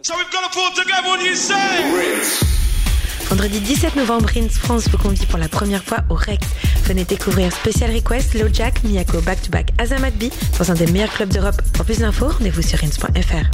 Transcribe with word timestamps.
So 0.00 0.14
we've 0.16 0.30
got 0.30 0.44
to 0.44 0.56
pull 0.56 0.70
together 0.76 1.08
what 1.08 1.20
you 1.26 1.34
say. 1.34 1.56
Vendredi 3.28 3.58
17 3.58 3.96
novembre, 3.96 4.28
Rins 4.32 4.56
France 4.56 4.88
vous 4.88 4.96
convie 4.96 5.26
pour 5.26 5.40
la 5.40 5.48
première 5.48 5.82
fois 5.82 6.04
au 6.08 6.14
Rex. 6.14 6.46
Venez 6.84 7.02
découvrir 7.02 7.52
Special 7.52 7.90
Request, 7.90 8.36
Jack, 8.54 8.84
Miyako 8.84 9.20
Back 9.22 9.42
to 9.42 9.50
Back, 9.50 9.72
Azamat 9.76 10.12
B 10.12 10.26
dans 10.56 10.70
un 10.70 10.74
des 10.74 10.86
meilleurs 10.92 11.12
clubs 11.12 11.30
d'Europe. 11.30 11.60
Pour 11.74 11.84
plus 11.84 11.98
d'infos, 11.98 12.28
rendez-vous 12.28 12.62
sur 12.62 12.78
rins.fr. 12.78 13.50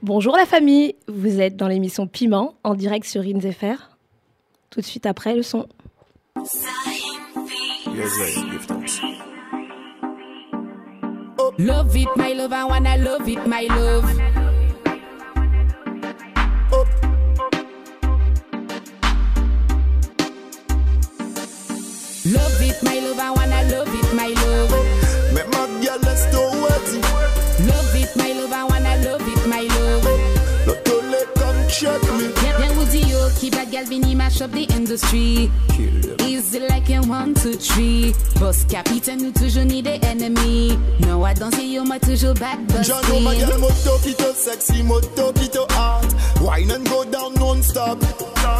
Bonjour 0.00 0.38
la 0.38 0.46
famille, 0.46 0.94
vous 1.06 1.38
êtes 1.42 1.56
dans 1.56 1.68
l'émission 1.68 2.06
Piment 2.06 2.54
en 2.64 2.74
direct 2.74 3.04
sur 3.04 3.22
Rins 3.22 3.52
FR. 3.52 3.90
Tout 4.70 4.80
de 4.80 4.86
suite 4.86 5.04
après 5.04 5.34
le 5.34 5.42
son. 5.42 5.66
Love 11.58 11.94
it, 11.96 12.08
my 12.16 12.32
love, 12.32 12.52
I 12.52 12.64
wanna 12.64 12.96
love 12.96 13.28
it, 13.28 13.46
my 13.46 13.62
love. 13.62 14.43
Yo, 33.44 33.50
qui 33.50 33.50
bad 33.50 33.70
gal 33.70 33.84
vini 33.84 34.14
mash 34.14 34.40
up 34.40 34.50
the 34.52 34.64
industry. 34.74 35.50
Easy 36.20 36.60
like 36.60 36.90
a 36.90 37.00
one, 37.00 37.34
two, 37.34 37.54
three? 37.54 38.14
Boss 38.40 38.64
capitaine, 38.64 39.22
nous 39.22 39.32
toujours 39.32 39.64
ni 39.64 39.82
des 39.82 40.00
ennemis. 40.02 40.78
No, 41.00 41.24
I 41.24 41.34
don't 41.34 41.54
see 41.54 41.74
you, 41.74 41.84
moi 41.84 41.98
toujours 41.98 42.34
bad 42.34 42.58
John 42.82 43.02
know 43.02 43.20
my 43.20 43.34
busting. 43.34 43.48
girl 43.48 43.60
moto 43.60 43.98
kito 43.98 44.34
sexy, 44.34 44.82
moto 44.82 45.32
kito 45.32 45.70
hot. 45.72 46.14
Wine 46.40 46.70
and 46.70 46.88
go 46.88 47.04
down 47.04 47.34
non-stop. 47.34 48.02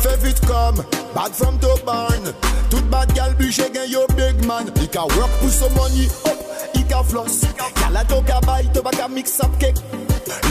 Fais 0.02 0.16
vite 0.16 0.40
comme 0.46 0.84
bad 1.14 1.32
from 1.32 1.58
to 1.60 1.76
barn. 1.84 2.34
Toute 2.70 2.90
bad 2.90 3.14
gal 3.14 3.34
bûche 3.34 3.72
gain 3.72 3.90
yo 3.90 4.06
big 4.16 4.44
man. 4.46 4.66
He 4.76 4.86
can 4.88 5.08
work 5.16 5.30
pour 5.40 5.50
some 5.50 5.74
money 5.74 6.08
up, 6.26 6.38
he 6.74 6.82
can 6.84 7.04
floss. 7.04 7.44
Gal 7.80 7.96
a 7.96 8.04
to 8.04 8.22
ka 8.26 8.40
buy, 8.40 8.62
to 8.74 8.82
baka 8.82 9.08
mix 9.08 9.40
up 9.40 9.58
cake. 9.60 9.76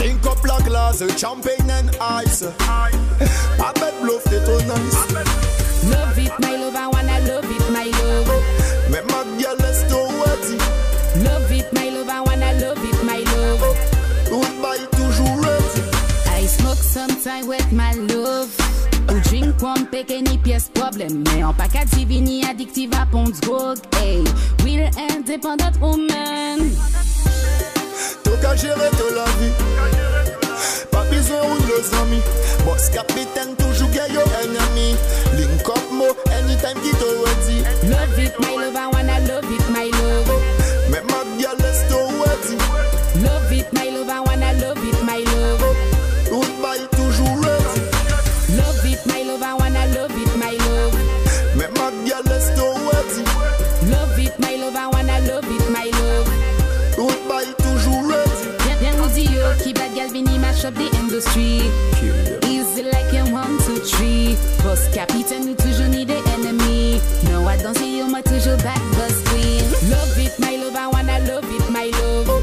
Link 0.00 0.24
up 0.26 0.44
la 0.44 0.58
glass, 0.60 1.02
champagne 1.16 1.70
and 1.70 1.90
ice. 2.00 2.44
Pas 3.58 3.72
bête 3.74 3.94
bluff, 4.02 4.22
t'es 4.24 4.40
trop 4.40 4.60
nice. 4.62 4.98
Love 5.90 6.18
it, 6.18 6.32
my 6.40 6.56
love, 6.56 6.76
I 6.76 6.86
wanna 6.88 7.20
love 7.26 7.44
it, 7.44 7.70
my 7.70 7.84
love. 7.84 8.30
Make 8.90 9.06
my 9.06 9.24
girl 9.42 9.56
let's 9.58 9.82
do 9.84 9.98
it. 9.98 11.24
Love 11.24 11.52
it, 11.52 11.72
my 11.72 11.90
love, 11.90 12.08
I 12.08 12.20
wanna 12.20 12.52
love 12.60 12.84
it, 12.84 13.04
my 13.04 13.22
love. 13.34 13.76
Goodbye, 14.30 14.86
toujours 14.92 15.40
ready. 15.40 15.82
I 16.26 16.46
smoke 16.46 16.78
sometime 16.78 17.46
with 17.46 17.70
my 17.72 17.92
love. 17.94 18.50
Ou 19.10 19.20
drink 19.28 19.60
one 19.62 19.86
pick 19.86 20.10
any 20.10 20.38
pièce 20.38 20.70
problème. 20.72 21.24
Mais 21.26 21.44
en 21.44 21.52
pas 21.52 21.68
qu'à 21.68 21.84
divini 21.84 22.44
addictive 22.44 22.90
à 23.00 23.06
pont 23.06 23.30
drogue. 23.42 23.78
Hey, 24.00 24.24
the 24.64 24.90
independent 24.96 25.78
woman. 25.80 26.70
T'as 28.22 28.36
qu'à 28.40 28.56
gérer 28.56 28.90
de 28.90 29.14
la 29.14 29.24
vie. 29.38 29.52
Pas 30.90 31.04
besoin 31.10 31.42
de 31.42 31.66
nos 31.66 32.00
amis. 32.02 32.22
Boss 32.64 32.88
capitaine, 32.90 33.54
toujours 33.56 33.90
gay 33.90 34.12
yo 34.12 34.20
ennemi. 34.42 34.96
Link 35.36 35.68
up 35.68 35.90
mo, 35.92 36.06
anytime 36.38 36.80
qui 36.82 36.90
te 36.90 37.08
ready. 37.24 37.58
Love 37.90 38.18
it, 38.18 38.34
my 38.40 38.56
love, 38.56 38.76
I 38.76 38.86
wanna 38.92 39.20
love 39.28 39.50
it, 39.50 39.68
my 39.70 39.90
love. 39.98 40.30
Make 40.90 41.04
my 41.06 41.24
girl 41.40 41.56
let's 41.58 41.82
do 41.88 41.98
ready. 42.22 42.56
Love 43.22 43.52
it, 43.52 43.72
my 43.72 43.84
love, 43.84 43.93
the 61.14 61.20
industry. 61.20 62.50
Easy 62.50 62.82
like 62.82 63.12
a 63.14 63.24
one, 63.32 63.58
two, 63.58 63.78
three. 63.78 64.36
Boss 64.62 64.88
capitaine, 64.92 65.46
nous 65.46 65.54
toujours 65.54 65.88
ni 65.88 66.04
des 66.04 66.22
ennemis. 66.34 67.00
No, 67.30 67.46
I 67.48 67.56
don't 67.62 67.76
see 67.76 67.98
you, 67.98 68.06
moi 68.08 68.22
toujours 68.22 68.56
back 68.62 68.80
busting. 68.96 69.90
Love 69.90 70.18
it, 70.18 70.38
my 70.38 70.56
love, 70.56 70.76
I 70.76 70.88
wanna 70.92 71.18
love 71.20 71.44
it, 71.44 71.70
my 71.70 71.90
love. 71.90 72.42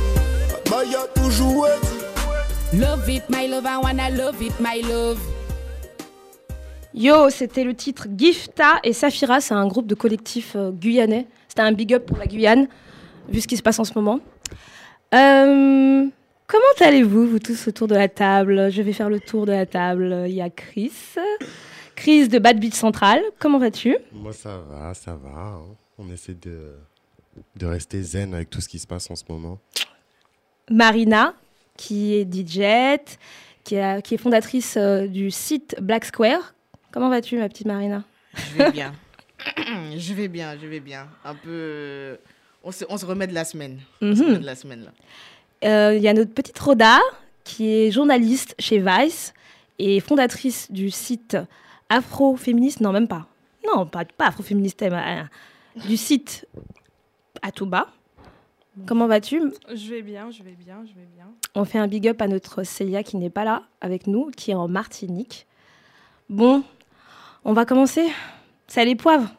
Bah 0.69 0.83
y'a 0.85 1.07
toujours 1.15 1.65
ready. 1.65 2.79
Love 2.79 3.09
it, 3.09 3.29
my 3.29 3.47
love, 3.47 3.65
I 3.65 3.77
wanna 3.77 4.09
love 4.09 4.41
it, 4.41 4.59
my 4.59 4.81
love. 4.81 5.19
Yo, 6.93 7.29
c'était 7.29 7.63
le 7.63 7.73
titre 7.73 8.07
Gifta 8.17 8.79
et 8.83 8.91
Safira, 8.91 9.39
c'est 9.39 9.53
un 9.53 9.65
groupe 9.67 9.87
de 9.87 9.95
collectif 9.95 10.53
euh, 10.55 10.71
guyanais. 10.71 11.25
C'était 11.47 11.61
un 11.61 11.71
big 11.71 11.93
up 11.93 12.05
pour 12.05 12.17
la 12.17 12.25
Guyane, 12.25 12.67
vu 13.29 13.39
ce 13.39 13.47
qui 13.47 13.55
se 13.55 13.61
passe 13.61 13.79
en 13.79 13.85
ce 13.85 13.93
moment. 13.95 14.19
Euh, 15.13 16.05
comment 16.51 16.87
allez-vous, 16.87 17.27
vous 17.27 17.39
tous 17.39 17.67
autour 17.67 17.87
de 17.87 17.95
la 17.95 18.09
table? 18.09 18.69
Je 18.71 18.81
vais 18.81 18.93
faire 18.93 19.09
le 19.09 19.19
tour 19.19 19.45
de 19.45 19.51
la 19.53 19.65
table. 19.65 20.25
Il 20.27 20.33
y 20.33 20.41
a 20.41 20.49
Chris. 20.49 20.91
Chris 21.95 22.27
de 22.27 22.39
Bad 22.39 22.59
Beach 22.59 22.73
Central. 22.73 23.21
Comment 23.39 23.57
vas-tu? 23.59 23.95
Moi, 24.11 24.33
ça 24.33 24.57
va, 24.69 24.93
ça 24.93 25.15
va. 25.15 25.29
hein. 25.29 25.61
On 25.97 26.09
essaie 26.11 26.33
de, 26.33 26.73
de 27.55 27.65
rester 27.65 28.01
zen 28.01 28.33
avec 28.33 28.49
tout 28.49 28.59
ce 28.59 28.67
qui 28.67 28.79
se 28.79 28.87
passe 28.87 29.09
en 29.11 29.15
ce 29.15 29.23
moment. 29.29 29.59
Marina, 30.69 31.33
qui 31.77 32.15
est 32.15 32.25
DJ, 32.25 32.99
qui, 33.63 33.77
a- 33.77 34.01
qui 34.01 34.15
est 34.15 34.17
fondatrice 34.17 34.75
euh, 34.77 35.07
du 35.07 35.31
site 35.31 35.75
Black 35.81 36.05
Square. 36.05 36.53
Comment 36.91 37.09
vas-tu, 37.09 37.37
ma 37.37 37.47
petite 37.49 37.67
Marina? 37.67 38.03
Je 38.35 38.57
vais 38.57 38.71
bien. 38.71 38.93
je 39.97 40.13
vais 40.13 40.27
bien, 40.27 40.57
je 40.59 40.67
vais 40.67 40.79
bien. 40.79 41.07
Un 41.23 41.35
peu. 41.35 41.49
euh, 41.49 42.15
On 42.63 42.71
se, 42.71 42.83
on 42.89 42.97
se 42.97 43.05
remet 43.05 43.27
de 43.27 43.33
la 43.33 43.45
semaine. 43.45 43.79
On 44.01 44.15
se 44.15 44.21
Mhm. 44.21 44.27
remet 44.27 44.39
de 44.39 44.45
la 44.45 44.55
semaine, 44.55 44.83
là. 44.85 44.91
Euh, 45.63 45.93
Il 45.95 46.01
y 46.01 46.07
a 46.07 46.13
notre 46.13 46.33
petite 46.33 46.57
Rhoda, 46.59 46.99
qui 47.43 47.67
est 47.69 47.91
journaliste 47.91 48.55
chez 48.59 48.79
Vice 48.79 49.33
et 49.79 49.99
fondatrice 49.99 50.71
du 50.71 50.89
site 50.89 51.37
Afroféministe. 51.89 52.81
Non, 52.81 52.91
même 52.91 53.07
pas. 53.07 53.27
Non, 53.67 53.85
pas, 53.85 54.05
pas 54.05 54.27
Afroféministe, 54.27 54.81
mais, 54.81 54.91
euh, 54.93 55.23
du 55.87 55.97
site 55.97 56.47
Atouba. 57.41 57.87
Comment 58.87 59.07
vas-tu? 59.07 59.41
Je 59.73 59.89
vais 59.89 60.01
bien, 60.01 60.31
je 60.31 60.43
vais 60.43 60.55
bien, 60.57 60.77
je 60.85 60.93
vais 60.93 61.07
bien. 61.15 61.27
On 61.55 61.65
fait 61.65 61.77
un 61.77 61.87
big 61.87 62.07
up 62.07 62.21
à 62.21 62.27
notre 62.27 62.63
Célia 62.63 63.03
qui 63.03 63.17
n'est 63.17 63.29
pas 63.29 63.43
là 63.43 63.63
avec 63.81 64.07
nous, 64.07 64.31
qui 64.31 64.51
est 64.51 64.55
en 64.55 64.69
Martinique. 64.69 65.45
Bon, 66.29 66.63
on 67.43 67.51
va 67.51 67.65
commencer. 67.65 68.07
C'est 68.67 68.85
les 68.85 68.95
poivres. 68.95 69.29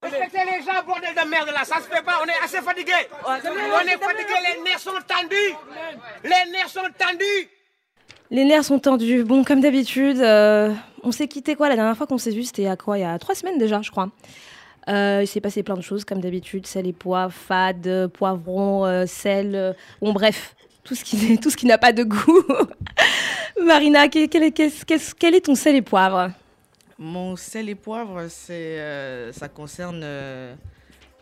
Respectez 0.00 0.38
les 0.44 0.62
gens, 0.62 0.84
bordel 0.86 1.10
de 1.12 1.28
merde 1.28 1.48
là, 1.48 1.64
ça 1.64 1.76
se 1.76 1.88
fait 1.88 2.02
pas, 2.04 2.20
on 2.22 2.26
est 2.26 2.44
assez 2.44 2.60
fatigué. 2.62 2.92
On 3.26 3.34
est 3.34 3.98
fatigué, 3.98 4.34
les 4.54 4.62
nerfs 4.62 4.78
sont 4.78 4.90
tendus. 5.06 5.54
Les 6.22 6.52
nerfs 6.52 6.68
sont 6.68 6.88
tendus. 6.96 7.48
Les 8.30 8.44
nerfs 8.44 8.64
sont 8.64 8.78
tendus. 8.78 9.24
Bon, 9.24 9.42
comme 9.42 9.60
d'habitude, 9.60 10.20
euh, 10.20 10.72
on 11.02 11.10
s'est 11.10 11.26
quitté 11.26 11.56
quoi 11.56 11.68
la 11.68 11.74
dernière 11.74 11.96
fois 11.96 12.06
qu'on 12.06 12.18
s'est 12.18 12.30
vu? 12.30 12.44
C'était 12.44 12.66
à 12.66 12.76
quoi? 12.76 12.98
Il 12.98 13.00
y 13.00 13.04
a 13.04 13.18
trois 13.18 13.34
semaines 13.34 13.58
déjà, 13.58 13.82
je 13.82 13.90
crois. 13.90 14.10
Euh, 14.88 15.20
il 15.22 15.26
s'est 15.26 15.40
passé 15.40 15.62
plein 15.62 15.76
de 15.76 15.82
choses, 15.82 16.04
comme 16.04 16.20
d'habitude. 16.20 16.66
Sel 16.66 16.86
et 16.86 16.92
poivre, 16.92 17.32
fade, 17.32 17.86
euh, 17.86 18.08
poivron, 18.08 18.84
euh, 18.86 19.06
sel. 19.06 19.74
bon, 20.00 20.12
bref, 20.12 20.54
tout 20.84 20.94
ce 20.94 21.04
qui, 21.04 21.38
tout 21.38 21.50
ce 21.50 21.56
qui 21.56 21.66
n'a 21.66 21.78
pas 21.78 21.92
de 21.92 22.04
goût. 22.04 22.44
Marina, 23.64 24.08
quel 24.08 24.44
est 24.44 25.44
ton 25.44 25.54
sel 25.54 25.74
et 25.76 25.82
poivre? 25.82 26.30
Mon 26.98 27.36
sel 27.36 27.68
et 27.68 27.74
poivre, 27.76 28.26
c'est, 28.28 28.80
euh, 28.80 29.32
ça 29.32 29.48
concerne 29.48 30.00
euh, 30.02 30.54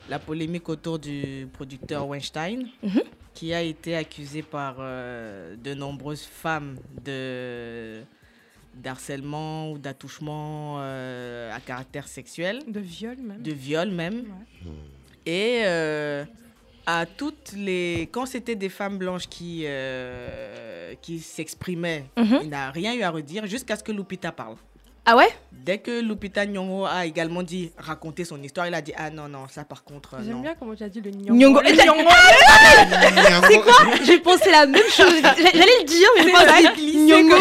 la 0.08 0.18
polémique 0.18 0.68
autour 0.70 0.98
du 0.98 1.46
producteur 1.52 2.06
Weinstein, 2.08 2.66
Mhm. 2.82 3.02
qui 3.34 3.52
a 3.52 3.60
été 3.60 3.94
accusé 3.94 4.40
par 4.42 4.76
euh, 4.78 5.54
de 5.56 5.74
nombreuses 5.74 6.24
femmes 6.24 6.76
de 7.04 8.00
d'harcèlement 8.74 9.72
ou 9.72 9.78
d'attouchement 9.78 10.78
à 10.80 11.58
caractère 11.64 12.06
sexuel, 12.08 12.62
De 12.68 12.78
viol 12.80 13.16
même. 13.16 13.40
de 13.42 13.52
viol 13.52 13.90
même. 13.90 14.16
Ouais. 14.16 14.72
Et 15.24 15.64
à 16.84 17.06
toutes 17.06 17.52
les. 17.56 18.08
Quand 18.12 18.26
c'était 18.26 18.54
des 18.54 18.68
femmes 18.68 18.98
blanches 18.98 19.28
qui, 19.28 19.64
qui 21.00 21.18
s'exprimaient, 21.20 22.04
Mhm. 22.18 22.38
il 22.42 22.48
n'a 22.50 22.70
rien 22.70 22.94
eu 22.94 23.00
à 23.02 23.10
redire 23.10 23.46
jusqu'à 23.46 23.76
ce 23.76 23.82
que 23.82 23.92
Lupita 23.92 24.30
parle. 24.30 24.56
Ah 25.06 25.16
ouais? 25.16 25.28
Dès 25.52 25.78
que 25.78 26.00
Lupita 26.00 26.46
Nyong'o 26.46 26.84
a 26.84 27.06
également 27.06 27.42
dit 27.42 27.72
raconter 27.76 28.24
son 28.24 28.40
histoire, 28.42 28.66
il 28.68 28.74
a 28.74 28.80
dit 28.80 28.92
ah 28.96 29.10
non 29.10 29.28
non 29.28 29.48
ça 29.48 29.64
par 29.64 29.82
contre 29.82 30.14
euh, 30.14 30.18
J'aime 30.24 30.34
non. 30.36 30.40
bien 30.42 30.54
comment 30.56 30.74
tu 30.76 30.84
as 30.84 30.88
dit 30.88 31.00
le 31.00 31.10
Nyongo. 31.10 31.34
nyongo. 31.34 31.60
Le 31.60 31.70
nyongo. 31.72 32.08
C'est 33.48 33.60
quoi? 33.60 33.74
J'ai 34.04 34.18
pensé 34.20 34.50
la 34.50 34.66
même 34.66 34.82
chose. 34.90 35.20
J'allais 35.22 35.78
le 35.80 35.84
dire, 35.84 36.08
mais 36.16 36.24
j'ai 36.24 36.92
C'est 36.92 36.98
Nyongo. 36.98 37.36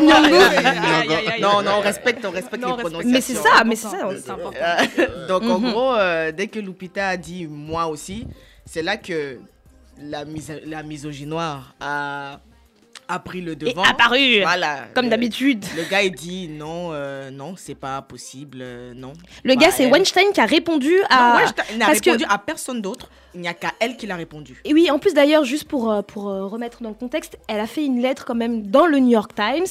nyongo. 0.00 1.40
Non 1.40 1.62
non 1.62 1.72
on 1.78 1.80
respecte 1.80 2.24
on 2.24 2.30
respecte 2.30 2.62
Non, 2.62 2.76
les 2.76 2.82
prononciations. 2.82 3.10
Mais 3.12 3.20
c'est 3.20 3.34
ça, 3.34 3.64
mais 3.64 3.76
c'est 3.76 3.88
ça. 3.88 4.08
C'est 4.22 4.30
important. 4.30 4.58
Euh, 4.98 5.26
Donc 5.28 5.42
en 5.44 5.58
Mhm. 5.58 5.70
gros, 5.70 5.94
euh, 5.94 6.32
dès 6.32 6.46
que 6.48 6.58
Lupita 6.58 7.08
a 7.08 7.16
dit 7.16 7.46
moi 7.46 7.86
aussi, 7.88 8.26
c'est 8.64 8.82
là 8.82 8.96
que 8.96 9.38
la, 10.00 10.24
mis 10.24 10.42
la 10.66 10.82
misogynoire 10.82 11.74
a, 11.80 12.40
a 13.08 13.18
pris 13.18 13.40
le 13.40 13.54
devant. 13.56 13.82
apparu, 13.82 14.40
Voilà. 14.42 14.86
Comme 14.94 15.08
d'habitude. 15.08 15.64
Le 15.76 15.84
gars, 15.90 16.02
il 16.02 16.12
dit 16.12 16.48
non, 16.48 16.90
euh, 16.92 17.30
non, 17.30 17.54
c'est 17.56 17.74
pas 17.74 18.02
possible, 18.02 18.58
euh, 18.60 18.92
non. 18.94 19.12
Le 19.44 19.54
gars, 19.54 19.70
c'est 19.70 19.84
elle. 19.84 19.92
Weinstein 19.92 20.32
qui 20.32 20.40
a 20.40 20.46
répondu 20.46 20.92
Non, 20.92 21.06
à. 21.16 21.36
Weinstein, 21.36 21.64
il 21.72 21.78
n'a 21.78 21.86
parce 21.86 22.00
que- 22.00 22.10
répondu 22.10 22.26
à 22.28 22.38
personne 22.38 22.80
d'autre. 22.82 23.08
Il 23.34 23.42
n'y 23.42 23.48
a 23.48 23.52
qu'à 23.54 23.72
elle 23.80 23.98
qui 23.98 24.06
l'a 24.06 24.16
répondu. 24.16 24.62
Et 24.64 24.72
oui, 24.72 24.90
en 24.90 24.98
plus 24.98 25.12
d'ailleurs, 25.12 25.44
juste 25.44 25.64
pour, 25.68 25.92
euh, 25.92 26.00
pour 26.00 26.30
euh, 26.30 26.46
remettre 26.46 26.82
dans 26.82 26.88
le 26.88 26.94
contexte, 26.94 27.36
elle 27.48 27.60
a 27.60 27.66
fait 27.66 27.84
une 27.84 28.00
lettre 28.00 28.24
quand 28.24 28.34
même 28.34 28.62
dans 28.68 28.86
le 28.86 28.98
New 28.98 29.10
York 29.10 29.32
Times 29.34 29.66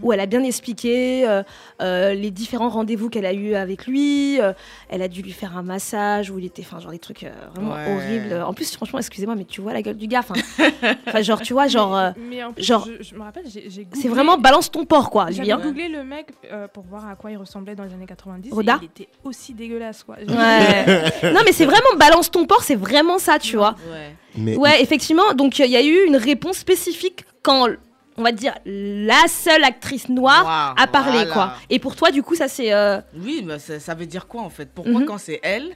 où 0.00 0.10
elle 0.14 0.20
a 0.20 0.24
bien 0.26 0.42
expliqué 0.42 1.28
euh, 1.28 1.42
euh, 1.82 2.14
les 2.14 2.30
différents 2.30 2.70
rendez-vous 2.70 3.10
qu'elle 3.10 3.26
a 3.26 3.34
eu 3.34 3.54
avec 3.56 3.86
lui. 3.86 4.40
euh, 4.40 4.54
elle 4.88 5.02
a 5.02 5.08
dû 5.08 5.20
lui 5.20 5.32
faire 5.32 5.54
un 5.58 5.62
massage 5.62 6.30
où 6.30 6.38
il 6.38 6.46
était, 6.46 6.62
enfin, 6.62 6.80
genre 6.80 6.92
des 6.92 6.98
trucs 6.98 7.24
euh, 7.24 7.30
vraiment 7.54 7.74
Ouais. 7.74 7.94
horribles. 7.94 8.42
En 8.42 8.54
plus, 8.54 8.72
franchement, 8.74 8.98
excusez-moi, 9.00 9.34
mais 9.36 9.44
tu 9.44 9.60
vois 9.60 9.74
la 9.74 9.82
gueule 9.82 9.98
du 9.98 10.06
gars. 10.06 10.20
Enfin, 10.20 10.40
genre, 11.22 11.42
tu 11.42 11.52
vois, 11.52 11.68
genre, 11.68 11.94
euh, 11.94 12.10
Mais 12.16 12.42
en 12.42 12.54
plus, 12.54 12.62
genre, 12.64 12.79
je, 12.86 13.02
je 13.02 13.14
me 13.14 13.22
rappelle, 13.22 13.44
j'ai 13.46 13.68
j'ai 13.70 13.86
c'est 13.92 14.08
vraiment 14.08 14.36
balance 14.38 14.70
ton 14.70 14.84
porc, 14.84 15.10
quoi. 15.10 15.30
J'avais 15.30 15.52
hein. 15.52 15.60
googlé 15.62 15.88
le 15.88 16.04
mec 16.04 16.28
euh, 16.50 16.68
pour 16.68 16.84
voir 16.84 17.08
à 17.08 17.14
quoi 17.16 17.30
il 17.30 17.36
ressemblait 17.36 17.74
dans 17.74 17.84
les 17.84 17.92
années 17.92 18.06
90. 18.06 18.48
et 18.48 18.52
Roda 18.52 18.78
il 18.82 18.86
était 18.86 19.08
aussi 19.24 19.54
dégueulasse, 19.54 20.02
quoi. 20.04 20.16
Ouais. 20.16 20.24
non, 21.32 21.40
mais 21.44 21.52
c'est 21.52 21.66
vraiment 21.66 21.96
balance 21.98 22.30
ton 22.30 22.46
porc, 22.46 22.62
c'est 22.62 22.74
vraiment 22.76 23.18
ça, 23.18 23.38
tu 23.38 23.56
vois. 23.56 23.74
Ouais. 23.92 24.14
Mais 24.36 24.56
Ouais, 24.56 24.82
effectivement. 24.82 25.34
Donc, 25.34 25.58
il 25.58 25.66
y 25.70 25.76
a 25.76 25.82
eu 25.82 26.06
une 26.06 26.16
réponse 26.16 26.56
spécifique 26.58 27.24
quand, 27.42 27.68
on 28.16 28.22
va 28.22 28.32
dire, 28.32 28.54
la 28.64 29.26
seule 29.28 29.64
actrice 29.64 30.08
noire 30.08 30.42
Noire, 30.42 30.74
a 30.78 30.86
parlé, 30.86 31.18
voilà. 31.18 31.32
quoi. 31.32 31.52
Et 31.70 31.78
pour 31.78 31.96
toi, 31.96 32.10
du 32.10 32.22
coup, 32.22 32.34
ça 32.34 32.48
c'est. 32.48 32.72
euh, 32.72 33.00
Oui, 33.16 33.42
mais 33.46 33.58
ça, 33.58 33.80
ça 33.80 33.94
veut 33.94 34.06
dire 34.06 34.26
quoi 34.28 34.42
en 34.42 34.50
fait? 34.50 34.68
Pourquoi 34.74 34.92
Mhm. 35.00 35.04
quand 35.06 35.18
c'est 35.18 35.40
elle, 35.42 35.74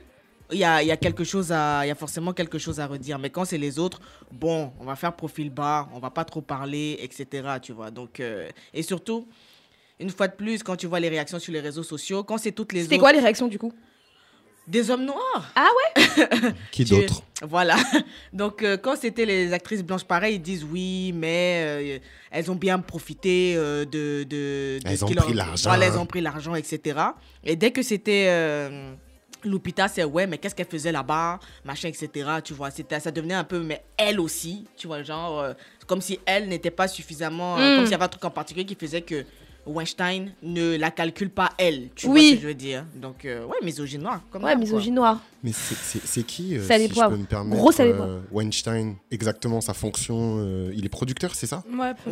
il 0.52 0.58
y 0.58 0.64
a, 0.64 0.82
il 0.82 0.87
y 0.88 0.93
a 0.93 0.96
quelque 0.96 1.25
chose 1.25 1.52
à, 1.52 1.81
il 1.85 1.88
y 1.88 1.91
a 1.91 1.94
forcément 1.94 2.32
quelque 2.32 2.58
chose 2.58 2.79
à 2.81 2.87
redire. 2.87 3.19
Mais 3.19 3.31
quand 3.31 3.44
c'est 3.44 3.58
les 3.58 3.79
autres, 3.79 4.00
bon, 4.31 4.73
on 4.79 4.85
va 4.85 4.96
faire 4.96 5.14
profil 5.14 5.50
bas, 5.50 5.88
on 5.94 5.99
va 5.99 6.11
pas 6.11 6.25
trop 6.25 6.43
parler, 6.43 6.99
etc. 7.00 7.49
Tu 7.62 7.73
vois. 7.73 7.91
Donc 7.91 8.20
euh, 8.20 8.49
et 8.73 8.82
surtout, 8.82 9.26
une 10.00 10.11
fois 10.11 10.29
de 10.29 10.35
plus, 10.35 10.62
quand 10.62 10.76
tu 10.76 10.87
vois 10.87 11.00
les 11.00 11.08
réactions 11.08 11.38
sur 11.38 11.52
les 11.52 11.61
réseaux 11.61 11.82
sociaux, 11.82 12.25
quand 12.25 12.38
c'est 12.38 12.52
toutes 12.52 12.73
les 12.73 12.82
C'était 12.82 12.94
autres, 12.96 13.02
quoi 13.02 13.12
les 13.12 13.20
réactions, 13.20 13.49
du 13.49 13.58
coup? 13.58 13.73
Des 14.67 14.91
hommes 14.91 15.05
noirs. 15.05 15.52
Ah 15.55 15.69
ouais? 15.96 16.05
Qui 16.73 16.87
d'autre? 16.87 17.23
Voilà. 17.43 17.76
Donc 18.32 18.62
euh, 18.62 18.79
quand 18.79 18.97
c'était 18.97 19.26
les 19.26 19.52
actrices 19.52 19.82
blanches 19.82 20.05
pareilles, 20.05 20.37
ils 20.37 20.43
disent 20.43 20.64
oui, 20.64 21.12
mais 21.14 21.62
euh, 21.67 21.99
elles 22.31 22.50
ont 22.50 22.55
bien 22.55 22.79
profité 22.79 23.55
euh, 23.56 23.85
de, 23.85 24.23
de, 24.25 24.79
de 24.79 24.81
Elles 24.87 24.97
ce 24.97 25.05
ont 25.05 25.08
pris 25.08 25.14
leur- 25.17 25.35
l'argent. 25.49 25.69
Voilà, 25.69 25.85
elles 25.87 25.99
ont 25.99 26.06
pris 26.06 26.23
l'argent, 26.23 26.55
etc. 26.55 26.99
Et 27.44 27.56
dès 27.56 27.73
que 27.73 27.82
c'était 27.82 28.26
euh, 28.29 28.94
Lupita, 29.44 29.88
c'est 29.88 30.05
ouais, 30.05 30.26
mais 30.26 30.38
qu'est-ce 30.38 30.55
qu'elle 30.55 30.67
faisait 30.67 30.93
là-bas, 30.93 31.38
machin, 31.64 31.88
etc. 31.88 32.08
Tu 32.44 32.55
vois, 32.55 32.70
c'était, 32.70 33.00
ça 33.00 33.11
devenait 33.11 33.35
un 33.35 33.44
peu, 33.44 33.61
mais 33.61 33.82
elle 33.96 34.20
aussi, 34.20 34.67
tu 34.76 34.87
vois, 34.87 35.02
genre 35.02 35.41
euh, 35.41 35.52
comme 35.87 36.00
si 36.00 36.19
elle 36.26 36.49
n'était 36.49 36.70
pas 36.70 36.88
suffisamment, 36.88 37.56
euh, 37.58 37.75
Mm. 37.75 37.76
comme 37.76 37.85
s'il 37.87 37.93
y 37.93 37.94
avait 37.94 38.05
un 38.05 38.08
truc 38.08 38.25
en 38.25 38.31
particulier 38.31 38.64
qui 38.67 38.75
faisait 38.75 39.02
que 39.02 39.25
Weinstein 39.66 40.32
ne 40.43 40.76
la 40.76 40.90
calcule 40.90 41.31
pas 41.31 41.50
elle, 41.58 41.88
tu 41.94 42.06
vois 42.06 42.14
Oui. 42.16 42.31
ce 42.31 42.34
que 42.37 42.40
je 42.43 42.46
veux 42.49 42.55
dire. 42.55 42.84
Donc 42.96 43.25
euh, 43.25 43.44
ouais, 43.46 43.56
misogyne 43.62 44.02
noire. 44.02 44.20
Comme 44.31 44.44
Ouais, 44.44 44.56
misogyne 44.56 44.94
noire. 44.94 45.20
Mais 45.43 45.52
c'est- 45.52 46.22
qui, 46.25 46.56
euh, 46.56 46.62
Salé 46.66 46.88
si 46.88 46.94
je 46.94 47.00
peux 47.06 47.16
me 47.16 47.25
permettre, 47.25 47.56
Gros 47.56 47.72
salé 47.72 47.93
euh. 47.93 48.20
Weinstein, 48.32 48.96
exactement 49.11 49.61
sa 49.61 49.75
fonction. 49.75 50.37
euh, 50.38 50.72
il 50.75 50.84
est 50.87 50.88
producteur, 50.88 51.34
c'est 51.34 51.46
ça? 51.46 51.62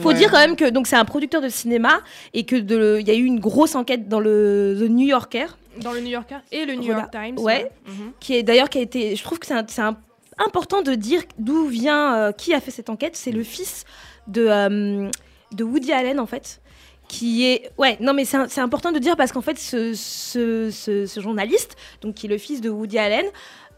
Faut 0.00 0.12
dire 0.12 0.30
quand 0.30 0.38
même 0.38 0.56
que 0.56 0.68
donc 0.68 0.86
c'est 0.86 0.96
un 0.96 1.04
producteur 1.04 1.40
de 1.40 1.48
cinéma 1.48 2.00
et 2.34 2.44
que 2.44 2.56
de- 2.56 2.98
il 3.00 3.06
y 3.08 3.10
a 3.10 3.14
eu 3.14 3.24
une 3.24 3.40
grosse 3.40 3.74
enquête 3.74 4.08
dans 4.08 4.20
le 4.20 4.76
The 4.80 4.88
New 4.90 5.06
Yorker. 5.06 5.46
Dans 5.80 5.92
le 5.92 6.00
New 6.00 6.08
Yorker 6.10 6.38
et 6.52 6.66
le 6.66 6.74
New 6.74 6.82
Voilà. 6.84 7.00
York 7.00 7.10
Times. 7.12 7.38
Ouais. 7.38 7.70
Mhm. 7.86 8.12
Qui 8.20 8.34
est 8.36 8.42
d'ailleurs 8.42 8.68
qui 8.68 8.78
a 8.78 8.82
été. 8.82 9.16
Je 9.16 9.22
trouve 9.22 9.38
que 9.38 9.46
c'est 9.46 9.54
un- 9.54 9.64
c'est 9.66 9.80
un- 9.82 9.96
important 10.38 10.82
de 10.82 10.94
dire 10.94 11.22
d'où 11.38 11.66
vient 11.66 12.14
euh, 12.16 12.32
qui 12.32 12.52
a 12.54 12.60
fait 12.60 12.70
cette 12.70 12.90
enquête. 12.90 13.16
C'est 13.16 13.32
le 13.32 13.42
fils 13.42 13.84
de 14.28 14.46
euh, 14.48 15.10
de 15.52 15.64
Woody 15.64 15.92
Allen 15.92 16.18
en 16.20 16.26
fait. 16.26 16.60
Qui 17.12 17.44
est 17.44 17.70
ouais 17.76 17.98
non 18.00 18.14
mais 18.14 18.24
c'est 18.24 18.60
important 18.60 18.90
de 18.90 18.98
dire 18.98 19.18
parce 19.18 19.32
qu'en 19.32 19.42
fait 19.42 19.58
ce, 19.58 19.92
ce, 19.92 21.20
journaliste 21.20 21.76
donc 22.00 22.14
qui 22.14 22.24
est 22.24 22.28
le 22.30 22.38
fils 22.38 22.62
de 22.62 22.70
Woody 22.70 22.98
Allen 22.98 23.26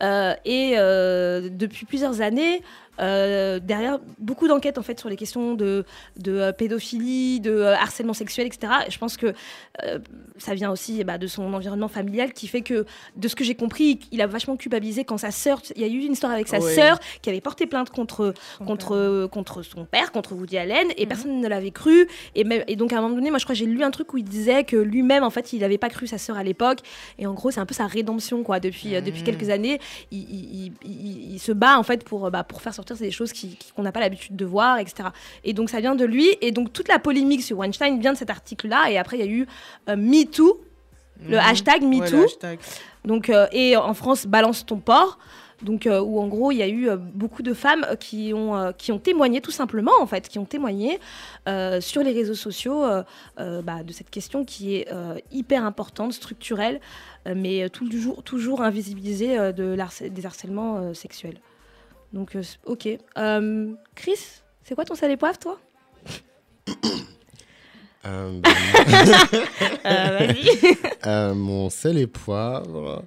euh, 0.04 0.34
et 0.44 0.74
euh, 0.76 1.48
depuis 1.50 1.84
plusieurs 1.84 2.20
années 2.20 2.62
euh, 3.00 3.58
derrière 3.58 3.98
beaucoup 4.18 4.48
d'enquêtes 4.48 4.78
en 4.78 4.82
fait 4.82 4.98
sur 5.00 5.08
les 5.08 5.16
questions 5.16 5.54
de, 5.54 5.84
de 6.18 6.32
euh, 6.32 6.52
pédophilie, 6.52 7.40
de 7.40 7.50
euh, 7.50 7.74
harcèlement 7.74 8.12
sexuel, 8.14 8.46
etc. 8.46 8.72
Et 8.86 8.90
je 8.90 8.98
pense 8.98 9.16
que 9.16 9.32
euh, 9.82 9.98
ça 10.38 10.54
vient 10.54 10.70
aussi 10.70 11.02
bah, 11.04 11.18
de 11.18 11.26
son 11.26 11.52
environnement 11.54 11.88
familial 11.88 12.32
qui 12.32 12.46
fait 12.46 12.60
que, 12.62 12.84
de 13.16 13.28
ce 13.28 13.34
que 13.36 13.44
j'ai 13.44 13.54
compris, 13.54 13.98
il 14.12 14.20
a 14.22 14.26
vachement 14.26 14.56
culpabilisé 14.56 15.04
quand 15.04 15.18
sa 15.18 15.30
sœur, 15.30 15.60
il 15.76 15.82
y 15.82 15.84
a 15.84 15.88
eu 15.88 16.04
une 16.04 16.12
histoire 16.12 16.32
avec 16.32 16.48
sa 16.48 16.60
Ouais. 16.60 16.74
sœur 16.74 16.98
qui 17.20 17.30
avait 17.30 17.40
porté 17.40 17.66
plainte 17.66 17.90
contre 17.90 18.32
contre 18.64 19.26
contre 19.30 19.62
son 19.62 19.84
père, 19.84 20.12
contre 20.12 20.34
Woody 20.34 20.56
Allen, 20.56 20.88
et 20.96 21.06
personne 21.06 21.40
ne 21.40 21.48
l'avait 21.48 21.70
cru. 21.72 22.06
Et, 22.34 22.44
même, 22.44 22.62
et 22.68 22.76
donc 22.76 22.92
à 22.92 22.98
un 22.98 23.02
moment 23.02 23.14
donné, 23.16 23.30
moi 23.30 23.38
je 23.38 23.44
crois 23.44 23.54
que 23.54 23.58
j'ai 23.58 23.66
lu 23.66 23.82
un 23.82 23.90
truc 23.90 24.12
où 24.14 24.18
il 24.18 24.24
disait 24.24 24.64
que 24.64 24.76
lui-même 24.76 25.24
en 25.24 25.30
fait 25.30 25.52
il 25.52 25.60
n'avait 25.60 25.78
pas 25.78 25.88
cru 25.90 26.06
sa 26.06 26.18
sœur 26.18 26.36
à 26.36 26.44
l'époque. 26.44 26.78
Et 27.18 27.26
en 27.26 27.34
gros 27.34 27.50
c'est 27.50 27.60
un 27.60 27.66
peu 27.66 27.74
sa 27.74 27.86
rédemption 27.86 28.42
quoi. 28.44 28.60
Depuis 28.60 28.94
euh, 28.94 29.00
depuis 29.00 29.22
quelques 29.22 29.50
années, 29.50 29.80
il, 30.10 30.20
il- 30.20 30.72
il- 30.84 30.90
il- 30.90 31.32
il 31.34 31.38
se 31.38 31.52
bat 31.52 31.78
en 31.78 31.82
fait 31.82 32.04
pour 32.04 32.30
bah, 32.30 32.44
pour 32.44 32.62
faire 32.62 32.74
sortir 32.88 33.06
des 33.06 33.10
choses 33.12 33.32
qui- 33.32 33.56
qui- 33.56 33.72
qu'on 33.72 33.82
n'a 33.82 33.92
pas 33.92 34.00
l'habitude 34.00 34.36
de 34.36 34.44
voir, 34.44 34.78
etc. 34.78 35.08
Et 35.44 35.52
donc 35.52 35.70
ça 35.70 35.80
vient 35.80 35.94
de 35.94 36.04
lui. 36.04 36.28
Et 36.40 36.52
donc 36.52 36.72
toute 36.72 36.88
la 36.88 36.98
polémique 36.98 37.42
sur 37.42 37.58
Weinstein 37.58 37.98
vient 38.00 38.12
de 38.12 38.18
cet 38.18 38.30
article-là. 38.30 38.90
Et 38.90 38.98
après 38.98 39.18
il 39.18 39.24
y 39.24 39.28
a 39.28 39.30
eu 39.30 39.46
euh, 39.88 39.96
MeToo, 39.96 40.60
le 41.22 41.36
Mhm. 41.36 41.42
hashtag 41.44 41.82
MeToo. 41.82 42.26
Donc, 43.04 43.28
euh, 43.30 43.46
et 43.52 43.76
en 43.76 43.94
France, 43.94 44.26
balance 44.26 44.64
ton 44.66 44.78
porc. 44.78 45.18
Donc, 45.62 45.86
euh, 45.86 46.00
où 46.00 46.18
en 46.20 46.26
gros, 46.26 46.50
il 46.50 46.56
y 46.58 46.62
a 46.62 46.68
eu 46.68 46.88
euh, 46.90 46.96
beaucoup 46.96 47.42
de 47.42 47.54
femmes 47.54 47.86
qui 48.00 48.32
ont, 48.34 48.56
euh, 48.56 48.72
qui 48.72 48.90
ont 48.92 48.98
témoigné, 48.98 49.40
tout 49.40 49.52
simplement, 49.52 49.92
en 50.00 50.06
fait, 50.06 50.28
qui 50.28 50.38
ont 50.38 50.44
témoigné 50.44 50.98
sur 51.80 52.02
les 52.02 52.12
réseaux 52.12 52.34
sociaux 52.34 52.82
bah, 53.38 53.82
de 53.84 53.92
cette 53.92 54.10
question 54.10 54.44
qui 54.44 54.74
est 54.76 54.88
hyper 55.32 55.64
importante, 55.64 56.12
structurelle, 56.12 56.80
mais 57.34 57.68
toujours, 57.70 58.22
toujours 58.22 58.62
invisibilisée 58.62 59.36
de 59.52 59.76
des 60.08 60.26
harcèlements 60.26 60.92
sexuels. 60.94 61.38
Donc, 62.14 62.36
euh, 62.36 62.42
ok. 62.64 62.88
Euh, 63.18 63.74
Chris, 63.96 64.40
c'est 64.62 64.74
quoi 64.74 64.84
ton 64.84 64.94
sel 64.94 65.10
et 65.10 65.16
poivre, 65.16 65.38
toi 65.38 65.58
Euh. 68.06 68.40
Euh, 71.06 71.34
mon 71.34 71.70
sel 71.70 71.96
et 71.98 72.06
poivre. 72.06 73.02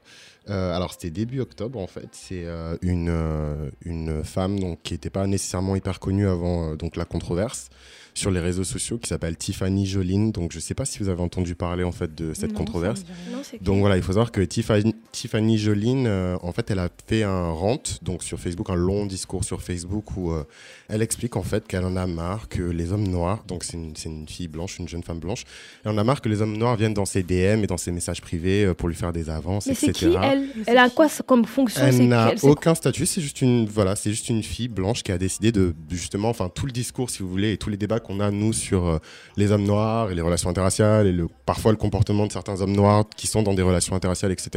euh, 0.50 0.76
alors 0.76 0.92
c'était 0.94 1.10
début 1.12 1.40
octobre 1.40 1.80
en 1.80 1.86
fait. 1.88 2.10
C'est 2.12 2.46
euh, 2.46 2.78
une, 2.82 3.10
euh, 3.10 3.70
une 3.86 4.24
femme 4.24 4.60
donc, 4.60 4.82
qui 4.84 4.94
n'était 4.94 5.10
pas 5.12 5.26
nécessairement 5.28 5.76
hyper 5.76 6.00
connue 6.00 6.28
avant 6.28 6.72
euh, 6.72 6.76
donc, 6.76 6.96
la 6.96 7.06
controverse 7.06 7.70
sur 8.18 8.32
les 8.32 8.40
réseaux 8.40 8.64
sociaux 8.64 8.98
qui 8.98 9.08
s'appelle 9.08 9.38
Tiffany 9.38 9.86
Joline. 9.86 10.32
Donc 10.32 10.52
je 10.52 10.58
ne 10.58 10.62
sais 10.62 10.74
pas 10.74 10.86
si 10.86 11.00
vous 11.00 11.10
avez 11.10 11.22
entendu 11.22 11.56
parler 11.56 11.84
en 11.84 11.92
fait 11.92 12.14
de 12.14 12.34
cette 12.34 12.52
Non, 12.52 12.58
controverse. 12.58 13.04
Non, 13.32 13.40
Donc 13.62 13.80
voilà, 13.80 13.98
il 13.98 14.04
faut 14.04 14.14
savoir 14.14 14.32
que 14.32 14.42
Tiffany, 14.42 14.96
Tiffany 15.12 15.58
Joline, 15.58 16.06
euh, 16.08 16.38
en 16.42 16.52
fait, 16.52 16.72
elle 16.72 16.80
a 16.80 16.90
fait 17.08 17.24
un 17.24 17.50
rant 17.50 17.82
donc 18.02 18.24
sur 18.24 18.40
Facebook, 18.40 18.70
un 18.70 18.76
long 18.76 19.06
discours 19.06 19.44
sur 19.44 19.62
Facebook 19.62 20.16
où 20.18 20.32
euh, 20.32 20.44
elle 20.90 21.02
explique 21.02 21.36
en 21.36 21.44
fait 21.44 21.68
qu'elle 21.68 21.86
en 21.86 21.96
a 21.96 22.08
marre 22.08 22.48
que 22.50 22.62
les 22.62 22.92
hommes 22.92 23.08
noirs, 23.08 23.44
donc 23.48 23.64
c'est 23.64 23.74
une, 23.74 23.96
c'est 23.96 24.10
une 24.10 24.28
fille 24.28 24.48
blanche, 24.48 24.80
une 24.80 24.88
jeune 24.88 25.04
femme 25.04 25.20
blanche, 25.20 25.44
elle 25.84 25.92
en 25.92 25.98
a 25.98 26.04
marre 26.04 26.22
que 26.22 26.30
les 26.30 26.42
hommes 26.42 26.58
noirs 26.58 26.76
viennent 26.76 26.94
dans 26.94 27.06
ses 27.06 27.24
DM 27.24 27.64
et 27.64 27.68
dans 27.68 27.78
ses 27.78 27.92
messages 27.92 28.22
privés 28.22 28.66
euh, 28.66 28.74
pour 28.74 28.90
lui 28.90 28.96
faire 28.96 29.14
des 29.14 29.30
avances, 29.30 29.68
Mais 29.68 29.76
c'est 29.76 29.90
etc. 29.90 30.12
qui, 30.12 30.18
elle 30.22 30.48
Elle 30.66 30.78
a 30.78 30.90
quoi 30.90 31.08
comme 31.26 31.46
fonction 31.46 31.82
c'est 31.82 31.98
Elle 31.98 32.08
n'a 32.08 32.34
aucun 32.44 32.76
statut, 32.76 33.06
c'est 33.06 33.22
juste 33.22 33.42
une 33.42 33.66
voilà, 33.66 33.96
c'est 33.96 34.12
juste 34.12 34.30
une 34.30 34.44
fille 34.44 34.68
blanche 34.68 35.04
qui 35.04 35.12
a 35.12 35.18
décidé 35.18 35.52
de 35.52 35.74
justement, 35.90 36.30
enfin 36.30 36.50
tout 36.54 36.66
le 36.66 36.72
discours 36.72 37.10
si 37.10 37.24
vous 37.24 37.30
voulez 37.30 37.54
et 37.54 37.58
tous 37.58 37.70
les 37.70 37.78
débats 37.78 38.00
qu'on 38.08 38.20
a 38.20 38.32
nous 38.32 38.54
sur 38.54 38.88
euh, 38.88 39.00
les 39.36 39.52
hommes 39.52 39.66
noirs 39.66 40.10
et 40.12 40.16
les 40.16 40.22
relations 40.22 40.50
interraciales 40.50 41.08
et 41.08 41.12
le 41.12 41.28
parfois 41.46 41.72
le 41.72 41.78
comportement 41.78 42.26
de 42.26 42.32
certains 42.32 42.62
hommes 42.62 42.76
noirs 42.76 43.06
qui 43.16 43.28
sont 43.28 43.44
dans 43.44 43.54
des 43.54 43.62
relations 43.62 43.96
interraciales, 43.96 44.32
etc. 44.32 44.50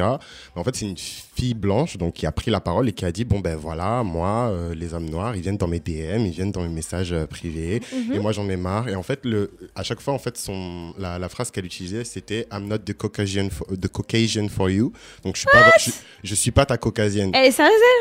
Mais 0.54 0.60
en 0.60 0.64
fait, 0.64 0.76
c'est 0.76 0.86
une 0.86 0.96
fille 1.40 1.54
blanche 1.54 1.96
donc 1.96 2.12
qui 2.14 2.26
a 2.26 2.32
pris 2.32 2.50
la 2.50 2.60
parole 2.60 2.88
et 2.88 2.92
qui 2.92 3.04
a 3.04 3.12
dit 3.12 3.24
bon 3.24 3.40
ben 3.40 3.56
voilà, 3.56 4.02
moi 4.02 4.48
euh, 4.50 4.74
les 4.74 4.92
hommes 4.94 5.08
noirs, 5.08 5.34
ils 5.36 5.42
viennent 5.42 5.56
dans 5.56 5.68
mes 5.68 5.80
DM, 5.80 6.26
ils 6.26 6.32
viennent 6.32 6.52
dans 6.52 6.62
mes 6.62 6.68
messages 6.68 7.12
euh, 7.12 7.26
privés 7.26 7.80
Mhm. 7.92 8.12
et 8.14 8.18
moi 8.18 8.32
j'en 8.32 8.48
ai 8.48 8.56
marre 8.56 8.88
et 8.88 8.94
en 8.94 9.02
fait 9.02 9.20
le 9.24 9.50
à 9.74 9.82
chaque 9.82 10.00
fois 10.00 10.12
en 10.14 10.18
fait 10.18 10.36
son 10.36 10.92
la, 10.98 11.18
la 11.18 11.28
phrase 11.28 11.50
qu'elle 11.50 11.64
utilisait 11.64 12.04
c'était 12.04 12.46
I'm 12.52 12.66
not 12.68 12.78
the 12.78 12.92
Caucasian 12.92 13.48
for, 13.50 13.66
the 13.68 13.88
Caucasian 13.88 14.48
for 14.48 14.68
you. 14.70 14.92
Donc 15.24 15.36
je 15.36 15.40
suis 15.40 15.48
pas 15.50 15.72
je, 15.84 15.90
je 16.24 16.34
suis 16.34 16.50
pas 16.50 16.66
ta 16.66 16.76
caucasienne. 16.76 17.30
Elle 17.34 17.46
est 17.52 17.56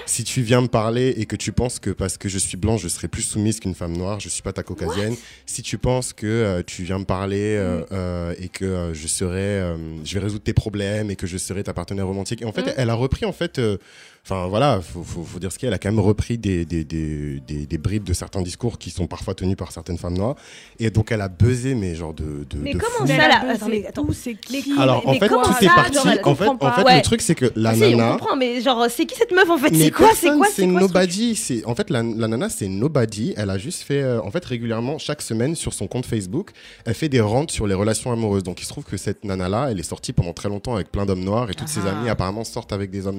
Si 0.05 0.24
tu 0.24 0.41
viens 0.41 0.62
me 0.62 0.67
parler 0.67 1.13
et 1.17 1.25
que 1.25 1.36
tu 1.36 1.51
penses 1.51 1.79
que 1.79 1.91
parce 1.91 2.17
que 2.17 2.27
je 2.29 2.38
suis 2.38 2.58
blanc, 2.58 2.77
je 2.77 2.88
serai 2.88 3.08
plus 3.08 3.22
soumise 3.24 3.60
qu'une 3.60 3.75
femme 3.75 3.96
noire, 3.96 4.19
je 4.19 4.29
suis 4.29 4.41
pas 4.41 4.53
ta 4.53 4.63
caucasienne. 4.63 5.15
Si 5.46 5.62
tu 5.62 5.77
penses 5.77 6.13
que 6.13 6.27
euh, 6.27 6.62
tu 6.65 6.84
viens 6.84 7.00
me 7.00 7.05
parler 7.05 7.55
euh, 7.58 8.34
et 8.39 8.50
que 8.50 8.91
je 8.93 9.08
serai, 9.08 9.74
je 10.03 10.13
vais 10.15 10.19
résoudre 10.19 10.43
tes 10.43 10.53
problèmes 10.53 11.10
et 11.12 11.15
que 11.15 11.27
je 11.27 11.38
serai 11.38 11.63
ta 11.63 11.74
partenaire 11.74 12.08
romantique. 12.08 12.41
Et 12.41 12.46
en 12.46 12.51
fait, 12.51 12.60
Mm. 12.63 12.74
elle 12.77 12.89
a 12.89 12.93
repris 12.96 13.25
en 13.29 13.33
fait 13.33 13.59
euh, 13.59 13.77
Enfin 14.25 14.48
voilà, 14.48 14.79
faut, 14.81 15.01
faut, 15.01 15.24
faut 15.24 15.39
dire 15.39 15.51
ce 15.51 15.57
qu'il 15.57 15.65
y 15.65 15.67
a. 15.67 15.69
Elle 15.71 15.75
a 15.75 15.79
quand 15.79 15.89
même 15.89 16.00
repris 16.00 16.38
des, 16.38 16.63
des, 16.63 16.83
des, 16.83 17.39
des, 17.39 17.65
des 17.65 17.77
bribes 17.79 18.03
de 18.03 18.13
certains 18.13 18.41
discours 18.43 18.77
qui 18.77 18.91
sont 18.91 19.07
parfois 19.07 19.33
tenus 19.33 19.55
par 19.55 19.71
certaines 19.71 19.98
femmes 19.98 20.15
noires. 20.17 20.36
Et 20.77 20.91
donc 20.91 21.12
elle 21.12 21.21
a 21.21 21.29
buzzé, 21.29 21.74
mais 21.74 21.95
genre 21.95 22.13
de. 22.13 22.45
de 22.48 22.57
Mais 22.62 22.74
de 22.74 22.79
comment 22.79 23.07
fou. 23.07 23.07
ça, 23.07 23.17
là 23.27 23.43
Attends, 23.50 23.69
mais 23.69 23.88
attends. 23.88 24.03
où, 24.07 24.13
c'est 24.13 24.36
qui 24.36 24.71
Alors 24.77 25.07
en 25.07 25.13
fait, 25.13 25.29
tout 25.29 25.36
est 25.36 25.65
genre, 25.65 25.74
parti. 25.75 25.98
elle 26.05 26.19
En 26.25 26.36
fait, 26.36 26.48
en 26.48 26.53
le 26.53 27.01
truc, 27.01 27.21
c'est 27.21 27.33
que 27.33 27.51
la 27.55 27.69
Ah 27.71 27.75
si, 27.75 27.83
on 27.86 27.89
nana. 27.98 28.12
comprend, 28.19 28.36
mais 28.36 28.62
genre, 28.62 28.86
c'est 28.89 29.05
qui 29.07 29.15
cette 29.15 29.31
meuf 29.31 29.50
en 29.50 29.57
fait? 29.57 29.74
C'est 29.74 29.89
quoi 29.89 30.09
C'est 30.13 30.31
quoi 30.36 30.48
C'est 30.53 30.67
nobody. 30.67 31.36
C'est 31.36 31.65
en 31.65 31.74
fait 31.74 31.89
la, 31.89 32.03
la 32.03 32.27
nana, 32.27 32.50
c'est 32.50 32.67
nobody. 32.67 33.33
Elle 33.36 33.50
a 33.50 33.57
juste 33.57 33.81
fait, 33.81 34.03
euh, 34.03 34.21
en 34.21 34.29
fait, 34.29 34.45
régulièrement 34.45 35.00
chaque 35.00 35.24
semaine 35.24 35.55
sur 35.55 35.74
son 35.74 35.88
compte 35.88 36.05
Facebook, 36.05 36.51
elle 36.86 36.93
fait 36.93 37.09
des 37.09 37.21
rentes 37.21 37.50
sur 37.50 37.65
les 37.65 37.74
relations 37.74 38.12
amoureuses. 38.12 38.43
Donc 38.43 38.62
il 38.62 38.65
se 38.65 38.69
trouve 38.69 38.83
que 38.83 38.98
cette 38.98 39.24
nana 39.24 39.50
là, 39.50 39.69
elle 39.71 39.79
est 39.79 39.83
sortie 39.83 40.13
pendant 40.13 40.33
très 40.33 40.50
longtemps 40.50 40.75
avec 40.75 40.91
plein 40.91 41.05
d'hommes 41.07 41.24
noirs 41.24 41.50
et 41.50 41.55
toutes 41.55 41.69
ses 41.69 41.79
Ah. 41.88 41.98
amies 41.98 42.09
apparemment 42.09 42.43
sortent 42.43 42.74
avec 42.74 42.91
des 42.91 43.07
hommes 43.07 43.18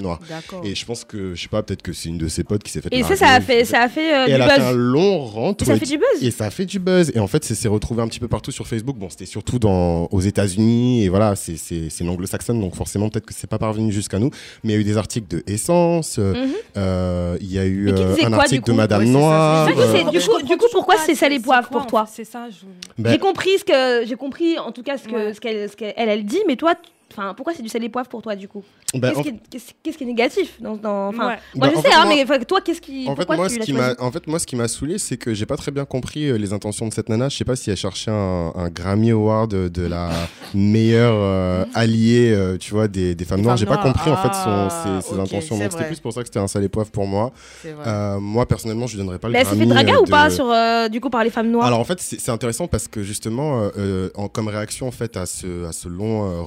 Et 0.64 0.75
je 0.75 0.85
pense 0.87 1.04
que 1.04 1.35
je 1.35 1.42
sais 1.42 1.49
pas, 1.49 1.62
peut-être 1.62 1.83
que 1.83 1.92
c'est 1.92 2.09
une 2.09 2.19
de 2.19 2.28
ses 2.28 2.45
potes 2.45 2.62
qui 2.62 2.71
s'est 2.73 2.80
fait. 2.80 2.88
Et 2.95 3.02
ça, 3.02 3.16
ça 3.16 3.28
a 3.28 3.40
fait, 3.40 3.64
ça 3.64 3.83
a 3.83 3.88
fait 3.88 4.14
euh, 4.14 4.25
Et 4.25 4.28
du 4.28 4.33
elle 4.35 4.42
a 4.42 4.49
fait 4.50 4.61
un 4.62 4.73
buzz. 4.73 4.76
long 4.76 5.19
rente. 5.25 5.62
Et 5.62 5.64
ça 5.64 5.73
ouais, 5.75 5.78
fait 5.78 5.87
du 5.87 5.99
buzz. 5.99 6.23
et 6.23 6.30
ça 6.30 6.47
a 6.47 6.50
fait 6.50 6.64
du 6.66 6.78
buzz. 6.78 7.12
Et 7.14 7.21
en 7.21 7.26
fait, 7.26 7.45
c'est 7.45 7.54
s'est 7.54 7.69
retrouvé 7.69 8.02
un 8.02 8.09
petit 8.09 8.21
peu 8.21 8.28
partout 8.28 8.50
sur 8.50 8.66
Facebook. 8.66 8.97
Bon, 8.97 9.09
c'était 9.11 9.26
surtout 9.26 9.59
dans, 9.59 10.07
aux 10.11 10.21
États-Unis. 10.21 11.04
Et 11.04 11.09
voilà, 11.09 11.37
c'est 11.37 11.57
c'est- 11.57 11.90
c'est 11.90 12.04
une 12.04 12.11
anglo-saxonne. 12.11 12.61
Donc 12.61 12.75
forcément, 12.75 13.09
peut-être 13.09 13.26
que 13.26 13.35
c'est 13.35 13.47
pas 13.49 13.59
parvenu 13.59 13.92
jusqu'à 13.92 14.19
nous. 14.19 14.30
Mais 14.64 14.73
il 14.73 14.76
y 14.76 14.78
a 14.78 14.80
eu 14.80 14.85
des 14.85 14.97
articles 14.97 15.28
de 15.28 15.42
Essence. 15.47 16.19
Mhm. 16.19 16.35
euh, 16.76 17.37
Il 17.40 17.52
y 17.52 17.59
a 17.59 17.64
eu 17.64 17.88
euh, 17.90 18.16
un 18.23 18.28
quoi, 18.30 18.40
article 18.42 18.64
de 18.66 18.73
Madame 18.73 19.00
Ouais, 19.00 19.07
c'est 19.07 19.12
ça, 19.12 19.19
Noire. 19.19 19.69
c'est 19.69 20.11
Du 20.11 20.21
coup, 20.21 20.37
euh, 20.37 20.42
du 20.42 20.57
coup, 20.57 20.66
pourquoi 20.73 20.97
c'est 20.99 21.14
ça 21.14 21.28
les 21.28 21.38
poivres 21.40 21.69
pour 21.69 21.87
toi 21.87 22.07
C'est 22.12 22.25
ça, 22.25 22.49
je... 22.50 22.66
ben, 23.02 23.12
J'ai 23.12 23.19
compris 23.19 23.50
ce 23.59 23.64
que 23.64 24.07
j'ai 24.07 24.16
compris 24.16 24.59
en 24.59 24.73
tout 24.73 24.83
cas 24.83 24.97
ce 24.99 25.04
que 25.09 25.14
Ouais. 25.14 25.35
ce 25.35 25.40
qu'elle 25.40 25.69
ce 25.69 25.76
qu'elle 25.76 25.95
elle, 25.97 26.09
elle 26.09 26.25
dit, 26.25 26.40
mais 26.47 26.57
toi, 26.57 26.75
enfin, 27.12 27.35
pourquoi 27.35 27.55
c'est 27.55 27.62
du 27.62 27.69
sel 27.69 27.83
et 27.85 27.88
poivre 27.88 28.09
pour 28.09 28.23
toi 28.23 28.37
du 28.37 28.49
coup 28.49 28.62
ben, 28.95 29.09
Qu'est-ce 29.09 29.19
en- 29.19 29.23
qui, 29.23 29.29
est- 29.31 29.40
qu'est-ce- 29.50 29.73
qu'est-ce 29.83 29.99
qui 29.99 30.05
est 30.05 30.07
négatif 30.07 30.61
dans, 30.61 30.76
dans- 30.76 31.09
enfin, 31.09 31.29
Ouais. 31.29 31.38
moi 31.55 31.67
Bah, 31.67 31.71
je 31.73 31.79
en 31.79 31.83
sais, 31.83 31.88
fait, 31.88 31.95
hein, 31.95 32.05
moi- 32.07 32.25
mais 32.38 32.45
toi, 32.45 32.61
qu'est-ce 32.61 32.81
qui, 32.81 33.09
En 33.09 33.17
fait, 33.17 33.26
moi, 33.29 33.49
tu 33.49 33.55
ce 33.55 33.59
qui 33.61 33.75
en 33.99 34.11
fait, 34.12 34.26
moi, 34.26 34.38
ce 34.38 34.47
qui 34.47 34.57
m'a 34.57 34.69
saoulé, 34.69 34.99
c'est 34.99 35.17
que 35.17 35.35
j'ai 35.35 35.47
pas 35.47 35.57
très 35.57 35.71
bien 35.71 35.85
compris 35.85 36.26
euh, 36.29 36.37
les 36.38 36.52
intentions 36.52 36.87
de 36.88 36.93
cette 36.93 37.09
nana. 37.09 37.29
Je 37.29 37.37
sais 37.37 37.45
pas 37.45 37.57
si 37.57 37.71
elle 37.71 37.76
cherchait 37.76 38.11
un, 38.11 38.52
un 38.55 38.69
Grammy 38.71 39.11
Award 39.11 39.50
de, 39.50 39.83
la 39.87 40.11
meilleure 40.55 41.14
euh, 41.17 41.64
alliée, 41.75 42.33
euh, 42.33 42.57
tu 42.59 42.73
vois, 42.73 42.88
des, 42.88 43.14
des 43.14 43.25
femmes 43.25 43.40
noires. 43.43 43.57
J'ai 43.57 43.67
pas 43.67 43.79
compris 43.79 44.11
en 44.11 44.17
fait 44.17 44.29
Ah, 44.33 44.69
son, 44.71 45.00
ses, 45.00 45.21
intentions. 45.21 45.59
Donc 45.59 45.73
c'était 45.73 45.87
plus 45.87 46.00
pour 46.00 46.12
ça 46.12 46.21
que 46.23 46.26
c'était 46.26 46.38
un 46.38 46.49
sale 46.49 46.64
époivre 46.64 46.90
pour 46.90 47.07
moi. 47.07 47.33
Euh, 47.64 48.19
moi, 48.21 48.47
personnellement, 48.47 48.87
je 48.87 48.97
lui 48.97 49.02
donnerais 49.02 49.19
pas 49.19 49.29
le 49.29 49.33
Mais 49.33 49.40
elle 49.40 49.47
s'est 49.47 49.57
Grammy. 49.57 49.69
fait 49.69 49.85
draguer 49.85 49.97
ou 49.99 50.05
pas 50.05 50.31
sur 50.31 50.50
euh, 50.50 50.88
du 50.88 51.00
coup 51.00 51.11
par 51.11 51.25
les 51.25 51.31
femmes 51.31 51.50
noires 51.50 51.67
Alors 51.67 51.81
en 51.81 51.85
fait, 51.85 52.00
c'est 52.00 52.31
intéressant 52.31 52.67
parce 52.67 52.88
que 52.88 53.02
justement, 53.02 53.71
en, 54.14 54.29
comme 54.29 54.49
réaction 54.49 54.88
en 54.88 54.90
fait 54.93 55.17
à 55.17 55.26
ce, 55.26 55.67
à 55.67 55.73
ce 55.73 55.88
long 55.88 56.25
euh, 56.31 56.40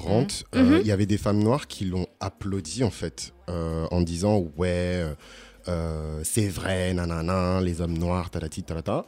euh, 0.55 0.61
il 0.61 0.79
Mhm. 0.79 0.81
y 0.85 0.91
avait 0.91 1.05
des 1.05 1.17
femmes 1.17 1.41
noires 1.43 1.67
qui 1.67 1.85
l'ont 1.85 2.07
applaudi 2.19 2.83
en 2.83 2.91
fait 2.91 3.33
euh, 3.49 3.85
en 3.91 4.01
disant 4.01 4.43
ouais, 4.57 5.03
euh, 5.67 6.19
c'est 6.23 6.47
vrai, 6.47 6.93
nanana, 6.93 7.61
les 7.61 7.81
hommes 7.81 7.97
noirs, 7.97 8.29
talati 8.29 8.63
talata. 8.63 9.05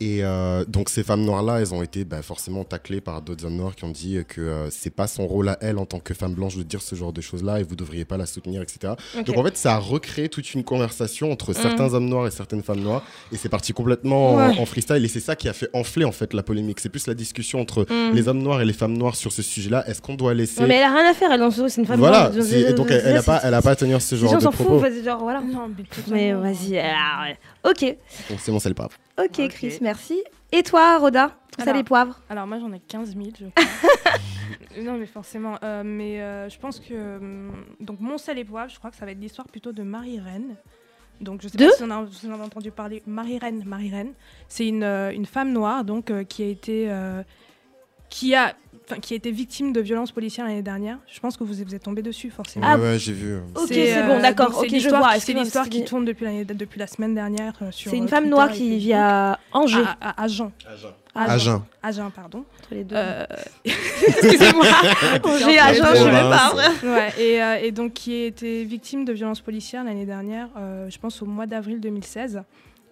Et 0.00 0.20
euh, 0.22 0.64
donc 0.68 0.90
ces 0.90 1.02
femmes 1.02 1.22
noires 1.24 1.42
là, 1.42 1.58
elles 1.60 1.74
ont 1.74 1.82
été 1.82 2.04
bah, 2.04 2.22
forcément 2.22 2.62
taclées 2.62 3.00
par 3.00 3.20
d'autres 3.20 3.44
hommes 3.44 3.56
noirs 3.56 3.74
qui 3.74 3.82
ont 3.84 3.90
dit 3.90 4.18
que 4.28 4.40
euh, 4.40 4.70
c'est 4.70 4.90
pas 4.94 5.08
son 5.08 5.26
rôle 5.26 5.48
à 5.48 5.58
elle 5.60 5.76
en 5.76 5.86
tant 5.86 5.98
que 5.98 6.14
femme 6.14 6.34
blanche 6.34 6.56
de 6.56 6.62
dire 6.62 6.80
ce 6.82 6.94
genre 6.94 7.12
de 7.12 7.20
choses 7.20 7.42
là 7.42 7.58
et 7.58 7.64
vous 7.64 7.74
devriez 7.74 8.04
pas 8.04 8.16
la 8.16 8.26
soutenir, 8.26 8.62
etc. 8.62 8.92
Donc 9.26 9.36
en 9.36 9.42
fait, 9.42 9.56
ça 9.56 9.74
a 9.74 9.78
recréé 9.78 10.28
toute 10.28 10.54
une 10.54 10.62
conversation 10.62 11.32
entre 11.32 11.48
Mhm. 11.52 11.62
certains 11.62 11.94
hommes 11.94 12.08
noirs 12.08 12.28
et 12.28 12.30
certaines 12.30 12.62
femmes 12.62 12.78
noires, 12.78 13.02
et 13.32 13.36
c'est 13.36 13.48
parti 13.48 13.72
complètement 13.72 14.34
en- 14.34 14.36
Ouais. 14.50 14.58
en, 14.60 14.66
freestyle, 14.66 15.04
et 15.04 15.08
c'est 15.08 15.18
ça 15.18 15.34
qui 15.34 15.48
a 15.48 15.52
fait 15.52 15.68
enfler 15.72 16.04
en 16.04 16.12
fait 16.12 16.32
la 16.32 16.44
polémique. 16.44 16.78
C'est 16.78 16.90
plus 16.90 17.08
la 17.08 17.14
discussion 17.14 17.60
entre 17.60 17.84
Mhm. 17.90 18.14
les 18.14 18.28
hommes 18.28 18.38
noirs 18.42 18.60
et 18.60 18.64
les 18.64 18.72
femmes 18.72 18.96
noires 18.96 19.16
sur 19.16 19.32
ce 19.32 19.42
sujet-là. 19.42 19.82
Est-ce 19.88 20.00
qu'on 20.00 20.14
doit 20.14 20.32
laisser 20.32 20.60
Ouais, 20.60 20.68
mais 20.68 20.76
elle 20.76 20.84
a 20.84 20.94
rien 20.94 21.10
à 21.10 21.14
faire, 21.14 21.32
elle 21.32 21.40
dans 21.40 21.50
c'est 21.50 21.76
une 21.76 21.86
femme 21.86 21.98
voilà, 21.98 22.30
noire. 22.30 22.46
et 22.52 22.72
donc 22.72 22.86
elle, 22.92 23.02
elle 23.04 23.16
a 23.16 23.22
pas, 23.24 23.40
elle 23.42 23.54
a 23.54 23.62
pas 23.62 23.72
à 23.72 23.76
tenir 23.76 24.00
ce 24.00 24.14
genre 24.14 24.36
de 24.36 24.40
s'en 24.42 24.52
propos. 24.52 24.78
vas-y, 24.78 25.02
genre 25.02 25.18
voilà. 25.22 25.40
Non, 25.40 25.68
mais, 25.76 25.84
Mais 26.08 26.32
vas-y, 26.34 26.78
alors, 26.78 27.24
ouais. 27.24 27.36
ok, 27.68 27.96
Donc 28.30 28.38
c'est 28.40 28.52
bon, 28.52 28.60
c'est 28.60 28.68
le 28.68 28.76
pas. 28.76 28.88
Ok, 29.18 29.24
Ok. 29.40 29.48
Chris, 29.48 29.78
merci. 29.80 30.22
Et 30.52 30.62
toi, 30.62 30.98
Roda, 30.98 31.36
ça 31.56 31.64
Alors. 31.64 31.76
les 31.76 31.84
poivres 31.84 32.20
Alors 32.30 32.46
moi 32.46 32.58
j'en 32.58 32.72
ai 32.72 32.80
15 32.80 33.14
000 33.14 33.28
je 33.38 33.46
crois. 33.54 34.82
non 34.82 34.96
mais 34.96 35.06
forcément. 35.06 35.56
Euh, 35.62 35.82
mais 35.84 36.20
euh, 36.22 36.48
je 36.48 36.58
pense 36.58 36.80
que... 36.80 37.18
hum, 37.18 37.64
donc 37.80 38.00
mon 38.00 38.16
sel 38.18 38.38
et 38.38 38.44
poivre, 38.44 38.70
je 38.70 38.78
crois 38.78 38.90
que 38.90 38.96
ça 38.96 39.04
va 39.04 39.12
être 39.12 39.20
l'histoire 39.20 39.46
plutôt 39.48 39.72
de 39.72 39.82
Marie-Reine. 39.82 40.56
Donc 41.20 41.42
je 41.42 41.48
sais 41.48 41.58
De 41.58 41.66
pas 41.66 41.72
si 41.72 41.82
on 41.82 41.90
a, 41.90 42.06
si 42.10 42.26
on 42.26 42.40
a 42.40 42.44
entendu 42.44 42.70
parler. 42.70 43.02
Marie-Reine, 43.06 43.62
Marie-Reine. 43.66 44.12
C'est 44.48 44.66
une, 44.68 44.84
euh, 44.84 45.10
une 45.12 45.26
femme 45.26 45.52
noire 45.52 45.84
donc 45.84 46.12
qui 46.28 46.42
a 46.44 46.46
été... 46.46 46.90
qui 48.08 48.34
a... 48.34 48.54
Enfin, 48.90 49.00
qui 49.00 49.12
a 49.12 49.16
été 49.16 49.30
victime 49.30 49.74
de 49.74 49.80
violences 49.80 50.12
policières 50.12 50.46
l'année 50.46 50.62
dernière. 50.62 50.98
Je 51.06 51.20
pense 51.20 51.36
que 51.36 51.44
vous, 51.44 51.52
vous 51.52 51.74
êtes 51.74 51.82
tombé 51.82 52.00
dessus, 52.00 52.30
forcément. 52.30 52.66
Ah, 52.66 52.78
ouais, 52.78 52.98
j'ai 52.98 53.12
vu. 53.12 53.36
Ok, 53.54 53.66
C'est, 53.68 54.02
bon, 54.02 54.14
euh, 54.14 54.22
d'accord, 54.22 54.56
ok, 54.58 54.78
je 54.78 54.88
vois, 54.88 55.14
qui- 55.14 55.20
C'est 55.20 55.32
l'histoire 55.34 55.68
qui 55.68 55.84
tourne 55.84 56.06
depuis, 56.06 56.24
la 56.76 56.86
semaine 56.86 57.14
dernière 57.14 57.52
euh, 57.60 57.70
sur 57.70 57.90
C'est 57.90 57.98
une 57.98 58.04
euh, 58.04 58.08
femme 58.08 58.24
Twitter 58.24 58.30
noire 58.34 58.50
qui 58.50 58.78
vit 58.78 58.94
à 58.94 59.38
Angers. 59.52 59.84
À, 60.00 60.10
à 60.22 60.22
Agen. 60.24 60.50
Agen. 61.14 61.62
Agen, 61.82 62.10
pardon. 62.14 62.44
Entre 62.60 62.74
les 62.74 62.84
deux. 62.84 62.96
Euh, 62.96 63.26
Excusez-moi. 64.06 64.64
Angers, 65.24 65.58
Agen, 65.58 65.86
je 65.94 66.04
me 66.04 66.30
parle. 66.30 66.58
Ouais, 66.84 67.12
et, 67.22 67.42
euh, 67.42 67.58
et 67.62 67.72
donc 67.72 67.92
qui 67.92 68.14
a 68.22 68.26
été 68.26 68.64
victime 68.64 69.04
de 69.04 69.12
violences 69.12 69.40
policières 69.42 69.84
l'année 69.84 70.06
dernière, 70.06 70.48
euh, 70.56 70.88
je 70.88 70.98
pense 70.98 71.20
au 71.20 71.26
mois 71.26 71.46
d'avril 71.46 71.80
2016, 71.80 72.42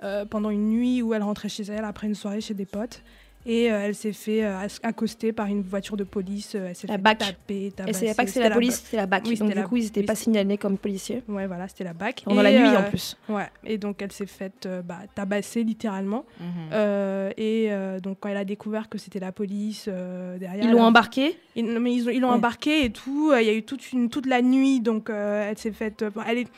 euh, 0.02 0.26
pendant 0.26 0.50
une 0.50 0.68
nuit 0.68 1.00
où 1.00 1.14
elle 1.14 1.22
rentrait 1.22 1.48
chez 1.48 1.62
elle 1.64 1.84
après 1.84 2.06
une 2.06 2.14
soirée 2.14 2.42
chez 2.42 2.52
des 2.54 2.66
potes. 2.66 3.02
Et 3.48 3.70
euh, 3.70 3.80
elle 3.84 3.94
s'est 3.94 4.12
fait 4.12 4.44
euh, 4.44 4.66
accoster 4.82 5.32
par 5.32 5.46
une 5.46 5.62
voiture 5.62 5.96
de 5.96 6.02
police. 6.02 6.56
euh, 6.56 6.66
elle 6.70 6.74
s'est 6.74 6.88
La 6.88 6.94
fait 6.94 7.00
BAC. 7.02 7.18
taper, 7.18 7.66
Elle 7.66 7.72
tabasser. 7.72 7.92
savait 8.00 8.14
pas 8.14 8.24
que 8.24 8.28
c'était 8.30 8.40
C'était 8.40 8.48
la 8.48 8.54
police, 8.54 8.74
c'était 8.84 8.96
la 8.96 9.06
BAC. 9.06 9.22
Oui, 9.28 9.36
Donc 9.36 9.48
du 9.50 9.54
la- 9.54 9.62
coup, 9.62 9.76
ils 9.76 9.84
n'étaient 9.84 10.00
oui, 10.00 10.06
pas 10.06 10.14
c'est- 10.16 10.24
signalés 10.24 10.58
comme 10.58 10.76
policiers. 10.78 11.22
Ouais, 11.28 11.46
voilà, 11.46 11.68
c'était 11.68 11.84
la 11.84 11.92
BAC. 11.92 12.22
Pendant 12.24 12.40
Et, 12.40 12.44
la 12.44 12.50
nuit 12.58 12.76
en 12.76 12.80
euh, 12.82 12.88
plus. 12.88 13.16
Ouais, 13.28 13.48
et 13.64 13.78
donc 13.78 14.02
elle 14.02 14.10
s'est 14.10 14.26
faite 14.26 14.68
bah, 14.84 14.98
tabasser 15.14 15.62
littéralement. 15.62 16.24
Mhm. 16.40 17.32
Et 17.38 17.70
donc 18.02 18.18
quand 18.20 18.28
elle 18.28 18.36
a 18.36 18.44
découvert 18.44 18.88
que 18.88 18.98
c'était 18.98 19.20
la 19.20 19.30
police 19.32 19.86
derrière, 19.88 20.64
Ils 20.64 20.70
l'ont 20.72 20.82
a- 20.82 20.86
embarqué? 20.88 21.38
Ils, 21.54 21.64
non, 21.66 21.78
mais 21.80 21.94
ils 21.94 22.08
ont- 22.08 22.10
ils 22.10 22.20
l'ont 22.20 22.30
Ouais. 22.30 22.34
embarqué 22.34 22.84
et 22.84 22.90
tout. 22.90 23.32
Il 23.38 23.46
y 23.46 23.50
a 23.50 23.54
eu 23.54 23.62
toute, 23.62 23.92
une, 23.92 24.08
toute 24.10 24.26
la 24.26 24.42
nuit, 24.42 24.80
donc 24.80 25.08
elle 25.08 25.56
s'est 25.56 25.70
faite. 25.72 26.04
elle 26.26 26.38
est, 26.38 26.48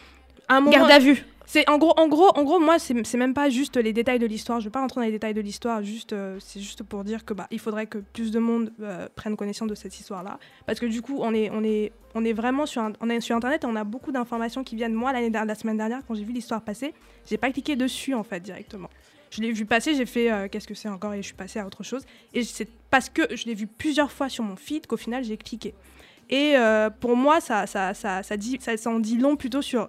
un 0.49 0.61
moment, 0.61 0.71
Garde 0.73 0.91
à 0.91 0.99
vue. 0.99 1.23
C'est 1.51 1.67
en 1.71 1.79
gros, 1.79 1.95
en 1.97 2.09
gros, 2.09 2.29
en 2.37 2.45
gros, 2.45 2.61
moi, 2.61 2.79
c'est 2.79 3.17
même 3.17 3.33
pas 3.33 3.49
juste 3.49 3.79
les 3.79 3.95
détails 3.95 4.19
de 4.19 4.27
l'histoire. 4.27 4.61
Je 4.61 4.67
vais 4.67 4.71
pas 4.71 4.83
rentrer 4.83 5.01
dans 5.01 5.07
les 5.07 5.13
détails 5.13 5.33
de 5.33 5.41
l'histoire. 5.41 5.83
Juste, 5.83 6.13
euh, 6.13 6.37
c'est 6.41 6.61
juste 6.61 6.83
pour 6.83 7.05
dire 7.05 7.25
que 7.25 7.33
bah, 7.33 7.47
il 7.51 7.59
faudrait 7.59 7.87
que 7.87 7.97
plus 7.97 8.31
de 8.31 8.39
monde 8.39 8.71
euh, 8.83 9.09
prenne 9.17 9.35
connaissance 9.35 9.67
de 9.67 9.75
cette 9.75 9.99
histoire-là, 9.99 10.39
parce 10.67 10.79
que 10.79 10.85
du 10.85 11.01
coup, 11.01 11.21
on 11.23 11.33
est, 11.33 11.49
on 11.51 11.65
est, 11.65 11.93
on 12.15 12.23
est 12.23 12.35
vraiment 12.35 12.67
sur, 12.67 12.93
on 13.01 13.09
est 13.09 13.19
sur 13.23 13.35
internet 13.35 13.65
et 13.65 13.67
on 13.67 13.77
a 13.77 13.85
beaucoup 13.85 14.13
d'informations 14.13 14.63
qui 14.63 14.77
viennent. 14.77 14.93
Moi, 14.93 15.11
l'année 15.11 15.31
la 15.31 15.55
semaine 15.55 15.79
dernière, 15.79 16.03
quand 16.07 16.15
j'ai 16.15 16.25
vu 16.25 16.35
l'histoire 16.35 16.61
passer, 16.61 16.93
j'ai 17.25 17.39
pas 17.39 17.51
cliqué 17.51 17.77
dessus 17.77 18.13
en 18.13 18.25
fait 18.25 18.41
directement. 18.41 18.91
Je 19.31 19.41
l'ai 19.41 19.51
vu 19.51 19.65
passer, 19.65 19.95
j'ai 19.95 20.05
fait 20.05 20.31
euh, 20.31 20.49
qu'est-ce 20.53 20.69
que 20.69 20.75
c'est 20.75 20.91
encore 20.91 21.15
et 21.15 21.23
je 21.23 21.29
suis 21.29 21.35
passée 21.35 21.61
à 21.61 21.67
autre 21.67 21.83
chose. 21.83 22.05
Et 22.35 22.45
c'est 22.45 22.69
parce 22.91 23.09
que 23.09 23.23
je 23.35 23.47
l'ai 23.47 23.55
vu 23.55 23.67
plusieurs 23.67 24.13
fois 24.13 24.29
sur 24.29 24.45
mon 24.45 24.57
feed 24.57 24.87
qu'au 24.87 24.99
final 24.99 25.25
j'ai 25.25 25.39
cliqué. 25.39 25.73
Et 26.29 26.57
pour 27.01 27.17
moi, 27.17 27.41
ça, 27.41 27.67
ça, 27.67 27.95
ça, 27.95 28.23
ça, 28.23 28.37
dit, 28.37 28.59
ça 28.61 28.91
en 28.91 29.01
dit 29.01 29.17
long 29.17 29.37
plutôt 29.37 29.63
sur 29.63 29.89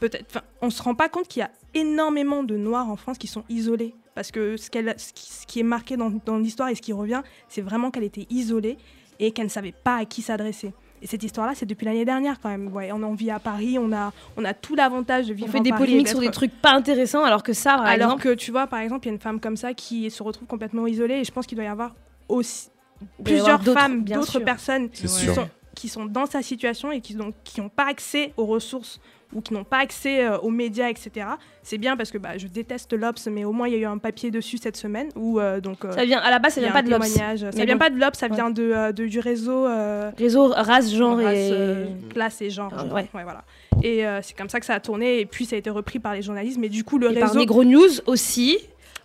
peut-être. 0.00 0.26
enfin, 0.30 0.42
On 0.62 0.70
se 0.70 0.82
rend 0.82 0.94
pas 0.94 1.08
compte 1.08 1.28
qu'il 1.28 1.40
y 1.40 1.44
a 1.44 1.50
énormément 1.74 2.42
de 2.42 2.56
noirs 2.56 2.88
en 2.88 2.96
France 2.96 3.18
qui 3.18 3.26
sont 3.26 3.44
isolés. 3.48 3.94
Parce 4.14 4.32
que 4.32 4.56
ce, 4.56 4.70
qu'elle, 4.70 4.94
ce, 4.98 5.12
qui, 5.12 5.30
ce 5.30 5.46
qui 5.46 5.60
est 5.60 5.64
marqué 5.64 5.96
dans, 5.96 6.12
dans 6.26 6.38
l'histoire 6.38 6.68
et 6.68 6.74
ce 6.74 6.82
qui 6.82 6.92
revient, 6.92 7.22
c'est 7.48 7.62
vraiment 7.62 7.90
qu'elle 7.90 8.04
était 8.04 8.26
isolée 8.28 8.76
et 9.20 9.30
qu'elle 9.30 9.46
ne 9.46 9.50
savait 9.50 9.72
pas 9.72 9.96
à 9.96 10.04
qui 10.04 10.22
s'adresser. 10.22 10.72
Et 11.02 11.06
cette 11.06 11.22
histoire-là, 11.22 11.54
c'est 11.54 11.66
depuis 11.66 11.86
l'année 11.86 12.04
dernière 12.04 12.40
quand 12.40 12.48
même. 12.48 12.72
Ouais, 12.74 12.90
on 12.92 13.02
en 13.02 13.14
vit 13.14 13.30
à 13.30 13.38
Paris, 13.38 13.78
on 13.78 13.92
a, 13.92 14.12
on 14.36 14.44
a 14.44 14.52
tout 14.52 14.74
l'avantage 14.74 15.28
de 15.28 15.32
On 15.32 15.36
vivre 15.36 15.50
fait 15.50 15.58
en 15.58 15.62
des 15.62 15.70
Paris 15.70 15.84
polémiques 15.84 16.08
sur 16.08 16.20
des 16.20 16.30
trucs 16.30 16.52
pas 16.60 16.72
intéressants, 16.72 17.24
alors 17.24 17.42
que 17.42 17.52
ça, 17.52 17.76
par 17.76 17.86
alors 17.86 18.12
exemple. 18.12 18.22
que 18.22 18.34
tu 18.34 18.50
vois, 18.50 18.66
par 18.66 18.80
exemple, 18.80 19.06
il 19.06 19.08
y 19.08 19.12
a 19.12 19.14
une 19.14 19.20
femme 19.20 19.40
comme 19.40 19.56
ça 19.56 19.72
qui 19.72 20.10
se 20.10 20.22
retrouve 20.22 20.46
complètement 20.46 20.86
isolée 20.86 21.14
et 21.14 21.24
je 21.24 21.32
pense 21.32 21.46
qu'il 21.46 21.56
doit 21.56 21.64
y 21.64 21.68
avoir 21.68 21.94
aussi 22.28 22.68
avoir 23.00 23.24
plusieurs 23.24 23.62
femmes, 23.62 24.02
bien 24.02 24.18
d'autres 24.18 24.40
personnes 24.40 24.90
qui 24.90 25.08
sont, 25.08 25.48
qui 25.74 25.88
sont 25.88 26.04
dans 26.04 26.26
sa 26.26 26.42
situation 26.42 26.92
et 26.92 27.00
qui 27.00 27.16
n'ont 27.16 27.32
qui 27.44 27.62
ont 27.62 27.70
pas 27.70 27.86
accès 27.86 28.34
aux 28.36 28.46
ressources 28.46 29.00
ou 29.32 29.40
qui 29.40 29.54
n'ont 29.54 29.64
pas 29.64 29.78
accès 29.78 30.24
euh, 30.26 30.38
aux 30.38 30.50
médias, 30.50 30.88
etc. 30.88 31.26
C'est 31.62 31.78
bien 31.78 31.96
parce 31.96 32.10
que 32.10 32.18
bah, 32.18 32.36
je 32.38 32.46
déteste 32.46 32.92
l'Obs, 32.92 33.26
mais 33.30 33.44
au 33.44 33.52
moins 33.52 33.68
il 33.68 33.74
y 33.74 33.76
a 33.76 33.80
eu 33.80 33.84
un 33.84 33.98
papier 33.98 34.30
dessus 34.30 34.58
cette 34.58 34.76
semaine 34.76 35.08
où 35.16 35.38
euh, 35.38 35.60
donc 35.60 35.84
euh, 35.84 35.92
Ça 35.92 36.04
vient, 36.04 36.18
à 36.18 36.30
la 36.30 36.38
base, 36.38 36.54
ça 36.54 36.60
vient 36.60 36.72
pas 36.72 36.82
de 36.82 36.90
l'Obs. 36.90 37.04
Ça 37.06 37.64
vient 37.64 37.78
pas 37.78 37.90
de 37.90 37.98
l'Obs, 38.00 38.14
ça 38.16 38.26
Ouais. 38.28 38.34
vient 38.34 38.50
de, 38.50 38.92
de- 38.92 39.06
du 39.06 39.20
réseau 39.20 39.66
Réseau, 40.18 40.48
race, 40.48 40.92
genre 40.92 41.16
race, 41.16 41.36
et. 41.36 41.86
classe 42.10 42.42
et 42.42 42.50
genre. 42.50 42.72
Ouais. 42.92 43.08
Ouais, 43.14 43.22
voilà. 43.22 43.44
Et 43.82 44.04
c'est 44.22 44.36
comme 44.36 44.48
ça 44.48 44.60
que 44.60 44.66
ça 44.66 44.74
a 44.74 44.80
tourné 44.80 45.20
et 45.20 45.26
puis 45.26 45.44
ça 45.46 45.56
a 45.56 45.58
été 45.58 45.70
repris 45.70 45.98
par 45.98 46.14
les 46.14 46.22
journalistes. 46.22 46.58
Mais 46.58 46.68
du 46.68 46.84
coup 46.84 46.98
le 46.98 47.10
et 47.12 47.18
par 47.20 47.28
réseau 47.28 47.40
Negro 47.40 47.64
News 47.64 48.00
aussi. 48.06 48.58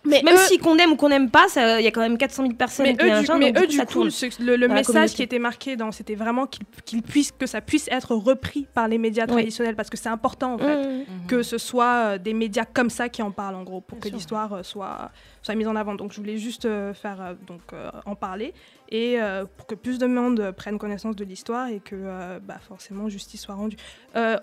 Mais 0.06 0.22
même 0.22 0.36
si 0.36 0.58
qu'on 0.58 0.76
aime 0.78 0.92
ou 0.92 0.96
qu'on 0.96 1.08
n'aime 1.08 1.30
pas, 1.30 1.46
il 1.56 1.84
y 1.84 1.86
a 1.86 1.90
quand 1.90 2.00
même 2.00 2.16
400 2.18 2.42
000 2.44 2.54
personnes 2.54 2.86
Mais 2.86 2.96
qui 2.96 3.04
eux, 3.06 3.12
un 3.12 3.20
du, 3.20 3.26
genre, 3.26 3.38
mais 3.38 3.52
eux, 3.56 3.66
du 3.66 3.78
coup, 3.84 4.08
ce- 4.10 4.42
le, 4.42 4.68
message 4.68 5.14
qui 5.14 5.22
était 5.22 5.38
marqué 5.38 5.76
dans, 5.76 5.92
c'était 5.92 6.14
vraiment 6.14 6.46
qu'il 6.84 7.02
puisse, 7.02 7.32
que 7.32 7.46
ça 7.46 7.60
puisse 7.60 7.88
être 7.90 8.14
repris 8.14 8.66
par 8.74 8.88
les 8.88 8.98
médias 8.98 9.24
Oui. 9.26 9.32
traditionnels, 9.32 9.76
parce 9.76 9.90
que 9.90 9.96
c'est 9.96 10.08
important 10.08 10.54
en 10.54 10.58
fait, 10.58 10.86
Mhm. 10.86 11.04
que 11.28 11.42
ce 11.42 11.58
soit 11.58 11.94
euh, 12.14 12.18
des 12.18 12.34
médias 12.34 12.64
comme 12.64 12.90
ça 12.90 13.08
qui 13.08 13.22
en 13.22 13.30
parlent 13.30 13.54
en 13.56 13.62
gros, 13.64 13.80
pour 13.80 13.98
que 13.98 14.08
l'histoire 14.08 14.52
euh, 14.52 14.62
soit, 14.62 15.10
soit 15.42 15.54
mise 15.54 15.68
en 15.68 15.76
avant. 15.76 15.94
Donc 15.94 16.12
je 16.12 16.18
voulais 16.18 16.38
juste 16.38 16.64
euh, 16.66 16.94
faire 16.94 17.20
euh, 17.20 17.34
donc 17.46 17.60
euh, 17.72 17.90
en 18.04 18.14
parler 18.14 18.52
et 18.88 19.16
pour 19.56 19.66
que 19.66 19.74
plus 19.74 19.98
de 19.98 20.06
monde 20.06 20.52
prenne 20.56 20.78
connaissance 20.78 21.16
de 21.16 21.24
l'histoire 21.24 21.66
et 21.70 21.80
que 21.80 22.38
bah, 22.38 22.58
forcément 22.68 23.08
justice 23.08 23.40
soit 23.40 23.56
rendue. 23.56 23.76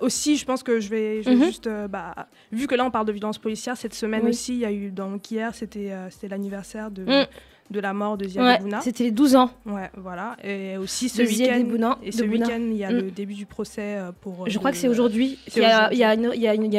Aussi, 0.01 0.35
je 0.35 0.43
pense 0.45 0.63
que 0.63 0.81
je 0.81 0.89
vais, 0.89 1.21
je 1.23 1.29
vais 1.29 1.35
Mhm. 1.37 1.43
juste, 1.45 1.69
bah, 1.89 2.13
vu 2.51 2.67
que 2.67 2.75
là 2.75 2.83
on 2.83 2.91
parle 2.91 3.05
de 3.05 3.13
violence 3.13 3.37
policière, 3.37 3.77
cette 3.77 3.93
semaine 3.93 4.23
Oui. 4.25 4.31
aussi, 4.31 4.53
il 4.55 4.59
y 4.59 4.65
a 4.65 4.71
eu 4.73 4.91
donc 4.91 5.31
hier, 5.31 5.52
c'était 5.53 5.91
euh, 5.91 6.09
c'était 6.09 6.27
l'anniversaire 6.27 6.91
de 6.91 7.03
Mm. 7.03 7.27
de 7.71 7.79
la 7.79 7.93
mort 7.93 8.17
de 8.17 8.27
Ziad 8.27 8.43
Ouais, 8.43 8.59
Bouna. 8.59 8.81
c'était 8.81 9.05
les 9.05 9.11
12 9.11 9.35
ans. 9.35 9.49
Ouais, 9.65 9.89
voilà. 9.95 10.35
Et 10.43 10.75
aussi 10.77 11.07
ce 11.09 11.21
week-end, 11.21 11.95
et 12.03 12.11
ce 12.11 12.23
week-end, 12.23 12.59
il 12.61 12.75
y 12.75 12.83
a 12.83 12.91
Mm. 12.91 12.95
le 12.95 13.11
début 13.11 13.33
du 13.35 13.45
procès 13.45 13.95
euh, 13.97 14.11
pour. 14.11 14.47
Je 14.49 14.55
euh, 14.55 14.59
crois 14.59 14.71
le- 14.71 14.75
que 14.75 14.81
c'est 14.81 14.87
aujourd'hui. 14.89 15.39
Il 15.55 15.61
y 15.61 15.65
a, 15.65 15.93
y 15.93 16.03
a 16.03 16.09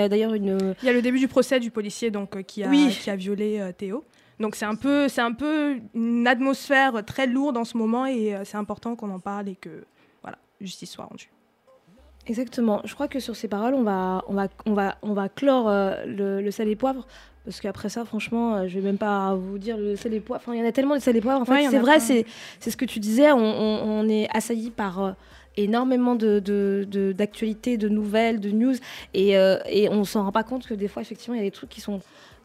a 0.05 0.09
d'ailleurs 0.09 0.35
une. 0.35 0.75
Il 0.83 0.87
y 0.87 0.91
a 0.91 0.93
le 0.93 1.03
début 1.03 1.19
du 1.19 1.29
procès 1.29 1.59
du 1.61 1.71
policier 1.71 2.11
donc 2.11 2.43
qui 2.45 2.63
a 2.63 2.69
Oui. 2.69 2.97
qui 3.03 3.11
a 3.11 3.17
violé 3.17 3.61
Théo. 3.79 4.05
Donc 4.41 4.57
c'est 4.57 4.65
un 4.67 4.75
peu 4.75 5.09
c'est 5.09 5.21
un 5.23 5.33
peu 5.33 5.77
une 5.95 6.27
atmosphère 6.27 7.05
très 7.05 7.27
lourde 7.27 7.57
en 7.57 7.65
ce 7.65 7.77
moment 7.77 8.05
et 8.05 8.35
c'est 8.45 8.57
important 8.57 8.97
qu'on 8.97 9.11
en 9.11 9.21
parle 9.21 9.49
et 9.49 9.55
que 9.55 9.85
voilà 10.23 10.39
justice 10.61 10.91
soit 10.91 11.05
rendue. 11.05 11.31
Exactement. 12.27 12.81
Je 12.85 12.95
crois 12.95 13.09
que 13.09 13.21
sur 13.21 13.37
ces 13.37 13.49
paroles, 13.49 13.75
on 13.75 13.83
va, 13.83 14.25
on 14.29 14.35
va, 14.35 14.49
on 14.67 14.73
va, 14.73 14.97
on 15.03 15.13
va 15.13 15.29
clore 15.29 15.69
euh, 15.69 16.05
le, 16.07 16.41
le 16.41 16.51
sel 16.51 16.69
et 16.69 16.77
poivre. 16.77 17.07
Parce 17.45 17.61
qu'après 17.61 17.91
ça, 17.91 18.07
franchement, 18.07 18.55
euh, 18.57 18.69
je 18.69 18.75
vais 18.79 18.81
même 18.81 18.97
pas 18.97 19.35
vous 19.35 19.59
dire 19.59 19.77
le 19.77 19.97
sel 19.97 20.15
et 20.15 20.21
poivre. 20.21 20.43
Enfin, 20.43 20.55
il 20.57 20.61
y 20.61 20.63
en 20.63 20.67
a 20.67 20.73
tellement 20.73 20.95
de 20.95 21.01
sel 21.01 21.15
et 21.17 21.21
poivre. 21.21 21.43
En 21.43 21.53
Ouais, 21.53 21.65
fait, 21.65 21.71
c'est 21.71 21.79
vrai, 21.79 22.01
c'est, 22.01 22.25
c'est 22.59 22.71
ce 22.71 22.77
que 22.79 22.87
tu 22.87 23.01
disais. 23.01 23.31
On, 23.33 23.39
on- 23.39 24.01
on 24.01 24.09
est 24.09 24.27
assailli 24.35 24.71
par 24.71 25.03
euh, 25.05 25.13
énormément 25.59 26.15
de, 26.15 26.39
de, 26.39 26.87
de- 26.91 27.13
d'actualités, 27.13 27.77
de 27.77 27.91
nouvelles, 27.91 28.41
de 28.41 28.51
news. 28.51 28.75
Et, 29.13 29.37
euh, 29.37 29.59
et 29.69 29.91
on 29.91 30.05
s'en 30.05 30.25
rend 30.25 30.33
pas 30.33 30.45
compte 30.45 30.67
que 30.67 30.73
des 30.73 30.89
fois, 30.89 31.03
effectivement, 31.03 31.35
il 31.35 31.39
y 31.39 31.43
a 31.43 31.45
des 31.45 31.51
trucs 31.51 31.69
qui 31.69 31.83
sont 31.83 32.01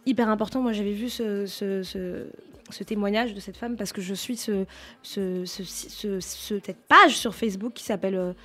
hyper 0.05 0.27
importants. 0.27 0.61
Moi, 0.61 0.73
j'avais 0.73 0.91
vu 0.91 1.07
ce, 1.07 1.45
ce, 1.45 1.81
ce- 1.83 2.25
ce 2.69 2.83
témoignage 2.83 3.33
de 3.33 3.39
cette 3.39 3.55
femme 3.55 3.77
parce 3.77 3.93
que 3.93 4.01
je 4.01 4.13
suis 4.13 4.35
ce- 4.35 4.65
ce- 5.01 5.45
ce- 5.45 6.19
cette 6.19 6.77
page 6.89 7.17
sur 7.17 7.33
Facebook 7.33 7.71
qui 7.73 7.85
s'appelle 7.85 8.35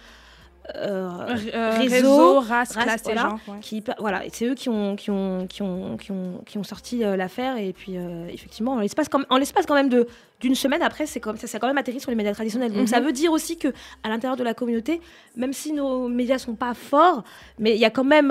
euh, 0.77 1.37
euh, 1.55 1.77
réseau, 1.79 2.41
race, 2.41 2.73
race, 2.73 2.85
classe 2.85 3.01
et 3.03 3.13
voilà, 3.13 3.21
genre, 3.23 3.39
ouais. 3.49 3.59
qui 3.61 3.85
voilà 3.99 4.25
et 4.25 4.31
c'est 4.33 4.47
eux 4.47 4.55
qui 4.55 4.71
ont 4.71 4.97
qui 4.97 5.11
ont 5.11 5.47
qui 5.47 5.61
ont 5.61 5.99
qui 5.99 6.11
ont, 6.11 6.41
qui 6.47 6.57
ont 6.57 6.63
sorti 6.65 7.05
euh, 7.05 7.17
l'affaire 7.17 7.59
et 7.59 7.75
puis 7.75 7.99
euh, 7.99 8.27
effectivement 8.33 8.73
en 8.73 8.81
l'espace 8.81 9.09
quand 9.11 9.75
même 9.75 9.91
de 9.91 10.07
d'une 10.41 10.55
semaine 10.55 10.81
après 10.83 11.05
c'est 11.05 11.21
comme 11.21 11.37
ça 11.37 11.47
s'est 11.47 11.59
quand 11.59 11.67
même 11.67 11.77
atterri 11.77 12.01
sur 12.01 12.11
les 12.11 12.17
médias 12.17 12.33
traditionnels 12.33 12.73
donc 12.73 12.83
Mhm. 12.83 12.87
ça 12.87 13.01
veut 13.01 13.13
dire 13.13 13.31
aussi 13.31 13.59
que 13.59 13.69
à 14.03 14.09
l'intérieur 14.09 14.37
de 14.39 14.43
la 14.43 14.55
communauté 14.55 15.03
même 15.37 15.53
si 15.53 15.73
nos 15.75 16.09
médias 16.09 16.39
sont 16.39 16.55
pas 16.55 16.73
forts 16.73 17.25
mais 17.59 17.75
il 17.75 17.81
y 17.81 17.85
a 17.85 17.91
quand 17.91 18.05
même 18.05 18.31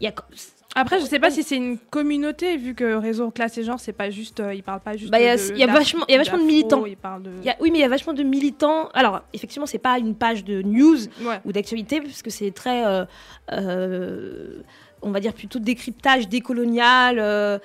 il 0.00 0.04
y 0.04 0.08
a 0.08 0.12
Après, 0.74 0.98
je 1.00 1.04
sais 1.04 1.20
pas 1.20 1.30
si 1.30 1.42
c'est 1.42 1.56
une 1.56 1.78
communauté, 1.78 2.56
vu 2.56 2.74
que 2.74 2.94
réseau 2.96 3.30
classe 3.30 3.56
et 3.58 3.62
genre, 3.64 3.78
c'est 3.78 3.92
pas 3.92 4.10
juste, 4.10 4.40
euh, 4.40 4.52
ils 4.54 4.62
parlent 4.62 4.80
pas 4.80 4.96
juste. 4.96 5.10
Bah, 5.12 5.20
il 5.20 5.24
y 5.26 5.28
a, 5.28 5.36
de- 5.36 5.56
y 5.56 5.62
a 5.62 5.66
vachement, 5.66 6.04
y 6.08 6.14
a 6.14 6.18
vachement 6.18 6.38
de 6.38 6.42
militants. 6.44 6.84
Ils 6.86 6.96
parlent 6.96 7.22
de. 7.22 7.30
Il 7.40 7.46
y 7.46 7.50
a- 7.50 7.56
oui, 7.60 7.70
mais 7.70 7.78
il 7.78 7.82
y 7.82 7.84
a 7.84 7.88
vachement 7.88 8.12
de 8.12 8.22
militants. 8.24 8.88
Alors, 8.94 9.20
effectivement, 9.32 9.66
c'est 9.66 9.78
pas 9.78 9.98
une 9.98 10.14
page 10.16 10.44
de 10.44 10.62
news 10.62 10.98
Ouais. 11.24 11.40
ou 11.44 11.52
d'actualité, 11.52 12.00
puisque 12.00 12.30
c'est 12.30 12.50
très, 12.50 12.84
euh, 12.86 13.04
euh, 13.52 14.62
on 15.02 15.10
va 15.10 15.20
dire 15.20 15.32
plutôt 15.34 15.58
décryptage 15.58 16.28
décolonial. 16.28 17.18
euh, 17.20 17.58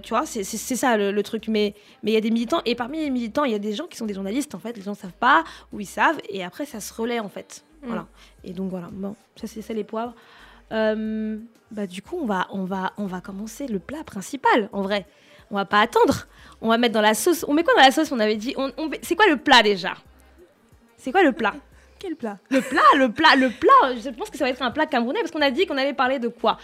tu 0.00 0.10
vois, 0.10 0.24
c'est 0.26 0.44
ça 0.44 0.96
le, 0.96 1.10
le 1.12 1.22
truc. 1.22 1.48
Mais 1.48 1.74
mais 2.02 2.12
il 2.12 2.14
y 2.14 2.18
a 2.18 2.20
des 2.20 2.30
militants, 2.30 2.62
et 2.64 2.74
parmi 2.74 2.98
les 3.00 3.10
militants, 3.10 3.44
il 3.44 3.52
y 3.52 3.56
a 3.56 3.58
des 3.58 3.74
gens 3.74 3.86
qui 3.86 3.96
sont 3.96 4.06
des 4.06 4.14
journalistes, 4.14 4.54
en 4.54 4.58
fait. 4.58 4.76
Les 4.76 4.82
gens 4.82 4.92
ne 4.92 4.96
savent 4.96 5.12
pas, 5.18 5.44
ou 5.72 5.80
ils 5.80 5.86
savent, 5.86 6.18
et 6.28 6.42
après, 6.44 6.64
ça 6.66 6.80
se 6.80 6.92
relaie, 6.94 7.20
en 7.20 7.28
fait. 7.28 7.64
Mm. 7.82 7.86
Voilà. 7.88 8.06
Et 8.44 8.52
donc, 8.52 8.70
voilà. 8.70 8.88
Bon, 8.92 9.14
ça, 9.36 9.46
c'est 9.46 9.62
ça 9.62 9.74
les 9.74 9.84
poivres. 9.84 10.14
Euh, 10.72 11.38
bah, 11.70 11.86
du 11.86 12.02
coup, 12.02 12.18
on 12.20 12.26
va, 12.26 12.46
on, 12.50 12.64
va, 12.64 12.92
on 12.96 13.06
va 13.06 13.20
commencer 13.20 13.66
le 13.66 13.78
plat 13.78 14.04
principal, 14.04 14.68
en 14.72 14.82
vrai. 14.82 15.06
On 15.50 15.56
va 15.56 15.64
pas 15.64 15.80
attendre. 15.80 16.26
On 16.60 16.68
va 16.68 16.78
mettre 16.78 16.94
dans 16.94 17.00
la 17.00 17.14
sauce. 17.14 17.44
On 17.48 17.54
met 17.54 17.62
quoi 17.64 17.74
dans 17.74 17.82
la 17.82 17.90
sauce 17.90 18.12
On 18.12 18.20
avait 18.20 18.36
dit? 18.36 18.54
On, 18.56 18.70
on- 18.76 18.90
C'est 19.02 19.14
quoi 19.16 19.26
le 19.26 19.36
plat 19.38 19.62
déjà? 19.62 19.94
C'est 20.96 21.10
quoi 21.12 21.22
le 21.22 21.32
plat? 21.32 21.54
Quel 21.98 22.14
plat? 22.16 22.38
Le 22.50 22.60
plat, 22.60 22.80
le 22.96 23.10
plat, 23.10 23.34
le 23.34 23.50
plat. 23.50 23.94
Je 24.02 24.10
pense 24.10 24.30
que 24.30 24.36
ça 24.38 24.44
va 24.44 24.50
être 24.50 24.62
un 24.62 24.70
plat 24.70 24.86
camerounais 24.86 25.20
parce 25.20 25.32
qu'on 25.32 25.40
a 25.40 25.50
dit 25.50 25.66
qu'on 25.66 25.76
allait 25.76 25.94
parler 25.94 26.18
de 26.18 26.28
quoi? 26.28 26.58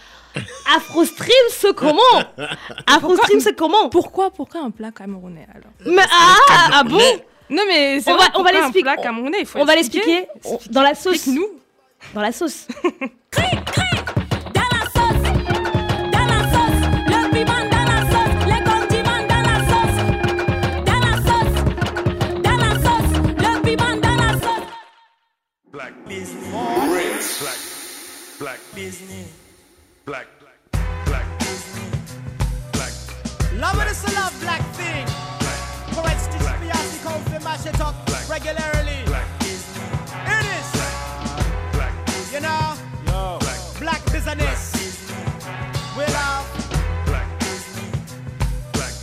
Afro 0.76 1.04
Stream, 1.04 1.32
ce 1.50 1.72
comment? 1.72 2.00
Afro 2.86 3.16
Stream, 3.16 3.40
c'est 3.40 3.56
comment? 3.56 3.88
Pourquoi, 3.88 4.30
pourquoi 4.30 4.60
un 4.60 4.70
plat 4.70 4.92
camerounais 4.92 5.46
alors? 5.52 5.72
Mais 5.86 6.02
ah, 6.12 6.68
ah 6.74 6.84
bon? 6.84 7.00
Non 7.50 7.62
mais 7.68 8.00
c'est 8.00 8.12
On 8.12 8.16
vrai, 8.16 8.26
va, 8.26 8.38
on 8.38 8.42
va 8.42 8.52
l'expliquer. 8.52 8.90
On 9.56 9.64
va 9.64 9.76
expliquer. 9.76 10.28
l'expliquer 10.30 10.70
dans 10.72 10.82
la 10.82 10.94
sauce. 10.94 11.26
nous 11.26 11.46
Dans 12.14 12.20
la 12.22 12.32
sauce. 12.32 12.68
Black 25.74 25.92
Disney. 26.06 26.50
Black, 26.52 27.58
black 28.38 28.60
Disney. 28.76 29.24
Black, 30.06 30.28
black 31.04 31.38
Disney. 31.40 31.90
Black, 32.70 32.92
Love 33.54 33.80
it 33.82 33.90
is 33.90 34.04
a 34.04 34.14
love 34.14 34.40
black 34.40 34.62
thing. 34.78 35.04
Correct 35.90 36.20
stitch 36.20 36.42
Beyonce 36.62 37.02
come 37.02 37.20
fi 37.22 37.38
mash 37.42 37.66
it 37.66 37.80
up 37.80 37.96
regularly. 38.30 39.02
It 39.02 40.46
is, 40.54 40.70
Black, 41.72 41.94
you 42.32 42.38
know, 42.38 42.74
yo. 43.08 43.38
black 43.80 44.04
business. 44.12 45.10
We 45.98 46.04
love. 46.06 46.46
Black 47.06 47.28
Disney. 47.40 47.90
Black, 48.74 48.94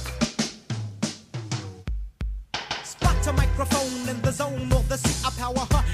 Spot 2.86 3.28
a 3.28 3.34
microphone 3.34 4.08
in 4.08 4.22
the 4.22 4.32
zone 4.32 4.72
of 4.72 4.88
the 4.88 4.98
seat 4.98 5.28
of 5.28 5.38
power, 5.38 5.68
huh? 5.70 5.91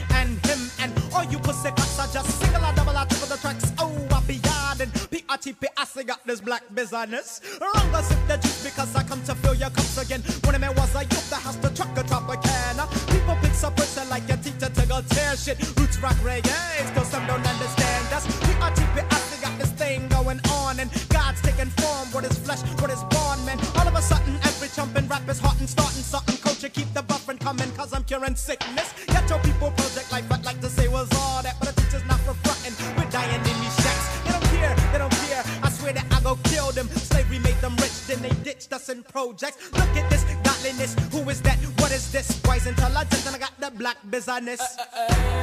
All 1.17 1.23
you 1.23 1.39
pussy 1.39 1.71
cats 1.71 1.97
are 1.97 2.07
just 2.13 2.29
single 2.39 2.63
or 2.63 2.71
double 2.73 2.95
or 2.95 3.03
triple 3.09 3.25
the 3.25 3.37
tracks. 3.41 3.73
Oh, 3.79 3.89
I 4.13 4.21
be 4.29 4.35
yarding. 4.35 4.91
P-R-T-P, 5.09 5.67
I 5.75 5.83
say 5.85 6.03
got 6.03 6.21
this 6.27 6.39
black 6.39 6.61
business. 6.75 7.41
Wrong 7.59 7.91
go 7.91 8.01
sip 8.01 8.19
the 8.27 8.37
juice 8.37 8.63
because 8.63 8.95
I 8.95 9.01
come 9.01 9.23
to 9.23 9.33
fill 9.33 9.55
your 9.55 9.71
cups 9.71 9.97
again. 9.97 10.21
When 10.45 10.53
a 10.53 10.59
man 10.59 10.75
was 10.75 10.93
a 10.93 11.01
youth, 11.01 11.27
the 11.31 11.37
house 11.37 11.55
to 11.55 11.73
truck 11.73 11.97
a 11.97 12.03
drop 12.03 12.29
a 12.29 12.37
can. 12.37 12.77
People 13.09 13.35
pick 13.41 13.63
up 13.63 13.75
person 13.75 14.07
like 14.09 14.29
a 14.29 14.37
teacher 14.37 14.69
to 14.69 14.85
go 14.85 15.01
tear 15.09 15.35
shit. 15.35 15.57
Roots 15.79 15.97
rock 16.03 16.17
reggae, 16.21 16.93
cause 16.93 17.09
some 17.09 17.25
don't 17.25 17.41
understand 17.41 18.13
us. 18.13 18.27
P-R-T-P, 18.45 19.01
I 19.01 19.17
say 19.17 19.41
got 19.41 19.57
this 19.57 19.71
thing 19.71 20.07
going 20.09 20.39
on. 20.61 20.79
And 20.79 20.91
God's 21.09 21.41
taking 21.41 21.71
form, 21.81 22.13
what 22.13 22.25
is 22.25 22.37
flesh, 22.37 22.61
what 22.77 22.91
is 22.91 23.01
born, 23.09 23.43
man. 23.43 23.57
All 23.73 23.87
of 23.87 23.95
a 23.95 24.03
sudden, 24.03 24.35
every 24.43 24.69
jumping 24.69 25.07
rap 25.07 25.27
is 25.27 25.39
hot 25.39 25.57
and 25.57 25.67
starting 25.67 26.03
something. 26.03 26.36
Culture 26.57 26.73
keep 26.73 26.91
the 26.95 27.03
buffering 27.03 27.39
coming, 27.39 27.71
cause 27.73 27.93
I'm 27.93 28.03
curing 28.03 28.35
sickness. 28.35 28.91
Get 29.05 29.29
your 29.29 29.37
people 29.41 29.69
project 29.77 30.11
life, 30.11 30.25
I'd 30.31 30.43
like 30.43 30.59
to 30.61 30.69
say 30.69 30.87
was 30.87 31.07
all 31.13 31.43
that, 31.43 31.55
but 31.59 31.75
the 31.75 31.81
teacher's 31.81 32.03
not 32.07 32.19
for 32.21 32.33
frontin'. 32.33 32.73
We're 32.97 33.07
dying 33.11 33.35
in 33.35 33.43
these 33.61 33.75
shacks. 33.75 34.05
They 34.25 34.31
don't 34.31 34.43
care, 34.45 34.75
they 34.91 34.97
don't 34.97 35.13
care. 35.29 35.43
I 35.61 35.69
swear 35.69 35.93
that 35.93 36.07
I 36.09 36.19
go 36.21 36.35
kill 36.45 36.71
them. 36.71 36.89
Slavery 36.89 37.37
made 37.37 37.61
them 37.61 37.75
rich, 37.75 38.07
then 38.07 38.23
they 38.23 38.33
ditched 38.41 38.73
us 38.73 38.89
in 38.89 39.03
projects. 39.03 39.71
Look 39.71 39.95
at 40.01 40.09
this 40.09 40.23
godliness. 40.41 40.95
Who 41.11 41.29
is 41.29 41.43
that? 41.43 41.59
What 41.77 41.91
is 41.91 42.11
this? 42.11 42.41
Wise 42.43 42.65
intelligence, 42.65 43.27
and 43.27 43.35
I 43.35 43.39
got 43.39 43.53
the 43.59 43.69
black 43.77 43.97
business. 44.09 44.77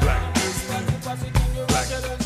black 0.00 0.34
Disney. 0.34 1.30
Black, 1.68 1.68
black 1.68 2.23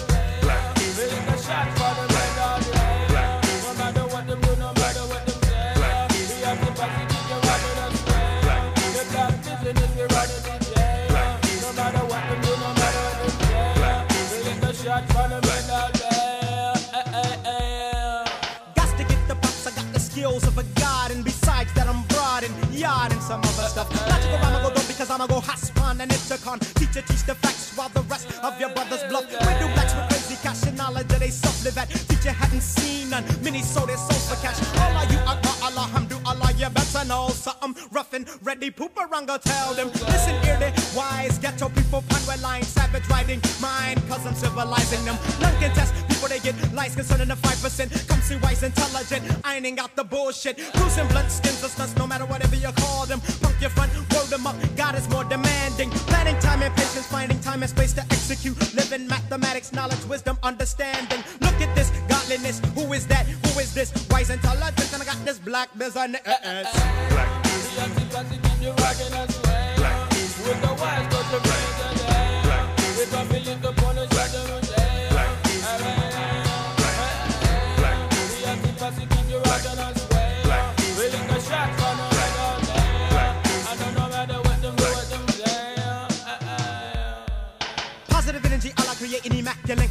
Got 18.74 18.96
to 18.98 19.04
get 19.04 19.28
the 19.28 19.36
props, 19.36 19.66
I 19.66 19.70
got 19.70 19.92
the 19.92 20.00
skills 20.00 20.44
of 20.44 20.58
a 20.58 20.64
god, 20.80 21.12
and 21.12 21.24
besides 21.24 21.72
that, 21.74 21.86
I'm 21.86 22.02
broad 22.08 22.42
and 22.42 22.74
yard 22.74 23.12
and 23.12 23.22
some 23.22 23.40
other 23.40 23.68
stuff. 23.68 23.88
To 23.90 23.96
go 23.96 24.36
I'ma 24.36 24.62
go 24.62 24.74
dumb 24.74 24.86
because 24.88 25.10
I'ma 25.10 25.26
go 25.28 25.40
haspon 25.40 26.00
and 26.00 26.10
intercon. 26.10 26.58
Teacher 26.74 27.02
teach 27.06 27.22
the 27.24 27.36
facts 27.36 27.76
while 27.76 27.88
the 27.90 28.02
rest 28.02 28.26
of 28.42 28.58
your 28.58 28.70
brothers 28.70 29.04
bluff. 29.08 29.30
When 29.30 29.58
do 29.60 29.72
blacks 29.74 29.94
with 29.94 30.08
crazy 30.08 30.36
cash 30.42 30.64
and 30.64 30.76
knowledge 30.76 31.06
that 31.08 31.20
they 31.20 31.30
self 31.30 31.64
live 31.64 31.78
at? 31.78 31.88
Teacher 31.90 32.32
hadn't 32.32 32.62
seen 32.62 33.10
none, 33.10 33.24
many 33.42 33.62
sold 33.62 33.88
their 33.88 33.96
souls 33.96 34.28
for 34.28 34.36
cash. 34.42 34.58
All 34.80 34.96
of 34.96 35.12
you, 35.12 35.18
Allah, 35.18 35.54
Allah, 35.62 35.86
hamdu, 35.94 36.18
Allah, 36.26 36.50
you 36.56 36.68
better 36.70 37.04
know 37.06 37.28
something 37.28 37.76
rough 37.92 38.12
and 38.14 38.26
ready. 38.42 38.70
Pooperanga, 38.70 39.40
tell 39.40 39.74
them. 39.74 39.88
Listen 40.10 40.34
here, 40.42 40.58
they 40.58 40.72
wise 40.96 41.38
ghetto 41.38 41.68
people, 41.88 42.04
pan 42.08 42.20
well 42.26 42.38
line, 42.40 42.62
savage 42.62 43.08
riding 43.08 43.40
mine, 43.60 43.96
cause 44.08 44.24
I'm 44.26 44.34
civilizing 44.34 45.04
them. 45.04 45.16
None 45.40 45.54
can 45.58 45.72
test 45.74 45.94
people, 46.08 46.28
they 46.28 46.38
get 46.38 46.54
Lies 46.74 46.94
concerning 46.94 47.28
the 47.28 47.34
5%. 47.34 48.08
Come 48.08 48.20
see 48.20 48.36
wise 48.36 48.62
intelligent, 48.62 49.24
ironing 49.44 49.78
out 49.78 49.96
the 49.96 50.04
bullshit. 50.04 50.58
Bruising 50.74 51.08
blood 51.08 51.30
skins 51.30 51.64
or 51.64 51.68
stunts, 51.68 51.96
no 51.96 52.06
matter 52.06 52.26
whatever 52.26 52.56
you 52.56 52.70
call 52.76 53.06
them. 53.06 53.20
Punk 53.40 53.60
your 53.60 53.70
front, 53.70 53.90
roll 54.12 54.24
them 54.24 54.46
up. 54.46 54.56
God 54.76 54.96
is 54.96 55.08
more 55.08 55.24
demanding. 55.24 55.90
Planning 56.12 56.38
time 56.40 56.62
and 56.62 56.74
patience, 56.76 57.06
finding 57.06 57.40
time 57.40 57.62
and 57.62 57.70
space 57.70 57.94
to 57.94 58.02
execute. 58.02 58.56
Living 58.74 59.08
mathematics, 59.08 59.72
knowledge, 59.72 60.04
wisdom, 60.04 60.36
understanding. 60.42 61.22
Look 61.40 61.58
at 61.60 61.74
this 61.74 61.90
godliness. 62.08 62.60
Who 62.74 62.92
is 62.92 63.06
that? 63.06 63.26
Who 63.26 63.60
is 63.60 63.72
this? 63.72 63.92
Wise 64.10 64.30
intelligent, 64.30 64.92
and 64.92 65.02
I 65.02 65.06
got 65.06 65.24
this 65.24 65.38
black 65.38 65.68
business. 65.78 66.20
The 66.22 67.47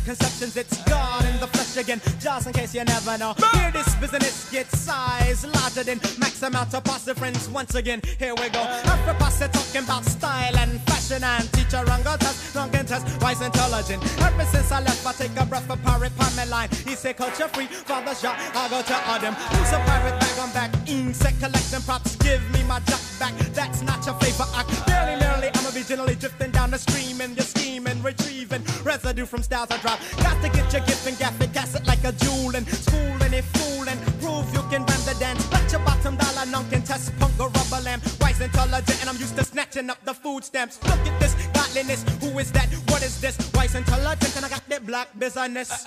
conceptions. 0.08 0.56
It's 0.56 0.82
God 0.86 1.26
in 1.26 1.38
the 1.42 1.57
again, 1.78 2.02
just 2.20 2.48
in 2.48 2.54
case 2.54 2.74
you 2.74 2.84
never 2.84 3.18
know. 3.18 3.34
Here 3.54 3.72
this 3.72 3.96
business 3.96 4.50
gets 4.52 4.78
size 4.80 5.46
larger 5.46 5.84
than 5.84 6.00
max 6.20 6.42
amount 6.44 6.74
of 6.74 6.84
positive 6.84 7.18
friends. 7.18 7.50
Once 7.50 7.76
again, 7.76 8.02
here 8.20 8.34
we 8.36 8.50
go. 8.50 8.62
Uh. 8.62 8.82
After 8.86 9.14
pasta 9.14 9.48
talking 9.48 9.84
about 9.84 10.04
style 10.06 10.58
and 10.58 10.82
fashion 10.82 11.24
and 11.24 11.52
teacher 11.54 11.84
wrong 11.86 12.02
go 12.04 12.16
test, 12.18 12.56
wrong 12.56 12.70
can 12.72 12.86
test, 12.86 13.06
wise 13.22 13.42
intelligent. 13.42 14.04
Ever 14.22 14.46
since 14.46 14.72
I 14.72 14.82
left, 14.82 15.06
I 15.06 15.14
take 15.14 15.38
a 15.40 15.46
breath 15.46 15.70
of 15.70 15.82
pirate 15.84 16.16
Pamela 16.18 16.50
line. 16.50 16.70
He 16.86 16.96
said 16.96 17.18
culture 17.18 17.48
free, 17.50 17.68
father 17.68 18.16
shot, 18.16 18.36
I 18.56 18.68
go 18.70 18.82
to 18.82 18.96
Adam. 18.96 19.34
Who's 19.34 19.72
a 19.72 19.80
pirate 19.86 20.20
bag 20.20 20.40
on 20.40 20.52
back? 20.52 20.72
Insect 20.88 21.40
collecting 21.40 21.82
props, 21.82 22.16
give 22.18 22.42
me 22.52 22.64
my 22.64 22.80
jack 22.82 23.02
back. 23.20 23.34
That's 23.54 23.82
not 23.82 24.06
your 24.06 24.16
favorite 24.16 24.50
act. 24.56 24.70
Barely, 24.88 25.20
nearly, 25.20 25.50
I'm 25.54 25.76
originally 25.76 26.16
drifting 26.16 26.52
down 26.52 26.72
the 26.72 26.80
stream 26.80 27.22
and 27.22 27.36
you're 27.36 27.46
scheming, 27.46 28.02
retrieving 28.02 28.64
residue 28.84 29.26
from 29.26 29.44
styles 29.44 29.70
I 29.72 29.78
drop. 29.78 30.00
Got 30.18 30.42
to 30.44 30.50
get 30.50 30.72
your 30.74 30.82
gift 30.86 31.08
and 31.08 31.18
gaff 31.18 31.40
it, 31.42 31.54
it 31.76 31.86
like 31.86 32.04
a 32.04 32.12
jewel 32.12 32.56
and 32.56 32.68
schooling 32.68 33.34
it, 33.34 33.46
fooling. 33.56 34.00
Prove 34.22 34.52
you 34.54 34.62
can 34.70 34.86
run 34.86 35.02
the 35.06 35.16
dance. 35.20 35.46
Bet 35.48 35.72
your 35.72 35.82
bottom 35.82 36.18
dollar, 36.18 36.46
none 36.46 36.70
can 36.70 36.82
test 36.82 37.18
punk 37.20 37.40
or 37.40 37.50
rubber 37.50 37.82
lamb. 37.84 38.02
Wise 38.22 38.42
intelligent, 38.42 39.00
and 39.02 39.10
I'm 39.10 39.18
used 39.18 39.36
to 39.38 39.44
snatching 39.44 39.90
up 39.90 40.04
the 40.06 40.14
food 40.14 40.44
stamps. 40.44 40.80
Look 40.84 41.08
at 41.08 41.20
this 41.20 41.36
godliness. 41.54 42.04
Who 42.22 42.38
is 42.40 42.52
that? 42.52 42.70
What 42.90 43.04
is 43.04 43.20
this? 43.22 43.38
Wise 43.54 43.76
intelligent, 43.76 44.36
and 44.36 44.46
I 44.46 44.50
got 44.50 44.68
that 44.70 44.86
black 44.86 45.08
business. 45.18 45.86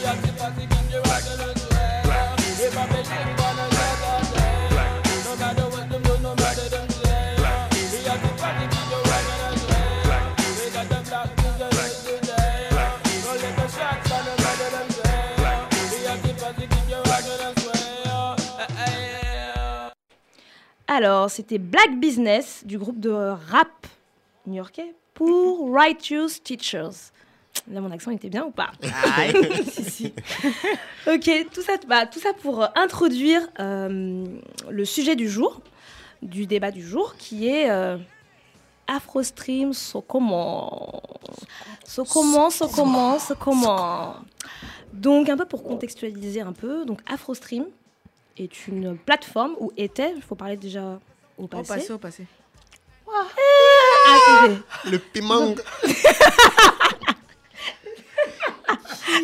Anti-plastic 0.00 0.70
in 0.70 0.90
you 0.90 1.02
rocking 1.02 1.40
as 1.40 1.68
well. 1.70 3.79
Alors, 20.92 21.30
c'était 21.30 21.58
Black 21.58 22.00
Business 22.00 22.62
du 22.66 22.76
groupe 22.76 22.98
de 22.98 23.10
rap 23.10 23.86
new-yorkais 24.48 24.92
pour 25.14 25.72
Righteous 25.72 26.40
Teachers. 26.42 27.12
Là, 27.70 27.80
mon 27.80 27.92
accent 27.92 28.10
était 28.10 28.28
bien 28.28 28.44
ou 28.44 28.50
pas? 28.50 28.72
Si, 29.70 29.84
si. 29.84 30.12
Ok, 31.06 31.30
tout 31.54 31.62
ça, 31.62 31.74
bah, 31.86 32.06
tout 32.06 32.18
ça 32.18 32.32
pour 32.32 32.64
euh, 32.64 32.66
introduire 32.74 33.40
euh, 33.60 34.24
le 34.68 34.84
sujet 34.84 35.14
du 35.14 35.28
jour, 35.28 35.60
du 36.22 36.46
débat 36.46 36.72
du 36.72 36.84
jour, 36.84 37.14
qui 37.16 37.46
est 37.46 37.70
euh, 37.70 37.96
Afrostream, 38.88 39.72
so 39.72 40.00
comment 40.00 41.04
So 41.86 42.04
comment, 42.04 42.50
so 42.50 42.66
comment, 42.66 43.20
so 43.20 43.36
comment 43.36 44.16
Donc, 44.92 45.28
un 45.28 45.36
peu 45.36 45.44
pour 45.44 45.62
contextualiser 45.62 46.40
un 46.40 46.52
peu, 46.52 46.84
donc 46.84 46.98
Afrostream 47.08 47.66
est 48.40 48.66
une 48.68 48.96
plateforme, 48.96 49.52
ou 49.60 49.70
était, 49.76 50.12
il 50.16 50.22
faut 50.22 50.34
parler 50.34 50.56
déjà 50.56 50.98
au 51.38 51.44
Au 51.44 51.48
passé. 51.48 51.74
passé, 51.74 51.92
au 51.92 51.98
passé. 51.98 52.24
Ah, 53.12 53.26
attendez. 54.38 54.56
Le 54.90 54.98
piment. 54.98 55.54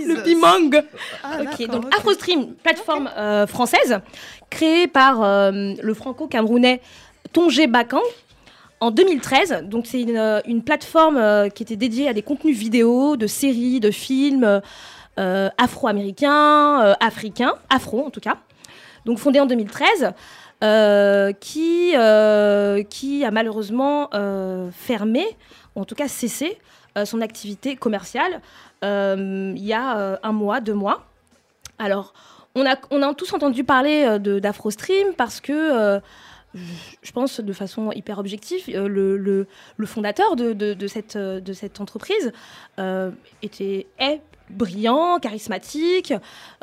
le 0.07 0.23
pimang. 0.23 0.83
Ah, 1.23 1.39
ok, 1.43 1.67
donc. 1.69 1.95
AfroStream, 1.95 2.55
plateforme 2.55 3.11
euh, 3.17 3.47
française, 3.47 4.01
créée 4.51 4.87
par 4.89 5.23
euh, 5.23 5.75
le 5.81 5.95
franco-camerounais 5.95 6.81
Tongé 7.33 7.67
Bakan 7.67 8.01
en 8.81 8.91
2013. 8.91 9.63
Donc 9.65 9.87
c'est 9.87 10.03
une, 10.03 10.17
euh, 10.17 10.41
une 10.47 10.63
plateforme 10.63 11.17
euh, 11.17 11.49
qui 11.49 11.63
était 11.63 11.77
dédiée 11.77 12.09
à 12.09 12.13
des 12.13 12.23
contenus 12.23 12.57
vidéo, 12.57 13.17
de 13.17 13.27
séries, 13.27 13.81
de 13.81 13.91
films 13.91 14.61
euh, 15.19 15.49
afro-américains, 15.59 16.83
euh, 16.83 16.95
africains, 17.01 17.55
afro 17.71 18.05
en 18.05 18.11
tout 18.11 18.21
cas. 18.21 18.39
Donc 19.07 19.19
fondée 19.19 19.41
en 19.41 19.47
2013. 19.47 20.13
euh, 20.65 21.33
qui, 21.33 21.93
euh, 21.97 22.83
qui 22.83 23.27
a 23.27 23.31
malheureusement 23.31 24.09
euh, 24.15 24.71
fermé, 24.73 25.27
ou 25.75 25.81
en 25.83 25.85
tout 25.85 25.95
cas 25.95 26.09
cessé, 26.09 26.59
son 27.05 27.21
activité 27.21 27.77
commerciale 27.77 28.41
il 28.83 29.59
y 29.65 29.73
a 29.75 30.19
un 30.23 30.33
mois, 30.33 30.61
deux 30.61 30.73
mois. 30.75 31.05
Alors, 31.79 32.15
on 32.55 32.65
a, 32.65 32.77
on 32.91 33.03
a 33.03 33.13
tous 33.13 33.35
entendu 33.35 33.65
parler 33.65 34.19
d'AfroStream 34.19 35.09
parce 35.15 35.41
que, 35.43 36.01
je 36.55 37.13
pense 37.13 37.41
de 37.41 37.53
façon 37.53 37.93
hyper 37.93 38.19
objective, 38.19 38.63
le, 38.75 39.19
le- 39.19 39.47
fondateur 39.87 40.37
de, 40.37 40.55
de- 40.55 40.87
cette, 40.87 41.19
de 41.19 41.53
cette 41.53 41.81
entreprise 41.83 42.33
était, 43.43 43.87
est 43.99 44.21
brillant, 44.51 45.19
charismatique, 45.21 46.13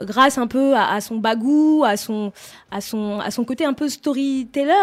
grâce 0.02 0.38
un 0.38 0.48
peu 0.48 0.76
à, 0.76 1.00
son 1.02 1.18
bagou, 1.18 1.84
à 1.86 1.98
son, 1.98 2.32
à, 2.72 2.82
son, 2.82 3.20
à 3.20 3.32
son 3.32 3.44
côté 3.46 3.66
un 3.66 3.74
peu 3.74 3.90
storyteller, 3.90 4.74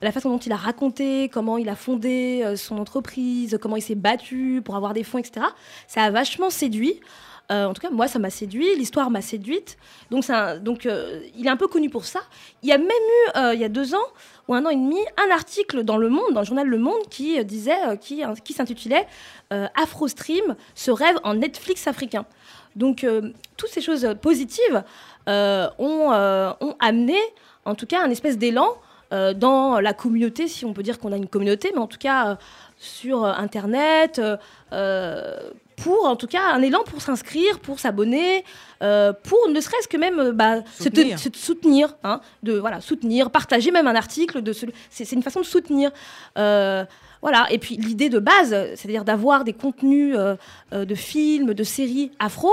la 0.00 0.12
façon 0.12 0.30
dont 0.30 0.38
il 0.38 0.52
a 0.52 0.56
raconté, 0.56 1.28
comment 1.28 1.58
il 1.58 1.68
a 1.68 1.76
fondé 1.76 2.42
euh, 2.44 2.56
son 2.56 2.78
entreprise, 2.78 3.58
comment 3.60 3.76
il 3.76 3.82
s'est 3.82 3.94
battu 3.94 4.62
pour 4.64 4.76
avoir 4.76 4.94
des 4.94 5.04
fonds, 5.04 5.18
etc. 5.18 5.46
Ça 5.86 6.02
a 6.02 6.10
vachement 6.10 6.50
séduit. 6.50 7.00
Euh, 7.50 7.64
en 7.64 7.72
tout 7.72 7.80
cas, 7.80 7.88
moi, 7.90 8.08
ça 8.08 8.18
m'a 8.18 8.28
séduit, 8.28 8.76
l'histoire 8.76 9.10
m'a 9.10 9.22
séduite. 9.22 9.78
Donc, 10.10 10.28
un- 10.28 10.58
donc 10.58 10.84
euh, 10.84 11.20
il 11.34 11.46
est 11.46 11.50
un 11.50 11.56
peu 11.56 11.66
connu 11.66 11.88
pour 11.88 12.04
ça. 12.04 12.20
Il 12.62 12.68
y 12.68 12.72
a 12.72 12.78
même 12.78 12.88
eu, 12.88 13.54
il 13.54 13.60
y 13.60 13.64
a 13.64 13.70
deux 13.70 13.94
ans 13.94 14.06
ou 14.48 14.54
un 14.54 14.64
an 14.66 14.68
et 14.70 14.76
demi, 14.76 14.98
un 15.16 15.30
article 15.34 15.82
dans 15.82 15.96
Le 15.96 16.10
Monde, 16.10 16.32
dans 16.34 16.40
le 16.40 16.46
journal 16.46 16.66
Le 16.66 16.78
Monde, 16.78 17.00
qui 17.10 17.42
disait, 17.46 17.76
qui, 18.00 18.22
qui 18.44 18.52
s'intitulait 18.52 19.06
AfroStream, 19.74 20.56
ce 20.74 20.90
rêve 20.90 21.18
en 21.24 21.34
Netflix 21.34 21.86
africain. 21.86 22.24
Donc, 22.78 23.04
euh, 23.04 23.30
toutes 23.58 23.68
ces 23.70 23.80
choses 23.82 24.08
positives 24.22 24.82
euh, 25.28 25.68
ont, 25.78 26.12
euh, 26.12 26.50
ont 26.60 26.74
amené, 26.80 27.18
en 27.66 27.74
tout 27.74 27.86
cas, 27.86 28.00
un 28.02 28.10
espèce 28.10 28.38
d'élan 28.38 28.68
dans 29.36 29.80
la 29.80 29.94
communauté, 29.94 30.48
si 30.48 30.66
on 30.66 30.74
peut 30.74 30.82
dire 30.82 30.98
qu'on 30.98 31.12
a 31.12 31.16
une 31.16 31.28
communauté, 31.28 31.70
mais 31.74 31.80
en 31.80 31.86
tout 31.86 31.96
cas 31.98 32.36
sur 32.76 33.24
Internet, 33.24 34.20
pour 35.76 36.04
en 36.06 36.16
tout 36.16 36.26
cas 36.26 36.42
un 36.52 36.60
élan 36.60 36.82
pour 36.84 37.00
s'inscrire, 37.00 37.58
pour 37.60 37.78
s'abonner, 37.80 38.44
pour 38.80 39.48
ne 39.48 39.60
serait-ce 39.62 39.88
que 39.88 39.96
même 39.96 40.32
bah, 40.32 40.56
se, 40.78 40.88
te- 41.16 41.36
Soutenir. 41.38 41.94
hein, 42.04 42.20
de 42.42 42.58
voilà 42.58 42.80
soutenir, 42.82 43.30
partager 43.30 43.70
même 43.70 43.86
un 43.86 43.94
article 43.96 44.42
de 44.42 44.52
ce- 44.52 44.66
c'est 44.90 45.04
c'est 45.06 45.16
une 45.16 45.22
façon 45.22 45.40
de 45.40 45.46
soutenir. 45.46 45.90
Voilà, 47.20 47.46
et 47.50 47.58
puis 47.58 47.76
l'idée 47.76 48.08
de 48.10 48.18
base, 48.18 48.50
c'est-à-dire 48.76 49.04
d'avoir 49.04 49.42
des 49.44 49.52
contenus 49.52 50.14
euh, 50.16 50.36
euh, 50.72 50.84
de 50.84 50.94
films, 50.94 51.52
de 51.54 51.64
séries 51.64 52.12
afro, 52.20 52.50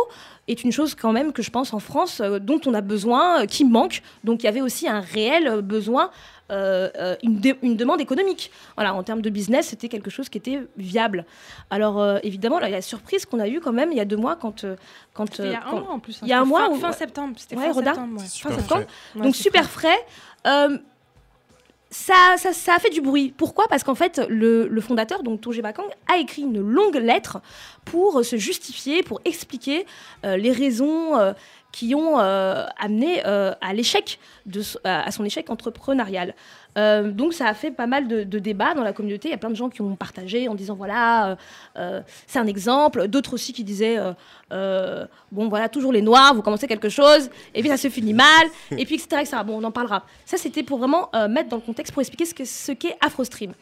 est 0.48 0.64
une 0.64 0.72
chose 0.72 0.96
quand 0.96 1.12
même 1.12 1.34
que 1.34 1.42
je 1.44 1.52
pense 1.52 1.74
en 1.74 1.80
France 1.80 2.20
euh, 2.22 2.40
dont 2.40 2.60
on 2.66 2.74
a 2.74 2.82
besoin, 2.82 3.42
euh, 3.42 3.46
qui 3.46 3.64
manque. 3.66 4.02
Donc 4.24 4.42
il 4.42 4.46
y 4.46 4.50
avait 4.50 4.62
aussi 4.62 4.88
un 4.88 5.02
réel 5.02 5.62
besoin, 5.62 6.10
une, 6.50 7.40
demande 7.76 8.02
économique. 8.02 8.52
Voilà, 8.76 8.94
en 8.94 9.04
termes 9.04 9.22
de 9.22 9.30
business, 9.30 9.68
c'était 9.68 9.88
quelque 9.90 10.10
chose 10.10 10.30
qui 10.30 10.38
était 10.38 10.62
viable. 10.78 11.26
Alors 11.70 12.02
euh, 12.02 12.18
évidemment, 12.24 12.60
là, 12.60 12.70
la 12.70 12.82
surprise 12.82 13.26
qu'on 13.26 13.40
a 13.40 13.48
eue 13.48 13.60
quand 13.60 13.74
même 13.74 13.92
il 13.92 13.98
y 13.98 14.02
a 14.02 14.06
deux 14.06 14.18
mois 14.18 14.36
quand... 14.36 14.64
euh, 14.64 14.76
quand 15.14 15.40
il 15.40 15.46
y 15.52 15.54
a 15.56 15.60
un 15.66 15.70
quand- 15.70 15.80
mois 15.82 15.92
en 15.94 16.00
plus. 16.00 16.16
hein. 16.18 16.20
Il 16.24 16.28
y 16.30 16.34
a 16.34 16.40
un 16.40 16.44
C'était 16.44 16.50
mois 16.50 16.66
Fin, 16.66 16.72
où- 16.72 16.76
fin 16.80 16.92
septembre. 16.92 17.34
C'était 17.38 17.56
Ouais, 17.56 17.66
fin 17.68 17.72
Roda 17.72 17.94
septembre. 17.94 18.22
ouais. 18.22 18.28
Fin 18.28 18.52
septembre. 18.56 18.86
Ouais, 19.16 19.22
donc 19.22 19.36
super 19.36 19.70
frais. 19.70 19.98
Ça, 21.98 22.36
ça, 22.38 22.76
a 22.76 22.80
fait 22.80 22.90
du 22.90 23.00
bruit. 23.02 23.34
Pourquoi? 23.36 23.68
Parce 23.70 23.84
qu'en 23.84 23.96
fait, 23.96 24.22
le, 24.30 24.82
fondateur, 24.82 25.24
donc 25.24 25.42
Bakang, 25.62 25.88
a 26.12 26.18
écrit 26.18 26.42
une 26.42 26.60
longue 26.60 26.98
lettre 26.98 27.40
pour 27.86 28.24
se 28.24 28.36
justifier, 28.36 29.02
pour 29.02 29.22
expliquer 29.24 29.86
euh, 30.26 30.36
les 30.36 30.52
raisons 30.52 31.18
euh, 31.18 31.32
qui 31.76 31.94
ont 31.94 32.20
euh, 32.22 32.66
amené 32.80 33.22
euh, 33.26 33.52
à 33.60 33.74
l'échec 33.74 34.18
à 34.86 35.12
son 35.12 35.26
échec 35.26 35.50
entrepreneurial. 35.50 36.34
Euh, 36.78 37.12
donc 37.12 37.34
ça 37.34 37.48
a 37.48 37.54
fait 37.54 37.72
pas 37.72 37.88
mal 37.88 38.08
de, 38.08 38.24
de 38.24 38.40
débats 38.40 38.74
dans 38.74 38.84
la 38.84 38.94
communauté. 38.94 39.28
Il 39.28 39.32
y 39.32 39.34
a 39.34 39.38
plein 39.38 39.50
de 39.50 39.56
gens 39.56 39.70
qui 39.70 39.82
ont 39.82 39.96
partagé 39.98 40.48
en 40.48 40.56
disant 40.56 40.76
voilà, 40.76 41.32
euh, 41.32 41.36
euh, 41.78 42.02
c'est 42.28 42.40
un 42.40 42.48
exemple. 42.48 43.08
D'autres 43.10 43.34
aussi 43.34 43.52
qui 43.52 43.64
disaient 43.66 43.98
bon 44.52 45.50
voilà, 45.50 45.68
toujours 45.68 45.92
les 45.92 46.02
noirs, 46.02 46.34
vous 46.34 46.42
commencez 46.42 46.68
quelque 46.68 46.90
chose, 46.90 47.30
et 47.54 47.60
puis 47.62 47.70
ça 47.70 47.78
se 47.78 47.90
finit 47.90 48.14
mal, 48.14 48.46
et 48.72 48.86
puis 48.86 48.96
etc. 48.96 49.08
etc. 49.22 49.38
Bon, 49.46 49.60
on 49.60 49.64
en 49.66 49.72
parlera. 49.72 50.04
Ça 50.26 50.38
c'était 50.38 50.64
pour 50.64 50.78
vraiment 50.80 51.10
mettre 51.30 51.50
dans 51.50 51.58
le 51.58 51.62
contexte, 51.62 51.92
pour 51.94 52.02
expliquer 52.02 52.26
ce 52.26 52.34
que- 52.34 52.46
ce 52.46 52.72
qu'est 52.72 52.96
AfroStream. 53.02 53.54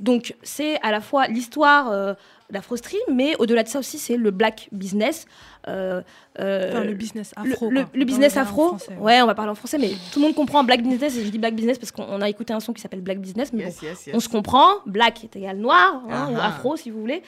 Donc 0.00 0.34
c'est 0.42 0.80
à 0.82 0.90
la 0.90 1.00
fois 1.00 1.26
l'histoire 1.26 1.90
euh, 1.90 2.14
d'AfroStream, 2.50 3.00
mais 3.12 3.34
au-delà 3.38 3.62
de 3.62 3.68
ça 3.68 3.78
aussi 3.78 3.98
c'est 3.98 4.16
le 4.16 4.30
black 4.30 4.68
business. 4.72 5.26
Euh, 5.68 6.02
euh, 6.38 6.68
Enfin, 6.70 6.84
le 6.84 6.92
business 6.94 7.32
afro. 7.34 7.70
Le, 7.70 8.04
business 8.04 8.36
afro, 8.36 8.68
français, 8.68 8.92
ouais. 8.92 9.16
ouais, 9.16 9.22
on 9.22 9.26
va 9.26 9.34
parler 9.34 9.50
en 9.50 9.54
français, 9.56 9.78
mais 9.78 9.90
tout 10.12 10.20
le 10.20 10.26
monde 10.26 10.34
comprend 10.34 10.62
black 10.62 10.82
business. 10.82 11.16
Et 11.16 11.24
je 11.24 11.30
dis 11.30 11.38
black 11.38 11.54
business 11.54 11.78
parce 11.78 11.90
qu'on 11.92 12.04
on 12.08 12.20
a 12.20 12.28
écouté 12.28 12.52
un 12.52 12.60
son 12.60 12.72
qui 12.72 12.80
s'appelle 12.82 13.00
black 13.00 13.18
business, 13.20 13.52
mais 13.52 13.64
Yes, 13.64 13.80
bon, 13.80 13.86
yes, 13.86 14.06
yes. 14.06 14.14
on 14.16 14.20
se 14.20 14.28
comprend. 14.28 14.66
Black 14.84 15.24
est 15.24 15.34
égal 15.34 15.56
noir, 15.56 16.02
hein, 16.10 16.28
ou 16.30 16.36
Ah 16.36 16.42
ah. 16.42 16.48
afro 16.48 16.76
si 16.76 16.90
vous 16.90 17.00
voulez. 17.00 17.22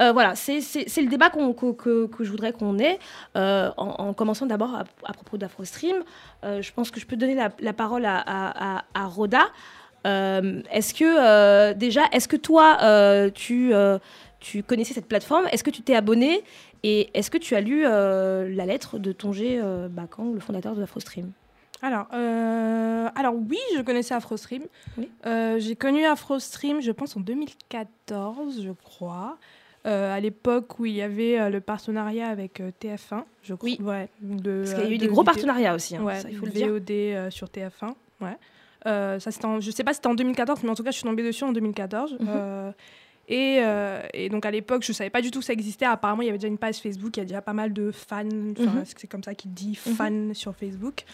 Euh, 0.00 0.12
voilà, 0.12 0.34
c'est 0.36 0.58
le 0.60 1.06
débat 1.08 1.28
que, 1.30 1.72
que- 1.72 2.06
que 2.06 2.24
je 2.24 2.30
voudrais 2.30 2.52
qu'on 2.52 2.78
ait, 2.78 2.98
euh, 3.36 3.70
en, 3.76 3.86
en 4.08 4.12
commençant 4.14 4.46
d'abord 4.46 4.74
à, 4.74 4.84
à 5.04 5.12
propos 5.12 5.36
d'AfroStream. 5.36 5.96
Euh, 6.44 6.62
je 6.62 6.72
pense 6.72 6.90
que 6.90 6.98
je 7.00 7.06
peux 7.06 7.16
donner 7.16 7.34
la, 7.34 7.50
la 7.60 7.72
parole 7.72 8.04
à, 8.06 8.16
à- 8.18 8.76
à- 8.78 8.84
à 8.94 9.06
Rhoda. 9.06 9.40
Euh, 9.42 9.48
est-ce 10.04 10.94
que, 10.94 11.04
euh, 11.04 11.74
déjà, 11.74 12.02
est-ce 12.12 12.28
que 12.28 12.36
toi, 12.36 12.78
euh, 12.82 13.30
tu, 13.30 13.74
euh, 13.74 13.98
tu 14.40 14.62
connaissais 14.62 14.94
cette 14.94 15.06
plateforme? 15.06 15.46
Est-ce 15.52 15.64
que 15.64 15.70
tu 15.70 15.82
t'es 15.82 15.94
abonné? 15.94 16.42
Et 16.82 17.10
est-ce 17.14 17.30
que 17.30 17.38
tu 17.38 17.54
as 17.54 17.60
lu 17.60 17.84
euh, 17.86 18.48
la 18.54 18.66
lettre 18.66 18.98
de 18.98 19.12
Tongé 19.12 19.60
euh, 19.62 19.88
Bakan, 19.88 20.32
le 20.32 20.40
fondateur 20.40 20.74
de 20.74 20.82
AfroStream? 20.82 21.30
Alors, 21.80 22.06
euh, 22.14 23.08
alors 23.16 23.34
oui, 23.34 23.58
je 23.76 23.82
connaissais 23.82 24.14
AfroStream. 24.14 24.62
Oui. 24.98 25.08
Euh, 25.26 25.58
J'ai 25.58 25.74
connu 25.76 26.04
AfroStream, 26.04 26.80
je 26.80 26.92
pense, 26.92 27.16
en 27.16 27.20
2014, 27.20 28.62
je 28.64 28.70
crois. 28.70 29.38
Euh, 29.84 30.14
à 30.14 30.20
l'époque 30.20 30.78
où 30.78 30.86
il 30.86 30.92
y 30.92 31.02
avait 31.02 31.40
euh, 31.40 31.50
le 31.50 31.60
partenariat 31.60 32.28
avec 32.28 32.60
euh, 32.60 32.70
TF1, 32.80 33.24
je 33.42 33.54
crois. 33.54 33.68
Oui. 33.68 33.78
Ouais, 33.82 34.08
de, 34.20 34.60
Parce 34.60 34.74
qu'il 34.74 34.84
y 34.84 34.86
a 34.86 34.90
euh, 34.90 34.92
eu 34.94 34.98
de 34.98 35.06
des 35.06 35.08
gros 35.08 35.24
partenariats 35.24 35.74
aussi, 35.74 35.96
hein, 35.96 36.02
Ouais, 36.04 36.20
ça, 36.20 36.30
il 36.30 36.36
faut 36.36 36.46
le. 36.46 36.52
VOD 36.52 36.90
euh, 36.90 37.30
sur 37.30 37.48
TF1. 37.48 37.92
Ouais. 38.20 38.36
Euh, 38.86 39.18
ça, 39.20 39.30
en- 39.46 39.60
je 39.60 39.70
sais 39.70 39.84
pas 39.84 39.92
si 39.92 39.96
c'était 39.96 40.08
en 40.08 40.14
2014, 40.14 40.60
mais 40.64 40.70
en 40.70 40.74
tout 40.74 40.82
cas, 40.82 40.90
je 40.90 40.96
suis 40.96 41.04
tombée 41.04 41.22
dessus 41.22 41.44
en 41.44 41.52
2014. 41.52 42.12
Mhm. 42.18 42.26
Euh, 42.28 42.72
et, 43.28 43.58
euh, 43.60 44.02
et 44.12 44.28
donc 44.28 44.44
à 44.44 44.50
l'époque, 44.50 44.82
je 44.84 44.92
savais 44.92 45.08
pas 45.10 45.22
du 45.22 45.30
tout 45.30 45.38
que 45.38 45.44
ça 45.44 45.52
existait. 45.52 45.84
Apparemment, 45.86 46.22
il 46.22 46.26
y 46.26 46.28
avait 46.28 46.38
déjà 46.38 46.48
une 46.48 46.58
page 46.58 46.76
Facebook, 46.78 47.16
il 47.16 47.20
y 47.20 47.22
a 47.22 47.26
déjà 47.26 47.40
pas 47.40 47.52
mal 47.52 47.72
de 47.72 47.90
fans. 47.92 48.24
Mhm. 48.24 48.82
c'est 48.84 49.06
comme 49.06 49.22
ça 49.22 49.34
qu'il 49.34 49.52
dit 49.54 49.74
fan 49.76 50.34
sur 50.34 50.54
Facebook. 50.56 51.04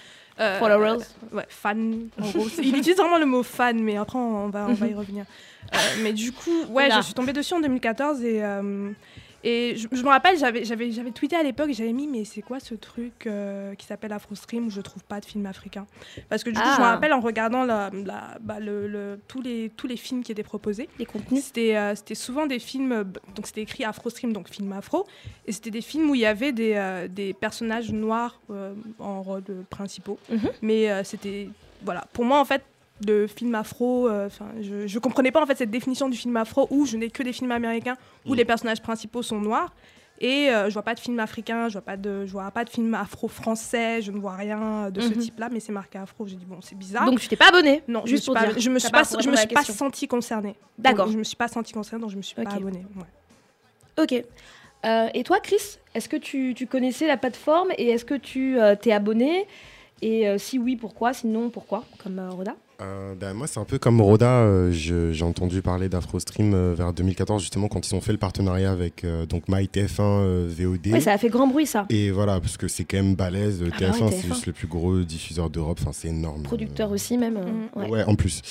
Euh, 0.41 0.59
Followers. 0.59 0.99
Ouais, 1.33 1.45
fan. 1.49 2.09
En 2.21 2.31
gros, 2.31 2.47
il 2.63 2.77
utilise 2.77 2.97
vraiment 2.97 3.19
le 3.19 3.27
mot 3.27 3.43
fan, 3.43 3.83
mais 3.83 3.97
après 3.97 4.19
on 4.19 4.49
va, 4.49 4.67
on 4.69 4.73
va 4.75 4.87
y 4.87 4.95
revenir. 4.95 5.25
Euh, 5.75 5.79
mais 6.03 6.13
du 6.13 6.33
coup, 6.33 6.65
ouais, 6.71 6.89
je 6.91 7.01
suis 7.03 7.13
tombée 7.15 7.33
dessus 7.33 7.53
en 7.55 7.61
2014 7.61 8.23
et 8.25 8.41
et 9.45 9.77
je, 9.77 9.89
je 9.93 10.03
me 10.03 10.09
rappelle, 10.09 10.37
j'avais 10.39 10.65
j'avais 10.65 10.91
j'avais 10.91 11.11
tweeté 11.11 11.37
à 11.37 11.43
l'époque, 11.43 11.71
j'avais 11.73 11.93
mis 11.93 12.07
mais 12.09 12.25
c'est 12.25 12.43
quoi 12.43 12.59
ce 12.61 12.75
truc 12.75 13.27
euh, 13.27 13.75
qui 13.75 13.87
s'appelle 13.87 14.13
AfroStream 14.13 14.67
où 14.67 14.71
je 14.71 14.81
trouve 14.81 15.05
pas 15.05 15.21
de 15.21 15.25
films 15.25 15.47
africains? 15.47 15.87
Parce 16.29 16.43
que 16.45 16.51
du 16.51 16.57
coup, 16.59 16.67
je 16.77 16.81
me 16.81 16.87
Ah. 16.87 16.95
rappelle 16.95 17.13
en 17.13 17.21
regardant 17.21 17.65
la, 17.65 17.91
la- 17.93 18.39
bah, 18.41 18.59
le, 18.61 18.89
le- 18.89 19.21
tous 19.29 19.41
les 19.43 19.71
tous 19.77 19.87
les 19.87 19.97
films 19.97 20.23
qui 20.25 20.33
étaient 20.33 20.43
proposés. 20.43 20.89
Les 20.99 21.07
contenus 21.07 21.45
C'était 21.45 21.77
euh, 21.77 21.95
c'était 21.95 22.15
souvent 22.17 22.47
des 22.47 22.59
films, 22.59 23.05
donc 23.37 23.47
c'était 23.47 23.63
écrit 23.63 23.85
AfroStream, 23.85 24.33
donc 24.33 24.49
film 24.49 24.73
afro, 24.73 25.07
et 25.47 25.53
c'était 25.53 25.71
des 25.71 25.83
films 25.83 26.11
où 26.11 26.15
il 26.15 26.21
y 26.23 26.27
avait 26.27 26.53
des, 26.53 26.75
euh, 26.75 27.07
des 27.09 27.33
personnages 27.35 27.93
noirs 27.93 28.41
en 28.99 29.23
rôle 29.23 29.43
principaux. 29.71 30.19
Mhm. 30.31 30.51
Mais 30.63 31.05
c'était, 31.05 31.49
voilà, 31.83 32.05
pour 32.13 32.25
moi 32.25 32.41
en 32.41 32.45
fait, 32.45 32.63
de 33.01 33.27
film 33.27 33.55
afro, 33.55 34.09
euh, 34.09 34.27
enfin, 34.27 34.47
je, 34.61 34.87
je 34.87 34.99
comprenais 34.99 35.31
pas 35.31 35.43
en 35.43 35.47
fait 35.47 35.57
cette 35.59 35.71
définition 35.71 36.09
du 36.09 36.17
film 36.17 36.37
afro 36.37 36.67
où 36.71 36.85
je 36.87 36.97
n'ai 36.97 37.11
que 37.11 37.23
des 37.23 37.33
films 37.33 37.53
américains 37.53 37.97
où 38.27 38.31
Mhm. 38.31 38.37
les 38.37 38.45
personnages 38.45 38.83
principaux 38.83 39.23
sont 39.23 39.41
noirs. 39.41 39.73
Et 40.21 40.51
euh, 40.51 40.69
je 40.69 40.73
vois 40.73 40.83
pas 40.83 40.97
de 40.97 41.01
film 41.01 41.21
africain, 41.21 41.69
je 41.69 41.75
vois 41.75 41.83
pas 41.83 41.97
de, 41.97 42.27
je 42.27 42.33
vois 42.33 42.51
pas 42.51 42.65
de 42.65 42.71
film 42.71 42.93
afro-français, 42.95 44.03
je 44.03 44.11
ne 44.11 44.19
vois 44.19 44.35
rien 44.35 44.91
de 44.91 45.01
ce 45.01 45.11
Mhm. 45.11 45.19
type-là, 45.19 45.49
mais 45.53 45.61
c'est 45.61 45.71
marqué 45.71 45.97
afro. 45.99 46.27
J'ai 46.27 46.35
dit 46.35 46.45
bon, 46.45 46.59
c'est 46.61 46.77
bizarre. 46.77 47.07
Donc 47.07 47.21
tu 47.21 47.29
t'es 47.29 47.37
pas 47.37 47.51
abonné 47.51 47.85
Non, 47.87 48.03
je 48.05 48.11
juste 48.11 48.23
me 48.23 48.23
suis 48.23 48.27
pour 48.27 48.35
pas, 48.35 48.47
dire. 48.53 48.61
je 48.61 48.71
me 48.71 48.79
suis 48.81 48.91
pas 48.91 49.03
je 49.05 49.31
me 49.31 49.37
suis 49.37 49.47
pas 49.47 49.63
sentie 49.65 50.09
concernée. 50.09 50.57
D'accord. 50.77 51.09
Je 51.09 51.17
me 51.19 51.23
suis 51.23 51.37
pas 51.37 51.47
sentie 51.47 51.73
concernée, 51.73 52.01
donc 52.03 52.11
je 52.11 52.17
me 52.17 52.23
suis 52.23 52.35
pas 52.35 52.51
abonnée. 52.51 52.85
ouais. 52.97 54.03
Ok. 54.03 54.25
Euh, 54.87 55.09
et 55.15 55.25
toi, 55.25 55.41
Chris, 55.41 55.79
est-ce 55.95 56.09
que 56.09 56.17
tu, 56.17 56.55
tu 56.57 56.67
connaissais 56.67 57.07
la 57.07 57.17
plateforme 57.17 57.69
et 57.79 57.89
est-ce 57.91 58.05
que 58.05 58.15
tu 58.15 58.59
euh, 58.61 58.75
t'es 58.77 58.93
abonné? 58.93 59.47
Et 60.03 60.29
euh, 60.29 60.39
si 60.39 60.59
oui, 60.59 60.77
pourquoi? 60.77 61.13
Sinon, 61.13 61.51
pourquoi? 61.51 61.85
Comme 62.03 62.19
euh, 62.19 62.31
Roda? 62.31 62.55
Euh, 62.81 63.15
ben, 63.17 63.35
moi, 63.35 63.49
c'est 63.49 63.59
un 63.59 63.65
peu 63.65 63.79
comme 63.79 64.01
Roda. 64.01 64.71
J'ai 64.71 65.25
entendu 65.25 65.63
parler 65.63 65.89
d'AfroStream 65.89 66.75
vers 66.75 66.93
2014, 66.93 67.43
justement, 67.43 67.67
quand 67.67 67.91
ils 67.91 67.95
ont 67.97 68.01
fait 68.01 68.13
le 68.13 68.19
partenariat 68.19 68.71
avec 68.71 69.05
donc 69.29 69.49
MyTF1 69.49 70.01
euh, 70.01 70.49
VOD. 70.49 70.87
Oui, 70.93 71.01
ça 71.01 71.13
a 71.15 71.19
fait 71.19 71.29
grand 71.29 71.49
bruit, 71.49 71.67
ça. 71.67 71.87
Et 71.91 72.13
voilà, 72.13 72.39
parce 72.41 72.57
que 72.57 72.69
c'est 72.69 72.85
quand 72.85 72.99
même 72.99 73.17
balèze. 73.17 73.65
Ah 73.67 73.71
bah 73.71 73.87
TF1, 73.91 74.03
ouais, 74.05 74.11
c'est 74.13 74.29
TF1. 74.29 74.33
juste 74.35 74.47
le 74.47 74.53
plus 74.53 74.69
gros 74.69 75.01
diffuseur 75.01 75.51
d'Europe. 75.51 75.79
Enfin, 75.83 75.91
c'est 75.93 76.09
énorme. 76.09 76.45
Producteur 76.45 76.93
aussi, 76.93 77.19
même. 77.19 77.35
Mhm. 77.35 77.69
ouais. 77.83 77.89
Ouais. 77.91 78.05
en 78.05 78.15
plus. 78.15 78.43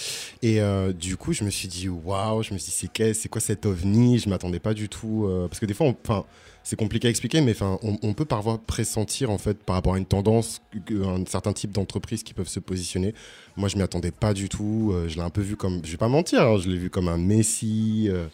Et 0.41 0.59
du 0.99 1.15
coup, 1.15 1.31
je 1.31 1.45
me 1.45 1.49
suis 1.49 1.69
dit, 1.69 1.87
waouh, 1.87 2.43
je 2.43 2.53
me 2.53 2.59
suis 2.59 2.71
dit, 2.71 2.89
c'est 2.93 3.13
c'est 3.13 3.29
quoi 3.29 3.39
cet 3.39 3.65
ovni? 3.65 4.19
Je 4.19 4.29
m'attendais 4.29 4.59
pas 4.59 4.73
du 4.73 4.89
tout. 4.89 5.25
parce 5.49 5.61
que 5.61 5.65
des 5.65 5.73
fois, 5.73 5.87
on- 5.87 6.25
c'est 6.67 6.75
compliqué 6.75 7.07
à 7.07 7.09
expliquer, 7.09 7.39
mais 7.39 7.51
enfin, 7.51 7.79
on, 7.81 8.13
peut 8.13 8.25
parfois 8.25 8.57
pressentir, 8.57 9.31
en 9.31 9.37
fait, 9.37 9.63
par 9.63 9.77
rapport 9.77 9.93
à 9.93 9.97
une 9.97 10.05
tendance, 10.05 10.59
un 10.91 11.25
certain 11.25 11.53
type 11.53 11.71
d'entreprises 11.71 12.23
qui 12.23 12.33
peuvent 12.33 12.49
se 12.49 12.59
positionner. 12.59 13.13
Moi, 13.55 13.69
je 13.69 13.77
m'y 13.77 13.83
attendais 13.83 14.11
pas 14.11 14.33
du 14.33 14.49
tout. 14.49 14.91
euh, 14.93 15.07
je 15.07 15.15
l'ai 15.15 15.21
un 15.21 15.29
peu 15.29 15.39
vu 15.39 15.55
comme, 15.55 15.79
je 15.85 15.91
vais 15.91 15.97
pas 15.97 16.09
mentir, 16.09 16.41
hein, 16.41 16.57
je 16.57 16.67
l'ai 16.67 16.77
vu 16.77 16.89
comme 16.89 17.07
un 17.07 17.17
Messi. 17.17 18.09
euh, 18.09 18.27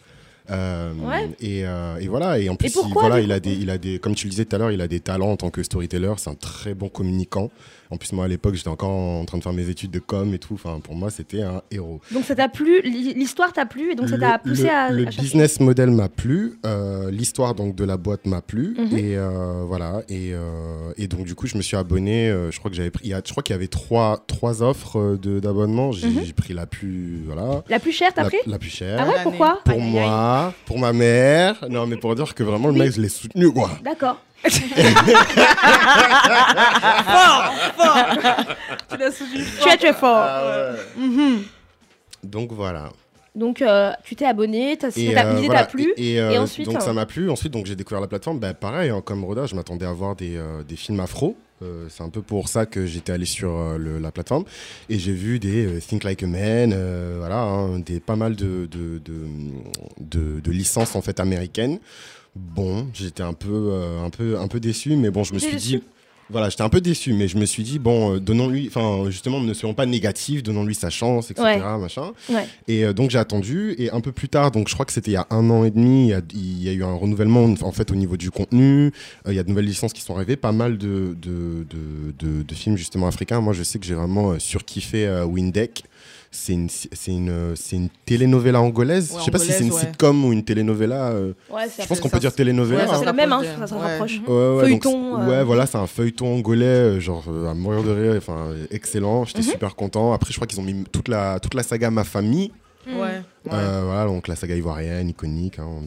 euh, 0.50 0.92
Ouais. 0.94 1.30
et, 1.40 1.64
euh, 1.66 1.96
et 2.00 2.08
voilà 2.08 2.38
et 2.38 2.48
en 2.48 2.56
plus 2.56 2.72
pourquoi, 2.72 3.02
voilà 3.08 3.20
il 3.20 3.32
a 3.32 3.40
des 3.40 3.52
il 3.52 3.70
a 3.70 3.78
des 3.78 3.98
comme 3.98 4.14
tu 4.14 4.26
le 4.26 4.30
disais 4.30 4.44
tout 4.44 4.54
à 4.56 4.58
l'heure 4.58 4.70
il 4.72 4.80
a 4.80 4.88
des 4.88 5.00
talents 5.00 5.30
en 5.30 5.36
tant 5.36 5.50
que 5.50 5.62
storyteller 5.62 6.12
c'est 6.18 6.30
un 6.30 6.34
très 6.34 6.74
bon 6.74 6.88
communicant 6.88 7.50
en 7.90 7.96
plus 7.96 8.12
moi 8.12 8.24
à 8.26 8.28
l'époque 8.28 8.54
j'étais 8.54 8.68
encore 8.68 8.90
en 8.90 9.24
train 9.24 9.38
de 9.38 9.42
faire 9.42 9.52
mes 9.52 9.68
études 9.68 9.90
de 9.90 9.98
com 10.00 10.34
et 10.34 10.38
tout 10.38 10.54
enfin 10.54 10.80
pour 10.80 10.94
moi 10.96 11.10
c'était 11.10 11.42
un 11.42 11.62
héros 11.70 12.00
Donc 12.12 12.24
ça 12.24 12.34
t'a 12.34 12.48
plu 12.48 12.80
l'hi- 12.82 13.14
L'histoire 13.14 13.52
t'a 13.52 13.64
plu 13.66 13.92
et 13.92 13.94
donc 13.94 14.08
ça 14.08 14.16
le, 14.16 14.20
t'a 14.20 14.38
poussé 14.38 14.64
le- 14.64 14.68
à. 14.70 14.90
le 14.90 15.06
à 15.06 15.10
business 15.10 15.60
model 15.60 15.90
m'a 15.90 16.08
plu, 16.08 16.58
euh, 16.66 17.10
l'histoire 17.10 17.54
donc 17.54 17.74
de 17.74 17.84
la 17.84 17.96
boîte 17.96 18.26
m'a 18.26 18.42
plu 18.42 18.74
Mhm. 18.78 18.98
et 18.98 19.16
euh, 19.16 19.62
voilà 19.66 20.02
et, 20.08 20.30
euh, 20.32 20.92
et 20.98 21.06
donc 21.06 21.24
du 21.24 21.34
coup 21.34 21.46
je 21.46 21.56
me 21.56 21.62
suis 21.62 21.76
abonné. 21.76 22.28
euh, 22.28 22.50
je 22.50 22.58
crois 22.58 22.70
que 22.70 22.76
j'avais 22.76 22.90
pris, 22.90 23.04
il 23.06 23.10
y 23.10 23.14
a- 23.14 23.22
je 23.24 23.30
crois 23.30 23.42
qu'il 23.42 23.54
y 23.54 23.56
avait 23.56 23.66
trois 23.68 24.22
trois 24.26 24.62
offres 24.62 25.16
de 25.20 25.38
d'abonnement. 25.40 25.92
J'ai 25.92 26.08
Mhm. 26.08 26.24
j'ai 26.24 26.32
pris 26.32 26.52
la 26.54 26.66
plus 26.66 27.22
voilà 27.26 27.62
La 27.68 27.78
plus 27.78 27.92
chère, 27.92 28.12
t'as 28.14 28.22
la, 28.24 28.28
pris? 28.28 28.38
la 28.46 28.58
plus 28.58 28.70
chère. 28.70 28.98
Ah 29.00 29.06
ouais, 29.08 29.14
pourquoi? 29.22 29.60
Pour 29.64 29.74
Aïe, 29.74 29.92
pour 30.66 30.78
ma 30.78 30.92
mère, 30.92 31.56
non 31.68 31.86
mais 31.86 31.96
pour 31.96 32.14
dire 32.14 32.34
que 32.34 32.42
vraiment 32.42 32.68
le 32.68 32.74
Oui. 32.74 32.80
mec 32.80 32.92
je 32.92 33.00
l'ai 33.00 33.08
soutenu 33.08 33.52
quoi. 33.52 33.70
D'accord. 33.82 34.18
Tu 38.90 38.96
l'as 38.98 39.10
soutenu 39.10 39.44
Tu 39.62 39.68
es, 39.68 39.76
tu 39.78 39.86
es 39.86 39.92
fort. 39.92 40.26
Mhm. 40.96 41.42
Donc 42.22 42.52
voilà. 42.52 42.90
Donc 43.34 43.62
euh, 43.62 43.92
tu 44.04 44.14
t'es 44.14 44.26
abonné, 44.26 44.76
t'as- 44.76 44.88
euh, 44.88 45.40
voilà. 45.46 45.60
t'a 45.60 45.64
plu. 45.66 45.92
Et, 45.96 46.20
euh, 46.20 46.30
et 46.30 46.38
ensuite, 46.38 46.66
donc 46.70 46.80
ça 46.82 46.92
m'a 46.92 47.04
plu. 47.06 47.28
Ensuite, 47.30 47.52
donc 47.52 47.66
j'ai 47.66 47.74
découvert 47.74 48.00
la 48.00 48.06
plateforme. 48.06 48.38
Bah, 48.38 48.54
pareil, 48.54 48.90
hein, 48.90 49.02
comme 49.04 49.24
Roda, 49.24 49.46
je 49.46 49.54
m'attendais 49.56 49.86
à 49.86 49.92
voir 49.92 50.14
des, 50.14 50.36
euh, 50.36 50.62
des 50.62 50.76
films 50.76 51.00
afro. 51.00 51.36
Euh, 51.62 51.86
c'est 51.88 52.02
un 52.02 52.08
peu 52.08 52.20
pour 52.20 52.48
ça 52.48 52.66
que 52.66 52.84
j'étais 52.84 53.12
allé 53.12 53.24
sur 53.26 53.50
euh, 53.50 53.78
le- 53.78 53.98
la 54.00 54.10
plateforme 54.10 54.44
et 54.88 54.98
j'ai 54.98 55.12
vu 55.12 55.38
des 55.38 55.64
euh, 55.66 55.80
Think 55.80 56.02
Like 56.02 56.22
a 56.24 56.26
Man, 56.26 56.72
euh, 56.74 57.16
voilà, 57.20 57.42
hein, 57.42 57.78
des 57.78 58.00
pas 58.00 58.16
mal 58.16 58.34
de 58.34 58.66
de, 58.70 58.98
de, 58.98 59.14
de- 60.00 60.40
de 60.40 60.50
licences 60.50 60.96
en 60.96 61.00
fait 61.00 61.20
américaines. 61.20 61.78
Bon, 62.34 62.88
j'étais 62.92 63.22
un 63.22 63.32
peu 63.34 63.70
euh, 63.72 64.04
un 64.04 64.10
peu 64.10 64.36
un 64.38 64.48
peu 64.48 64.58
déçu, 64.58 64.96
mais 64.96 65.10
bon, 65.10 65.22
je 65.22 65.32
me 65.32 65.38
suis 65.38 65.56
dit. 65.56 65.82
Voilà, 66.30 66.48
j'étais 66.48 66.62
un 66.62 66.68
peu 66.70 66.80
déçu, 66.80 67.12
mais 67.12 67.28
je 67.28 67.36
me 67.36 67.44
suis 67.44 67.62
dit, 67.62 67.78
bon, 67.78 68.14
euh, 68.14 68.20
donnons-lui, 68.20 68.66
enfin, 68.68 69.10
justement, 69.10 69.40
ne 69.40 69.52
soyons 69.52 69.74
pas 69.74 69.84
négatifs, 69.86 70.42
donnons-lui 70.42 70.74
sa 70.74 70.88
chance, 70.90 71.30
etc., 71.30 71.44
Ouais. 71.44 71.78
machin. 71.78 72.12
Ouais. 72.30 72.46
Et 72.66 72.84
euh, 72.84 72.92
donc 72.94 73.10
j'ai 73.10 73.18
attendu 73.18 73.74
et 73.78 73.90
un 73.90 74.00
peu 74.00 74.10
plus 74.12 74.28
tard, 74.28 74.50
donc 74.50 74.68
je 74.68 74.74
crois 74.74 74.86
que 74.86 74.92
c'était 74.92 75.10
il 75.10 75.14
y 75.14 75.18
a 75.18 75.26
un 75.30 75.50
an 75.50 75.64
et 75.64 75.70
demi, 75.70 76.04
il 76.06 76.08
y 76.10 76.14
a, 76.14 76.20
il 76.32 76.62
y 76.62 76.68
a 76.68 76.72
eu 76.72 76.82
un 76.82 76.94
renouvellement 76.94 77.44
en 77.60 77.72
fait 77.72 77.90
au 77.90 77.94
niveau 77.94 78.16
du 78.16 78.30
contenu. 78.30 78.86
Euh, 79.26 79.32
il 79.32 79.34
y 79.34 79.38
a 79.38 79.42
de 79.42 79.48
nouvelles 79.50 79.66
licences 79.66 79.92
qui 79.92 80.00
sont 80.00 80.16
arrivées, 80.16 80.36
pas 80.36 80.52
mal 80.52 80.78
de, 80.78 81.14
de, 81.20 81.66
de, 81.68 82.26
de- 82.26 82.42
de 82.42 82.54
films 82.54 82.76
justement 82.78 83.06
africains. 83.06 83.40
Moi 83.40 83.52
je 83.52 83.62
sais 83.62 83.78
que 83.78 83.84
j'ai 83.84 83.94
vraiment 83.94 84.30
euh, 84.32 84.38
surkiffé 84.38 85.06
euh, 85.06 85.24
Windeck. 85.26 85.84
C'est 86.36 86.52
une, 86.52 86.68
c'est 86.68 87.12
une, 87.12 87.28
euh, 87.30 87.54
c'est 87.54 87.76
une 87.76 87.88
telenovela 88.04 88.60
angolaise. 88.60 89.12
Ouais, 89.12 89.20
je 89.20 89.24
sais 89.24 89.30
pas 89.30 89.38
si 89.38 89.52
c'est 89.52 89.62
une 89.64 89.72
ouais. 89.72 89.80
sitcom 89.80 90.24
ou 90.24 90.32
une 90.32 90.42
telenovela. 90.44 91.10
euh, 91.10 91.32
Ouais, 91.48 91.62
je 91.80 91.86
pense 91.86 92.00
qu'on 92.00 92.08
peut 92.08 92.18
dire 92.18 92.34
telenovela. 92.34 92.84
Ouais, 92.84 92.90
hein. 92.90 92.96
c'est 92.98 93.04
le 93.06 93.12
même, 93.12 93.32
hein, 93.32 93.40
ça 93.60 93.66
se 93.68 93.74
ouais. 93.74 93.80
rapproche. 93.80 94.20
Ouais, 94.26 94.34
ouais, 94.34 94.70
donc 94.70 94.82
Feuilleton, 94.82 94.90
c'est- 95.20 95.26
ouais, 95.30 95.34
euh. 95.36 95.44
voilà, 95.44 95.66
c'est 95.66 95.78
un 95.78 95.86
feuilleton 95.86 96.34
angolais, 96.34 96.64
euh, 96.66 97.00
genre 97.00 97.22
euh, 97.28 97.48
à 97.48 97.54
mourir 97.54 97.84
de 97.84 97.90
rire, 97.92 98.14
enfin 98.18 98.48
excellent. 98.72 99.24
J'étais 99.24 99.42
Mhm. 99.42 99.50
super 99.52 99.76
content. 99.76 100.12
Après, 100.12 100.30
je 100.32 100.36
crois 100.36 100.48
qu'ils 100.48 100.58
ont 100.58 100.64
mis 100.64 100.82
toute 100.90 101.06
la 101.06 101.38
toute 101.38 101.54
la 101.54 101.62
saga 101.62 101.90
Ma 101.92 102.02
famille. 102.02 102.50
Ouais. 102.86 103.22
Euh, 103.52 103.82
voilà, 103.84 104.06
donc 104.06 104.28
la 104.28 104.36
saga 104.36 104.54
ivoirienne, 104.56 105.08
iconique, 105.08 105.58
hein, 105.58 105.66
on 105.68 105.86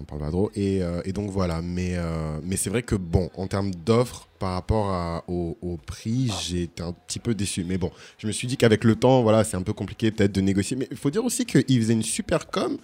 on 0.00 0.04
parle 0.04 0.20
pas 0.20 0.30
trop. 0.30 0.50
Et, 0.54 0.82
euh, 0.82 1.00
et 1.04 1.12
donc 1.12 1.30
voilà, 1.30 1.62
mais, 1.62 1.92
euh, 1.96 2.38
mais 2.42 2.56
c'est 2.56 2.70
vrai 2.70 2.82
que 2.82 2.94
bon, 2.94 3.30
en 3.36 3.46
termes 3.46 3.72
d'offres 3.74 4.28
par 4.38 4.52
rapport 4.52 4.90
à- 4.90 5.24
au, 5.28 5.78
prix, 5.86 6.30
j'ai 6.42 6.64
été 6.64 6.82
un 6.82 6.92
petit 6.92 7.18
peu 7.18 7.34
déçu. 7.34 7.64
Mais 7.64 7.78
bon, 7.78 7.90
je 8.18 8.26
me 8.26 8.32
suis 8.32 8.46
dit 8.48 8.56
qu'avec 8.56 8.84
le 8.84 8.94
temps, 8.96 9.22
voilà, 9.22 9.44
c'est 9.44 9.56
un 9.56 9.62
peu 9.62 9.72
compliqué 9.72 10.10
peut-être 10.10 10.32
de 10.32 10.40
négocier. 10.40 10.76
Mais 10.76 10.88
il 10.90 10.96
faut 10.96 11.10
dire 11.10 11.24
aussi 11.24 11.46
qu'il 11.46 11.80
faisait 11.80 11.92
une 11.94 12.02
super 12.02 12.48
com 12.48 12.76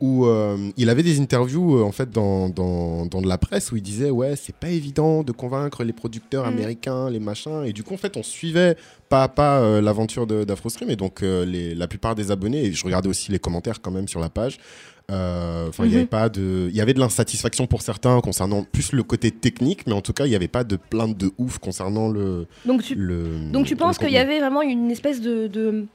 où 0.00 0.26
euh, 0.26 0.56
il 0.76 0.90
avait 0.90 1.02
des 1.02 1.20
interviews 1.20 1.78
euh, 1.78 1.82
en 1.82 1.92
fait 1.92 2.10
dans, 2.10 2.48
dans, 2.50 3.06
dans 3.06 3.22
de 3.22 3.26
la 3.28 3.38
presse 3.38 3.72
où 3.72 3.76
il 3.76 3.82
disait 3.82 4.10
ouais 4.10 4.36
c'est 4.36 4.54
pas 4.54 4.68
évident 4.68 5.22
de 5.22 5.32
convaincre 5.32 5.84
les 5.84 5.92
producteurs 5.94 6.44
Mhm. 6.44 6.52
américains 6.52 7.08
les 7.10 7.18
machins 7.20 7.62
et 7.64 7.72
du 7.72 7.82
coup 7.82 7.94
en 7.94 7.96
fait 7.96 8.16
on 8.16 8.22
suivait 8.22 8.76
pas 9.08 9.22
à 9.22 9.28
pas 9.28 9.60
euh, 9.60 9.80
l'aventure 9.80 10.26
d'AfroStream 10.26 10.90
et 10.90 10.96
donc 10.96 11.22
les, 11.22 11.74
la 11.74 11.88
plupart 11.88 12.14
des 12.14 12.30
abonnés 12.30 12.64
et 12.66 12.72
je 12.72 12.84
regardais 12.84 13.08
aussi 13.08 13.32
les 13.32 13.38
commentaires 13.38 13.80
quand 13.80 13.90
même 13.90 14.08
sur 14.08 14.20
la 14.20 14.28
page 14.28 14.58
enfin 15.08 15.84
il 15.84 15.86
y 15.86 15.90
Mhm. 15.92 15.96
avait 15.98 16.06
pas 16.06 16.28
de 16.28 16.66
il 16.70 16.76
y 16.76 16.80
avait 16.80 16.92
de 16.94 16.98
l'insatisfaction 16.98 17.66
pour 17.66 17.80
certains 17.82 18.20
concernant 18.20 18.64
plus 18.64 18.92
le 18.92 19.02
côté 19.02 19.30
technique 19.30 19.86
mais 19.86 19.92
en 19.92 20.00
tout 20.02 20.12
cas 20.12 20.26
il 20.26 20.30
n'y 20.30 20.34
avait 20.36 20.48
pas 20.48 20.64
de 20.64 20.76
plainte 20.76 21.16
de 21.16 21.30
ouf 21.38 21.58
concernant 21.58 22.08
le 22.08 22.46
Donc 22.64 22.82
tu, 22.82 22.94
le 22.96 23.50
donc 23.52 23.66
tu 23.66 23.76
penses 23.76 23.98
qu'il 23.98 24.10
y 24.10 24.18
avait 24.18 24.40
vraiment 24.40 24.62
une 24.62 24.90
espèce 24.90 25.20
de, 25.20 25.46
de 25.46 25.86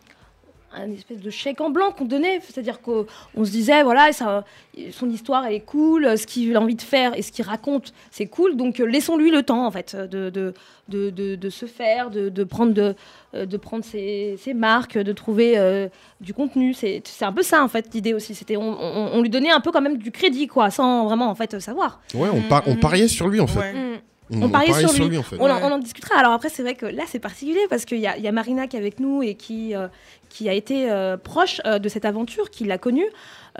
un 0.76 0.92
espèce 0.92 1.20
de 1.20 1.30
chèque 1.30 1.60
en 1.62 1.70
blanc 1.70 1.92
qu'on 1.92 2.06
donnait, 2.06 2.40
c'est-à-dire 2.42 2.82
qu'on 2.82 3.06
on 3.36 3.44
se 3.46 3.52
disait 3.52 3.84
voilà 3.84 4.12
ça, 4.14 4.46
son 4.92 5.10
histoire 5.10 5.46
elle 5.46 5.54
est 5.56 5.60
cool, 5.66 6.18
ce 6.18 6.26
qu'il 6.26 6.56
a 6.56 6.62
envie 6.62 6.76
de 6.76 6.82
faire 6.82 7.18
et 7.18 7.22
ce 7.22 7.32
qu'il 7.32 7.46
raconte 7.46 7.94
c'est 8.10 8.28
cool, 8.28 8.56
donc 8.56 8.80
euh, 8.80 8.86
laissons-lui 8.86 9.32
le 9.32 9.44
temps 9.44 9.66
en 9.66 9.72
fait 9.72 9.96
de, 9.96 10.30
de, 10.30 10.54
de, 10.90 11.10
de- 11.10 11.36
de 11.36 11.50
se 11.50 11.66
faire, 11.66 12.10
de, 12.10 12.30
de 12.30 12.44
prendre, 12.44 12.74
de, 12.74 12.96
euh, 13.34 13.46
de 13.46 13.58
prendre 13.58 13.84
ses, 13.84 14.36
ses 14.38 14.54
marques, 14.54 14.98
de 14.98 15.12
trouver 15.14 15.58
euh, 15.58 15.88
du 16.22 16.34
contenu. 16.34 16.74
C'est 16.74 17.02
c'est 17.06 17.26
un 17.26 17.34
peu 17.34 17.44
ça 17.44 17.64
en 17.64 17.68
fait 17.68 17.94
l'idée 17.94 18.14
aussi. 18.14 18.34
C'était 18.36 18.58
on, 18.58 18.62
on- 18.82 19.10
on 19.14 19.22
lui 19.22 19.30
donnait 19.30 19.52
un 19.52 19.60
peu 19.60 19.72
quand 19.72 19.82
même 19.82 19.98
du 19.98 20.12
crédit 20.12 20.48
quoi, 20.48 20.70
sans 20.70 21.06
vraiment 21.06 21.30
en 21.30 21.36
fait 21.36 21.60
savoir. 21.60 22.00
ouais 22.14 22.30
on, 22.34 22.42
par- 22.44 22.64
on 22.68 22.72
Mhm. 22.76 22.80
pariait 22.80 23.08
sur 23.08 23.28
lui 23.28 23.40
en 23.40 23.48
fait 23.48 23.60
Ouais. 23.60 23.74
Mm. 23.74 24.00
On 24.34 24.50
pariait 24.50 24.74
sur 24.74 25.08
lui. 25.08 25.18
en 25.18 25.24
fait 25.24 25.36
On, 25.40 25.44
en, 25.50 25.56
Ouais. 25.56 25.62
on 25.64 25.72
en 25.72 25.80
discutera. 25.80 26.18
Alors 26.20 26.32
après, 26.34 26.50
c'est 26.50 26.62
vrai 26.64 26.76
que 26.76 26.86
là, 26.86 27.04
c'est 27.08 27.20
particulier 27.20 27.66
parce 27.70 27.86
qu'il 27.86 28.00
y, 28.00 28.08
a- 28.08 28.18
il 28.18 28.24
y 28.24 28.28
a 28.28 28.32
Marina 28.32 28.68
qui 28.68 28.76
est 28.78 28.80
avec 28.80 29.00
nous 29.00 29.24
et 29.24 29.36
qui, 29.36 29.76
euh, 29.76 29.88
qui 30.30 30.48
a 30.50 30.54
été 30.54 30.90
euh, 30.92 31.18
proche 31.18 31.60
euh, 31.66 31.80
de 31.80 31.90
cette 31.90 32.06
aventure, 32.06 32.50
qui 32.50 32.64
l'a 32.66 32.78
connue 32.78 33.06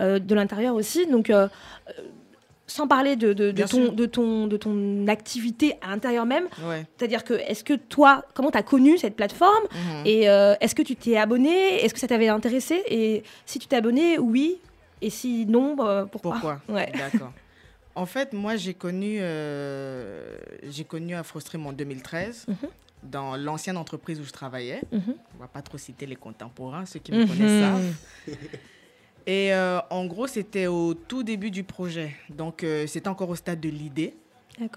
euh, 0.00 0.18
de 0.18 0.34
l'intérieur 0.34 0.74
aussi. 0.74 1.06
Donc, 1.06 1.30
sans 2.66 2.86
parler 2.86 3.16
de, 3.16 3.32
de, 3.34 3.46
de 3.46 3.50
Bien 3.52 3.66
ton, 3.66 3.92
de, 3.92 4.06
ton, 4.06 4.46
de 4.46 4.56
ton 4.56 5.06
activité 5.08 5.74
à 5.82 5.90
l'intérieur 5.90 6.24
même, 6.24 6.44
Ouais. 6.66 6.86
c'est-à-dire 6.96 7.22
que 7.24 7.34
est-ce 7.34 7.64
que 7.64 7.74
toi, 7.74 8.24
comment 8.34 8.50
tu 8.50 8.56
as 8.56 8.62
connu 8.62 8.96
cette 8.96 9.14
plateforme 9.16 9.64
Mhm. 9.74 10.06
et 10.06 10.28
euh, 10.30 10.54
est-ce 10.60 10.74
que 10.74 10.80
tu 10.82 10.96
t'es 10.96 11.16
abonné? 11.18 11.84
Est-ce 11.84 11.92
que 11.92 12.00
ça 12.00 12.06
t'avait 12.06 12.28
intéressé? 12.28 12.82
Et 12.88 13.24
si 13.44 13.58
tu 13.58 13.66
t'es 13.66 13.76
abonné, 13.76 14.18
oui. 14.18 14.56
Et 15.02 15.10
si 15.10 15.44
non, 15.46 15.74
bah, 15.74 16.06
pourquoi? 16.10 16.32
Pourquoi? 16.32 16.60
Ouais. 16.68 16.90
D'accord. 16.96 17.32
En 17.94 18.06
fait, 18.06 18.32
moi, 18.32 18.56
j'ai 18.56 18.74
connu, 18.74 19.18
euh, 19.20 20.36
j'ai 20.68 20.84
connu 20.84 21.14
AfroStream 21.14 21.66
en 21.66 21.72
2013 21.72 22.46
Mhm. 22.48 22.56
dans 23.02 23.36
l'ancienne 23.36 23.76
entreprise 23.76 24.18
où 24.20 24.24
je 24.24 24.30
travaillais. 24.32 24.80
Mhm. 24.92 25.14
On 25.36 25.38
va 25.40 25.48
pas 25.48 25.60
trop 25.62 25.76
citer 25.78 26.06
les 26.06 26.16
contemporains, 26.16 26.86
ceux 26.86 27.00
qui 27.00 27.12
me 27.12 27.18
Mhm. 27.22 27.28
connaissent 27.28 27.60
savent. 27.60 27.94
Et 29.26 29.52
euh, 29.54 29.78
en 29.90 30.06
gros, 30.06 30.26
c'était 30.26 30.66
au 30.66 30.94
tout 30.94 31.22
début 31.22 31.50
du 31.50 31.62
projet. 31.64 32.14
Donc, 32.28 32.64
euh, 32.64 32.86
c'était 32.88 33.08
encore 33.08 33.28
au 33.28 33.36
stade 33.36 33.60
de 33.60 33.68
l'idée. 33.68 34.14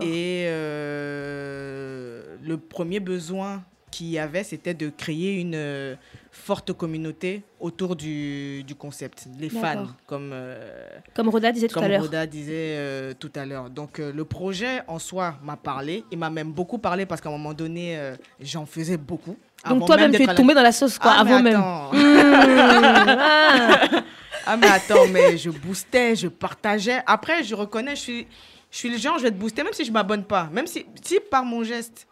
Et 0.02 0.46
euh, 0.48 2.38
le 2.44 2.58
premier 2.58 3.00
besoin 3.00 3.64
qu'il 3.96 4.08
y 4.08 4.20
avait, 4.20 4.44
c'était 4.44 4.74
de 4.74 4.90
créer 4.90 5.40
une 5.40 5.56
euh, 5.56 5.96
forte 6.32 6.74
communauté 6.74 7.44
autour 7.60 7.96
du, 7.96 8.64
du 8.64 8.76
concept. 8.76 9.28
Les 9.40 9.50
fans, 9.50 9.88
comme, 10.06 10.32
euh, 10.34 10.88
Comme 11.14 11.30
Roda 11.30 11.52
disait 11.52 11.68
tout 11.70 11.76
comme 11.76 11.84
à 11.86 11.88
l'heure. 11.88 12.02
Roda 12.02 12.26
disait 12.28 12.76
euh, 12.78 13.14
tout 13.18 13.32
à 13.36 13.46
l'heure. 13.46 13.70
Donc, 13.70 14.00
le 14.00 14.26
projet 14.26 14.82
en 14.88 15.00
soi 15.00 15.36
m'a 15.44 15.56
parlé. 15.56 16.04
Il 16.12 16.18
m'a 16.18 16.30
même 16.30 16.52
beaucoup 16.52 16.78
parlé 16.78 17.06
parce 17.06 17.22
qu'à 17.22 17.30
un 17.30 17.34
moment 17.34 17.54
donné, 17.54 17.98
j'en 18.42 18.66
faisais 18.66 18.98
beaucoup. 18.98 19.38
Donc 19.70 19.86
toi-même, 19.88 20.12
tu 20.12 20.22
es 20.22 20.26
la- 20.26 20.36
tombé 20.36 20.54
dans 20.54 20.62
la 20.62 20.72
sauce, 20.72 21.00
quoi, 21.00 21.14
Ah, 21.18 21.24
mais 21.24 21.32
avant 21.32 21.42
même. 21.44 21.56
attends. 21.56 21.94
Mmh. 21.94 23.16
Ah. 23.18 24.02
Ah 24.48 24.58
mais 24.58 24.68
attends, 24.68 25.08
mais 25.12 25.38
je 25.40 25.50
boostais, 25.50 26.16
je 26.16 26.28
partageais. 26.28 27.02
Après, 27.08 27.44
je 27.44 27.56
reconnais, 27.56 27.96
je 27.96 28.02
suis, 28.02 28.28
je 28.70 28.78
suis 28.78 28.90
le 28.90 28.98
genre, 28.98 29.18
je 29.18 29.24
vais 29.24 29.32
te 29.32 29.38
booster, 29.38 29.64
même 29.64 29.74
si 29.74 29.84
je 29.86 29.92
m'abonne 29.92 30.24
pas. 30.24 30.50
Même 30.52 30.68
si, 30.68 30.86
si 31.04 31.20
par 31.32 31.44
mon 31.44 31.64
geste, 31.64 32.06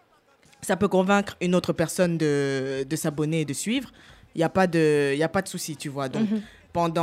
ça 0.64 0.76
peut 0.78 0.88
convaincre 0.88 1.36
une 1.42 1.54
autre 1.56 1.74
personne 1.74 2.18
de, 2.18 2.84
de 2.90 2.96
s'abonner 2.96 3.42
et 3.42 3.46
de 3.46 3.54
suivre, 3.54 3.92
il 4.36 4.40
n'y 4.40 4.44
a 4.44 4.50
pas 4.50 4.66
de, 4.68 5.14
y 5.16 5.22
a 5.24 5.30
pas 5.30 5.42
de 5.44 5.48
souci, 5.48 5.76
tu 5.78 5.90
vois. 5.90 6.10
Donc, 6.10 6.30
Mhm. 6.30 6.42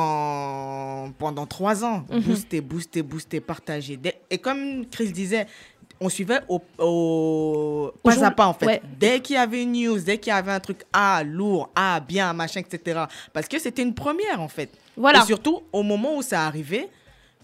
pendant, 0.05 1.12
pendant 1.18 1.46
trois 1.46 1.85
ans, 1.85 2.05
Mhm. 2.11 2.20
booster, 2.20 2.61
booster, 2.61 3.03
booster, 3.03 3.40
partager. 3.40 3.99
Et 4.31 4.38
comme 4.38 4.85
Chris 4.90 5.12
disait, 5.12 5.46
on 6.01 6.09
suivait 6.09 6.40
au, 6.49 6.61
au 6.79 7.92
pas 8.03 8.25
à 8.25 8.31
pas 8.31 8.46
en 8.46 8.55
fait. 8.55 8.66
ouais. 8.66 8.83
Dès 8.99 9.20
qu'il 9.20 9.35
y 9.37 9.38
avait 9.38 9.62
une 9.62 9.73
news, 9.73 9.99
dès 10.01 10.18
qu'il 10.18 10.33
y 10.33 10.35
avait 10.35 10.53
un 10.53 10.61
truc 10.61 10.83
ah 10.92 11.23
lourd, 11.25 11.70
ah 11.77 12.01
bien, 12.01 12.33
machin, 12.33 12.61
etc. 12.61 13.03
Parce 13.33 13.46
que 13.49 13.59
c'était 13.59 13.83
une 13.83 13.94
première 13.94 14.40
en 14.40 14.49
fait. 14.49 14.70
Voilà. 14.96 15.20
Et 15.20 15.27
surtout, 15.27 15.61
au 15.73 15.83
moment 15.83 16.16
où 16.16 16.23
ça 16.23 16.46
arrivait, 16.46 16.88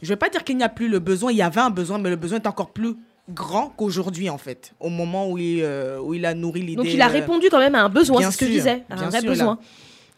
je 0.03 0.09
vais 0.09 0.17
pas 0.17 0.29
dire 0.31 0.43
qu'il 0.43 0.57
n'y 0.57 0.63
a 0.65 0.69
plus 0.71 0.89
le 0.89 0.99
besoin, 0.99 1.31
il 1.33 1.37
y 1.37 1.43
avait 1.43 1.61
un 1.61 1.71
besoin, 1.71 1.99
mais 1.99 2.09
le 2.11 2.17
besoin 2.17 2.39
est 2.39 2.47
encore 2.47 2.71
plus 2.71 2.95
grand 3.29 3.71
qu'aujourd'hui 3.71 4.31
en 4.31 4.39
fait. 4.39 4.73
Au 4.81 4.89
moment 4.89 5.29
où 5.31 5.39
il, 5.39 5.63
euh, 5.63 5.99
où 6.01 6.15
il 6.15 6.25
a 6.27 6.35
nourri 6.35 6.61
l'idée. 6.63 6.77
Donc 6.77 6.87
il 6.87 7.03
a 7.03 7.09
euh, 7.09 7.13
répondu 7.13 7.49
quand 7.51 7.59
même 7.59 7.75
à 7.75 7.83
un 7.83 7.89
besoin, 7.89 8.23
c'est 8.23 8.31
ce 8.31 8.37
que 8.39 8.47
je 8.47 8.51
disais, 8.53 8.83
à 8.91 8.95
un 8.95 9.09
vrai 9.09 9.11
sûr, 9.11 9.21
il 9.23 9.27
a- 9.27 9.31
besoin. 9.31 9.59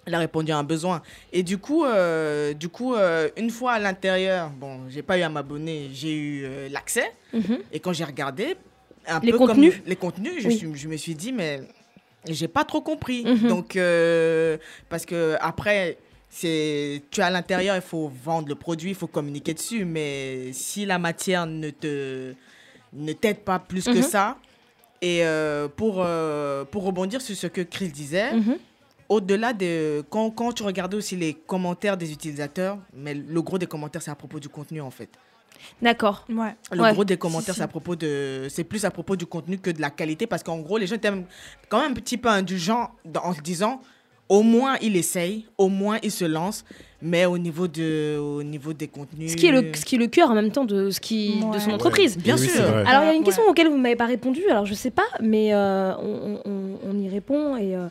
il 0.06 0.14
a 0.14 0.18
répondu 0.18 0.52
à 0.52 0.58
un 0.58 0.64
besoin. 0.64 1.02
Et 1.32 1.42
du 1.42 1.58
coup, 1.58 1.84
euh, 1.84 2.52
du 2.54 2.68
coup 2.68 2.94
euh, 2.94 3.28
une 3.36 3.50
fois 3.50 3.72
à 3.72 3.78
l'intérieur, 3.78 4.50
bon, 4.50 4.80
j'ai 4.88 5.02
pas 5.02 5.18
eu 5.18 5.22
à 5.22 5.28
m'abonner, 5.28 5.88
j'ai 5.92 6.14
eu 6.14 6.46
l'accès. 6.70 7.12
Mhm. 7.32 7.58
Et 7.72 7.80
quand 7.80 7.92
j'ai 7.92 8.04
regardé, 8.04 8.56
un 9.06 9.20
Les 9.20 9.32
peu 9.32 9.38
contenus 9.38 9.74
comme 9.76 9.82
les 9.86 9.96
contenus, 9.96 10.32
je, 10.40 10.48
Oui. 10.48 10.56
suis- 10.58 10.74
je 10.74 10.88
me 10.88 10.96
suis 10.98 11.14
dit, 11.14 11.32
mais 11.32 11.62
j'ai 12.28 12.48
pas 12.48 12.64
trop 12.64 12.82
compris. 12.82 13.24
Mhm. 13.24 13.48
Donc, 13.48 13.78
parce 14.90 15.06
que 15.06 15.36
après, 15.40 15.96
c'est 16.28 17.02
tu 17.10 17.20
es 17.20 17.24
à 17.24 17.30
l'intérieur, 17.30 17.74
il 17.74 17.80
faut 17.80 18.12
vendre 18.22 18.48
le 18.48 18.54
produit, 18.54 18.90
il 18.90 18.94
faut 18.96 19.06
communiquer 19.06 19.54
dessus. 19.54 19.86
Mais 19.86 20.52
si 20.52 20.84
la 20.84 20.98
matière 20.98 21.46
ne 21.46 21.70
te 21.70 22.34
ne 22.92 23.12
t'aide 23.12 23.40
pas 23.40 23.58
plus 23.58 23.84
que 23.84 23.90
Mhm. 23.96 24.02
ça, 24.02 24.36
et 25.02 25.24
euh, 25.24 25.68
pour, 25.68 25.96
euh, 25.98 26.64
pour 26.64 26.84
rebondir 26.84 27.20
sur 27.20 27.36
ce 27.36 27.46
que 27.46 27.60
Chris 27.60 27.88
disait, 27.88 28.32
Mhm. 28.34 28.56
au-delà 29.08 29.52
de. 29.52 30.02
Quand, 30.10 30.30
quand 30.30 30.52
tu 30.52 30.62
regardais 30.62 30.96
aussi 30.96 31.16
les 31.16 31.34
commentaires 31.34 31.96
des 31.96 32.12
utilisateurs, 32.12 32.78
mais 32.94 33.14
le 33.14 33.42
gros 33.42 33.58
des 33.58 33.66
commentaires, 33.66 34.02
c'est 34.02 34.10
à 34.10 34.14
propos 34.16 34.40
du 34.40 34.48
contenu 34.48 34.80
en 34.80 34.90
fait. 34.90 35.08
D'accord. 35.82 36.24
Ouais. 36.28 36.54
Le 36.72 36.80
Ouais. 36.82 36.92
gros 36.92 37.04
des 37.04 37.16
commentaires, 37.16 37.54
c'est 37.54 37.62
à 37.62 37.68
propos 37.68 37.96
de, 37.96 38.46
c'est 38.48 38.64
plus 38.64 38.84
à 38.84 38.90
propos 38.90 39.16
du 39.16 39.26
contenu 39.26 39.58
que 39.58 39.70
de 39.70 39.80
la 39.80 39.90
qualité, 39.90 40.26
parce 40.26 40.42
qu'en 40.42 40.58
gros, 40.58 40.78
les 40.78 40.86
gens 40.86 40.94
étaient 40.96 41.10
quand 41.68 41.80
même 41.82 41.90
un 41.92 41.94
petit 41.94 42.16
peu 42.16 42.28
indulgents 42.28 42.90
dans- 43.04 43.24
en 43.24 43.34
se 43.34 43.40
disant, 43.40 43.80
au 44.28 44.42
moins 44.42 44.76
il 44.80 44.94
essaye, 44.96 45.46
au 45.58 45.68
moins 45.68 45.98
il 46.02 46.10
se 46.12 46.24
lance, 46.24 46.64
mais 47.00 47.26
au 47.26 47.38
niveau 47.38 47.68
de, 47.68 48.18
au 48.18 48.42
niveau 48.42 48.72
des 48.72 48.88
contenus. 48.88 49.30
Ce 49.32 49.36
qui 49.36 49.46
est 49.46 49.52
le, 49.52 49.72
ce 49.74 49.84
qui 49.84 49.94
est 49.94 49.98
le 49.98 50.08
cœur 50.08 50.30
en 50.30 50.34
même 50.34 50.50
temps 50.50 50.64
de, 50.64 50.90
ce 50.90 51.00
qui, 51.00 51.38
de 51.40 51.44
Ouais. 51.44 51.60
son 51.60 51.70
entreprise. 51.70 52.18
Bien 52.18 52.36
Oui, 52.36 52.48
sûr. 52.48 52.64
Alors 52.86 53.02
il 53.04 53.06
y 53.06 53.10
a 53.10 53.12
une 53.12 53.18
Ouais. 53.20 53.24
question 53.24 53.44
auquel 53.48 53.68
vous 53.68 53.76
ne 53.76 53.82
m'avez 53.82 53.96
pas 53.96 54.06
répondu, 54.06 54.42
alors 54.50 54.66
je 54.66 54.74
sais 54.74 54.90
pas, 54.90 55.06
mais 55.20 55.54
euh, 55.54 55.92
on, 55.96 56.40
on- 56.44 56.78
on 56.90 56.98
y 56.98 57.08
répond 57.08 57.56
et, 57.56 57.76
euh, 57.76 57.86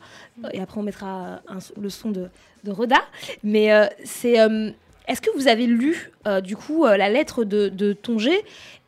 et 0.54 0.60
après 0.60 0.80
on 0.80 0.84
mettra 0.84 1.40
un- 1.48 1.60
le 1.82 1.90
son 1.90 2.12
de, 2.12 2.28
de 2.64 2.72
Reda. 2.72 2.98
Mais 3.44 3.72
euh, 3.74 3.86
c'est, 4.04 4.40
euh, 4.40 4.72
est-ce 5.08 5.22
que 5.22 5.30
vous 5.38 5.48
avez 5.48 5.68
lu 5.68 6.12
euh, 6.28 6.42
du 6.42 6.58
coup 6.58 6.86
euh, 6.86 6.98
la 6.98 7.10
lettre 7.10 7.46
de, 7.46 7.70
de 7.70 7.94
Tongé 7.94 8.38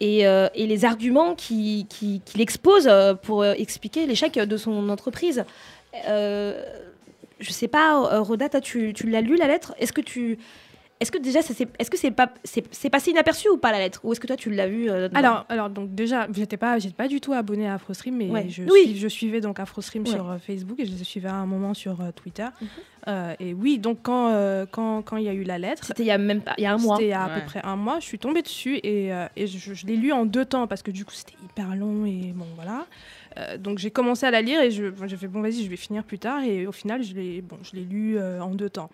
et, 0.01 0.27
euh, 0.27 0.47
et 0.53 0.67
les 0.67 0.83
arguments 0.83 1.33
qu'il 1.35 1.87
qui, 1.87 2.21
qu'il 2.25 2.41
expose 2.41 2.87
euh, 2.89 3.13
pour 3.13 3.41
euh, 3.43 3.53
expliquer 3.57 4.05
l'échec 4.05 4.33
de 4.37 4.57
son 4.57 4.89
entreprise? 4.89 5.45
Euh, 6.07 6.61
Je 7.39 7.51
sais 7.51 7.67
pas, 7.67 8.13
euh, 8.13 8.23
toi, 8.49 8.61
tu, 8.61 8.93
tu 8.93 9.09
l'as 9.09 9.21
lu 9.21 9.35
la 9.35 9.47
lettre? 9.47 9.73
Est-ce 9.79 9.93
que 9.93 10.01
tu 10.01 10.37
est-ce 11.01 11.11
que 11.13 11.17
déjà, 11.17 11.39
est-ce 11.39 11.89
que 11.89 11.95
c'est 11.97 12.11
pas, 12.11 12.29
c'est, 12.43 12.89
passé 12.89 13.11
inaperçu 13.11 13.47
ou 13.47 13.55
pas 13.57 13.71
la 13.71 13.79
lettre? 13.79 14.01
Ou 14.03 14.11
est-ce 14.11 14.19
que 14.19 14.27
toi, 14.27 14.35
tu 14.35 14.49
l'as 14.49 14.67
vu 14.67 14.89
euh, 14.89 15.07
Alors, 15.13 15.45
alors 15.47 15.69
donc 15.69 15.95
déjà, 15.95 16.27
j'étais 16.35 16.57
pas, 16.57 16.77
j'étais 16.77 16.93
pas 16.93 17.07
du 17.07 17.21
tout 17.21 17.31
abonnée 17.31 17.69
à 17.69 17.75
AfroStream, 17.75 18.17
mais 18.17 18.29
Ouais. 18.29 18.47
je, 18.49 18.63
Oui. 18.63 18.81
suis- 18.87 18.97
je 18.97 19.07
suivais 19.07 19.39
donc 19.39 19.61
AfroStream 19.61 20.03
Ouais. 20.03 20.09
sur 20.11 20.29
euh, 20.29 20.37
Facebook 20.39 20.77
et 20.77 20.85
je 20.85 20.91
les 20.91 21.03
suivais 21.05 21.29
à 21.29 21.35
un 21.35 21.45
moment 21.45 21.73
sur 21.73 22.01
euh, 22.01 22.11
Twitter. 22.13 22.47
Mhm. 22.61 22.67
Euh, 23.07 23.33
et 23.39 23.53
oui, 23.53 23.79
donc 23.79 23.99
quand 24.03 24.27
euh, 24.33 24.65
quand 24.69 25.01
quand 25.03 25.15
il 25.15 25.23
y 25.23 25.29
a 25.29 25.33
eu 25.33 25.43
la 25.43 25.57
lettre, 25.57 25.85
C'était 25.85 26.03
il 26.03 26.07
y 26.07 26.11
a 26.11 26.17
même 26.17 26.41
pas, 26.41 26.53
il 26.57 26.63
y 26.63 26.67
a 26.67 26.73
un 26.73 26.77
mois. 26.77 26.97
C'était 26.97 27.07
il 27.07 27.11
y 27.11 27.13
a 27.13 27.23
à 27.23 27.29
peu 27.29 27.45
près 27.45 27.61
un 27.63 27.77
mois. 27.77 28.01
Je 28.01 28.05
suis 28.05 28.19
tombée 28.19 28.41
dessus 28.41 28.75
et, 28.83 29.13
euh, 29.13 29.25
et 29.37 29.47
je, 29.47 29.73
je 29.73 29.85
l'ai 29.87 29.95
lu 29.95 30.11
en 30.11 30.25
deux 30.25 30.43
temps 30.43 30.67
parce 30.67 30.83
que 30.83 30.91
du 30.91 31.05
coup 31.05 31.13
c'était 31.13 31.37
hyper 31.41 31.77
long 31.77 32.05
et 32.05 32.33
bon 32.35 32.45
voilà. 32.55 32.85
Euh, 33.39 33.57
donc 33.57 33.77
j'ai 33.77 33.89
commencé 33.91 34.25
à 34.25 34.31
la 34.31 34.41
lire 34.41 34.59
et 34.61 34.69
j'ai 34.71 34.91
fait 35.17 35.27
bon 35.27 35.41
vas-y 35.41 35.63
je 35.63 35.69
vais 35.69 35.75
finir 35.77 36.03
plus 36.03 36.19
tard 36.19 36.43
et 36.43 36.67
au 36.67 36.71
final 36.71 37.01
je 37.03 37.13
l'ai 37.13 37.41
bon 37.41 37.57
je 37.63 37.75
l'ai 37.77 37.83
lu 37.85 38.17
euh, 38.17 38.41
en 38.41 38.49
deux 38.55 38.69
temps. 38.69 38.89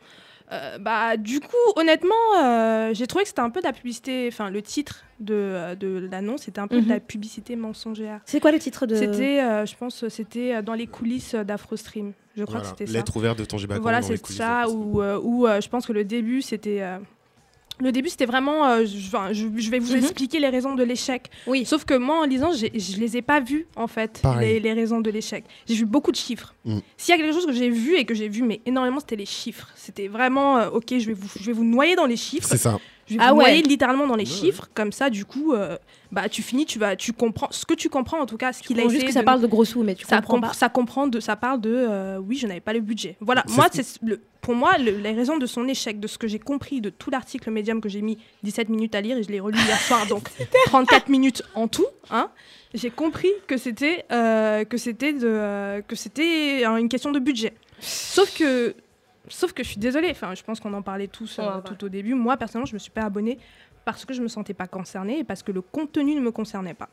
Euh, 0.51 0.77
bah, 0.77 1.17
du 1.17 1.39
coup, 1.39 1.55
honnêtement, 1.75 2.13
euh, 2.39 2.91
j'ai 2.93 3.07
trouvé 3.07 3.23
que 3.23 3.29
c'était 3.29 3.41
un 3.41 3.49
peu 3.49 3.61
de 3.61 3.65
la 3.65 3.73
publicité. 3.73 4.29
Enfin, 4.31 4.51
le 4.51 4.61
titre 4.61 5.03
de, 5.19 5.73
de 5.73 6.07
l'annonce, 6.11 6.43
c'était 6.43 6.59
un 6.59 6.67
peu 6.67 6.81
de 6.83 6.87
la 6.87 6.95
Mhm. 6.95 7.01
publicité 7.01 7.55
mensongère. 7.55 8.19
C'est 8.25 8.39
quoi 8.39 8.51
le 8.51 8.59
titre 8.59 8.85
de 8.85 8.93
C'était, 8.93 9.41
euh, 9.41 9.65
je 9.65 9.75
pense, 9.75 10.07
c'était 10.07 10.61
dans 10.61 10.75
les 10.75 10.85
coulisses 10.85 11.33
d'AfroStream. 11.33 12.13
Je 12.37 12.43
crois 12.43 12.59
Voilà. 12.59 12.61
que 12.73 12.77
c'était 12.77 12.85
ça. 12.85 12.93
Lettre 12.99 13.17
ouverte 13.17 13.39
de 13.39 13.45
Tangier 13.45 13.65
Bacon 13.65 13.81
Voilà, 13.81 14.03
c'est 14.03 14.23
ça. 14.27 14.65
euh, 14.65 15.19
euh, 15.19 15.61
je 15.61 15.67
pense 15.67 15.87
que 15.87 15.93
le 15.93 16.03
début, 16.03 16.43
c'était. 16.43 16.83
Le 17.79 17.91
début, 17.91 18.09
c'était 18.09 18.25
vraiment. 18.25 18.65
euh, 18.65 18.85
je, 18.85 19.07
enfin, 19.07 19.33
je- 19.33 19.47
je 19.55 19.69
vais 19.69 19.79
vous 19.79 19.93
Mhm. 19.93 19.99
expliquer 19.99 20.39
les 20.39 20.49
raisons 20.49 20.75
de 20.75 20.83
l'échec. 20.83 21.29
Oui. 21.47 21.65
Sauf 21.65 21.85
que 21.85 21.93
moi, 21.93 22.21
en 22.21 22.25
lisant, 22.25 22.51
je 22.53 22.67
les 22.99 23.17
ai 23.17 23.21
pas 23.21 23.39
vues, 23.39 23.65
en 23.75 23.87
fait, 23.87 24.21
les, 24.39 24.59
les 24.59 24.73
raisons 24.73 25.01
de 25.01 25.09
l'échec. 25.09 25.43
J'ai 25.67 25.75
vu 25.75 25.85
beaucoup 25.85 26.11
de 26.11 26.17
chiffres. 26.17 26.53
Mm. 26.65 26.79
S'il 26.97 27.11
y 27.15 27.17
a 27.17 27.21
quelque 27.21 27.33
chose 27.33 27.45
que 27.45 27.51
j'ai 27.53 27.69
vu 27.69 27.95
et 27.97 28.05
que 28.05 28.13
j'ai 28.13 28.29
vu, 28.29 28.41
mais 28.43 28.61
énormément, 28.65 28.99
c'était 28.99 29.15
les 29.15 29.25
chiffres. 29.25 29.69
C'était 29.75 30.07
vraiment, 30.07 30.57
euh, 30.57 30.69
ok, 30.69 30.85
je 30.97 31.07
vais, 31.07 31.13
vous, 31.13 31.27
je 31.39 31.45
vais 31.45 31.53
vous 31.53 31.63
noyer 31.65 31.95
dans 31.95 32.05
les 32.05 32.17
chiffres. 32.17 32.47
C'est 32.47 32.57
ça. 32.57 32.79
Je 33.07 33.13
vais 33.15 33.19
Ah 33.23 33.33
vous 33.33 33.39
ouais. 33.39 33.61
littéralement 33.61 34.07
dans 34.07 34.15
les 34.15 34.25
chiffres. 34.25 34.67
Comme 34.73 34.91
ça, 34.91 35.09
du 35.11 35.25
coup, 35.25 35.53
euh, 35.53 35.77
bah, 36.11 36.27
tu 36.27 36.41
finis, 36.41 36.65
tu 36.65 36.79
vas, 36.79 36.95
tu 36.95 37.13
comprends 37.13 37.47
ce 37.51 37.65
que 37.65 37.73
tu 37.75 37.87
comprends, 37.87 38.19
en 38.19 38.25
tout 38.25 38.37
cas, 38.37 38.51
ce 38.51 38.63
qu'il 38.63 38.79
a 38.79 38.83
été. 38.83 38.91
juste 38.93 39.05
que 39.05 39.11
ça 39.13 39.19
de- 39.19 39.25
parle 39.25 39.41
de 39.41 39.47
gros 39.47 39.63
sous, 39.63 39.83
mais 39.83 39.93
tu 39.95 40.05
ça, 40.05 40.15
comprends 40.17 40.37
comp- 40.39 40.47
pas. 40.47 40.53
ça 40.53 40.69
comprend 40.69 41.05
de 41.07 41.19
ça 41.19 41.35
parle 41.35 41.61
de 41.61 41.69
euh, 41.71 42.17
oui 42.17 42.37
je 42.37 42.47
n'avais 42.47 42.61
pas 42.61 42.73
le 42.73 42.79
budget 42.79 43.15
voilà 43.19 43.43
C'est 43.47 43.55
moi 43.55 43.67
ce- 43.71 43.83
c'est 43.83 44.01
le 44.01 44.21
pour 44.41 44.55
moi 44.55 44.77
le- 44.79 44.97
les 44.97 45.11
raisons 45.11 45.37
de 45.37 45.45
son 45.45 45.67
échec 45.67 45.99
de 45.99 46.07
ce 46.07 46.17
que 46.17 46.27
j'ai 46.27 46.39
compris 46.39 46.81
de 46.81 46.89
tout 46.89 47.09
l'article 47.11 47.51
médium 47.51 47.79
que 47.81 47.89
j'ai 47.89 48.01
mis 48.01 48.17
17 48.43 48.69
minutes 48.69 48.95
à 48.95 49.01
lire 49.01 49.17
et 49.17 49.23
je 49.23 49.29
l'ai 49.29 49.39
relu 49.39 49.57
hier 49.59 49.79
soir 49.79 50.05
donc 50.09 50.29
34 50.65 51.09
minutes 51.09 51.43
en 51.53 51.67
tout 51.67 51.85
hein 52.09 52.29
j'ai 52.73 52.89
compris 52.89 53.31
que 53.47 53.57
c'était 53.57 54.05
euh, 54.11 54.63
que 54.65 54.77
c'était 54.77 55.13
de 55.13 55.27
euh, 55.27 55.81
que 55.81 55.95
c'était 55.95 56.63
une 56.65 56.89
question 56.89 57.11
de 57.11 57.19
budget 57.19 57.53
sauf 57.79 58.35
que 58.37 58.75
sauf 59.27 59.53
que 59.53 59.63
je 59.63 59.69
suis 59.69 59.79
désolée 59.79 60.09
enfin 60.11 60.33
je 60.35 60.43
pense 60.43 60.59
qu'on 60.59 60.73
en 60.73 60.81
parlait 60.81 61.07
tous 61.07 61.37
euh, 61.39 61.59
tout 61.61 61.83
au 61.85 61.89
début 61.89 62.13
moi 62.13 62.37
personnellement 62.37 62.65
je 62.67 62.73
me 62.73 62.79
suis 62.79 62.91
pas 62.91 63.03
abonnée 63.03 63.37
parce 63.85 64.05
que 64.05 64.13
je 64.13 64.21
me 64.21 64.27
sentais 64.27 64.53
pas 64.53 64.67
concernée 64.67 65.19
et 65.19 65.23
parce 65.23 65.43
que 65.43 65.51
le 65.51 65.61
contenu 65.61 66.15
ne 66.15 66.21
me 66.21 66.31
concernait 66.31 66.73
pas 66.73 66.89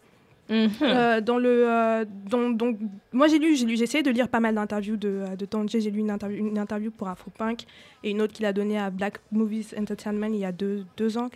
Mhm. 0.49 0.71
euh, 0.83 1.21
dans 1.21 1.39
le, 1.39 1.49
euh, 1.69 2.05
dans- 2.29 2.51
donc, 2.51 2.77
moi 3.13 3.29
j'ai 3.29 3.39
lu, 3.39 3.55
j'ai 3.55 3.65
lu, 3.65 3.77
j'ai 3.77 3.85
essayé 3.85 4.03
de 4.03 4.11
lire 4.11 4.29
pas 4.29 4.41
mal 4.41 4.57
d'interviews 4.57 4.97
de, 4.97 5.37
de 5.39 5.45
Tangier. 5.47 5.81
J'ai 5.81 5.91
lu 5.93 6.01
une 6.01 6.11
interview, 6.11 6.37
une 6.47 6.59
interview 6.59 6.91
pour 6.91 7.07
Afropunk 7.09 7.63
et 8.03 8.11
une 8.11 8.21
autre 8.21 8.33
qu'il 8.33 8.45
a 8.45 8.53
donnée 8.53 8.77
à 8.79 8.91
Black 8.91 9.21
Movies 9.31 9.69
Entertainment 9.79 10.27
il 10.27 10.41
y 10.41 10.45
a 10.45 10.51
deux, 10.51 10.85
deux 10.97 11.17
ans, 11.17 11.31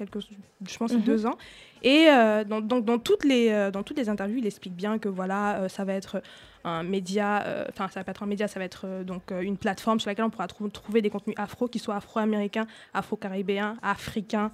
je 0.69 0.77
pense 0.77 0.93
Mhm. 0.93 1.03
deux 1.03 1.25
ans. 1.25 1.39
Et 1.85 2.07
euh, 2.11 2.43
dans, 2.43 2.61
donc 2.61 2.85
dans 2.85 2.99
toutes 2.99 3.25
les, 3.25 3.71
dans 3.73 3.85
toutes 3.85 3.97
les 3.97 4.09
interviews, 4.09 4.39
il 4.39 4.47
explique 4.47 4.75
bien 4.75 4.99
que 4.99 5.09
voilà, 5.09 5.69
ça 5.69 5.85
va 5.85 5.93
être 5.95 6.21
un 6.67 6.83
média, 6.83 7.43
euh, 7.47 7.65
enfin 7.71 7.89
ça 7.89 8.01
va 8.01 8.05
pas 8.05 8.11
être 8.11 8.23
un 8.23 8.27
média, 8.27 8.49
ça 8.49 8.59
va 8.59 8.65
être 8.65 8.83
euh, 8.87 9.05
donc 9.05 9.31
euh, 9.31 9.41
une 9.41 9.57
plateforme 9.57 10.01
sur 10.01 10.11
laquelle 10.11 10.25
on 10.25 10.31
pourra 10.31 10.49
trou- 10.49 10.69
trouver 10.69 11.01
des 11.01 11.11
contenus 11.11 11.37
afro, 11.39 11.69
qui 11.69 11.79
soient 11.79 11.97
afro-américains, 11.97 12.67
afro-caribéens, 12.93 13.77
africains, 13.83 14.51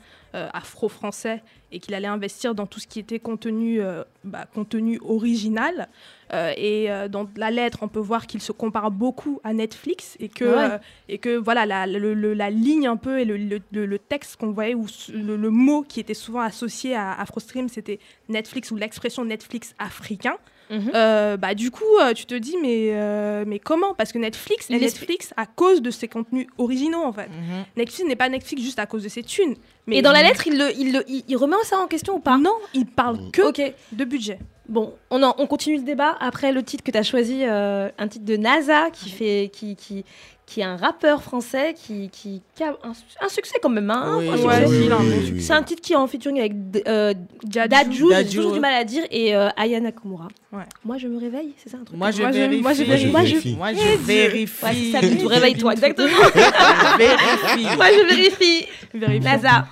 afro-français, 0.52 1.42
et 1.70 1.78
qu'il 1.80 1.94
allait 1.94 2.06
investir 2.08 2.54
dans 2.54 2.66
tout 2.66 2.80
ce 2.80 2.86
qui 2.86 2.98
était 3.00 3.18
contenu, 3.18 3.80
bah, 4.24 4.46
contenu 4.54 4.98
original. 5.04 5.88
Euh, 6.32 6.52
et 6.56 6.90
euh, 6.90 7.08
dans 7.08 7.26
la 7.36 7.50
lettre, 7.50 7.78
on 7.82 7.88
peut 7.88 8.00
voir 8.00 8.26
qu'il 8.26 8.40
se 8.40 8.52
compare 8.52 8.90
beaucoup 8.90 9.40
à 9.44 9.52
Netflix 9.52 10.16
et 10.20 10.28
que, 10.28 10.44
Ouais. 10.44 10.70
euh, 10.72 10.78
et 11.08 11.18
que 11.18 11.36
voilà, 11.36 11.66
la, 11.66 11.86
le- 11.86 12.14
le- 12.14 12.32
la 12.34 12.48
ligne 12.50 12.86
un 12.86 12.96
peu 12.96 13.20
et 13.20 13.24
le, 13.24 13.36
le- 13.36 13.98
texte 13.98 14.36
qu'on 14.36 14.52
voyait, 14.52 14.74
ou 14.74 14.86
le 15.12 15.50
mot 15.50 15.82
qui 15.82 16.00
était 16.00 16.14
souvent 16.14 16.40
associé 16.40 16.94
à 16.94 17.12
AfroStream, 17.20 17.68
c'était 17.68 17.98
Netflix 18.28 18.70
ou 18.70 18.76
l'expression 18.76 19.24
Netflix 19.24 19.74
africain. 19.78 20.36
Mhm. 20.72 20.90
Euh, 20.94 21.36
bah, 21.36 21.54
du 21.54 21.70
coup, 21.70 21.84
euh, 22.00 22.14
tu 22.14 22.24
te 22.26 22.34
dis, 22.34 22.56
mais, 22.60 22.90
euh, 22.92 23.44
mais 23.46 23.58
comment? 23.58 23.94
Parce 23.94 24.10
que 24.10 24.18
Netflix 24.18 24.70
est 24.70 24.74
Il 24.74 24.80
Netflix 24.80 25.34
à 25.36 25.46
cause 25.46 25.82
de 25.82 25.90
ses 25.90 26.08
contenus 26.08 26.46
originaux, 26.58 27.02
en 27.04 27.12
fait. 27.12 27.28
Mhm. 27.28 27.64
Netflix 27.76 28.08
n'est 28.08 28.16
pas 28.16 28.28
Netflix 28.30 28.62
juste 28.62 28.78
à 28.78 28.86
cause 28.86 29.02
de 29.04 29.08
ses 29.10 29.22
thunes. 29.22 29.54
Mais 29.86 29.98
Et 29.98 30.02
dans 30.02 30.12
la 30.12 30.22
lettre, 30.22 30.46
il, 30.46 30.56
le, 30.58 30.70
il, 30.78 30.92
le- 30.94 31.04
il, 31.08 31.24
il 31.28 31.36
remet 31.36 31.56
ça 31.64 31.78
en 31.78 31.86
question 31.86 32.14
ou 32.16 32.20
pas? 32.20 32.38
Non, 32.38 32.54
il 32.72 32.86
parle 32.86 33.30
que 33.32 33.42
Ok. 33.42 33.60
de 33.92 34.04
budget. 34.04 34.38
Bon, 34.68 34.94
on, 35.10 35.22
en- 35.22 35.34
on 35.38 35.46
continue 35.46 35.76
le 35.76 35.82
débat. 35.82 36.16
Après, 36.20 36.52
le 36.52 36.62
titre 36.62 36.84
que 36.84 36.90
tu 36.90 36.98
as 36.98 37.02
choisi, 37.02 37.40
euh, 37.42 37.88
un 37.98 38.08
titre 38.08 38.24
de 38.24 38.36
NASA, 38.36 38.90
qui, 38.92 39.10
fait, 39.10 39.50
qui, 39.52 39.74
qui, 39.74 40.04
qui 40.46 40.60
est 40.60 40.64
un 40.64 40.76
rappeur 40.76 41.22
français 41.22 41.74
qui, 41.76 42.08
qui, 42.10 42.42
qui 42.54 42.62
a 42.62 42.68
un, 42.84 42.92
un 43.24 43.28
succès 43.28 43.56
quand 43.60 43.68
même. 43.68 43.90
Hein, 43.90 44.16
Oui, 44.18 44.28
un 44.28 44.32
oui, 44.34 44.40
oui, 44.68 44.82
il 44.86 44.92
a 44.92 44.96
un 44.96 45.00
oui, 45.00 45.04
bon 45.04 45.10
oui, 45.10 45.16
succès. 45.18 45.32
oui. 45.34 45.42
C'est 45.42 45.52
un 45.52 45.62
titre 45.64 45.82
qui 45.82 45.92
est 45.94 45.96
en 45.96 46.06
featuring 46.06 46.38
avec 46.38 46.52
euh, 46.86 47.12
Dadju. 47.44 48.04
J'ai 48.14 48.26
toujours 48.26 48.52
du 48.52 48.60
mal 48.60 48.74
à 48.74 48.84
dire, 48.84 49.02
et 49.10 49.34
euh, 49.34 49.48
Aya 49.56 49.80
Nakamura. 49.80 50.28
Ouais. 50.52 50.62
Moi, 50.84 50.96
je 50.98 51.08
me 51.08 51.18
réveille, 51.18 51.54
c'est 51.56 51.68
ça 51.70 51.78
un 51.80 51.84
truc 51.84 51.98
Moi, 51.98 52.10
je 52.12 52.22
vérifie. 52.22 52.60
moi, 52.62 52.72
je 52.72 52.82
vérifie. 52.84 53.56
Moi, 53.56 53.72
je 53.72 53.96
vérifie. 53.98 55.26
Réveille-toi, 55.26 55.72
exactement. 55.72 56.08
Je 56.08 56.98
vérifie. 56.98 57.76
Moi, 57.76 57.86
je 57.90 58.14
vérifie. 58.14 58.66
Vérifions. 58.94 59.24
NASA. 59.30 59.66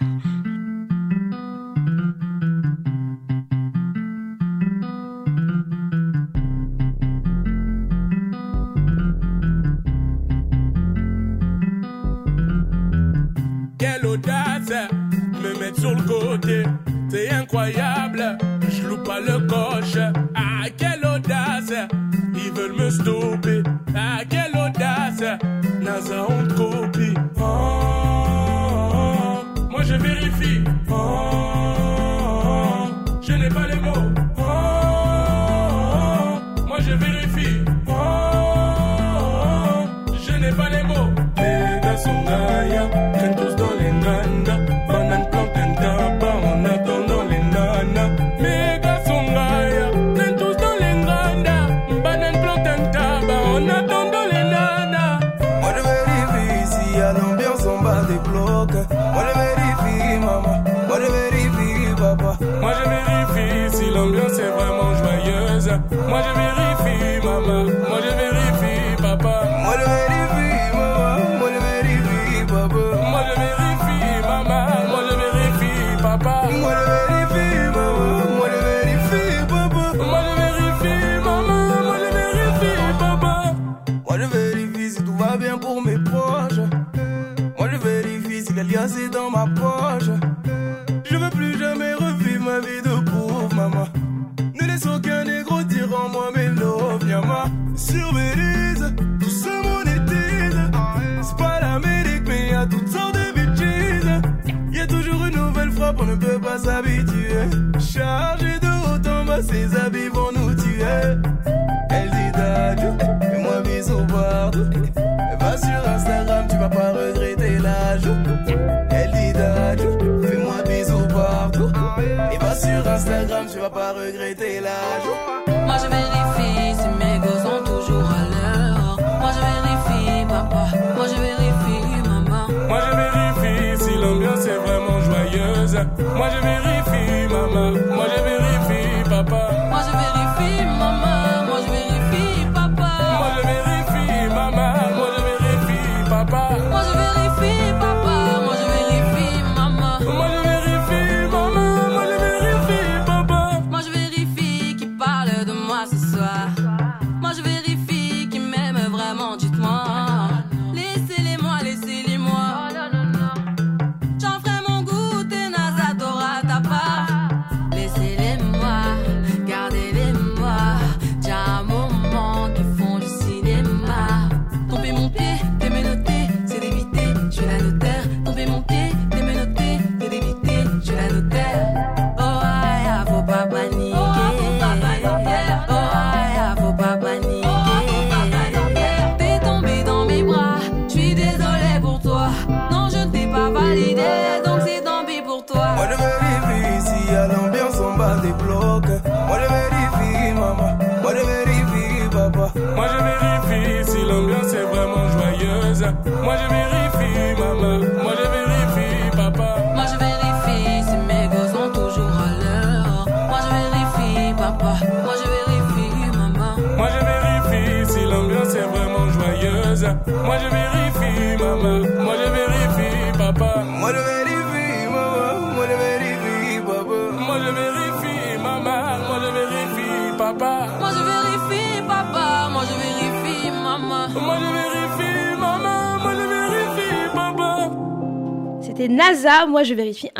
Incroyable. 17.52 18.09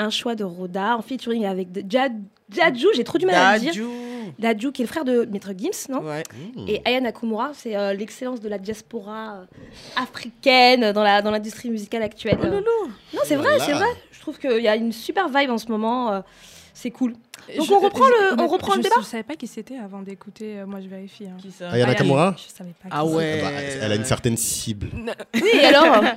Un 0.01 0.11
choix 0.11 0.35
de 0.35 0.45
Roda 0.45 0.97
en 0.97 1.03
featuring 1.03 1.45
avec 1.47 1.71
Dadju, 1.73 2.89
j'ai 2.97 3.05
trop 3.05 3.19
du 3.19 3.27
mal 3.27 3.35
à 3.35 3.55
le 3.55 3.61
dire. 3.61 3.73
Dadju. 4.39 4.73
Qui 4.73 4.83
est 4.83 4.85
le 4.85 4.89
frère 4.89 5.05
de 5.05 5.25
Maître 5.31 5.51
Gims, 5.57 5.89
non 5.89 6.03
Ouais. 6.03 6.23
Et 6.69 6.81
Aya 6.85 7.01
Nakamura, 7.01 7.51
c'est 7.55 7.77
euh, 7.77 7.93
l'excellence 7.95 8.41
de 8.41 8.49
la 8.49 8.59
diaspora 8.59 9.35
euh, 9.41 9.45
africaine 9.97 10.93
dans 10.93 11.03
la 11.03 11.23
dans 11.23 11.31
l'industrie 11.31 11.71
musicale 11.71 12.03
actuelle. 12.03 12.39
Oh 12.43 12.47
loulou. 12.47 12.93
non, 13.15 13.21
c'est 13.25 13.37
Oh 13.37 13.41
vrai, 13.43 13.59
c'est 13.61 13.73
vrai. 13.73 13.87
Je 14.13 14.21
trouve 14.21 14.39
qu'il 14.39 14.61
y 14.63 14.69
a 14.69 14.77
une 14.77 14.93
super 14.93 15.29
vibe 15.29 15.51
en 15.51 15.59
ce 15.59 15.67
moment. 15.69 16.13
euh, 16.13 16.21
c'est 16.75 16.91
cool. 16.91 17.13
Donc 17.57 17.67
Je- 17.67 17.73
on 17.73 17.81
reprend 17.81 18.05
je- 18.07 18.35
le, 18.37 18.41
on 18.43 18.47
je- 18.47 18.53
reprend 18.53 18.75
le 18.75 18.79
je- 18.79 18.83
débat. 18.85 18.97
Je 19.01 19.05
savais 19.07 19.23
pas 19.23 19.35
qui 19.37 19.47
c'était 19.47 19.77
avant 19.79 20.01
d'écouter. 20.03 20.61
euh, 20.61 20.67
moi, 20.67 20.81
je 20.81 20.89
vérifie. 20.89 21.27
hein. 21.27 21.37
Qui 21.41 21.51
ça 21.51 21.71
Aya 21.71 21.87
Nakamura 21.87 22.35
Je 22.37 22.53
savais 22.53 22.71
pas. 22.83 22.89
Ah 22.91 23.03
qui 23.05 23.15
ouais. 23.15 23.43
Ah 23.45 23.51
bah, 23.51 23.61
Elle 23.83 23.93
a 23.93 23.95
une 23.97 24.05
certaine 24.05 24.37
cible. 24.37 24.89
Oui, 25.35 25.61
alors. 25.65 26.03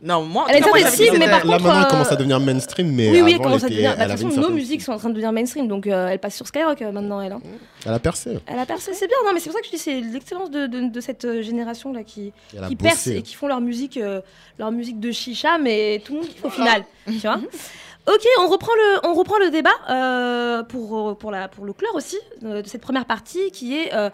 Non, 0.00 0.22
moi, 0.22 0.46
Elle 0.48 0.60
non, 0.62 0.68
moi, 0.68 0.76
mais 0.78 0.82
par 0.84 0.92
c'était- 0.92 1.18
Là 1.18 1.40
contre, 1.40 1.46
maintenant, 1.48 1.80
elle 1.82 1.86
commence 1.88 2.12
à 2.12 2.16
devenir 2.16 2.38
mainstream, 2.38 2.92
mais 2.92 3.10
oui, 3.10 3.20
oui, 3.20 3.30
elle 3.30 3.34
avant, 3.34 3.44
commence 3.44 3.64
à 3.64 3.68
devenir. 3.68 3.96
De 3.96 4.02
toute 4.12 4.22
façon, 4.32 4.40
nos 4.40 4.50
musiques 4.50 4.82
sont 4.82 4.92
en 4.92 4.98
train 4.98 5.08
de 5.08 5.14
devenir 5.14 5.32
mainstream, 5.32 5.66
donc 5.66 5.86
euh, 5.88 6.06
elle 6.08 6.20
passe 6.20 6.36
sur 6.36 6.46
Skyrock 6.46 6.80
euh, 6.82 6.92
maintenant, 6.92 7.20
elle. 7.20 7.32
hein. 7.32 7.40
Elle 7.84 7.92
a 7.94 7.98
percé. 7.98 8.38
Elle 8.46 8.58
a 8.60 8.66
percé, 8.66 8.92
c'est 8.94 9.08
bien. 9.08 9.16
Non, 9.24 9.32
mais 9.34 9.40
c'est 9.40 9.50
pour 9.50 9.54
ça 9.56 9.60
que 9.60 9.66
je 9.66 9.72
dis 9.72 9.78
c'est 9.78 10.00
l'excellence 10.00 10.50
de, 10.52 10.66
de, 10.68 10.88
de 10.88 11.00
cette 11.00 11.24
euh, 11.24 11.42
génération 11.42 11.92
là 11.92 12.04
qui, 12.04 12.32
qui 12.68 12.76
perce 12.76 13.06
et 13.08 13.22
qui 13.22 13.34
font 13.34 13.48
leur 13.48 13.60
musique, 13.60 13.96
euh, 13.96 14.20
leur 14.58 14.70
musique 14.70 15.00
de 15.00 15.10
chicha, 15.10 15.58
mais 15.58 16.00
tout 16.04 16.12
le 16.14 16.18
monde 16.20 16.28
kiffe 16.28 16.44
au 16.44 16.50
final. 16.50 16.84
tu 17.06 17.12
vois 17.18 17.40
Ok, 18.06 18.22
on 18.40 18.48
reprend 18.48 18.72
le, 18.74 19.06
on 19.08 19.14
reprend 19.14 19.36
le 19.38 19.50
débat 19.50 19.68
euh, 19.90 20.62
pour, 20.62 21.18
pour, 21.18 21.30
la, 21.30 21.48
pour 21.48 21.66
le 21.66 21.72
clore 21.74 21.94
aussi 21.94 22.16
euh, 22.44 22.62
de 22.62 22.66
cette 22.68 22.80
première 22.80 23.04
partie 23.04 23.50
qui 23.50 23.76
est 23.76 23.92
euh, 23.92 24.08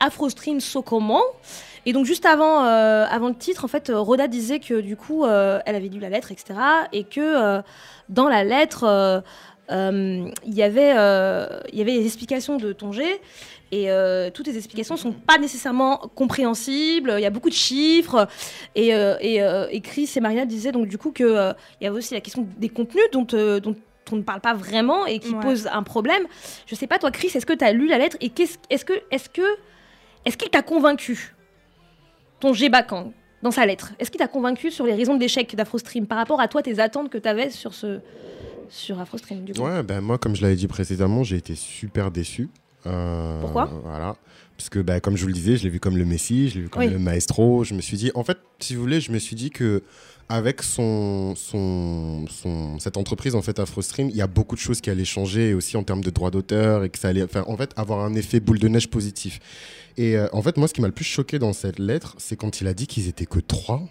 AfroStream 0.00 0.60
Sokoman. 0.60 1.22
Et 1.86 1.92
donc 1.92 2.04
juste 2.06 2.26
avant, 2.26 2.64
euh, 2.64 3.06
avant 3.10 3.28
le 3.28 3.34
titre, 3.34 3.64
en 3.64 3.68
fait, 3.68 3.90
Roda 3.94 4.28
disait 4.28 4.60
que 4.60 4.80
du 4.80 4.96
coup, 4.96 5.24
euh, 5.24 5.60
elle 5.66 5.76
avait 5.76 5.88
lu 5.88 6.00
la 6.00 6.08
lettre, 6.10 6.32
etc. 6.32 6.54
Et 6.92 7.04
que 7.04 7.20
euh, 7.20 7.62
dans 8.08 8.28
la 8.28 8.44
lettre, 8.44 9.22
il 9.70 10.32
y 10.46 10.62
avait, 10.62 10.90
il 11.72 11.78
y 11.78 11.82
avait 11.82 11.92
les 11.92 12.04
explications 12.04 12.56
de 12.56 12.72
Tongé. 12.72 13.20
Et 13.70 13.90
euh, 13.90 14.30
toutes 14.30 14.46
les 14.46 14.56
explications 14.56 14.96
sont 14.96 15.12
pas 15.12 15.36
nécessairement 15.36 15.98
compréhensibles. 16.14 17.12
Il 17.18 17.20
y 17.22 17.26
a 17.26 17.30
beaucoup 17.30 17.50
de 17.50 17.54
chiffres. 17.54 18.26
Et, 18.74 18.94
euh, 18.94 19.16
et, 19.20 19.42
euh, 19.42 19.66
et 19.70 19.82
Chris 19.82 20.10
et 20.16 20.20
Marina 20.20 20.46
disaient 20.46 20.72
donc 20.72 20.86
du 20.88 20.96
coup 20.96 21.12
qu'il 21.12 21.26
il 21.26 21.84
y 21.84 21.86
avait 21.86 21.98
aussi 21.98 22.14
la 22.14 22.22
question 22.22 22.46
des 22.56 22.70
contenus 22.70 23.04
dont, 23.12 23.24
dont 23.24 23.74
on 24.10 24.16
ne 24.16 24.22
parle 24.22 24.40
pas 24.40 24.54
vraiment 24.54 25.04
et 25.04 25.18
qui 25.18 25.34
Ouais. 25.34 25.40
pose 25.42 25.68
un 25.70 25.82
problème. 25.82 26.22
Je 26.66 26.74
sais 26.74 26.86
pas, 26.86 26.98
toi, 26.98 27.10
Chris, 27.10 27.30
est-ce 27.34 27.44
que 27.44 27.52
tu 27.52 27.62
as 27.62 27.72
lu 27.72 27.88
la 27.88 27.98
lettre 27.98 28.16
et 28.22 28.30
qu'est-ce- 28.30 28.56
est-ce 28.70 28.86
que 28.86 28.94
est-ce 29.10 29.28
que 29.28 29.42
est-ce 30.24 30.38
qu'il 30.38 30.48
t'a 30.48 30.62
convaincu? 30.62 31.34
Ton 32.40 32.52
Bakan 32.70 33.12
dans 33.42 33.50
sa 33.50 33.66
lettre 33.66 33.92
Est-ce 33.98 34.10
qu'il 34.10 34.18
t'a 34.18 34.28
convaincu 34.28 34.70
sur 34.70 34.86
les 34.86 34.94
raisons 34.94 35.14
de 35.14 35.20
l'échec 35.20 35.54
d'AfroStream 35.54 36.06
par 36.06 36.18
rapport 36.18 36.40
à 36.40 36.48
toi, 36.48 36.62
tes 36.62 36.78
attentes 36.80 37.10
que 37.10 37.18
tu 37.18 37.28
avais 37.28 37.50
sur 37.50 37.74
ce 37.74 38.00
sur 38.70 39.00
AfroStream 39.00 39.44
du 39.44 39.54
coup 39.54 39.62
Ouais, 39.62 39.82
ben 39.82 40.00
moi, 40.00 40.18
comme 40.18 40.36
je 40.36 40.42
l'avais 40.42 40.56
dit 40.56 40.68
précédemment, 40.68 41.24
j'ai 41.24 41.36
été 41.36 41.54
super 41.54 42.10
déçu. 42.10 42.50
Euh, 42.86 43.40
Pourquoi? 43.40 43.70
Voilà. 43.82 44.16
Parce 44.58 44.68
que, 44.68 44.80
bah, 44.80 45.00
comme 45.00 45.16
je 45.16 45.22
vous 45.22 45.28
le 45.28 45.34
disais, 45.34 45.56
je 45.56 45.62
l'ai 45.64 45.70
vu 45.70 45.80
comme 45.80 45.96
le 45.96 46.04
Messie, 46.04 46.48
je 46.50 46.56
l'ai 46.56 46.60
vu 46.62 46.68
comme 46.68 46.82
Oui. 46.82 46.90
le 46.90 46.98
maestro. 46.98 47.64
Je 47.64 47.74
me 47.74 47.80
suis 47.80 47.96
dit, 47.96 48.10
en 48.14 48.24
fait, 48.24 48.38
si 48.58 48.74
vous 48.74 48.80
voulez, 48.82 49.00
je 49.00 49.12
me 49.12 49.18
suis 49.18 49.36
dit 49.36 49.50
que 49.50 49.82
avec 50.28 50.62
son, 50.62 51.34
son, 51.36 52.26
son, 52.28 52.78
cette 52.78 52.96
entreprise, 52.98 53.34
en 53.34 53.40
fait, 53.40 53.58
AfroStream, 53.58 54.10
il 54.10 54.16
y 54.16 54.20
a 54.20 54.26
beaucoup 54.26 54.56
de 54.56 54.60
choses 54.60 54.80
qui 54.80 54.90
allaient 54.90 55.04
changer, 55.04 55.54
aussi 55.54 55.76
en 55.76 55.82
termes 55.84 56.02
de 56.02 56.10
droits 56.10 56.30
d'auteur, 56.30 56.84
et 56.84 56.90
que 56.90 56.98
ça 56.98 57.08
allait 57.08 57.26
faire, 57.26 57.48
en 57.48 57.56
fait, 57.56 57.70
avoir 57.76 58.00
un 58.04 58.14
effet 58.14 58.40
boule 58.40 58.58
de 58.58 58.68
neige 58.68 58.88
positif. 58.90 59.40
Et 59.98 60.16
euh, 60.16 60.28
en 60.32 60.40
fait, 60.42 60.56
moi, 60.56 60.68
ce 60.68 60.74
qui 60.74 60.80
m'a 60.80 60.86
le 60.86 60.94
plus 60.94 61.04
choqué 61.04 61.40
dans 61.40 61.52
cette 61.52 61.80
lettre, 61.80 62.14
c'est 62.18 62.36
quand 62.36 62.60
il 62.60 62.68
a 62.68 62.72
dit 62.72 62.86
qu'ils 62.86 63.08
étaient 63.08 63.26
que 63.26 63.40
trois. 63.40 63.82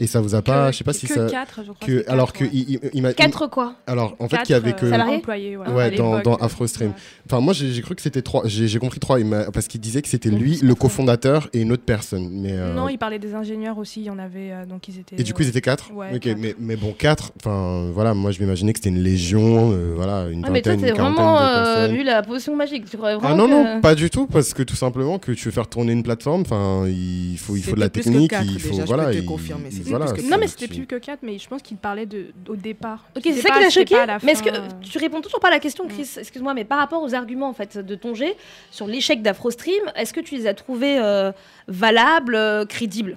Et 0.00 0.06
ça 0.08 0.20
vous 0.20 0.34
a 0.34 0.42
pas, 0.42 0.72
je 0.72 0.78
sais 0.78 0.84
pas 0.84 0.92
si 0.92 1.06
que 1.06 1.14
ça. 1.14 1.26
4, 1.26 1.60
je 1.64 1.72
crois. 1.72 1.86
que, 1.86 1.98
c'était 1.98 2.10
alors 2.10 2.32
quatre, 2.32 2.38
que 2.40 2.44
ouais. 2.44 2.50
il, 2.66 2.70
il- 2.70 2.90
il 2.94 3.02
m'a. 3.02 3.12
Quatre 3.12 3.46
quoi 3.48 3.74
Alors, 3.86 4.16
en 4.18 4.28
fait, 4.28 4.38
qu'il 4.42 4.50
y 4.50 4.54
avait 4.56 4.70
euh, 4.70 4.72
que. 4.72 4.90
Salariés 4.90 5.16
employés, 5.16 5.56
ouais, 5.56 5.68
Ouais, 5.70 5.90
dans, 5.92 6.20
dans 6.20 6.34
AfroStream. 6.36 6.88
Ouais. 6.90 6.94
Enfin, 7.26 7.40
moi, 7.40 7.52
j'ai 7.52 7.80
cru 7.80 7.94
que 7.94 8.02
c'était 8.02 8.22
trois. 8.22 8.42
J'ai 8.46 8.66
j'ai 8.66 8.78
compris 8.80 8.98
trois, 8.98 9.20
il 9.20 9.26
m'a- 9.26 9.50
parce 9.52 9.68
qu'il 9.68 9.80
disait 9.80 10.02
que 10.02 10.08
c'était 10.08 10.30
lui, 10.30 10.58
le 10.62 10.74
cofondateur 10.74 11.48
et 11.52 11.60
une 11.60 11.70
autre 11.72 11.84
personne. 11.84 12.28
Mais, 12.32 12.52
euh, 12.52 12.74
Non, 12.74 12.88
il 12.88 12.98
parlait 12.98 13.18
des 13.20 13.34
ingénieurs 13.34 13.78
aussi. 13.78 14.00
Il 14.00 14.06
y 14.06 14.10
en 14.10 14.18
avait, 14.18 14.50
euh, 14.52 14.66
donc 14.66 14.88
ils 14.88 14.98
étaient. 14.98 15.16
Et 15.18 15.22
du 15.22 15.32
coup, 15.32 15.42
ils 15.42 15.48
étaient 15.48 15.60
quatre 15.60 15.92
Ouais, 15.92 16.08
Ok, 16.14 16.20
quatre. 16.20 16.38
Mais, 16.38 16.56
mais 16.58 16.74
bon, 16.76 16.92
quatre, 16.92 17.30
enfin, 17.40 17.90
voilà, 17.92 18.14
moi, 18.14 18.30
je 18.32 18.40
m'imaginais 18.40 18.72
que 18.72 18.78
c'était 18.80 18.88
une 18.90 19.02
légion, 19.02 19.70
euh, 19.72 19.92
voilà, 19.94 20.26
une 20.28 20.44
Ah, 20.44 20.50
mais 20.50 20.60
toi, 20.60 20.72
vingtaine, 20.72 20.88
une 20.90 20.96
quarantaine 20.96 21.24
vraiment 21.24 21.38
de 21.40 21.44
euh, 21.44 21.76
personnes. 21.76 21.96
vu 21.96 22.02
la 22.02 22.22
potion 22.22 22.56
magique. 22.56 22.90
Tu 22.90 22.96
Ah 23.00 23.34
non, 23.34 23.46
que- 23.46 23.50
non, 23.52 23.80
pas 23.80 23.94
du 23.94 24.10
tout, 24.10 24.26
parce 24.26 24.54
que 24.54 24.62
tout 24.64 24.76
simplement, 24.76 25.18
que 25.20 25.30
tu 25.32 25.44
veux 25.44 25.52
faire 25.52 25.68
tourner 25.68 25.92
une 25.92 26.02
plateforme, 26.02 26.40
enfin, 26.42 26.84
il 26.88 27.36
faut, 27.38 27.54
il 27.56 27.62
faut 27.62 27.76
de 27.76 27.80
la 27.80 27.88
que 27.88 28.00
technique, 28.00 28.34
il 28.44 28.58
faut, 28.60 28.74
voilà. 28.86 29.12
il- 29.12 29.24
confirmer, 29.24 29.70
voilà, 29.90 30.12
que 30.12 30.20
Non, 30.22 30.36
mais 30.38 30.46
c'était 30.46 30.68
plus 30.68 30.86
que 30.86 30.96
4, 30.96 31.20
mais 31.22 31.38
je 31.38 31.48
pense 31.48 31.62
qu'il 31.62 31.76
parlait 31.76 32.06
de, 32.06 32.32
au 32.48 32.56
départ. 32.56 33.04
Ok, 33.16 33.22
c'est 33.24 33.32
ça 33.40 33.50
qui 33.50 33.60
l'a 33.60 33.70
c'était 33.70 33.96
choqué. 33.96 34.12
Mais 34.22 34.32
est-ce 34.32 34.42
que 34.42 34.50
tu 34.82 34.98
réponds 34.98 35.20
toujours 35.20 35.40
pas 35.40 35.48
à 35.48 35.52
la 35.52 35.60
question, 35.60 35.86
Chris 35.88 36.08
Excuse-moi, 36.16 36.54
mais 36.54 36.64
par 36.64 36.78
rapport 36.78 37.02
aux 37.02 37.14
arguments 37.14 37.48
en 37.48 37.54
fait 37.54 37.78
de 37.78 37.94
ton 37.94 38.14
G 38.14 38.34
sur 38.70 38.86
l'échec 38.86 39.22
d'AfroStream, 39.22 39.82
est-ce 39.96 40.12
que 40.12 40.20
tu 40.20 40.34
les 40.36 40.46
as 40.46 40.54
trouvés 40.54 40.98
euh, 40.98 41.32
valables, 41.68 42.34
euh, 42.34 42.64
crédibles? 42.64 43.16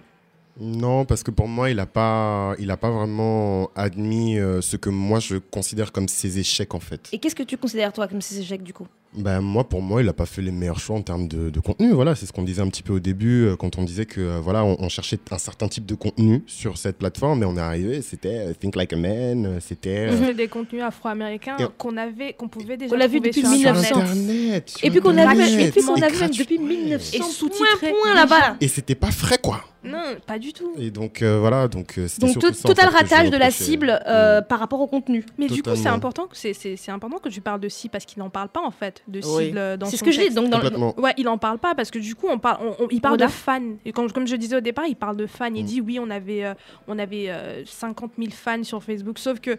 Non, 0.59 1.05
parce 1.05 1.21
que 1.21 1.29
pour 1.29 1.47
moi, 1.47 1.69
il 1.69 1.75
n'a 1.75 1.85
pas, 1.85 2.55
il 2.57 2.71
a 2.71 2.77
pas 2.77 2.89
vraiment 2.89 3.69
admis 3.75 4.39
euh, 4.39 4.61
ce 4.61 4.75
que 4.75 4.89
moi 4.89 5.19
je 5.19 5.35
considère 5.37 5.91
comme 5.91 6.07
ses 6.07 6.39
échecs 6.39 6.73
en 6.73 6.79
fait. 6.79 7.09
Et 7.11 7.19
qu'est-ce 7.19 7.35
que 7.35 7.43
tu 7.43 7.57
considères 7.57 7.93
toi 7.93 8.07
comme 8.07 8.21
ces 8.21 8.39
échecs 8.39 8.63
du 8.63 8.73
coup? 8.73 8.87
Ben, 9.17 9.41
moi, 9.41 9.67
pour 9.67 9.81
moi, 9.81 10.01
il 10.01 10.05
n'a 10.05 10.13
pas 10.13 10.25
fait 10.25 10.41
les 10.41 10.51
meilleurs 10.51 10.79
choix 10.79 10.95
en 10.95 11.01
termes 11.01 11.27
de, 11.27 11.49
de 11.49 11.59
contenu. 11.59 11.91
Voilà, 11.91 12.15
c'est 12.15 12.25
ce 12.25 12.33
qu'on 12.33 12.43
disait 12.43 12.61
un 12.61 12.67
petit 12.69 12.83
peu 12.83 12.93
au 12.93 12.99
début 12.99 13.45
euh, 13.47 13.55
quand 13.55 13.77
on 13.77 13.83
disait 13.83 14.05
que 14.05 14.21
euh, 14.21 14.39
voilà, 14.41 14.63
on, 14.63 14.77
on 14.79 14.89
cherchait 14.89 15.17
un 15.31 15.37
certain 15.37 15.67
type 15.67 15.85
de 15.85 15.95
contenu 15.95 16.43
sur 16.45 16.77
cette 16.77 16.97
plateforme, 16.97 17.39
mais 17.39 17.45
on 17.45 17.57
est 17.57 17.61
arrivé, 17.61 18.01
c'était 18.01 18.37
euh, 18.49 18.53
Think 18.53 18.75
Like 18.75 18.93
a 18.93 18.95
Man, 18.97 19.57
c'était 19.59 20.07
euh, 20.11 20.33
des 20.37 20.47
contenus 20.47 20.83
afro-américains 20.83 21.57
Et- 21.59 21.65
qu'on 21.77 21.97
avait, 21.97 22.33
qu'on 22.33 22.47
pouvait 22.47 22.77
déjà 22.77 22.93
On 22.95 22.97
l'a 22.97 23.07
vu 23.07 23.19
depuis 23.19 23.41
sur 23.41 23.49
sur 23.49 23.57
1900. 23.57 23.95
Internet. 23.95 24.11
Internet. 24.11 24.69
sur 24.69 24.85
Et 24.87 24.91
puis 24.91 24.99
qu'on 25.01 25.09
a 25.17 25.33
vu, 25.33 25.41
Internet. 25.41 25.67
et 25.67 25.71
puis 25.71 25.81
qu'on 25.81 25.93
a 25.93 25.97
Et 25.97 25.99
vu 25.99 26.01
même 26.01 26.19
gratuit. 26.19 26.39
depuis 26.43 26.59
1900 26.59 27.11
Et 27.13 27.19
point, 27.19 27.27
sous-titré. 27.29 27.89
point 27.91 28.13
là-bas. 28.13 28.55
Et 28.61 28.67
c'était 28.67 28.95
pas 28.95 29.11
frais, 29.11 29.39
quoi. 29.41 29.61
Non, 29.87 30.15
pas 30.25 30.39
du 30.39 30.53
tout. 30.53 30.71
Et 30.77 30.91
donc 30.91 31.21
euh, 31.21 31.39
voilà, 31.39 31.67
donc 31.67 31.97
euh, 31.97 32.07
c'était 32.07 32.25
Donc 32.27 32.31
surtout 32.33 32.47
to- 32.49 32.53
ça, 32.53 32.67
en 32.67 32.73
total 32.73 32.85
fait, 32.91 32.91
que 33.03 33.07
je 33.09 33.13
ratage 33.15 33.29
de 33.31 33.37
la 33.37 33.45
reprochais. 33.45 33.63
cible 33.63 33.99
euh, 34.07 34.41
Mm. 34.41 34.45
par 34.45 34.59
rapport 34.59 34.81
au 34.81 34.87
contenu. 34.87 35.23
Mais 35.37 35.47
du 35.47 35.61
coup, 35.63 35.69
c'est 35.71 35.75
Totalement. 35.77 35.97
important, 35.97 36.27
que 36.27 36.37
c'est, 36.37 36.53
c'est, 36.53 36.75
c'est 36.75 36.91
important 36.91 37.17
que 37.19 37.29
tu 37.29 37.41
parles 37.41 37.59
de 37.59 37.69
cible 37.69 37.91
parce 37.91 38.05
qu'il 38.05 38.19
n'en 38.19 38.29
parle 38.29 38.49
pas 38.49 38.61
en 38.61 38.71
fait 38.71 39.01
de 39.07 39.19
Oui. 39.23 39.45
cible 39.45 39.57
euh, 39.57 39.77
dans 39.77 39.85
C'est 39.87 39.93
ce 39.93 39.97
son 39.99 40.05
que 40.05 40.11
je 40.11 40.17
dis. 40.17 40.23
texte. 40.25 40.37
Donc 40.37 40.49
dans 40.49 40.57
le- 40.59 40.63
Complètement. 40.63 40.99
Ouais, 40.99 41.13
il 41.17 41.27
en 41.27 41.37
parle 41.37 41.59
pas 41.59 41.75
parce 41.75 41.91
que 41.91 41.99
du 41.99 42.15
coup, 42.15 42.27
on 42.29 42.39
parle, 42.39 42.59
on- 42.79 42.83
on- 42.85 42.87
il 42.91 43.01
parle 43.01 43.17
de 43.17 43.27
fans. 43.27 43.61
Et 43.85 43.91
comme, 43.91 44.11
comme 44.11 44.27
je 44.27 44.35
disais 44.35 44.55
au 44.57 44.61
départ, 44.61 44.85
il 44.87 44.95
parle 44.95 45.17
de 45.17 45.25
fans. 45.27 45.45
Il 45.53 45.63
Mm. 45.63 45.67
dit 45.67 45.81
oui, 45.81 45.99
on 46.01 46.09
avait, 46.09 46.43
euh, 46.45 46.53
on 46.87 46.97
avait 46.99 47.29
euh, 47.29 47.63
50 47.65 48.11
000 48.17 48.31
fans 48.31 48.63
sur 48.63 48.83
Facebook. 48.83 49.19
Sauf 49.19 49.39
que 49.39 49.57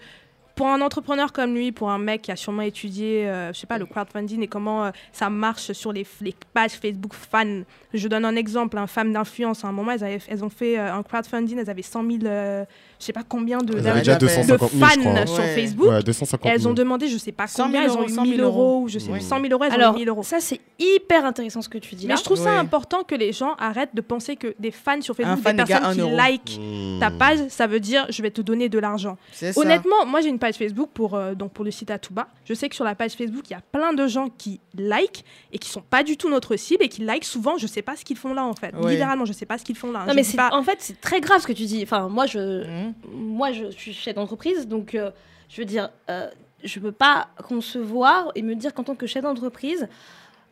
pour 0.59 0.67
un 0.67 0.81
entrepreneur 0.81 1.33
comme 1.33 1.55
lui, 1.55 1.71
pour 1.73 1.89
un 1.91 1.99
mec 1.99 2.23
qui 2.23 2.33
a 2.33 2.37
sûrement 2.37 2.63
étudié, 2.63 3.27
euh, 3.29 3.53
je 3.53 3.59
sais 3.61 3.67
pas, 3.67 3.79
le 3.79 3.87
crowdfunding 3.87 4.43
et 4.43 4.49
comment 4.49 4.87
euh, 4.87 4.91
ça 5.13 5.31
marche 5.31 5.71
sur 5.73 5.93
les, 5.93 6.05
les 6.21 6.35
pages 6.53 6.73
Facebook 6.73 7.13
fans. 7.15 7.63
Je 7.95 8.09
donne 8.09 8.25
un 8.25 8.35
exemple, 8.37 8.77
un 8.77 8.87
femme 8.89 9.13
d'influence. 9.13 9.65
À 9.65 9.69
un 9.69 9.73
moment, 9.73 9.93
elles, 9.93 10.03
avaient- 10.05 10.19
elles 10.29 10.45
ont 10.45 10.51
fait 10.51 10.77
euh, 10.79 10.93
un 10.93 11.03
crowdfunding, 11.05 11.59
elles 11.61 11.71
avaient 11.71 11.81
100 11.83 12.03
000, 12.03 12.19
euh, 12.25 12.65
je 12.99 13.05
sais 13.07 13.13
pas 13.13 13.23
combien 13.27 13.59
de, 13.59 13.79
Elles 13.79 14.05
fans 14.05 14.17
250 14.19 14.71
000, 14.73 14.83
je 14.83 14.95
crois. 15.05 15.27
sur 15.27 15.39
Ouais. 15.45 15.55
Facebook. 15.55 15.89
Ouais, 15.89 16.03
250 16.03 16.47
Et 16.47 16.55
elles 16.55 16.61
000. 16.61 16.71
ont 16.73 16.75
demandé, 16.75 17.07
je 17.09 17.17
sais 17.19 17.31
pas 17.33 17.47
100 17.47 17.57
000 17.57 17.67
combien, 17.69 17.83
elles 17.85 17.91
ont 17.93 18.01
euros, 18.01 18.09
eu 18.09 18.13
100 18.13 18.23
000 18.25 18.27
1000 18.33 18.41
euros, 18.43 18.81
ou 18.83 18.89
je 18.89 18.99
sais 18.99 19.11
Oui. 19.13 19.23
100 19.23 19.41
000 19.41 19.53
euros, 19.53 19.63
elles 19.65 19.73
Alors, 19.73 19.93
ont 19.93 19.97
eu 19.97 20.01
1000 20.01 20.09
euros. 20.09 20.23
ça, 20.25 20.41
c'est 20.41 20.61
hyper 20.79 21.25
intéressant 21.25 21.63
ce 21.63 21.69
que 21.69 21.79
tu 21.79 21.95
dis 21.95 22.07
là. 22.09 22.15
Mais 22.15 22.19
je 22.19 22.25
trouve 22.25 22.37
ça 22.37 22.59
important 22.59 23.05
que 23.05 23.15
les 23.15 23.33
gens 23.33 23.55
arrêtent 23.61 23.95
de 23.95 24.01
penser 24.01 24.35
que 24.37 24.55
des 24.59 24.71
fans 24.73 25.01
sur 25.01 25.15
Facebook, 25.15 25.41
fan 25.43 25.57
des 25.57 25.65
personnes 25.65 25.95
qui 25.95 26.11
like 26.17 26.59
Mmh. 26.61 26.99
ta 27.01 27.11
page, 27.11 27.39
ça 27.49 27.67
veut 27.67 27.81
dire 27.81 28.07
je 28.11 28.21
vais 28.23 28.31
te 28.31 28.41
donner 28.41 28.69
de 28.69 28.79
l'argent. 28.81 29.17
Honnêtement, 29.57 30.05
moi 30.07 30.21
j'ai 30.21 30.29
une 30.29 30.39
page 30.39 30.48
Facebook 30.57 30.91
pour, 30.95 31.15
euh, 31.15 31.35
donc 31.35 31.53
pour 31.53 31.65
le 31.65 31.71
site 31.71 31.91
Atuba. 31.91 32.29
Je 32.45 32.55
sais 32.55 32.69
que 32.69 32.75
sur 32.75 32.85
la 32.85 32.95
page 32.95 33.13
Facebook, 33.13 33.45
il 33.51 33.53
y 33.53 33.57
a 33.57 33.61
plein 33.73 33.93
de 33.93 34.07
gens 34.07 34.29
qui 34.31 34.61
like 34.77 35.25
et 35.53 35.59
qui 35.59 35.69
sont 35.69 35.81
pas 35.83 36.03
du 36.03 36.17
tout 36.17 36.29
notre 36.31 36.57
cible 36.57 36.85
et 36.85 36.89
qui 36.89 37.03
like 37.03 37.25
souvent, 37.25 37.59
je 37.59 37.67
sais 37.67 37.83
pas 37.83 37.97
ce 37.97 38.05
qu'ils 38.05 38.17
font 38.17 38.33
là 38.35 38.45
en 38.45 38.55
fait. 38.55 38.75
Ouais. 38.77 38.93
Littéralement, 38.93 39.25
je 39.25 39.33
sais 39.33 39.47
pas 39.47 39.59
ce 39.59 39.65
qu'ils 39.65 39.77
font 39.77 39.93
là. 39.93 40.01
Non 40.07 40.11
Je 40.13 40.17
mais 40.17 40.23
c'est 40.23 40.37
pas- 40.37 40.51
en 40.53 40.63
fait 40.63 40.77
c'est 40.81 41.01
très 41.01 41.21
grave 41.21 41.41
ce 41.43 41.47
que 41.47 41.53
tu 41.53 41.65
dis. 41.65 41.83
Enfin 41.83 42.09
moi 42.09 42.27
je 42.27 42.65
Mhm. 42.67 42.95
moi 43.13 43.53
je 43.53 43.71
suis 43.71 43.93
chef 43.93 44.15
d'entreprise 44.15 44.67
donc 44.67 44.95
euh, 44.95 45.11
je 45.49 45.61
veux 45.61 45.65
dire 45.67 45.91
euh, 46.11 46.29
je 46.65 46.81
peux 46.81 46.93
pas 46.93 47.29
concevoir 47.47 48.31
et 48.35 48.43
me 48.43 48.55
dire 48.55 48.75
qu'en 48.75 48.85
tant 48.85 48.95
que 48.95 49.07
chef 49.07 49.23
d'entreprise 49.23 49.89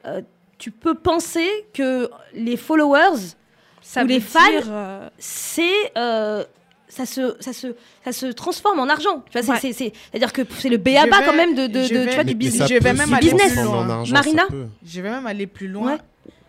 euh, 0.07 0.21
tu 0.59 0.71
peux 0.71 0.95
penser 0.95 1.49
que 1.75 2.11
les 2.33 2.57
followers 2.57 3.35
ça 3.83 4.03
ou 4.03 4.07
les 4.07 4.19
veut 4.19 4.25
fans, 4.25 4.51
dire, 4.51 4.63
euh, 4.69 5.09
c'est 5.19 5.93
euh, 5.97 6.45
ça 6.89 7.07
se, 7.07 7.37
ça, 7.41 7.53
se, 7.53 7.75
ça 8.05 8.13
se 8.13 8.27
transforme 8.27 8.79
en 8.81 8.89
argent. 8.89 9.23
Tu 9.31 9.33
vois, 9.39 9.43
c'est- 9.43 9.51
Ouais. 9.51 9.59
c'est- 9.61 9.73
c'est- 9.73 9.93
C'est-à-dire 10.11 10.33
que 10.33 10.43
c'est 10.59 10.69
le 10.69 10.79
vais- 11.19 11.27
quand 11.27 11.37
même 11.37 11.55
de, 11.55 11.67
de, 11.67 11.83
je 11.85 11.95
de- 11.95 11.99
vais- 12.01 12.07
tu 12.09 12.15
vois, 12.15 12.25
du 12.25 12.35
business. 12.35 12.69
Je 12.69 12.75
vais 12.75 12.93
même 12.93 13.13
aller 13.13 13.31
plus 13.35 13.55
loin. 13.65 13.89
argent, 13.91 14.13
Marina. 14.13 14.43
Je 14.85 15.01
vais 15.01 15.11
même 15.11 15.27
aller 15.27 15.47
plus 15.47 15.69
loin. 15.69 15.93
Ouais. 15.95 15.99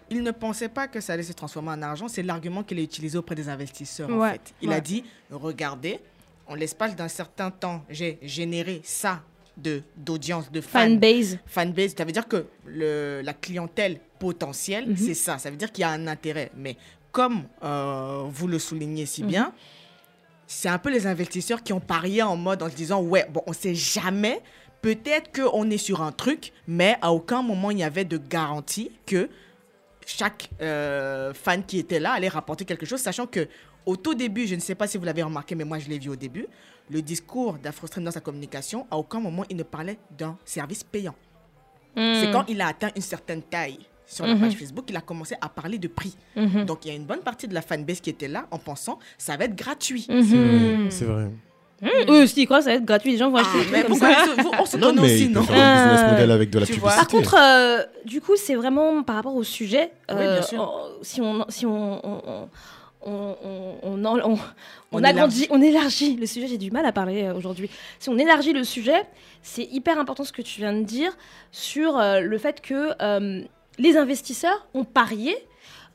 Il 0.09 0.23
ne 0.23 0.31
pensait 0.31 0.69
pas 0.69 0.87
que 0.87 1.01
ça 1.01 1.13
allait 1.13 1.23
se 1.23 1.33
transformer 1.33 1.71
en 1.71 1.81
argent. 1.81 2.07
C'est 2.07 2.23
l'argument 2.23 2.63
qu'il 2.63 2.79
a 2.79 2.81
utilisé 2.81 3.17
auprès 3.17 3.35
des 3.35 3.49
investisseurs. 3.49 4.09
En 4.09 4.19
Ouais, 4.19 4.31
fait. 4.33 4.53
Il 4.61 4.71
a 4.71 4.79
dit 4.79 5.03
regardez, 5.29 5.99
en 6.47 6.55
l'espace 6.55 6.95
d'un 6.95 7.09
certain 7.09 7.51
temps, 7.51 7.83
j'ai 7.89 8.17
généré 8.21 8.79
ça 8.85 9.21
de 9.57 9.81
d'audience, 9.97 10.49
de 10.51 10.61
fans. 10.61 10.79
Fanbase. 10.81 11.39
Fanbase, 11.47 11.93
ça 11.97 12.05
veut 12.05 12.11
dire 12.13 12.27
que 12.27 12.45
le, 12.65 13.21
la 13.23 13.33
clientèle 13.33 13.99
potentielle, 14.19 14.87
Mhm. 14.89 14.95
c'est 14.97 15.13
ça. 15.13 15.39
Ça 15.39 15.49
veut 15.49 15.57
dire 15.57 15.71
qu'il 15.71 15.81
y 15.81 15.85
a 15.85 15.89
un 15.89 16.07
intérêt. 16.07 16.51
Mais 16.55 16.77
comme 17.11 17.43
euh, 17.63 18.23
vous 18.29 18.47
le 18.47 18.59
soulignez 18.59 19.05
si 19.07 19.23
Mhm. 19.23 19.29
bien, 19.29 19.53
c'est 20.47 20.69
un 20.69 20.77
peu 20.79 20.89
les 20.89 21.05
investisseurs 21.05 21.61
qui 21.61 21.73
ont 21.73 21.81
parié 21.81 22.23
en 22.23 22.37
mode 22.37 22.63
en 22.63 22.69
se 22.69 22.75
disant 22.75 23.01
ouais, 23.01 23.27
bon, 23.29 23.43
on 23.45 23.53
sait 23.53 23.75
jamais. 23.75 24.41
Peut-être 24.81 25.31
qu'on 25.33 25.69
est 25.69 25.77
sur 25.77 26.01
un 26.01 26.11
truc, 26.11 26.53
mais 26.67 26.97
à 27.01 27.11
aucun 27.11 27.41
moment 27.41 27.71
il 27.71 27.79
y 27.79 27.83
avait 27.83 28.05
de 28.05 28.17
garantie 28.17 28.91
que 29.05 29.29
chaque 30.05 30.49
euh, 30.61 31.33
fan 31.33 31.65
qui 31.65 31.79
était 31.79 31.99
là 31.99 32.13
allait 32.13 32.29
rapporter 32.29 32.63
quelque 32.63 32.85
chose, 32.85 33.01
sachant 33.01 33.27
que 33.27 33.47
au 33.85 33.95
tout 33.95 34.13
début, 34.13 34.47
je 34.47 34.55
ne 34.55 34.59
sais 34.59 34.75
pas 34.75 34.87
si 34.87 34.97
vous 34.97 35.05
l'avez 35.05 35.23
remarqué, 35.23 35.55
mais 35.55 35.63
moi 35.63 35.79
je 35.79 35.89
l'ai 35.89 35.97
vu 35.99 36.09
au 36.09 36.15
début, 36.15 36.47
le 36.89 37.01
discours 37.01 37.53
d'Afrostream 37.53 38.03
dans 38.05 38.11
sa 38.11 38.21
communication, 38.21 38.85
à 38.91 38.97
aucun 38.97 39.19
moment 39.19 39.43
il 39.49 39.57
ne 39.57 39.63
parlait 39.63 39.97
d'un 40.17 40.37
service 40.45 40.83
payant. 40.83 41.15
C'est 41.95 42.31
quand 42.31 42.45
il 42.47 42.61
a 42.61 42.67
atteint 42.67 42.91
une 42.95 43.01
certaine 43.01 43.41
taille 43.41 43.79
sur 44.07 44.25
la 44.25 44.33
Mhm. 44.33 44.41
page 44.41 44.53
Facebook 44.55 44.85
qu'il 44.85 44.95
a 44.97 45.01
commencé 45.01 45.35
à 45.41 45.49
parler 45.49 45.77
de 45.77 45.87
prix. 45.87 46.15
Mhm. 46.35 46.65
Donc 46.65 46.85
il 46.85 46.87
y 46.87 46.91
a 46.91 46.95
une 46.95 47.05
bonne 47.05 47.19
partie 47.19 47.47
de 47.47 47.53
la 47.53 47.61
fanbase 47.61 47.99
qui 48.01 48.09
était 48.09 48.27
là 48.27 48.47
en 48.51 48.57
pensant 48.57 48.97
ça 49.19 49.37
va 49.37 49.45
être 49.45 49.55
gratuit. 49.55 50.07
Mhm. 50.09 50.87
C'est 50.89 51.05
vrai. 51.05 51.29
Mmh, 51.79 51.87
Eux 52.09 52.23
aussi, 52.23 52.41
ils 52.41 52.45
croient 52.47 52.57
que 52.57 52.63
ça 52.63 52.71
va 52.71 52.77
être 52.77 52.85
gratuit. 52.85 53.11
Les 53.11 53.17
gens 53.19 53.29
vont 53.29 53.37
Ah, 53.37 53.41
acheter 53.41 53.65
des 53.65 53.71
mais 53.71 53.81
comme 53.83 53.89
pourquoi 53.91 54.11
ça. 54.15 54.25
se- 54.25 54.41
vous- 54.41 54.51
on 54.59 54.65
se 54.65 54.77
Non, 54.77 54.93
mais 54.93 55.01
aussi, 55.01 55.25
il 55.25 55.31
non 55.31 55.41
un 55.41 55.43
business 55.43 55.99
Euh, 56.01 56.11
model 56.11 56.31
avec 56.31 56.49
de 56.49 56.57
la 56.59 56.65
tu 56.65 56.73
vois. 56.73 56.89
publicité. 56.91 57.05
Par 57.05 57.07
contre, 57.07 57.35
euh, 57.39 57.83
du 58.03 58.19
coup, 58.19 58.35
c'est 58.35 58.55
vraiment 58.55 59.03
par 59.03 59.15
rapport 59.17 59.35
au 59.35 59.43
sujet. 59.43 59.91
Oui, 60.09 60.15
euh, 60.17 60.33
bien 60.39 60.41
sûr. 60.41 60.59
on- 60.61 61.03
si 61.03 61.21
on, 61.21 61.45
si 61.49 61.65
on, 61.67 62.03
on, 62.03 62.21
on, 62.25 62.49
on, 63.05 63.35
on, 63.43 63.75
on, 63.83 64.05
en- 64.05 64.17
on- 64.17 64.31
on 64.33 64.39
On 64.91 65.03
agrandit, 65.03 65.43
élargit. 65.43 65.47
on 65.51 65.61
élargit 65.61 66.15
le 66.15 66.25
sujet. 66.25 66.47
J'ai 66.47 66.57
du 66.57 66.71
mal 66.71 66.83
à 66.83 66.91
parler 66.91 67.25
euh, 67.25 67.35
aujourd'hui. 67.35 67.69
Si 67.99 68.09
on 68.09 68.17
élargit 68.17 68.53
le 68.53 68.63
sujet, 68.63 69.03
c'est 69.43 69.63
hyper 69.71 69.99
important 69.99 70.23
ce 70.23 70.31
que 70.33 70.41
tu 70.41 70.61
viens 70.61 70.73
de 70.73 70.81
dire 70.83 71.15
sur 71.51 71.95
euh, 71.99 72.21
le 72.21 72.37
fait 72.39 72.59
que 72.59 72.89
euh, 73.03 73.43
les 73.77 73.97
investisseurs 73.97 74.67
ont 74.73 74.83
parié. 74.85 75.35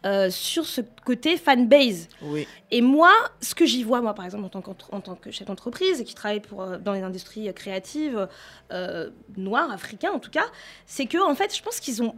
euh, 0.04 0.30
sur 0.30 0.66
ce 0.66 0.80
côté 1.06 1.36
fanbase. 1.36 2.08
Oui. 2.22 2.48
Et 2.72 2.82
moi, 2.82 3.12
ce 3.40 3.54
que 3.54 3.64
j'y 3.64 3.84
vois, 3.84 4.00
moi, 4.00 4.14
par 4.14 4.24
exemple, 4.24 4.44
en 4.44 4.48
tant, 4.48 4.60
qu'entre- 4.60 4.92
en 4.92 5.00
tant 5.00 5.14
que 5.14 5.30
chef 5.30 5.46
d'entreprise 5.46 6.00
et 6.00 6.04
qui 6.04 6.16
travaille 6.16 6.40
pour, 6.40 6.60
euh, 6.62 6.76
dans 6.78 6.92
les 6.92 7.02
industries 7.02 7.48
euh, 7.48 7.52
créatives 7.52 8.26
euh, 8.72 9.10
noires, 9.36 9.70
africains 9.70 10.10
en 10.10 10.18
tout 10.18 10.32
cas, 10.32 10.46
c'est 10.86 11.06
que 11.06 11.18
en 11.18 11.36
fait, 11.36 11.56
je 11.56 11.62
pense 11.62 11.78
qu'ils 11.78 12.02
ont, 12.02 12.16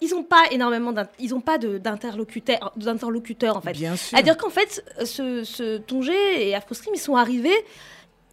ils 0.00 0.14
ont 0.14 0.22
pas 0.22 0.44
énormément, 0.52 0.94
ils 1.18 1.34
ont 1.34 1.40
pas 1.40 1.58
d'interlocuteurs, 1.58 2.72
d'interlocuteurs 2.76 3.56
en 3.56 3.60
fait. 3.60 3.72
Bien 3.72 3.96
sûr. 3.96 4.10
C'est-à-dire 4.10 4.36
qu'en 4.36 4.50
fait, 4.50 4.84
ce, 5.04 5.42
ce 5.42 5.78
Tongé 5.78 6.48
et 6.48 6.54
AfroStream, 6.54 6.94
ils 6.94 7.00
sont 7.00 7.16
arrivés 7.16 7.64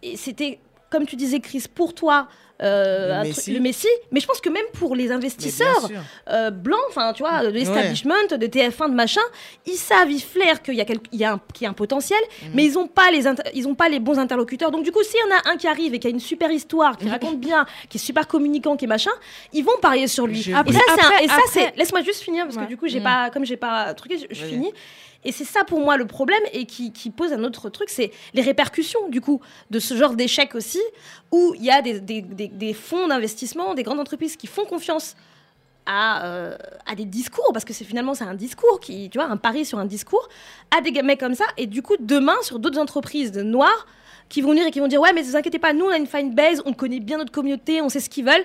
et 0.04 0.16
c'était, 0.16 0.60
comme 0.90 1.06
tu 1.06 1.16
disais, 1.16 1.40
Chris, 1.40 1.64
pour 1.74 1.92
toi. 1.92 2.28
Euh, 2.62 3.22
Le 3.22 3.28
Messi. 3.28 3.40
truc- 3.42 3.54
le 3.54 3.60
Messi, 3.60 3.88
mais 4.10 4.20
je 4.20 4.26
pense 4.26 4.40
que 4.40 4.48
même 4.50 4.64
pour 4.74 4.94
les 4.96 5.10
investisseurs, 5.12 5.88
euh, 6.30 6.50
blancs, 6.50 6.78
enfin, 6.88 7.12
tu 7.12 7.22
vois, 7.22 7.42
de 7.44 7.48
l'establishment, 7.48 8.14
de 8.30 8.46
TF1, 8.46 8.88
de 8.90 8.94
machin, 8.94 9.20
ils 9.66 9.74
savent, 9.76 10.10
ils 10.10 10.20
flairent 10.22 10.62
qu'il 10.62 10.74
y 10.74 10.78
y 10.78 11.24
a 11.24 11.32
un, 11.32 11.40
qu'il 11.54 11.62
y 11.64 11.66
a 11.66 11.70
un 11.70 11.74
potentiel, 11.74 12.20
Mhm. 12.42 12.48
mais 12.54 12.64
ils 12.66 12.72
n'ont 12.74 12.86
pas, 12.86 13.10
les 13.10 13.26
inter- 13.26 13.42
ils 13.54 13.66
ont 13.66 13.74
pas 13.74 13.88
les 13.88 13.98
bons 14.00 14.18
interlocuteurs. 14.18 14.70
Donc, 14.70 14.84
du 14.84 14.92
coup, 14.92 15.02
s'il 15.02 15.20
y 15.20 15.32
en 15.32 15.36
a 15.36 15.52
un 15.52 15.56
qui 15.56 15.66
arrive 15.68 15.94
et 15.94 15.98
qui 15.98 16.06
a 16.06 16.10
une 16.10 16.20
super 16.20 16.50
histoire, 16.50 16.96
qui 16.96 17.08
raconte 17.08 17.40
bien, 17.40 17.66
qui 17.88 17.96
est 17.98 18.00
super 18.00 18.26
communicant, 18.28 18.76
qui 18.76 18.84
est 18.84 18.88
machin, 18.88 19.10
ils 19.52 19.64
vont 19.64 19.78
parier 19.80 20.06
sur 20.08 20.26
lui. 20.26 20.40
Je- 20.42 20.50
et 20.50 20.54
Après- 20.54 20.72
ça, 20.72 20.80
c'est 21.18 21.24
et 21.24 21.28
ça. 21.28 21.70
Laisse-moi 21.76 22.02
juste 22.02 22.22
finir, 22.22 22.44
parce 22.44 22.56
Ouais. 22.56 22.64
que 22.64 22.68
du 22.68 22.76
coup, 22.76 22.88
j'ai 22.88 22.98
Mhm. 22.98 23.04
pas, 23.04 23.30
comme 23.30 23.44
j'ai 23.44 23.56
pas 23.56 23.94
truqué, 23.94 24.18
je, 24.18 24.26
je 24.34 24.44
finis. 24.44 24.72
Et 25.24 25.32
c'est 25.32 25.44
ça 25.44 25.64
pour 25.64 25.80
moi 25.80 25.96
le 25.96 26.06
problème 26.06 26.40
et 26.52 26.64
qui, 26.64 26.90
pose 27.10 27.32
un 27.32 27.44
autre 27.44 27.68
truc, 27.68 27.90
c'est 27.90 28.10
les 28.32 28.42
répercussions 28.42 29.08
du 29.08 29.20
coup 29.20 29.40
de 29.70 29.78
ce 29.78 29.94
genre 29.94 30.14
d'échec 30.14 30.54
aussi, 30.54 30.80
où 31.30 31.54
il 31.56 31.64
y 31.64 31.70
a 31.70 31.82
des, 31.82 32.72
fonds 32.74 33.08
d'investissement, 33.08 33.74
des 33.74 33.82
grandes 33.82 34.00
entreprises 34.00 34.36
qui 34.36 34.46
font 34.46 34.64
confiance 34.64 35.16
à, 35.84 36.26
euh, 36.26 36.56
à 36.86 36.94
des 36.94 37.04
discours, 37.04 37.50
parce 37.52 37.64
que 37.64 37.72
c'est 37.72 37.84
finalement 37.84 38.14
c'est 38.14 38.24
un 38.24 38.34
discours, 38.34 38.80
qui, 38.80 39.10
tu 39.10 39.18
vois, 39.18 39.26
un 39.26 39.36
pari 39.36 39.64
sur 39.64 39.78
un 39.78 39.86
discours, 39.86 40.28
à 40.76 40.80
des 40.80 40.90
mecs 41.02 41.20
comme 41.20 41.34
ça, 41.34 41.44
et 41.56 41.66
du 41.66 41.82
coup 41.82 41.96
demain 41.98 42.36
sur 42.42 42.58
d'autres 42.58 42.78
entreprises 42.78 43.32
noires 43.32 43.86
qui 44.30 44.40
vont 44.40 44.50
venir 44.50 44.66
et 44.66 44.70
qui 44.70 44.80
vont 44.80 44.86
dire 44.86 45.00
ouais 45.00 45.12
mais 45.12 45.22
ne 45.22 45.26
vous 45.26 45.36
inquiétez 45.36 45.58
pas, 45.58 45.72
nous 45.72 45.84
on 45.84 45.90
a 45.90 45.98
une 45.98 46.06
fine 46.06 46.34
base, 46.34 46.62
on 46.64 46.72
connaît 46.72 47.00
bien 47.00 47.18
notre 47.18 47.32
communauté, 47.32 47.82
on 47.82 47.88
sait 47.88 48.00
ce 48.00 48.08
qu'ils 48.08 48.24
veulent. 48.24 48.44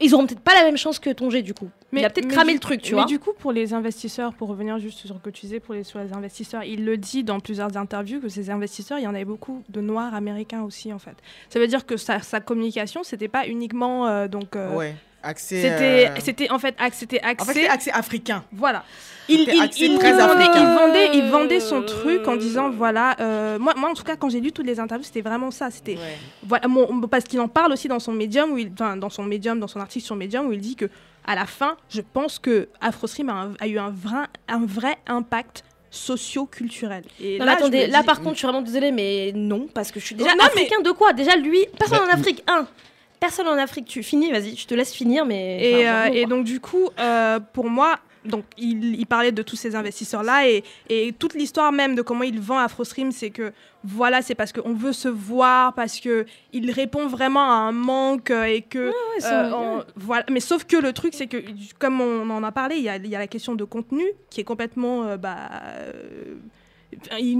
Ils 0.00 0.14
auront 0.14 0.26
peut-être 0.26 0.40
pas 0.40 0.54
la 0.54 0.62
même 0.64 0.76
chance 0.76 0.98
que 0.98 1.10
Tongé 1.10 1.42
du 1.42 1.54
coup. 1.54 1.68
il 1.92 2.04
a 2.04 2.10
peut-être 2.10 2.26
mais 2.26 2.32
cramé 2.34 2.52
du- 2.52 2.56
le 2.58 2.60
truc, 2.60 2.80
tu 2.82 2.94
mais 2.94 3.00
vois. 3.00 3.06
du 3.06 3.18
coup, 3.18 3.32
pour 3.36 3.50
les 3.50 3.74
investisseurs, 3.74 4.32
pour 4.32 4.48
revenir 4.48 4.78
juste 4.78 4.98
sur 4.98 5.16
ce 5.16 5.20
que 5.20 5.30
tu 5.30 5.40
disais 5.46 5.58
pour 5.60 5.74
les, 5.74 5.82
sur 5.82 5.98
les 5.98 6.12
investisseurs, 6.12 6.62
il 6.62 6.84
le 6.84 6.96
dit 6.96 7.24
dans 7.24 7.40
plusieurs 7.40 7.76
interviews 7.76 8.20
que 8.20 8.28
ces 8.28 8.48
investisseurs, 8.50 8.98
il 8.98 9.02
y 9.04 9.06
en 9.08 9.14
avait 9.14 9.24
beaucoup 9.24 9.62
de 9.68 9.80
noirs 9.80 10.14
américains 10.14 10.62
aussi, 10.62 10.92
en 10.92 10.98
fait. 11.00 11.16
Ça 11.48 11.58
veut 11.58 11.66
dire 11.66 11.84
que 11.84 11.96
sa, 11.96 12.20
sa 12.20 12.40
communication, 12.40 13.02
c'était 13.02 13.28
pas 13.28 13.46
uniquement. 13.48 14.06
euh, 14.06 14.28
donc, 14.28 14.54
euh, 14.54 14.76
Ouais. 14.76 14.94
Accès. 15.28 15.60
C'était, 15.62 16.08
euh, 16.08 16.14
c'était 16.24 16.50
en 16.50 16.58
fait, 16.58 16.74
c'était 16.92 17.20
En 17.22 17.28
axé. 17.28 17.52
fait, 17.52 17.60
c'est 17.60 17.68
accès 17.68 17.90
africain. 17.92 18.44
Voilà. 18.52 18.82
Il, 19.28 19.40
il- 19.40 19.46
très 19.98 20.10
il- 20.10 20.16
vendait, 20.16 20.46
il, 20.56 20.66
vendait, 20.74 21.10
il 21.12 21.30
vendait 21.30 21.60
son 21.60 21.82
truc 21.82 22.26
en 22.26 22.36
disant 22.36 22.70
voilà. 22.70 23.14
euh, 23.20 23.58
moi, 23.58 23.74
moi, 23.76 23.90
en 23.90 23.94
tout 23.94 24.02
cas, 24.04 24.16
quand 24.16 24.30
j'ai 24.30 24.40
lu 24.40 24.52
toutes 24.52 24.64
les 24.66 24.80
interviews, 24.80 25.04
c'était 25.04 25.20
vraiment 25.20 25.50
ça. 25.50 25.70
C'était 25.70 25.96
Ouais. 25.96 26.16
voilà, 26.42 26.66
mon- 26.66 27.02
parce 27.08 27.24
qu'il 27.24 27.38
en 27.40 27.48
parle 27.48 27.72
aussi 27.72 27.88
dans 27.88 27.98
son 27.98 28.12
médium, 28.12 28.52
où 28.52 28.58
il, 28.58 28.70
enfin, 28.72 28.96
dans 28.96 29.10
son 29.10 29.22
médium, 29.24 29.60
dans 29.60 29.68
son 29.68 29.80
article 29.80 30.04
sur 30.06 30.16
Medium, 30.16 30.46
où 30.46 30.52
il 30.54 30.60
dit 30.60 30.76
que 30.76 30.86
à 31.26 31.34
la 31.34 31.44
fin, 31.44 31.76
je 31.90 32.00
pense 32.00 32.38
que 32.38 32.68
AfroStream 32.80 33.28
a, 33.28 33.32
un- 33.34 33.54
a 33.60 33.66
eu 33.66 33.78
un 33.78 33.90
vrai, 33.90 34.24
un 34.48 34.64
vrai 34.64 34.96
impact 35.06 35.62
socio-culturel. 35.90 37.04
Et 37.20 37.38
Non, 37.38 37.44
là, 37.44 37.52
attendez, 37.52 37.86
là 37.86 38.00
dis- 38.00 38.06
par 38.06 38.18
contre, 38.20 38.32
je 38.34 38.38
suis 38.38 38.46
vraiment 38.46 38.62
désolée, 38.62 38.92
mais 38.92 39.32
non, 39.34 39.68
parce 39.74 39.90
que 39.92 40.00
je 40.00 40.06
suis 40.06 40.14
déjà 40.14 40.30
Non, 40.30 40.36
mais- 40.38 40.44
africain 40.62 40.80
de 40.82 40.90
quoi? 40.90 41.12
Déjà, 41.12 41.36
lui, 41.36 41.66
personne 41.78 41.98
Bah, 41.98 42.12
en 42.12 42.14
Afrique, 42.18 42.42
un. 42.46 42.66
Personne 43.20 43.48
en 43.48 43.58
Afrique, 43.58 43.86
tu 43.86 44.02
finis, 44.02 44.30
vas-y, 44.30 44.54
je 44.56 44.66
te 44.66 44.74
laisse 44.74 44.94
finir, 44.94 45.24
mais. 45.26 45.70
Et, 45.70 45.74
enfin, 45.88 46.10
euh, 46.10 46.12
et 46.14 46.26
donc 46.26 46.44
du 46.44 46.60
coup, 46.60 46.88
euh, 47.00 47.40
pour 47.52 47.68
moi, 47.68 47.98
donc 48.24 48.44
il, 48.56 48.94
il 48.96 49.06
parlait 49.06 49.32
de 49.32 49.42
tous 49.42 49.56
ces 49.56 49.74
investisseurs-là 49.74 50.48
et, 50.48 50.62
et 50.88 51.12
toute 51.12 51.34
l'histoire 51.34 51.72
même 51.72 51.94
de 51.94 52.02
comment 52.02 52.24
il 52.24 52.40
vend 52.40 52.58
AfroStream, 52.58 53.10
c'est 53.10 53.30
que 53.30 53.52
voilà, 53.84 54.22
c'est 54.22 54.34
parce 54.34 54.52
qu'on 54.52 54.74
veut 54.74 54.92
se 54.92 55.08
voir, 55.08 55.72
parce 55.74 55.98
que 56.00 56.26
il 56.52 56.70
répond 56.70 57.06
vraiment 57.06 57.42
à 57.42 57.54
un 57.54 57.72
manque 57.72 58.30
et 58.30 58.62
que 58.62 58.88
Ouais, 58.88 59.24
euh, 59.24 59.50
on- 59.52 59.76
ouais. 59.78 59.82
voilà. 59.96 60.24
Mais 60.30 60.40
sauf 60.40 60.64
que 60.64 60.76
le 60.76 60.92
truc, 60.92 61.14
c'est 61.14 61.26
que 61.28 61.38
comme 61.78 62.00
on 62.00 62.28
en 62.30 62.42
a 62.44 62.52
parlé, 62.52 62.76
il 62.76 62.82
y 62.82 62.88
a, 62.88 62.96
il 62.96 63.06
y 63.08 63.16
a 63.16 63.20
la 63.20 63.28
question 63.28 63.54
de 63.54 63.64
contenu 63.64 64.04
qui 64.30 64.40
est 64.40 64.44
complètement 64.44 65.04
euh, 65.04 65.16
bah, 65.16 65.48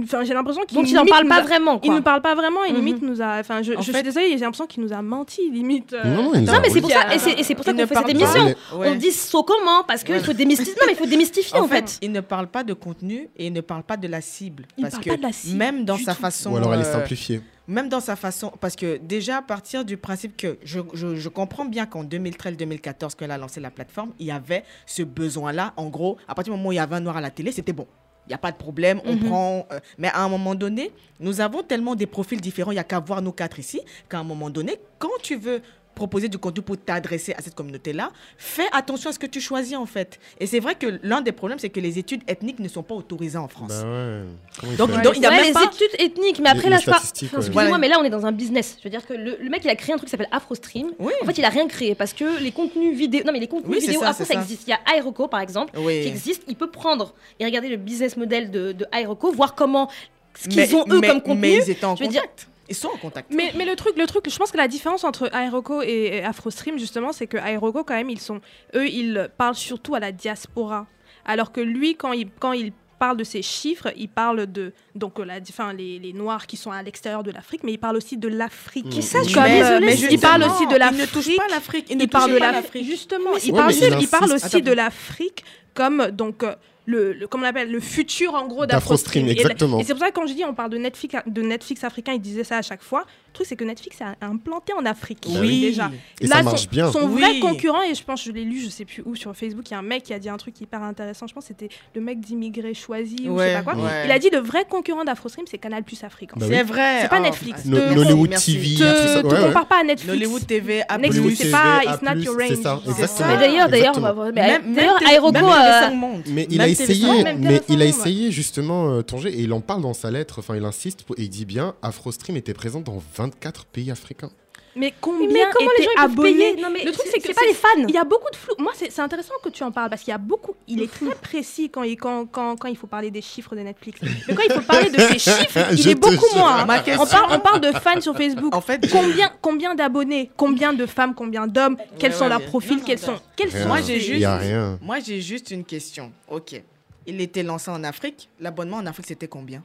enfin, 0.04 0.24
j'ai 0.24 0.34
l'impression 0.34 0.62
qu'il 0.64 0.76
Donc 0.76 0.88
il 0.88 0.96
en 0.98 1.02
limite 1.02 1.10
parle 1.14 1.28
pas 1.28 1.36
a- 1.36 1.42
vraiment, 1.42 1.80
Il 1.82 1.92
ne 1.92 2.00
parle 2.00 2.20
pas 2.22 2.34
vraiment 2.34 2.64
et 2.64 2.70
Mhm. 2.70 2.76
limite 2.76 3.02
nous 3.02 3.22
a. 3.22 3.38
Enfin, 3.40 3.62
je, 3.62 3.72
En 3.72 3.78
je 3.78 3.82
suis 3.82 3.92
fait- 3.92 4.02
désolée, 4.02 4.30
j'ai 4.32 4.38
l'impression 4.38 4.66
qu'il 4.66 4.82
nous 4.82 4.92
a 4.92 5.00
menti, 5.02 5.50
limite. 5.50 5.92
euh, 5.92 6.04
Non, 6.04 6.32
mais 6.62 6.70
c'est 6.70 6.80
pour 6.80 6.90
ça, 6.90 7.14
et 7.14 7.18
c'est 7.42 7.54
pour 7.54 7.64
ça 7.64 7.72
qu'on 7.72 7.86
fait 7.86 7.94
cette 7.94 8.08
émission. 8.08 8.54
On 8.72 8.94
dit 8.94 9.12
saut 9.12 9.42
comment 9.42 9.84
Parce 9.86 10.04
qu'il 10.04 10.20
faut 10.20 10.32
démystifier. 10.32 10.74
Non, 10.74 10.86
mais 10.86 10.92
il 10.92 10.96
faut 10.98 11.06
démystifier 11.06 11.58
en, 11.58 11.68
fait. 11.68 11.98
il 12.02 12.12
ne 12.12 12.20
parle 12.20 12.48
pas 12.48 12.64
de 12.64 12.72
contenu 12.74 13.28
et 13.36 13.46
il 13.46 13.52
ne 13.52 13.60
parle 13.60 13.82
pas 13.82 13.96
de 13.96 14.08
la 14.08 14.20
cible. 14.20 14.64
Il 14.76 14.82
parce 14.82 14.92
parle 14.94 15.04
que 15.04 15.10
pas 15.10 15.16
de 15.16 15.22
la 15.22 15.32
cible 15.32 15.56
même 15.58 15.84
dans 15.84 15.96
sa 15.98 16.14
façon. 16.14 16.52
Ou 16.52 16.56
alors 16.56 16.74
elle 16.74 16.80
est 16.80 16.86
euh, 16.86 16.92
simplifiée. 16.92 17.40
Même 17.66 17.88
dans 17.90 18.00
sa 18.00 18.16
façon, 18.16 18.50
parce 18.62 18.76
que 18.76 18.96
déjà 18.96 19.38
à 19.38 19.42
partir 19.42 19.84
du 19.84 19.98
principe 19.98 20.36
que 20.38 20.56
je, 20.64 20.80
je- 20.94 21.16
je 21.16 21.28
comprends 21.28 21.66
bien 21.66 21.84
qu'en 21.84 22.02
2013-2014, 22.02 23.14
quand 23.14 23.24
elle 23.26 23.30
a 23.30 23.36
lancé 23.38 23.60
la 23.60 23.70
plateforme, 23.70 24.12
il 24.18 24.26
y 24.26 24.30
avait 24.30 24.64
ce 24.86 25.02
besoin-là. 25.02 25.74
En 25.76 25.88
gros, 25.88 26.16
à 26.26 26.34
partir 26.34 26.52
du 26.54 26.56
moment 26.58 26.70
où 26.70 26.72
il 26.72 26.76
y 26.76 26.78
avait 26.78 26.96
un 26.96 27.00
noir 27.00 27.16
à 27.18 27.20
la 27.20 27.30
télé, 27.30 27.52
c'était 27.52 27.74
bon. 27.74 27.86
Il 28.28 28.32
n'y 28.32 28.34
a 28.34 28.38
pas 28.38 28.52
de 28.52 28.58
problème, 28.58 29.00
on 29.06 29.14
Mhm. 29.14 29.24
prend. 29.24 29.66
euh, 29.72 29.80
mais 29.96 30.08
à 30.08 30.22
un 30.22 30.28
moment 30.28 30.54
donné, 30.54 30.90
nous 31.18 31.40
avons 31.40 31.62
tellement 31.62 31.94
des 31.94 32.04
profils 32.06 32.38
différents, 32.40 32.72
il 32.72 32.74
n'y 32.74 32.78
a 32.80 32.84
qu'à 32.84 33.00
voir 33.00 33.22
nous 33.22 33.32
quatre 33.32 33.58
ici, 33.58 33.80
qu'à 34.10 34.18
un 34.18 34.22
moment 34.22 34.50
donné, 34.50 34.76
quand 34.98 35.08
tu 35.22 35.36
veux 35.36 35.62
proposer 35.98 36.28
du 36.28 36.38
contenu 36.38 36.62
pour 36.62 36.76
t'adresser 36.78 37.32
à 37.34 37.42
cette 37.42 37.54
communauté-là, 37.56 38.10
fais 38.36 38.68
attention 38.72 39.10
à 39.10 39.12
ce 39.12 39.18
que 39.18 39.26
tu 39.26 39.40
choisis 39.40 39.76
en 39.76 39.84
fait. 39.86 40.18
Et 40.38 40.46
c'est 40.46 40.60
vrai 40.60 40.74
que 40.76 40.98
l'un 41.02 41.20
des 41.20 41.32
problèmes, 41.32 41.58
c'est 41.58 41.70
que 41.70 41.80
les 41.80 41.98
études 41.98 42.22
ethniques 42.28 42.60
ne 42.60 42.68
sont 42.68 42.84
pas 42.84 42.94
autorisées 42.94 43.36
en 43.38 43.48
France. 43.48 43.72
Bah 43.82 43.84
ouais. 43.84 44.76
Donc, 44.76 44.90
il 45.16 45.22
y 45.22 45.26
a 45.26 45.30
Ouais, 45.30 45.36
même 45.36 45.44
les 45.46 45.52
pas- 45.52 45.64
études 45.64 45.94
ethniques, 45.98 46.38
mais 46.38 46.50
Les- 46.52 46.58
après 46.58 46.70
là, 46.70 46.76
les 46.76 46.82
je 46.82 46.90
Enfin, 46.90 46.98
ouais. 47.02 47.38
Excusez-moi, 47.38 47.78
mais 47.78 47.88
là, 47.88 47.96
on 48.00 48.04
est 48.04 48.10
dans 48.10 48.24
un 48.26 48.32
business. 48.32 48.76
Je 48.78 48.84
veux 48.84 48.90
dire 48.90 49.04
que 49.06 49.12
le, 49.14 49.36
le 49.40 49.50
mec, 49.50 49.62
il 49.64 49.70
a 49.70 49.76
créé 49.76 49.92
un 49.92 49.96
truc 49.98 50.06
qui 50.08 50.10
s'appelle 50.12 50.28
AfroStream. 50.30 50.88
Oui. 51.00 51.12
En 51.22 51.26
fait, 51.26 51.36
il 51.38 51.44
a 51.44 51.48
rien 51.48 51.66
créé 51.68 51.94
parce 51.94 52.12
que 52.12 52.40
les 52.40 52.52
contenus 52.52 52.96
vidéo. 52.96 53.22
Non, 53.26 53.32
mais 53.32 53.40
les 53.40 53.48
contenus 53.48 53.74
Oui, 53.76 53.80
vidéo, 53.80 54.00
ça, 54.00 54.12
c'est 54.12 54.24
ça 54.24 54.34
ça. 54.34 54.40
existe. 54.40 54.62
Il 54.66 54.70
y 54.70 54.72
a 54.74 54.80
Aeroco, 54.96 55.26
par 55.28 55.40
exemple, 55.40 55.72
Oui. 55.78 56.02
qui 56.02 56.08
existe. 56.08 56.42
Il 56.48 56.54
peut 56.56 56.70
prendre 56.70 57.12
et 57.40 57.44
regarder 57.44 57.68
le 57.68 57.76
business 57.76 58.16
model 58.16 58.50
de, 58.50 58.72
de 58.72 58.86
Aeroco, 58.92 59.32
voir 59.32 59.54
comment. 59.54 59.90
Ce 60.38 60.48
qu'ils 60.48 60.76
ont 60.76 60.84
eux 60.90 61.00
mais- 61.00 61.08
comme 61.08 61.20
contenu. 61.20 61.40
Mais 61.40 61.56
ils 61.56 61.70
étaient 61.70 61.84
en 61.84 61.96
Je 61.96 62.04
veux 62.04 62.08
dire, 62.10 62.20
contact. 62.22 62.48
Ils 62.68 62.74
sont 62.74 62.88
en 62.88 62.96
contact. 62.96 63.32
Mais, 63.32 63.52
mais 63.56 63.64
le 63.64 63.76
truc, 63.76 63.96
le 63.96 64.06
truc, 64.06 64.28
je 64.28 64.36
pense 64.36 64.50
que 64.50 64.56
la 64.56 64.68
différence 64.68 65.04
entre 65.04 65.30
Aeroco 65.34 65.82
et, 65.82 66.22
AfroStream, 66.24 66.78
justement, 66.78 67.12
c'est 67.12 67.26
que 67.26 67.36
Aeroco, 67.38 67.84
quand 67.84 67.94
même, 67.94 68.10
ils 68.10 68.20
sont, 68.20 68.40
eux, 68.74 68.86
ils 68.88 69.30
parlent 69.38 69.54
surtout 69.54 69.94
à 69.94 70.00
la 70.00 70.12
diaspora. 70.12 70.86
Alors 71.24 71.52
que 71.52 71.60
lui, 71.60 71.94
quand 71.94 72.12
il, 72.12 72.28
quand 72.38 72.52
il 72.52 72.72
parle 72.98 73.16
de 73.16 73.24
ces 73.24 73.42
chiffres, 73.42 73.92
il 73.96 74.08
parle 74.08 74.46
de 74.50 74.72
donc 74.94 75.20
euh, 75.20 75.24
la, 75.24 75.38
enfin, 75.48 75.72
les, 75.72 75.98
les 75.98 76.12
Noirs 76.12 76.46
qui 76.46 76.56
sont 76.56 76.70
à 76.72 76.82
l'extérieur 76.82 77.22
de 77.22 77.30
l'Afrique, 77.30 77.62
mais 77.64 77.72
il 77.72 77.78
parle 77.78 77.96
aussi 77.96 78.16
de 78.16 78.28
l'Afrique. 78.28 78.96
Et 78.98 79.02
ça, 79.02 79.20
je 79.22 79.26
suis 79.26 79.34
Comme, 79.34 79.44
désolée, 79.44 79.86
mais 79.86 79.94
il 80.10 80.18
parle 80.18 80.42
aussi 80.42 80.66
de 80.66 80.72
il 80.72 80.78
l'Afrique. 80.78 81.00
ne 81.00 81.06
touche 81.06 81.36
pas 81.36 81.48
l'Afrique. 81.48 81.86
Il 81.90 81.96
ne 81.98 82.02
Il 82.02 82.08
parle 82.08 82.24
touche 82.24 82.34
de 82.34 82.38
pas 82.40 82.52
l'Afrique. 82.52 82.84
Justement, 82.84 83.30
il 83.42 83.52
parle, 83.52 83.72
il 83.72 83.84
aussi, 83.84 83.94
il 84.00 84.08
parle 84.08 84.32
aussi 84.32 84.46
Attends. 84.46 84.58
de 84.60 84.72
l'Afrique 84.72 85.44
comme 85.74 86.08
donc 86.10 86.42
euh, 86.42 86.54
le, 86.88 87.12
le- 87.12 87.26
comment 87.28 87.44
on 87.44 87.48
appelle 87.50 87.70
le 87.70 87.80
futur 87.80 88.34
en 88.34 88.46
gros 88.46 88.64
D'Afrostream, 88.64 89.26
d'Afrostream. 89.26 89.28
Et 89.28 89.30
exactement. 89.32 89.78
Et, 89.78 89.84
c'est 89.84 89.92
pour 89.92 90.00
ça 90.00 90.10
que 90.10 90.14
quand 90.14 90.26
je 90.26 90.32
dis 90.32 90.44
on 90.44 90.54
parle 90.54 90.70
de 90.70 90.78
Netflix 90.78 91.14
de 91.26 91.42
Netflix 91.42 91.84
africain, 91.84 92.14
il 92.14 92.20
disait 92.20 92.44
ça 92.44 92.56
à 92.56 92.62
chaque 92.62 92.82
fois. 92.82 93.04
Le 93.38 93.44
truc 93.44 93.48
c'est 93.50 93.56
que 93.56 93.64
Netflix 93.64 94.00
est 94.00 94.24
implanté 94.24 94.72
en 94.72 94.84
Afrique 94.84 95.24
Oui. 95.28 95.60
déjà. 95.60 95.90
Et 96.20 96.26
Là, 96.26 96.36
ça 96.38 96.42
marche 96.42 96.62
son, 96.64 96.68
bien. 96.70 96.90
Son 96.90 97.08
Oui. 97.08 97.20
vrai 97.20 97.38
concurrent 97.38 97.82
et 97.82 97.94
je 97.94 98.02
pense 98.02 98.24
je 98.24 98.32
l'ai 98.32 98.42
lu, 98.44 98.58
je 98.60 98.68
sais 98.68 98.84
plus 98.84 99.02
où 99.06 99.14
sur 99.14 99.32
Facebook, 99.36 99.68
il 99.68 99.72
y 99.72 99.74
a 99.74 99.78
un 99.78 99.82
mec 99.82 100.02
qui 100.02 100.12
a 100.12 100.18
dit 100.18 100.28
un 100.28 100.36
truc 100.36 100.60
hyper 100.60 100.82
intéressant. 100.82 101.26
Je 101.28 101.34
pense 101.34 101.44
que 101.44 101.48
c'était 101.48 101.68
le 101.94 102.00
mec 102.00 102.18
d'immigré 102.20 102.74
choisi 102.74 103.28
ou 103.28 103.38
je 103.38 103.44
sais 103.44 103.54
pas 103.54 103.62
quoi. 103.62 103.74
ouais. 103.76 104.06
Il 104.06 104.10
a 104.10 104.18
dit 104.18 104.30
le 104.32 104.38
vrai 104.38 104.64
concurrent 104.68 105.04
d'Afrostream 105.04 105.46
c'est 105.48 105.58
Canal 105.58 105.84
Plus 105.84 106.02
Afrique. 106.02 106.30
Bah. 106.36 106.46
C'est 106.48 106.62
vrai. 106.64 107.02
C'est 107.02 107.08
pas 107.08 107.18
Oh, 107.20 107.22
Netflix. 107.22 107.64
No- 107.64 107.76
Te- 107.78 107.94
Nollywood 107.94 108.30
merci. 108.30 108.54
TV, 108.54 108.74
Te, 108.74 108.78
tout 108.78 108.84
ça. 109.14 109.22
te 109.22 109.26
Ouais, 109.26 109.32
ouais. 109.40 109.46
compare 109.46 109.66
pas 109.66 109.80
à 109.80 109.84
Netflix. 109.84 110.12
Nollywood 110.14 110.46
TV, 110.46 110.82
A+. 110.88 110.98
Netflix, 110.98 111.38
c'est 111.42 111.50
pas 111.50 111.78
A+, 111.78 111.84
it's 111.84 112.02
not 112.02 112.14
your 112.16 112.34
c'est 112.38 112.48
range. 112.54 112.62
ça, 112.62 112.80
exactement. 112.88 113.28
Mais 113.28 113.36
d'ailleurs, 113.38 113.68
d'ailleurs, 113.68 113.94
on 113.96 114.00
va 114.00 114.12
voir. 114.12 114.28
Aeroco. 114.28 115.36
euh, 115.38 115.40
TV5 115.40 115.94
Monde. 115.96 116.22
Mais 116.28 116.46
il 116.50 116.60
a 116.60 116.66
TV5 116.66 116.70
essayé, 116.70 117.24
mais 117.38 117.60
il 117.68 117.82
a 117.82 117.84
essayé 117.84 118.30
justement 118.32 118.90
euh, 118.94 119.02
Tanger 119.02 119.30
et 119.30 119.40
il 119.42 119.52
en 119.52 119.60
parle 119.60 119.82
dans 119.82 119.94
sa 119.94 120.10
lettre. 120.10 120.38
Enfin, 120.38 120.56
il 120.56 120.64
insiste 120.64 121.04
et 121.16 121.22
il 121.22 121.28
dit 121.28 121.44
bien, 121.44 121.74
AfroStream 121.82 122.36
était 122.36 122.54
présent 122.54 122.80
dans 122.80 122.98
24 123.28 123.66
pays 123.66 123.90
africains. 123.90 124.30
Mais 124.76 124.80
Mais 124.86 124.94
combien 125.00 125.50
comment 125.50 125.70
les 125.76 125.84
gens 125.84 125.90
abonnés 125.96 126.54
Non, 126.60 126.70
mais 126.70 126.84
Le 126.84 126.92
truc, 126.92 127.06
c'est 127.10 127.18
que 127.18 127.26
c'est 127.26 127.34
pas 127.34 127.40
les 127.48 127.54
fans. 127.54 127.68
Il 127.88 127.94
y 127.94 127.98
a 127.98 128.04
beaucoup 128.04 128.30
de 128.30 128.36
flou. 128.36 128.54
Moi, 128.58 128.70
c'est 128.76 128.92
c'est 128.92 129.00
intéressant 129.00 129.34
que 129.42 129.48
tu 129.48 129.64
en 129.64 129.72
parles 129.72 129.90
parce 129.90 130.02
qu'il 130.02 130.12
y 130.12 130.14
a 130.14 130.18
beaucoup. 130.18 130.54
Il 130.68 130.80
est 130.82 130.92
très 130.92 131.14
précis 131.16 131.68
quand 131.68 131.82
il, 131.82 131.96
quand, 131.96 132.26
quand, 132.26 132.54
quand 132.56 132.68
il 132.68 132.76
faut 132.76 132.86
parler 132.86 133.10
des 133.10 133.22
chiffres 133.22 133.56
de 133.56 133.60
Netflix. 133.62 133.98
Mais 134.02 134.34
quand 134.36 134.42
il 134.48 134.52
faut 134.52 134.60
parler 134.60 134.90
de 134.90 134.98
ces 135.00 135.18
chiffres, 135.30 135.58
il 135.72 135.78
Je 135.82 135.88
est 135.90 135.94
beaucoup 135.96 136.32
moins. 136.36 136.62
On 136.62 137.06
parle, 137.06 137.32
on 137.32 137.40
parle 137.40 137.60
de 137.60 137.72
fans 137.72 138.00
sur 138.00 138.16
Facebook. 138.16 138.54
En 138.54 138.60
fait, 138.60 138.86
Combien, 138.92 139.32
combien 139.42 139.74
d'abonnés 139.74 140.30
Combien 140.36 140.72
de 140.72 140.86
femmes 140.86 141.14
Combien 141.14 141.46
d'hommes 141.48 141.76
Quels 141.98 142.12
Ouais, 142.12 142.16
sont 142.16 142.24
ouais, 142.24 142.30
leurs 142.30 142.44
profils 142.44 142.80
Quels 142.84 143.00
sont, 143.00 143.18
quels 143.34 143.50
sont 143.50 143.66
Moi, 143.66 143.80
j'ai 143.80 143.98
juste- 143.98 144.12
Il 144.12 144.20
y 144.20 144.24
a 144.26 144.36
rien. 144.36 144.78
Moi, 144.80 145.00
j'ai 145.00 145.20
juste 145.20 145.50
une 145.50 145.64
question. 145.64 146.12
Ok. 146.28 146.62
Il 147.06 147.20
était 147.20 147.42
lancé 147.42 147.70
en 147.70 147.82
Afrique. 147.82 148.28
L'abonnement 148.38 148.76
en 148.76 148.86
Afrique, 148.86 149.06
c'était 149.06 149.28
combien? 149.28 149.64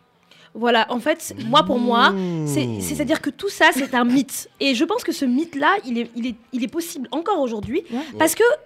Voilà, 0.55 0.85
en 0.89 0.99
fait, 0.99 1.35
moi 1.47 1.63
pour 1.63 1.79
moi, 1.79 2.11
Mmh. 2.11 2.47
c'est- 2.47 2.79
c'est-à-dire 2.81 3.21
que 3.21 3.29
tout 3.31 3.49
ça, 3.49 3.69
c'est 3.73 3.93
un 3.95 4.03
mythe. 4.03 4.49
Et 4.59 4.75
je 4.75 4.83
pense 4.85 5.03
que 5.03 5.11
ce 5.11 5.25
mythe-là, 5.25 5.75
il 5.85 5.97
est, 5.97 6.11
il, 6.15 6.27
est, 6.27 6.35
il 6.51 6.63
est 6.63 6.67
possible 6.67 7.07
encore 7.11 7.39
aujourd'hui, 7.39 7.83
parce 8.19 8.35
que 8.35 8.43
ce 8.43 8.49
que 8.49 8.57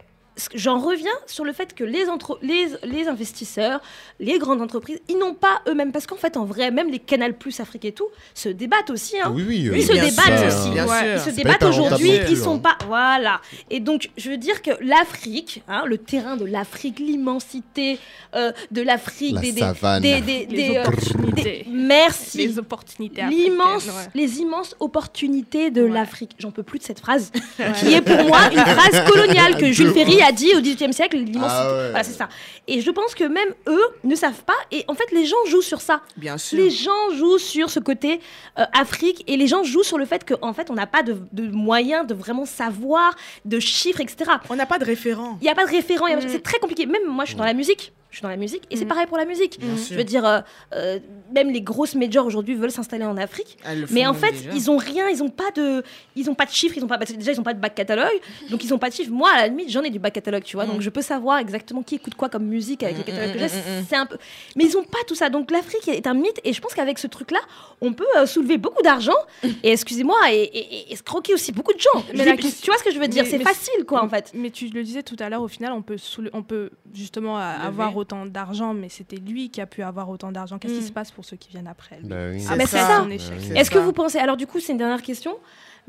j'en 0.56 0.80
reviens 0.80 1.12
sur 1.26 1.44
le 1.46 1.54
fait 1.54 1.74
que 1.74 1.84
les, 1.84 2.08
entre- 2.10 2.40
les, 2.42 2.68
les 2.84 3.08
investisseurs, 3.08 3.82
les 4.20 4.38
grandes 4.40 4.62
entreprises, 4.62 5.00
ils 5.10 5.18
n'ont 5.18 5.34
pas 5.34 5.62
eux-mêmes, 5.68 5.92
parce 5.92 6.08
qu'en 6.08 6.16
fait, 6.16 6.38
en 6.38 6.46
vrai, 6.46 6.72
même 6.72 6.90
les 6.92 7.00
Canal 7.00 7.34
Plus 7.38 7.60
Afrique 7.60 7.86
et 7.86 7.92
tout, 7.92 8.08
se 8.34 8.50
débattent 8.50 8.90
aussi. 8.90 9.16
Hein. 9.20 9.32
Oui, 9.36 9.46
oui. 9.48 9.58
Ils 9.64 9.70
euh, 9.72 9.82
se 9.82 9.92
débattent 9.94 10.50
sûr, 10.52 10.60
aussi. 10.62 10.70
bien 10.72 10.88
Ouais, 10.88 11.00
sûr. 11.00 11.08
Ils 11.28 11.32
se 11.32 11.36
débattent 11.36 11.64
aujourd'hui. 11.64 12.12
Ils 12.30 12.38
sont 12.38 12.56
hein. 12.56 12.60
pas. 12.60 12.78
Voilà. 12.88 13.42
Et 13.70 13.80
donc, 13.80 14.10
je 14.18 14.30
veux 14.30 14.38
dire 14.38 14.62
que 14.62 14.72
l'Afrique, 14.82 15.64
hein, 15.68 15.84
le 15.86 15.98
terrain 15.98 16.38
de 16.38 16.46
l'Afrique, 16.46 17.00
l'immensité 17.00 18.00
euh, 18.36 18.52
de 18.72 18.82
l'Afrique, 18.82 19.36
La 19.36 19.42
des, 19.42 19.52
des, 19.52 20.22
des, 20.22 20.46
des- 20.46 20.78
euh, 20.78 20.82
opportunités. 20.84 21.44
des- 21.44 21.66
merci. 21.72 22.38
Les 22.40 22.60
opportunités. 22.60 23.22
Africaines, 23.22 23.54
ouais. 23.58 24.04
les 24.16 24.40
immenses 24.40 24.76
opportunités 24.80 25.72
de 25.72 25.84
Ouais. 25.84 25.90
l'Afrique. 25.90 26.32
J'en 26.40 26.52
peux 26.52 26.64
plus 26.64 26.80
de 26.80 26.84
cette 26.84 27.00
phrase, 27.00 27.32
qui 27.80 27.94
est 27.94 28.02
pour 28.02 28.24
moi 28.26 28.40
une 28.52 28.60
phrase 28.60 29.10
coloniale 29.10 29.58
que 29.58 29.72
Jules 29.72 29.92
Ferry 29.94 30.22
a 30.22 30.27
dit 30.32 30.54
au 30.56 30.62
XVIIIe 30.62 30.94
siècle. 30.94 31.18
L'immensité. 31.18 31.62
Ah 31.64 31.72
ouais. 31.74 31.90
Voilà, 31.90 32.04
c'est 32.04 32.14
ça. 32.14 32.30
Et 32.68 32.82
je 32.82 32.92
pense 32.92 33.16
que 33.16 33.24
même 33.24 33.50
eux 33.68 33.86
ne 34.04 34.16
savent 34.16 34.44
pas. 34.44 34.56
Et 34.72 34.84
en 34.88 34.94
fait, 34.96 35.12
les 35.12 35.26
gens 35.26 35.38
jouent 35.48 35.62
sur 35.62 35.82
ça. 35.82 36.02
Bien 36.18 36.38
sûr. 36.38 36.58
Les 36.58 36.70
gens 36.70 37.10
jouent 37.16 37.38
sur 37.38 37.70
ce 37.70 37.80
côté 37.80 38.20
euh, 38.60 38.66
Afrique 38.74 39.24
et 39.28 39.38
les 39.38 39.48
gens 39.48 39.64
jouent 39.64 39.84
sur 39.84 39.98
le 39.98 40.06
fait 40.06 40.24
qu'en 40.28 40.54
fait, 40.54 40.70
on 40.70 40.74
n'a 40.74 40.88
pas 40.88 41.04
de, 41.04 41.18
de 41.32 41.48
moyens 41.48 42.06
de 42.08 42.14
vraiment 42.14 42.46
savoir, 42.46 43.16
de 43.46 43.60
chiffres, 43.60 44.02
etc. 44.02 44.32
On 44.50 44.56
n'a 44.56 44.66
pas 44.66 44.80
de 44.80 44.86
référent. 44.86 45.38
Il 45.42 45.46
n'y 45.46 45.50
a 45.50 45.56
pas 45.56 45.66
de 45.66 45.72
référent, 45.72 46.08
Mm. 46.08 46.22
c'est 46.28 46.44
très 46.44 46.60
compliqué. 46.60 46.86
Même 46.86 47.06
moi, 47.08 47.24
je 47.26 47.30
suis 47.30 47.38
dans 47.38 47.44
la 47.46 47.54
musique. 47.54 47.94
Je 48.10 48.18
suis 48.18 48.24
dans 48.24 48.30
la 48.30 48.38
musique 48.38 48.64
et 48.72 48.78
c'est 48.78 48.86
Mm. 48.86 48.88
pareil 48.88 49.06
pour 49.06 49.18
la 49.18 49.26
musique. 49.26 49.60
Bien 49.60 49.76
Je 49.76 49.82
sûr. 49.82 49.98
veux 49.98 50.04
dire, 50.06 50.26
euh, 50.26 50.40
euh, 50.74 50.98
même 51.36 51.50
les 51.52 51.60
grosses 51.62 51.94
majors 51.94 52.26
aujourd'hui 52.26 52.56
veulent 52.56 52.72
s'installer 52.72 53.04
en 53.04 53.18
Afrique. 53.18 53.58
Le 53.66 53.86
Mais 53.92 54.08
en 54.08 54.14
fait, 54.14 54.32
déjà. 54.32 54.52
ils 54.54 54.72
ont 54.72 54.78
rien, 54.78 55.10
ils 55.10 55.22
ont 55.22 55.30
pas 55.30 55.52
de, 55.56 55.84
ils 56.16 56.30
ont 56.30 56.34
pas 56.34 56.46
de 56.46 56.52
chiffres, 56.52 56.76
ils 56.78 56.84
ont 56.84 56.88
pas, 56.88 56.98
déjà 56.98 57.32
ils 57.34 57.40
ont 57.40 57.44
pas 57.44 57.54
de 57.54 57.60
bac 57.60 57.76
catalogue, 57.76 58.08
donc 58.50 58.64
ils 58.64 58.74
ont 58.74 58.78
pas 58.80 58.90
de 58.90 58.96
chiffres. 58.96 59.12
Moi, 59.12 59.30
à 59.34 59.42
la 59.42 59.48
limite, 59.50 59.70
j'en 59.70 59.84
ai 59.84 59.90
du 59.90 60.00
bac 60.00 60.14
catalogue, 60.14 60.44
tu 60.44 60.56
vois, 60.56 60.66
Mm. 60.66 60.70
donc 60.72 60.82
je 60.82 60.90
peux 60.90 61.02
savoir 61.02 61.38
exactement 61.40 61.84
qui 61.84 61.96
écoute 61.96 62.16
quoi 62.16 62.30
comme 62.30 62.46
musique 62.46 62.82
avec 62.84 62.96
les 62.96 63.04
Mm, 63.04 63.06
catalogues 63.06 63.30
mm, 63.30 63.34
que 63.34 63.40
j'ai. 63.40 63.46
mm, 63.48 63.80
mm, 63.82 63.86
C'est 63.90 63.96
un 63.98 64.06
peu, 64.06 64.18
mais 64.56 64.64
ils 64.64 64.78
ont 64.78 64.84
pas 64.86 65.00
tout 65.06 65.16
ça. 65.16 65.30
Donc 65.30 65.52
l'Afrique 65.52 65.88
est 65.90 66.08
un 66.08 66.14
mythe, 66.14 66.40
et 66.46 66.54
je 66.54 66.62
pense 66.62 66.74
qu'avec 66.74 67.00
ce 67.00 67.08
truc-là, 67.08 67.40
on 67.82 67.92
peut 67.92 68.08
euh, 68.18 68.26
soulever 68.26 68.58
beaucoup 68.58 68.82
d'argent 68.84 69.12
et 69.44 69.72
excusez-moi 69.74 70.18
et, 70.32 70.44
et, 70.44 70.94
escroquer 70.94 71.34
aussi 71.34 71.52
beaucoup 71.52 71.74
de 71.74 71.80
gens. 71.80 72.04
Mais 72.16 72.24
dis- 72.24 72.42
question- 72.44 72.62
tu 72.64 72.72
vois 72.72 72.78
ce 72.80 72.84
que 72.86 72.92
je 72.92 73.00
veux 73.00 73.08
dire? 73.10 73.26
C'est 73.30 73.40
facile, 73.40 73.84
quoi, 73.86 74.02
en 74.04 74.08
fait. 74.10 74.32
Mais 74.34 74.50
tu 74.50 74.68
le 74.70 74.82
disais 74.84 75.04
tout 75.04 75.18
à 75.20 75.30
l'heure, 75.30 75.42
au 75.42 75.48
final, 75.50 75.74
on 75.74 75.82
peut, 75.82 75.98
on 76.34 76.42
peut 76.44 76.70
justement 76.94 77.38
avoir 77.38 77.97
autant 77.98 78.26
d'argent, 78.26 78.74
mais 78.74 78.90
c'était 78.90 79.18
lui 79.18 79.50
qui 79.50 79.60
a 79.62 79.66
pu 79.66 79.82
avoir 79.84 80.10
autant 80.10 80.32
d'argent. 80.32 80.58
Qu'est-ce 80.58 80.74
qui 80.74 80.80
Mm. 80.84 80.88
se 80.88 80.92
passe 80.92 81.12
pour 81.12 81.26
ceux 81.26 81.36
qui 81.38 81.50
viennent 81.50 81.68
après 81.68 81.98
lui 82.00 82.08
Bah 82.08 82.16
oui. 82.32 82.44
Ah, 82.50 82.56
mais 82.56 82.66
c'est 82.66 82.78
ça. 82.80 83.02
Bah 83.02 83.14
Est-ce 83.56 83.70
que 83.72 83.80
vous 83.80 83.94
pensez 83.94 84.18
Alors 84.20 84.38
du 84.38 84.48
coup, 84.48 84.60
c'est 84.60 84.72
une 84.72 84.78
dernière 84.78 85.02
question. 85.02 85.36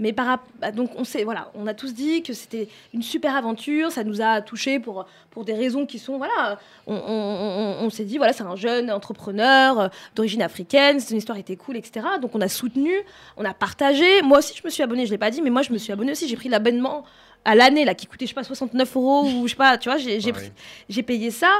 Mais 0.01 0.13
par 0.13 0.39
bah, 0.61 0.71
donc 0.71 0.91
on 0.97 1.03
sait, 1.03 1.25
voilà, 1.25 1.51
on 1.57 1.67
a 1.67 1.75
tous 1.75 1.93
dit 1.93 2.23
que 2.23 2.33
c'était 2.33 2.69
une 2.95 3.03
super 3.03 3.35
aventure, 3.35 3.91
ça 3.91 4.05
nous 4.05 4.21
a 4.23 4.41
touchés 4.43 4.79
pour 4.79 5.07
pour 5.31 5.45
des 5.45 5.55
raisons 5.55 5.87
qui 5.87 5.99
sont 5.99 6.19
voilà, 6.19 6.61
on, 6.87 6.95
on- 6.95 7.01
on- 7.83 7.85
on 7.87 7.91
s'est 7.91 8.05
dit 8.05 8.17
voilà, 8.17 8.33
c'est 8.33 8.45
un 8.45 8.55
jeune 8.55 8.93
entrepreneur 8.93 9.81
euh, 9.81 9.89
d'origine 10.15 10.41
africaine, 10.43 11.01
son 11.01 11.17
histoire 11.17 11.37
était 11.37 11.57
cool, 11.57 11.77
etc. 11.77 12.07
Donc 12.23 12.31
on 12.37 12.41
a 12.41 12.47
soutenu, 12.49 12.93
on 13.37 13.45
a 13.45 13.55
partagé. 13.55 14.23
Moi 14.23 14.39
aussi, 14.39 14.55
je 14.57 14.63
me 14.65 14.71
suis 14.71 14.85
abonnée, 14.85 15.05
je 15.05 15.11
l'ai 15.11 15.19
pas 15.19 15.33
dit, 15.33 15.43
mais 15.43 15.51
moi 15.51 15.63
je 15.63 15.73
me 15.73 15.79
suis 15.79 15.93
abonnée 15.93 16.13
aussi. 16.13 16.29
J'ai 16.29 16.37
pris 16.37 16.49
l'abonnement 16.49 17.03
à 17.45 17.55
l'année 17.55 17.85
là 17.87 17.95
qui 17.95 18.07
coûtait 18.07 18.27
je 18.27 18.31
sais 18.31 18.35
pas 18.35 18.45
69 18.45 18.97
euros 18.97 19.23
ou 19.25 19.47
je 19.47 19.53
sais 19.53 19.57
pas, 19.57 19.79
tu 19.79 19.89
vois, 19.89 19.97
j'ai 19.99 20.21
j'ai 20.89 21.03
payé 21.03 21.31
ça 21.31 21.51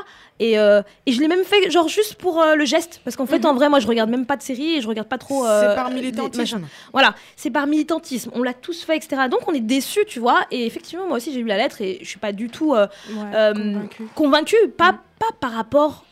et, 0.41 0.59
euh, 0.59 0.83
et 1.07 1.13
je 1.13 1.21
l'ai 1.21 1.29
même 1.29 1.45
fait 1.45 1.71
genre 1.71 1.89
juste 1.89 2.15
pour 2.17 2.41
euh, 2.43 2.55
le 2.57 2.65
geste. 2.65 3.01
Parce 3.05 3.17
qu'en 3.17 3.27
fait 3.27 3.45
en 3.47 3.55
vrai 3.55 3.69
moi 3.69 3.81
je 3.81 3.87
regarde 3.87 4.11
même 4.11 4.27
pas 4.27 4.37
de 4.37 4.43
séries 4.43 4.75
et 4.77 4.81
je 4.83 4.89
regarde 4.89 5.09
pas 5.09 5.19
trop 5.19 5.47
euh, 5.47 5.71
C'est 5.71 5.75
par 5.75 5.91
militantisme. 5.91 6.67
voilà 6.93 7.15
c'est 7.37 7.51
par 7.51 7.67
militantisme. 7.67 8.31
On 8.35 8.43
l'a 8.43 8.55
tous 8.55 8.83
fait 8.85 8.97
etc 8.97 9.23
donc 9.31 9.41
on 9.49 9.55
est 9.55 9.61
déçus 9.61 10.05
tu 10.07 10.21
vois. 10.21 10.41
Et 10.51 10.67
effectivement 10.67 11.07
moi 11.07 11.17
aussi 11.17 11.33
j'ai 11.33 11.41
lu 11.41 11.47
la 11.49 11.57
lettre 11.57 11.81
et 11.81 11.99
je 12.03 12.09
suis 12.09 12.19
pas 12.19 12.33
du 12.33 12.49
tout 12.49 12.75
euh, 12.75 12.87
Ouais, 13.11 13.23
euh, 13.35 13.53
convaincu. 13.55 14.09
convaincue. 14.15 14.69
Pas 14.77 14.93
pas 15.19 15.33
par 15.41 15.53
rapport 15.53 16.05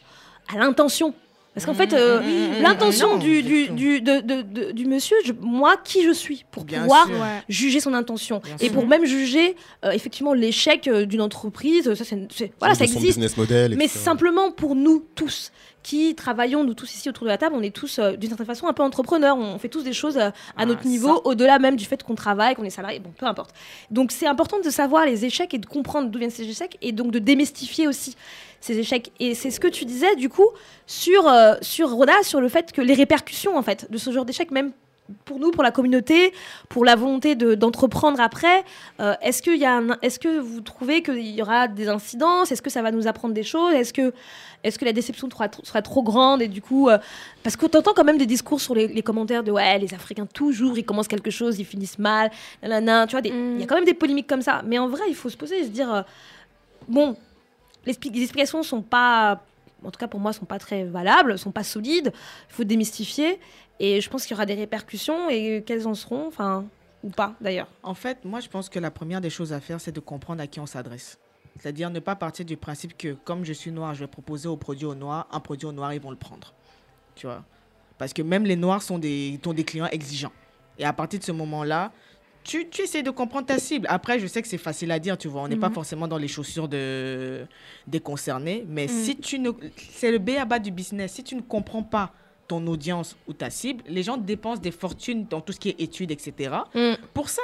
à 0.53 0.59
l'intention 0.59 1.15
parce 1.57 1.65
qu'en 1.67 1.75
fait 1.75 1.93
euh, 1.95 2.21
mmh, 2.21 2.59
mmh, 2.59 2.63
l'intention 2.63 3.13
non, 3.15 3.17
du, 3.19 3.43
du 3.43 3.69
du, 3.69 3.71
du, 3.71 4.01
de, 4.03 4.21
de- 4.21 4.43
de- 4.43 4.71
du 4.73 4.85
monsieur 4.85 5.17
je- 5.25 5.33
moi 5.41 5.77
qui 5.83 6.05
je 6.05 6.13
suis 6.13 6.45
pour 6.53 6.65
Bien 6.65 6.83
pouvoir 6.83 7.07
sûr. 7.07 7.17
Juger 7.49 7.81
son 7.81 7.95
intention. 7.95 8.41
Bien 8.45 8.57
et 8.61 8.67
sûr. 8.67 8.75
pour 8.75 8.87
même 8.87 9.07
juger 9.07 9.57
euh, 9.85 9.91
effectivement 9.93 10.35
l'échec 10.35 10.87
euh, 10.87 11.07
d'une 11.07 11.23
entreprise 11.23 11.95
ça 11.95 12.05
c'est 12.05 12.53
voilà 12.61 12.75
ça 12.75 12.85
existe. 12.85 13.03
business 13.07 13.37
model, 13.39 13.75
mais 13.79 13.89
simplement 13.89 14.51
pour 14.53 14.75
nous 14.77 15.03
tous 15.15 15.51
qui 15.87 16.17
travaillons, 16.17 16.65
nous 16.65 16.75
tous 16.75 16.93
ici 16.97 17.09
autour 17.09 17.27
de 17.27 17.29
la 17.29 17.39
table, 17.39 17.55
on 17.57 17.63
est 17.63 17.71
tous 17.71 18.01
euh, 18.01 18.17
d'une 18.17 18.29
certaine 18.29 18.47
façon 18.47 18.67
un 18.67 18.73
peu 18.73 18.83
entrepreneurs. 18.83 19.39
On 19.39 19.57
fait 19.57 19.69
tous 19.69 19.85
des 19.85 19.93
choses 19.93 20.17
euh, 20.17 20.31
à 20.31 20.33
Ah, 20.57 20.67
notre 20.67 20.85
niveau, 20.85 21.21
au-delà 21.25 21.61
même 21.61 21.77
du 21.77 21.85
fait 21.85 22.03
qu'on 22.03 22.17
travaille, 22.17 22.57
qu'on 22.57 22.65
est 22.65 22.71
salarié, 22.71 22.99
bon, 22.99 23.13
peu 23.17 23.25
importe. 23.25 23.55
Donc 23.93 24.11
c'est 24.11 24.27
important 24.27 24.59
de 24.59 24.69
savoir 24.69 25.07
les 25.07 25.25
échecs 25.25 25.55
et 25.55 25.59
de 25.59 25.67
comprendre 25.67 26.11
d'où 26.11 26.19
viennent 26.19 26.31
ces 26.33 26.43
échecs 26.43 26.77
et 26.83 26.91
donc 26.91 27.13
de 27.13 27.21
démystifier 27.21 27.87
aussi 27.87 28.17
ces 28.61 28.77
échecs. 28.81 29.13
Et 29.21 29.37
c'est 29.37 29.53
ce 29.53 29.61
que 29.61 29.69
tu 29.69 29.85
disais 29.85 30.17
du 30.17 30.29
coup 30.29 30.49
sur, 30.89 31.29
euh, 31.29 31.55
sur 31.63 31.93
Roda, 31.93 32.21
sur 32.25 32.41
le 32.41 32.49
fait 32.49 32.73
que 32.73 32.81
les 32.81 32.95
répercussions 32.95 33.57
en 33.57 33.63
fait 33.63 33.89
de 33.89 33.97
ce 33.97 34.11
genre 34.11 34.25
d'échec, 34.25 34.51
même 34.51 34.73
pour 35.25 35.39
nous, 35.39 35.51
pour 35.53 35.63
la 35.63 35.71
communauté, 35.71 36.33
pour 36.69 36.85
la 36.85 36.97
volonté 36.97 37.35
de- 37.35 37.55
d'entreprendre 37.55 38.21
après, 38.21 38.65
euh, 39.01 39.15
est-ce 39.23 39.41
qu'il 39.43 39.57
y 39.57 39.65
a 39.65 39.77
un- 39.77 39.97
est-ce 40.03 40.19
que 40.19 40.39
vous 40.39 40.61
trouvez 40.61 41.03
qu'il 41.03 41.27
y 41.27 41.41
aura 41.43 41.69
des 41.69 41.89
incidences? 41.89 42.51
Est-ce 42.53 42.63
que 42.63 42.71
ça 42.71 42.83
va 42.83 42.91
nous 42.91 43.07
apprendre 43.07 43.35
des 43.35 43.43
choses? 43.45 43.73
Est-ce 43.75 43.93
que, 43.93 44.13
est 44.65 44.77
que 44.77 44.85
la 44.85 44.93
déception 44.93 45.29
sera, 45.31 45.49
sera 45.63 45.83
trop 45.83 46.03
grande 46.03 46.43
Et 46.43 46.49
du 46.49 46.61
coup, 46.61 46.89
euh, 46.89 46.99
parce 47.45 47.57
que 47.57 47.67
tu 47.67 47.77
entends 47.77 47.95
quand 47.95 48.05
même 48.05 48.19
des 48.19 48.27
discours 48.27 48.61
sur 48.61 48.75
les, 48.75 48.89
les 48.89 49.03
commentaires 49.03 49.45
de 49.45 49.53
ouais, 49.53 49.79
les 49.79 49.95
Africains, 49.95 50.27
toujours, 50.27 50.77
ils 50.77 50.85
commencent 50.85 51.09
quelque 51.09 51.31
chose, 51.31 51.59
ils 51.61 51.65
finissent 51.65 51.99
mal, 52.01 52.31
nanana, 52.63 53.07
tu 53.07 53.13
vois, 53.13 53.21
des- 53.23 53.29
il 53.29 53.61
y 53.61 53.63
a 53.63 53.67
quand 53.67 53.77
même 53.77 53.85
des 53.85 53.95
polémiques 53.95 54.27
comme 54.27 54.43
ça. 54.43 54.63
Mais 54.67 54.79
en 54.79 54.89
vrai, 54.89 55.03
il 55.09 55.15
faut 55.15 55.29
se 55.29 55.37
poser 55.37 55.61
et 55.61 55.65
se 55.65 55.69
dire, 55.71 55.93
euh, 55.95 56.03
bon, 56.89 57.17
les, 57.85 57.95
les 58.13 58.23
explications 58.23 58.63
sont 58.65 58.83
pas, 58.83 59.41
en 59.85 59.91
tout 59.91 59.99
cas 59.99 60.09
pour 60.09 60.19
moi, 60.21 60.33
sont 60.33 60.47
pas 60.47 60.59
très 60.59 60.85
valables, 60.85 61.39
sont 61.39 61.53
pas 61.53 61.63
solides. 61.65 62.11
Il 62.51 62.53
faut 62.55 62.65
démystifier. 62.65 63.39
Et 63.81 64.01
je 64.01 64.09
pense 64.09 64.23
qu'il 64.25 64.33
y 64.33 64.35
aura 64.35 64.47
des 64.47 64.55
répercussions 64.55 65.29
et 65.29 65.63
quelles 65.67 65.87
en 65.87 65.95
seront, 65.95 66.27
enfin, 66.27 66.65
ou 67.03 67.11
pas 67.11 67.35
d'ailleurs. 67.41 67.69
En 67.83 67.95
fait, 67.95 68.25
moi, 68.25 68.41
je 68.41 68.49
pense 68.49 68.69
que 68.69 68.79
la 68.79 68.91
première 68.91 69.21
des 69.21 69.31
choses 69.31 69.53
à 69.53 69.61
faire, 69.61 69.81
c'est 69.81 69.93
de 69.93 70.01
comprendre 70.01 70.41
à 70.43 70.47
qui 70.47 70.61
on 70.61 70.67
s'adresse. 70.67 71.19
C'est-à-dire 71.59 71.89
ne 71.91 72.01
pas 72.01 72.17
partir 72.17 72.45
du 72.45 72.57
principe 72.57 72.97
que 72.97 73.13
comme 73.15 73.45
je 73.45 73.53
suis 73.53 73.71
noir, 73.71 73.95
je 73.95 74.01
vais 74.01 74.07
proposer 74.07 74.49
au 74.49 74.57
produit 74.57 74.87
au 74.87 74.95
noir, 74.95 75.27
un 75.33 75.41
produit 75.41 75.67
au 75.67 75.73
noir, 75.73 75.93
ils 75.95 76.01
vont 76.01 76.11
le 76.11 76.17
prendre. 76.17 76.55
Tu 77.15 77.27
vois? 77.27 77.45
Parce 77.99 78.13
que 78.13 78.21
même 78.23 78.45
les 78.45 78.57
noirs 78.57 78.83
sont 78.83 78.99
des, 78.99 79.39
ont 79.47 79.55
des 79.55 79.65
clients 79.65 79.87
exigeants. 79.87 80.33
Et 80.79 80.85
à 80.85 80.93
partir 80.93 81.19
de 81.19 81.25
ce 81.25 81.33
moment-là, 81.33 81.93
tu, 82.45 82.69
tu 82.69 82.83
essaies 82.83 83.03
de 83.03 83.11
comprendre 83.11 83.47
ta 83.47 83.59
cible. 83.59 83.87
Après, 83.91 84.19
je 84.21 84.27
sais 84.27 84.43
que 84.43 84.49
c'est 84.49 84.59
facile 84.59 84.93
à 84.93 84.99
dire, 84.99 85.17
tu 85.17 85.29
vois. 85.29 85.43
On 85.43 85.49
n'est 85.49 85.57
pas 85.57 85.69
Mhm. 85.69 85.75
forcément 85.75 86.07
dans 86.07 86.19
les 86.19 86.29
chaussures 86.29 86.69
de, 86.69 87.47
des 87.87 88.01
concernés. 88.01 88.65
Mais 88.69 88.85
Mhm. 88.85 88.89
si 88.93 89.17
tu 89.17 89.39
ne... 89.39 89.51
C'est 89.91 90.13
le 90.13 90.19
B 90.19 90.31
à 90.39 90.45
bas 90.45 90.59
du 90.59 90.71
business. 90.71 91.13
Si 91.15 91.25
tu 91.25 91.35
ne 91.37 91.41
comprends 91.41 91.83
pas 91.83 92.13
ton 92.49 92.67
audience 92.67 93.17
ou 93.27 93.33
ta 93.33 93.51
cible, 93.51 93.83
les 93.89 94.03
gens 94.03 94.17
dépensent 94.17 94.61
des 94.61 94.71
fortunes 94.71 95.27
dans 95.29 95.41
tout 95.41 95.53
ce 95.53 95.61
qui 95.61 95.71
est 95.71 95.81
études, 95.81 96.11
etc. 96.11 96.57
pour 97.15 97.29
ça. 97.29 97.43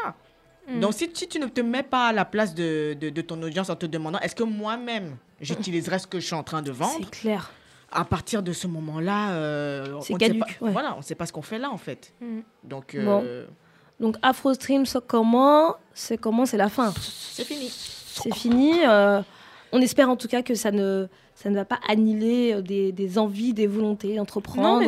Mm. 0.69 0.81
Donc, 0.81 0.95
si, 0.95 1.11
si 1.13 1.27
tu 1.29 1.39
ne 1.41 1.47
te 1.47 1.61
mets 1.61 1.83
pas 1.83 2.09
à 2.09 2.13
la 2.13 2.25
place 2.25 2.55
de, 2.55 2.95
de, 3.01 3.11
de 3.11 3.21
ton 3.23 3.41
audience 3.43 3.69
en 3.69 3.77
te 3.77 3.87
demandant 3.87 4.19
est-ce 4.21 4.35
que 4.37 4.45
moi-même, 4.45 5.17
j'utiliserai 5.41 5.99
ce 5.99 6.07
que 6.07 6.21
je 6.21 6.27
suis 6.27 6.35
en 6.37 6.45
train 6.45 6.63
de 6.63 6.71
vendre? 6.71 6.99
C'est 7.01 7.11
clair. 7.11 7.51
À 7.91 8.05
partir 8.05 8.43
de 8.43 8.53
ce 8.53 8.67
moment-là, 8.69 9.33
euh, 9.33 9.85
C'est 10.03 10.15
on 10.15 10.17
ne 10.17 10.21
sait 10.25 10.35
pas- 10.35 10.47
ouais. 10.61 10.71
Voilà, 10.71 10.95
on 10.95 10.99
ne 10.99 11.03
sait 11.03 11.15
pas 11.17 11.27
ce 11.27 11.33
qu'on 11.33 11.43
fait 11.43 11.59
là, 11.59 11.71
en 11.71 11.77
fait. 11.79 12.15
Mm. 12.21 12.41
Donc, 12.65 12.97
Bon. 12.97 13.23
euh, 13.25 13.47
Donc 14.01 14.17
Afro 14.23 14.55
Stream, 14.55 14.87
ça 14.87 15.01
comment? 15.07 15.75
C'est 15.95 16.17
comment? 16.17 16.47
C'est 16.47 16.57
la 16.57 16.69
fin. 16.69 16.93
c'est 17.01 17.45
fini. 17.45 17.69
C'est 17.69 18.35
fini. 18.35 18.73
euh, 18.87 19.21
on 19.73 19.81
espère 19.81 20.09
en 20.11 20.17
tout 20.17 20.29
cas 20.29 20.43
que 20.43 20.55
ça 20.55 20.71
ne, 20.71 21.07
ça 21.35 21.51
ne 21.51 21.55
va 21.57 21.65
pas 21.65 21.81
annihiler 21.89 22.53
euh, 22.55 22.61
des, 22.63 22.93
des 22.93 23.19
envies, 23.19 23.53
des 23.53 23.67
volontés 23.67 24.15
d'entreprendre. 24.17 24.83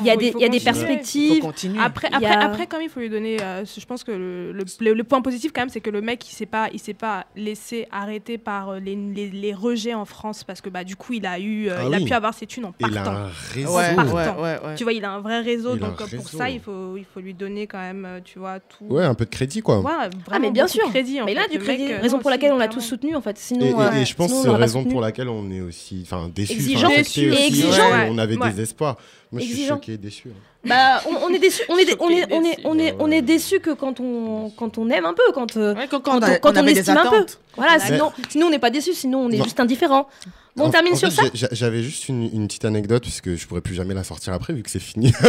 Il 0.00 0.06
y 0.06 0.10
a 0.10 0.14
faut- 0.14 0.18
des, 0.20 0.32
faut 0.32 0.38
il 0.38 0.42
y 0.42 0.44
a 0.44 0.48
des 0.48 0.58
perspectives. 0.60 1.32
Il 1.34 1.40
faut 1.40 1.46
continuer. 1.46 1.78
Après, 1.80 2.08
Il 2.08 2.20
y 2.20 2.26
après, 2.26 2.36
a- 2.36 2.44
après, 2.44 2.66
quand 2.66 2.78
même, 2.78 2.86
il 2.86 2.90
faut 2.90 3.00
lui 3.00 3.10
donner. 3.10 3.36
euh, 3.42 3.64
je 3.64 3.84
pense 3.86 4.02
que 4.02 4.10
le, 4.10 4.52
le, 4.52 4.64
le- 4.80 4.94
le 4.94 5.04
point 5.04 5.20
positif, 5.22 5.52
quand 5.54 5.60
même, 5.60 5.68
c'est 5.68 5.80
que 5.80 5.90
le 5.90 6.00
mec, 6.00 6.28
il 6.28 6.34
s'est 6.34 6.46
pas, 6.46 6.68
il 6.72 6.80
s'est 6.80 6.94
pas 6.94 7.26
laissé 7.36 7.86
arrêter 7.92 8.38
par 8.38 8.70
euh, 8.70 8.78
les, 8.80 8.96
les, 8.96 9.28
les 9.30 9.54
rejets 9.54 9.94
en 9.94 10.04
France 10.04 10.42
parce 10.44 10.60
que 10.60 10.70
bah 10.70 10.82
du 10.82 10.96
coup, 10.96 11.12
il 11.12 11.26
a 11.26 11.38
eu, 11.38 11.68
euh, 11.68 11.76
Ah 11.78 11.84
il 11.86 11.94
a 11.94 11.98
oui. 11.98 12.04
pu 12.06 12.12
avoir 12.14 12.34
ses 12.34 12.46
thunes 12.46 12.64
en 12.64 12.74
Il 12.80 12.86
a 12.98 13.02
partant. 13.02 13.10
un 13.20 13.30
réseau. 13.52 13.76
Ouais, 13.76 13.94
partant. 13.94 14.14
ouais, 14.14 14.42
ouais, 14.42 14.66
ouais. 14.68 14.74
Tu 14.76 14.82
vois, 14.84 14.92
il 14.94 15.04
a 15.04 15.12
un 15.12 15.20
vrai 15.20 15.40
réseau, 15.40 15.76
donc 15.76 15.96
pour 15.96 16.28
ça, 16.28 16.50
il 16.50 16.58
faut, 16.60 16.96
il 16.96 17.04
faut 17.04 17.20
lui 17.20 17.34
donner 17.34 17.66
quand 17.66 17.78
même, 17.80 18.08
tu 18.24 18.38
vois, 18.38 18.58
tout. 18.60 18.86
Ouais, 18.88 19.04
un 19.04 19.14
peu 19.14 19.24
de 19.26 19.30
crédit, 19.30 19.60
quoi. 19.60 19.80
Ouais, 19.80 19.90
Ah 19.94 20.08
vraiment 20.26 20.46
mais 20.46 20.50
bien 20.50 20.66
sûr. 20.66 20.88
crédit, 20.88 21.20
mais 21.24 21.34
là 21.34 21.42
du 21.48 21.58
crédit, 21.58 21.84
mec, 21.84 22.00
raison 22.02 22.16
non, 22.16 22.22
pour 22.22 22.30
laquelle 22.30 22.52
on 22.52 22.58
l'a 22.58 22.68
tous 22.68 22.80
soutenu 22.80 23.14
en 23.14 23.20
fait. 23.20 23.36
Et, 23.38 23.40
Sinon, 23.40 23.92
et- 23.92 24.00
et 24.00 24.04
je 24.04 24.14
pense 24.16 24.30
que 24.32 24.36
on 24.38 24.42
c'est 24.42 24.48
raison 24.50 24.84
pour 24.84 25.00
laquelle 25.00 25.28
on 25.28 25.50
est 25.50 25.60
aussi 25.60 25.91
enfin, 26.02 26.30
déçus. 26.34 26.52
Exigeant. 26.54 26.88
enfin, 26.88 26.96
Déçus. 26.98 27.20
affectés 27.20 27.26
Et 27.26 27.30
aussi. 27.32 27.46
exigeant. 27.62 27.90
Ouais, 27.90 28.08
On 28.10 28.18
avait 28.18 28.36
Ouais. 28.36 28.50
des 28.52 28.62
espoirs. 28.62 28.96
Moi, 29.30 29.40
je 29.42 29.46
suis 29.46 29.66
choqué 29.66 29.92
et 29.94 29.98
déçu. 29.98 30.28
hein. 30.28 30.68
Bah, 30.68 31.02
on, 31.08 31.26
on 31.26 31.34
est 31.34 31.38
déçu. 31.38 31.62
On 31.68 31.76
est, 31.76 31.96
on 32.00 32.08
est, 32.10 32.26
on 32.32 32.44
est, 32.44 32.56
on 32.64 32.78
est, 32.78 32.94
on 33.00 33.10
est 33.10 33.22
déçu 33.22 33.60
que 33.60 33.70
quand 33.70 33.98
on, 34.00 34.50
quand 34.56 34.78
on 34.78 34.88
aime 34.90 35.06
un 35.06 35.14
peu, 35.14 35.22
quand, 35.34 35.56
euh, 35.56 35.74
quand, 35.90 36.00
quand 36.00 36.16
on 36.18 36.20
quand 36.40 36.66
estime 36.66 36.96
un 36.98 37.10
peu. 37.10 37.26
Voilà, 37.56 37.78
Mais- 37.78 37.86
sinon, 37.86 38.12
sinon 38.28 38.46
on 38.46 38.50
n'est 38.50 38.58
pas 38.58 38.70
déçu, 38.70 38.92
sinon 38.94 39.20
on 39.26 39.30
est 39.30 39.38
Non. 39.38 39.44
juste 39.44 39.58
indifférent. 39.58 40.06
Bon, 40.54 40.64
on 40.64 40.66
En- 40.66 40.70
termine 40.70 40.92
en 40.92 40.96
sur 40.96 41.10
fait, 41.10 41.34
ça. 41.36 41.48
J'avais 41.52 41.82
juste 41.82 42.08
une, 42.10 42.24
une 42.32 42.46
petite 42.46 42.66
anecdote, 42.66 43.02
puisque 43.02 43.34
je 43.34 43.46
pourrais 43.46 43.62
plus 43.62 43.74
jamais 43.74 43.94
la 43.94 44.04
sortir 44.04 44.34
après, 44.34 44.52
vu 44.52 44.62
que 44.62 44.70
c'est 44.70 44.78
fini. 44.80 45.12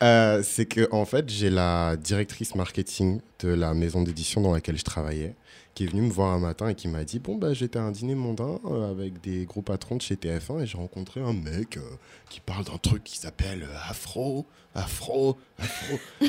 Euh, 0.00 0.42
c'est 0.44 0.66
que, 0.66 0.86
en 0.92 1.04
fait, 1.04 1.28
j'ai 1.28 1.50
la 1.50 1.96
directrice 1.96 2.54
marketing 2.54 3.20
de 3.40 3.48
la 3.48 3.74
maison 3.74 4.00
d'édition 4.02 4.40
dans 4.40 4.52
laquelle 4.52 4.78
je 4.78 4.84
travaillais, 4.84 5.34
qui 5.78 5.84
est 5.84 5.86
venue 5.86 6.02
me 6.02 6.10
voir 6.10 6.32
un 6.32 6.40
matin 6.40 6.66
et 6.66 6.74
qui 6.74 6.88
m'a 6.88 7.04
dit 7.04 7.20
Bon, 7.20 7.36
bah, 7.36 7.54
j'étais 7.54 7.78
à 7.78 7.82
un 7.82 7.92
dîner 7.92 8.16
mondain 8.16 8.58
euh, 8.64 8.90
avec 8.90 9.20
des 9.20 9.44
gros 9.44 9.62
patrons 9.62 9.94
de 9.94 10.02
chez 10.02 10.16
TF1 10.16 10.62
et 10.62 10.66
j'ai 10.66 10.76
rencontré 10.76 11.20
un 11.20 11.32
mec 11.32 11.76
euh, 11.76 11.82
qui 12.30 12.40
parle 12.40 12.64
d'un 12.64 12.78
truc 12.78 13.04
qui 13.04 13.16
s'appelle 13.16 13.62
euh, 13.62 13.88
Afro. 13.88 14.44
Afro, 14.74 15.36
Afro, 15.58 15.98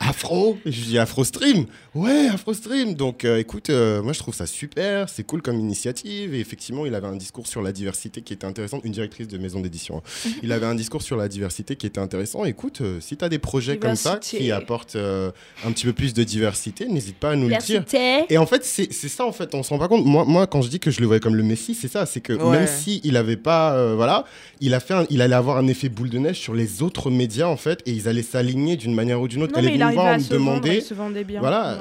Afro, 0.00 0.58
et 0.64 0.72
je 0.72 0.84
dis 0.84 0.98
Afro 0.98 1.24
Stream, 1.24 1.66
ouais 1.94 2.28
Afro 2.28 2.54
Stream. 2.54 2.94
Donc 2.94 3.24
euh, 3.24 3.38
écoute, 3.38 3.68
euh, 3.70 4.02
moi 4.02 4.12
je 4.12 4.18
trouve 4.18 4.34
ça 4.34 4.46
super, 4.46 5.08
c'est 5.08 5.24
cool 5.24 5.42
comme 5.42 5.58
initiative. 5.60 6.34
Et 6.34 6.40
effectivement, 6.40 6.86
il 6.86 6.94
avait 6.94 7.06
un 7.06 7.16
discours 7.16 7.46
sur 7.46 7.60
la 7.60 7.72
diversité 7.72 8.22
qui 8.22 8.32
était 8.32 8.46
intéressant. 8.46 8.80
Une 8.84 8.92
directrice 8.92 9.28
de 9.28 9.36
maison 9.36 9.60
d'édition. 9.60 9.98
hein. 9.98 10.30
Il 10.42 10.52
avait 10.52 10.66
un 10.66 10.74
discours 10.74 11.02
sur 11.02 11.16
la 11.16 11.28
diversité 11.28 11.76
qui 11.76 11.86
était 11.86 11.98
intéressant. 12.00 12.44
Écoute, 12.44 12.80
euh, 12.80 12.98
si 13.00 13.16
tu 13.16 13.24
as 13.24 13.28
des 13.28 13.38
projets 13.38 13.76
comme 13.78 13.96
ça 13.96 14.18
qui 14.38 14.50
apportent 14.50 14.96
un 14.96 15.72
petit 15.72 15.84
peu 15.84 15.92
plus 15.92 16.14
de 16.14 16.24
diversité, 16.24 16.86
n'hésite 16.88 17.16
pas 17.18 17.30
à 17.32 17.36
nous 17.36 17.48
le 17.48 17.56
dire. 17.58 17.84
Et 18.30 18.38
en 18.38 18.46
fait, 18.46 18.64
c'est 18.64 18.90
ça, 18.92 19.26
en 19.26 19.32
fait, 19.32 19.54
on 19.54 19.62
se 19.62 19.68
rend 19.70 19.78
pas 19.78 19.88
compte. 19.88 20.06
Moi, 20.06 20.24
moi, 20.24 20.46
quand 20.46 20.62
je 20.62 20.68
dis 20.70 20.80
que 20.80 20.90
je 20.90 21.00
le 21.00 21.06
voyais 21.06 21.20
comme 21.20 21.36
le 21.36 21.42
Messie, 21.42 21.74
c'est 21.74 21.88
ça, 21.88 22.06
c'est 22.06 22.20
que 22.20 22.32
Ouais. 22.32 22.58
même 22.58 22.66
si 22.66 23.00
il 23.04 23.16
avait 23.16 23.36
pas, 23.36 23.94
voilà, 23.94 24.24
il 24.60 24.72
a 24.74 24.80
fait, 24.80 24.94
un- 24.94 25.06
il 25.10 25.20
allait 25.20 25.34
avoir 25.34 25.58
un 25.58 25.66
effet 25.66 25.88
boule 25.88 26.08
de 26.10 26.18
neige 26.18 26.38
sur 26.40 26.54
les 26.54 26.82
autres 26.82 27.10
médias, 27.10 27.46
en 27.46 27.56
fait, 27.56 27.71
et 27.86 27.92
ils 27.92 28.08
allaient 28.08 28.22
s'aligner 28.22 28.76
d'une 28.76 28.94
manière 28.94 29.20
ou 29.20 29.28
d'une 29.28 29.42
autre. 29.42 29.52
Non, 29.52 29.58
Elle 29.60 29.64
mais 29.66 29.70
est 29.72 29.74
il 29.76 29.80
venue 29.80 29.90
me 29.90 29.94
voir 29.94 30.14
me 30.14 30.18
se 30.22 30.34
vendre, 30.34 30.40
demander, 30.60 30.76
il 30.76 30.82
se 30.82 30.94
vendait 30.94 31.24
bien. 31.24 31.40
voilà. 31.40 31.72
Ouais. 31.72 31.78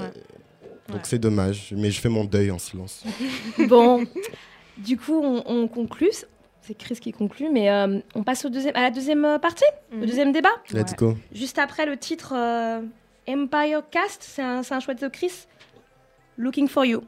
Donc 0.88 0.98
Ouais. 0.98 1.02
c'est 1.04 1.20
dommage, 1.20 1.74
mais 1.78 1.89
je 1.92 2.02
fais 2.02 2.10
mon 2.10 2.26
deuil 2.26 2.52
en 2.52 2.58
silence. 2.60 3.04
Bon, 3.68 4.04
du 4.78 4.98
coup, 4.98 5.22
on, 5.24 5.44
on 5.46 5.68
conclut. 5.68 6.12
C'est 6.64 6.78
Chris 6.78 6.96
qui 7.02 7.12
conclut, 7.12 7.50
mais 7.52 7.70
euh, 7.72 8.00
on 8.14 8.24
passe 8.24 8.46
au 8.46 8.50
deuxième, 8.50 8.76
à 8.76 8.82
la 8.82 8.92
deuxième 8.92 9.26
euh, 9.26 9.39
partie, 9.39 9.64
Mhm. 9.94 10.04
au 10.04 10.06
deuxième 10.06 10.32
débat. 10.32 10.50
Let's 10.74 10.96
go. 10.96 11.16
Juste 11.34 11.58
après 11.60 11.86
le 11.86 11.98
titre 11.98 12.34
euh, 12.36 12.82
Empire 13.28 13.82
Cast, 13.89 14.22
c'est 14.24 14.42
un, 14.44 14.62
c'est 14.64 14.74
un 14.76 14.80
choix 14.80 14.94
de 14.94 15.08
Chris. 15.08 15.32
Looking 16.38 16.68
for 16.68 16.86
you. 16.86 17.02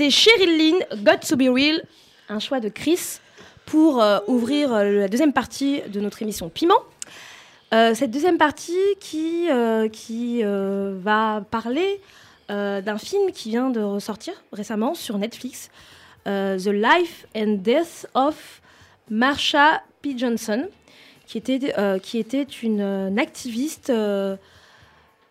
C'était 0.00 0.12
Cheryl 0.12 0.56
Lynn, 0.56 1.04
Got 1.04 1.18
to 1.28 1.36
be 1.36 1.54
Real, 1.54 1.82
un 2.30 2.38
choix 2.38 2.58
de 2.58 2.70
Chris 2.70 3.18
pour 3.66 4.02
euh, 4.02 4.18
ouvrir 4.28 4.72
euh, 4.72 5.00
la 5.00 5.08
deuxième 5.08 5.34
partie 5.34 5.82
de 5.82 6.00
notre 6.00 6.22
émission 6.22 6.48
Piment. 6.48 6.78
Euh, 7.74 7.94
cette 7.94 8.10
deuxième 8.10 8.38
partie 8.38 8.72
qui, 8.98 9.48
qui 9.92 10.42
va 10.42 11.44
parler 11.50 12.00
d'un 12.48 12.96
film 12.96 13.30
qui 13.30 13.50
vient 13.50 13.68
de 13.68 13.82
ressortir 13.82 14.32
récemment 14.54 14.94
sur 14.94 15.18
Netflix, 15.18 15.68
The 16.24 16.68
Life 16.68 17.26
and 17.36 17.58
Death 17.58 18.06
of 18.14 18.62
Marsha 19.10 19.82
P. 20.00 20.16
Johnson, 20.16 20.66
qui 21.26 21.36
était, 21.36 21.74
qui 22.02 22.16
était 22.16 22.44
une, 22.44 22.80
une 22.80 23.18
activiste 23.18 23.92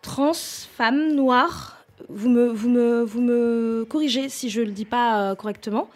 trans, 0.00 0.32
femme, 0.32 1.12
noire. 1.16 1.79
Vous 2.12 2.28
me, 2.28 2.46
vous, 2.48 2.68
me, 2.68 3.02
vous 3.02 3.20
me 3.20 3.84
corrigez 3.88 4.28
si 4.28 4.50
je 4.50 4.60
ne 4.60 4.66
le 4.66 4.72
dis 4.72 4.84
pas 4.84 5.30
euh, 5.30 5.34
correctement. 5.34 5.88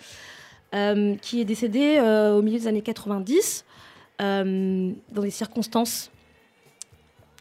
euh, 0.74 1.14
qui 1.22 1.40
est 1.40 1.44
décédée 1.44 1.98
euh, 1.98 2.34
au 2.34 2.42
milieu 2.42 2.58
des 2.58 2.66
années 2.66 2.82
90 2.82 3.64
euh, 4.20 4.90
dans 5.12 5.22
des 5.22 5.30
circonstances 5.30 6.10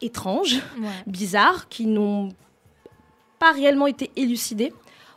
étranges, 0.01 0.55
Ouais. 0.79 0.87
bizarres, 1.07 1.67
qui 1.69 1.85
n'ont 1.87 2.29
pas 3.39 3.51
réellement 3.51 3.87
été 3.87 4.11
élucidées, 4.15 4.71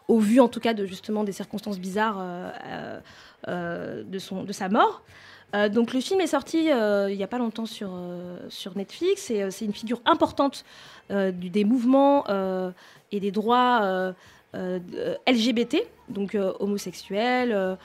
au 0.09 0.19
vu 0.19 0.41
en 0.41 0.49
tout 0.49 0.61
cas 0.61 0.73
de 0.75 0.87
justement 0.87 1.25
des 1.25 1.33
circonstances 1.33 1.79
bizarres 1.79 2.19
euh, 2.21 2.51
euh, 2.65 3.01
euh, 3.49 4.03
de, 4.05 4.19
son, 4.19 4.45
de 4.45 4.53
sa 4.53 4.69
mort. 4.69 5.03
Euh, 5.55 5.69
donc 5.69 5.93
le 5.93 6.01
film 6.01 6.21
est 6.21 6.27
sorti 6.27 6.59
il 6.67 7.17
n'y 7.17 7.23
a 7.23 7.27
pas 7.29 7.39
longtemps 7.39 7.67
sur, 7.67 7.91
sur 8.49 8.77
Netflix 8.77 9.31
et 9.31 9.49
c'est 9.51 9.65
une 9.65 9.73
figure 9.75 10.01
importante 10.07 10.65
du, 11.11 11.51
des 11.51 11.65
mouvements 11.65 12.25
et 13.13 13.21
des 13.21 13.31
droits 13.31 13.81
euh, 13.83 14.13
euh, 14.55 14.79
LGBT, 15.29 15.79
donc 16.09 16.35
euh, 16.35 16.53
homosexuels, 16.61 17.77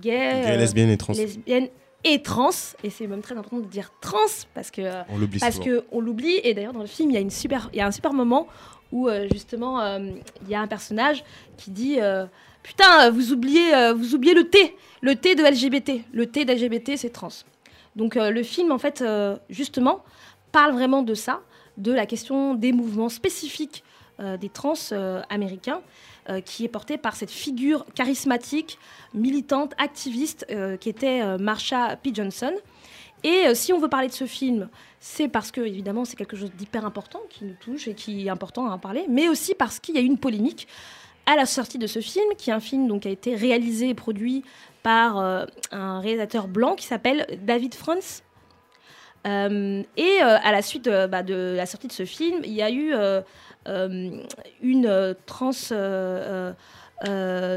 gays, 0.00 0.42
euh, 0.46 0.56
lesbiennes 0.56 0.90
et 0.90 0.96
trans. 0.96 1.12
lesbiennes 1.12 1.68
et 2.04 2.22
trans. 2.22 2.50
Et 2.82 2.90
c'est 2.90 3.06
même 3.06 3.22
très 3.22 3.36
important 3.36 3.58
de 3.58 3.66
dire 3.66 3.92
trans 4.00 4.18
parce 4.54 4.70
que 4.70 4.82
euh, 4.82 5.02
On 5.08 5.18
l'oublie 5.18 5.38
parce 5.38 5.56
souvent. 5.56 5.66
que 5.66 5.84
on 5.92 6.00
l'oublie. 6.00 6.40
Et 6.42 6.54
d'ailleurs 6.54 6.72
dans 6.72 6.80
le 6.80 6.86
film 6.86 7.10
il 7.10 7.14
y 7.14 7.16
a 7.16 7.20
une 7.20 7.30
super, 7.30 7.68
il 7.72 7.78
y 7.78 7.80
a 7.80 7.86
un 7.86 7.92
super 7.92 8.12
moment 8.12 8.46
où 8.90 9.08
euh, 9.08 9.28
justement 9.32 9.80
euh, 9.80 9.98
il 10.42 10.48
y 10.50 10.54
a 10.54 10.60
un 10.60 10.66
personnage 10.66 11.24
qui 11.56 11.70
dit 11.70 12.00
euh, 12.00 12.26
putain 12.62 13.10
vous 13.10 13.32
oubliez 13.32 13.92
vous 13.94 14.14
oubliez 14.14 14.34
le 14.34 14.48
T, 14.48 14.76
le 15.00 15.14
T 15.16 15.34
de 15.34 15.42
LGBT, 15.42 16.04
le 16.12 16.26
T 16.26 16.44
d'LGBT 16.44 16.96
c'est 16.96 17.10
trans. 17.10 17.28
Donc 17.96 18.14
le 18.14 18.42
film 18.42 18.72
en 18.72 18.78
fait 18.78 19.04
justement 19.50 20.02
parle 20.50 20.72
vraiment 20.72 21.02
de 21.02 21.14
ça, 21.14 21.40
de 21.76 21.92
la 21.92 22.06
question 22.06 22.54
des 22.54 22.72
mouvements 22.72 23.08
spécifiques 23.10 23.84
des 24.36 24.48
trans 24.48 24.74
euh, 24.92 25.22
américains, 25.30 25.80
euh, 26.28 26.40
qui 26.40 26.64
est 26.64 26.68
porté 26.68 26.98
par 26.98 27.16
cette 27.16 27.30
figure 27.30 27.84
charismatique, 27.94 28.78
militante, 29.14 29.74
activiste, 29.78 30.46
euh, 30.50 30.76
qui 30.76 30.88
était 30.88 31.22
euh, 31.22 31.38
Marsha 31.38 31.96
P. 31.96 32.10
Johnson. 32.14 32.52
Et 33.24 33.46
euh, 33.46 33.54
si 33.54 33.72
on 33.72 33.78
veut 33.78 33.88
parler 33.88 34.08
de 34.08 34.12
ce 34.12 34.26
film, 34.26 34.68
c'est 34.98 35.28
parce 35.28 35.50
que 35.50 35.60
évidemment 35.60 36.04
c'est 36.04 36.16
quelque 36.16 36.36
chose 36.36 36.52
d'hyper 36.52 36.84
important 36.84 37.20
qui 37.30 37.44
nous 37.44 37.54
touche 37.60 37.88
et 37.88 37.94
qui 37.94 38.26
est 38.26 38.30
important 38.30 38.66
à 38.68 38.74
en 38.74 38.78
parler, 38.78 39.04
mais 39.08 39.28
aussi 39.28 39.54
parce 39.54 39.78
qu'il 39.78 39.94
y 39.94 39.98
a 39.98 40.00
eu 40.00 40.06
une 40.06 40.18
polémique 40.18 40.66
à 41.26 41.36
la 41.36 41.46
sortie 41.46 41.78
de 41.78 41.86
ce 41.86 42.00
film, 42.00 42.24
qui 42.36 42.50
est 42.50 42.52
un 42.52 42.60
film 42.60 42.88
donc, 42.88 43.02
qui 43.02 43.08
a 43.08 43.12
été 43.12 43.36
réalisé 43.36 43.90
et 43.90 43.94
produit 43.94 44.42
par 44.82 45.18
euh, 45.18 45.44
un 45.70 46.00
réalisateur 46.00 46.48
blanc 46.48 46.74
qui 46.74 46.86
s'appelle 46.86 47.26
David 47.42 47.74
Franz. 47.74 48.22
Euh, 49.26 49.82
et 49.96 50.18
euh, 50.22 50.36
à 50.42 50.52
la 50.52 50.62
suite 50.62 50.88
bah, 50.88 51.22
de 51.22 51.54
la 51.56 51.66
sortie 51.66 51.88
de 51.88 51.92
ce 51.92 52.04
film, 52.04 52.40
il 52.44 52.52
y 52.52 52.62
a 52.62 52.70
eu 52.70 52.92
euh, 52.94 53.20
une 54.60 55.16
trans 55.26 55.50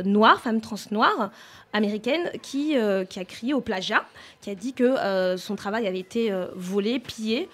noire, 0.06 0.42
femme 0.42 0.62
trans 0.62 0.78
noire 0.92 1.32
américaine, 1.74 2.32
qui, 2.42 2.76
qui 3.10 3.20
a 3.20 3.26
crié 3.26 3.54
au 3.54 3.62
plagiat, 3.62 4.06
qui 4.42 4.50
a 4.50 4.56
dit 4.56 4.74
que 4.74 5.36
son 5.38 5.56
travail 5.56 5.88
avait 5.88 6.00
été 6.00 6.32
volé, 6.56 7.00
pillé. 7.00 7.50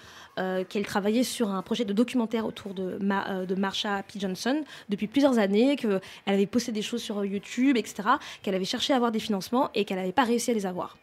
qu'elle 0.68 0.86
travaillait 0.86 1.24
sur 1.24 1.50
un 1.50 1.60
projet 1.62 1.84
de 1.84 1.92
documentaire 1.92 2.46
autour 2.46 2.72
de, 2.72 2.98
de 2.98 3.54
Marsha 3.56 4.02
P. 4.04 4.20
Johnson 4.20 4.62
depuis 4.90 5.08
plusieurs 5.08 5.38
années, 5.38 5.76
qu'elle 5.76 6.00
avait 6.26 6.46
posté 6.46 6.70
des 6.70 6.82
choses 6.82 7.02
sur 7.02 7.24
YouTube, 7.24 7.76
etc., 7.76 8.10
qu'elle 8.42 8.54
avait 8.54 8.64
cherché 8.64 8.92
à 8.92 8.96
avoir 8.96 9.10
des 9.10 9.18
financements 9.18 9.70
et 9.74 9.84
qu'elle 9.84 9.98
n'avait 9.98 10.12
pas 10.12 10.24
réussi 10.24 10.52
à 10.52 10.54
les 10.54 10.66
avoir. 10.66 10.96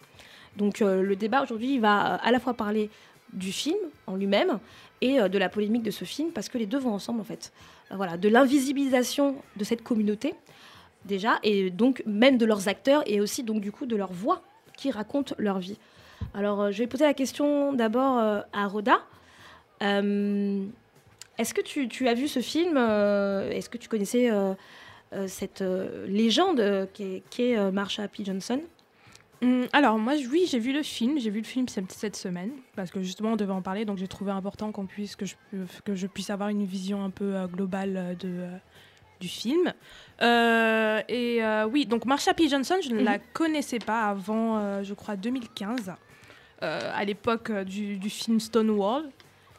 Donc 0.57 0.81
euh, 0.81 1.01
le 1.01 1.15
débat 1.15 1.43
aujourd'hui 1.43 1.79
va 1.79 2.15
euh, 2.15 2.17
à 2.21 2.31
la 2.31 2.39
fois 2.39 2.53
parler 2.53 2.89
du 3.33 3.51
film 3.51 3.77
en 4.07 4.15
lui-même 4.15 4.59
et 5.01 5.19
euh, 5.19 5.29
de 5.29 5.37
la 5.37 5.49
polémique 5.49 5.83
de 5.83 5.91
ce 5.91 6.05
film 6.05 6.31
parce 6.31 6.49
que 6.49 6.57
les 6.57 6.65
deux 6.65 6.79
vont 6.79 6.93
ensemble 6.93 7.21
en 7.21 7.25
fait. 7.25 7.51
Voilà, 7.91 8.17
de 8.17 8.29
l'invisibilisation 8.29 9.35
de 9.55 9.63
cette 9.63 9.83
communauté 9.83 10.35
déjà 11.05 11.39
et 11.43 11.69
donc 11.71 12.03
même 12.05 12.37
de 12.37 12.45
leurs 12.45 12.67
acteurs 12.67 13.03
et 13.07 13.21
aussi 13.21 13.43
donc 13.43 13.61
du 13.61 13.71
coup 13.71 13.85
de 13.85 13.95
leur 13.95 14.11
voix 14.11 14.41
qui 14.77 14.91
racontent 14.91 15.35
leur 15.37 15.59
vie. 15.59 15.77
Alors 16.33 16.71
je 16.71 16.79
vais 16.79 16.87
poser 16.87 17.05
la 17.05 17.13
question 17.13 17.73
d'abord 17.73 18.17
à 18.17 18.67
Roda. 18.67 18.99
Euh, 19.81 20.65
Est-ce 21.37 21.53
que 21.53 21.61
tu, 21.61 22.07
as 22.07 22.13
vu 22.13 22.27
ce 22.27 22.41
film 22.41 22.77
Est-ce 22.77 23.69
que 23.69 23.77
tu 23.77 23.87
connaissais 23.87 24.29
cette 25.27 25.63
légende 26.05 26.87
qui 26.93 27.23
est, 27.39 27.71
Marsha 27.71 28.07
P. 28.07 28.25
Johnson? 28.25 28.61
Hum, 29.41 29.67
alors 29.71 29.97
moi 29.97 30.17
j- 30.17 30.27
oui 30.27 30.47
j'ai 30.51 30.59
vu 30.59 30.73
le 30.73 30.83
film, 30.83 31.17
j'ai 31.17 31.29
vu 31.29 31.39
le 31.39 31.45
film 31.45 31.67
cette, 31.69 31.91
cette 31.93 32.17
semaine 32.17 32.51
parce 32.75 32.91
que 32.91 33.01
justement 33.01 33.31
on 33.33 33.35
devait 33.37 33.53
en 33.53 33.61
parler 33.61 33.85
donc 33.85 33.97
j'ai 33.97 34.07
trouvé 34.09 34.31
important 34.31 34.73
qu'on 34.73 34.85
puisse 34.85 35.15
que 35.15 35.25
je, 35.25 35.35
que 35.85 35.95
je 35.95 36.07
puisse 36.07 36.29
avoir 36.29 36.49
une 36.49 36.65
vision 36.65 37.03
un 37.05 37.09
peu 37.09 37.35
euh, 37.35 37.47
globale 37.47 37.95
euh, 37.95 38.13
de, 38.15 38.27
euh, 38.27 38.57
du 39.21 39.29
film. 39.29 39.73
Et 40.21 41.39
oui 41.71 41.85
donc 41.85 42.05
Marsha 42.05 42.33
P 42.33 42.49
Johnson 42.49 42.75
je 42.83 42.89
ne 42.89 43.01
la 43.03 43.13
Mhm. 43.17 43.23
connaissais 43.33 43.79
pas 43.79 44.09
avant 44.09 44.83
je 44.83 44.93
crois 44.93 45.15
2015 45.15 45.93
euh, 46.61 46.91
à 46.93 47.05
l'époque 47.05 47.51
du, 47.63 47.97
du 47.97 48.09
film 48.09 48.39
Stonewall 48.41 49.09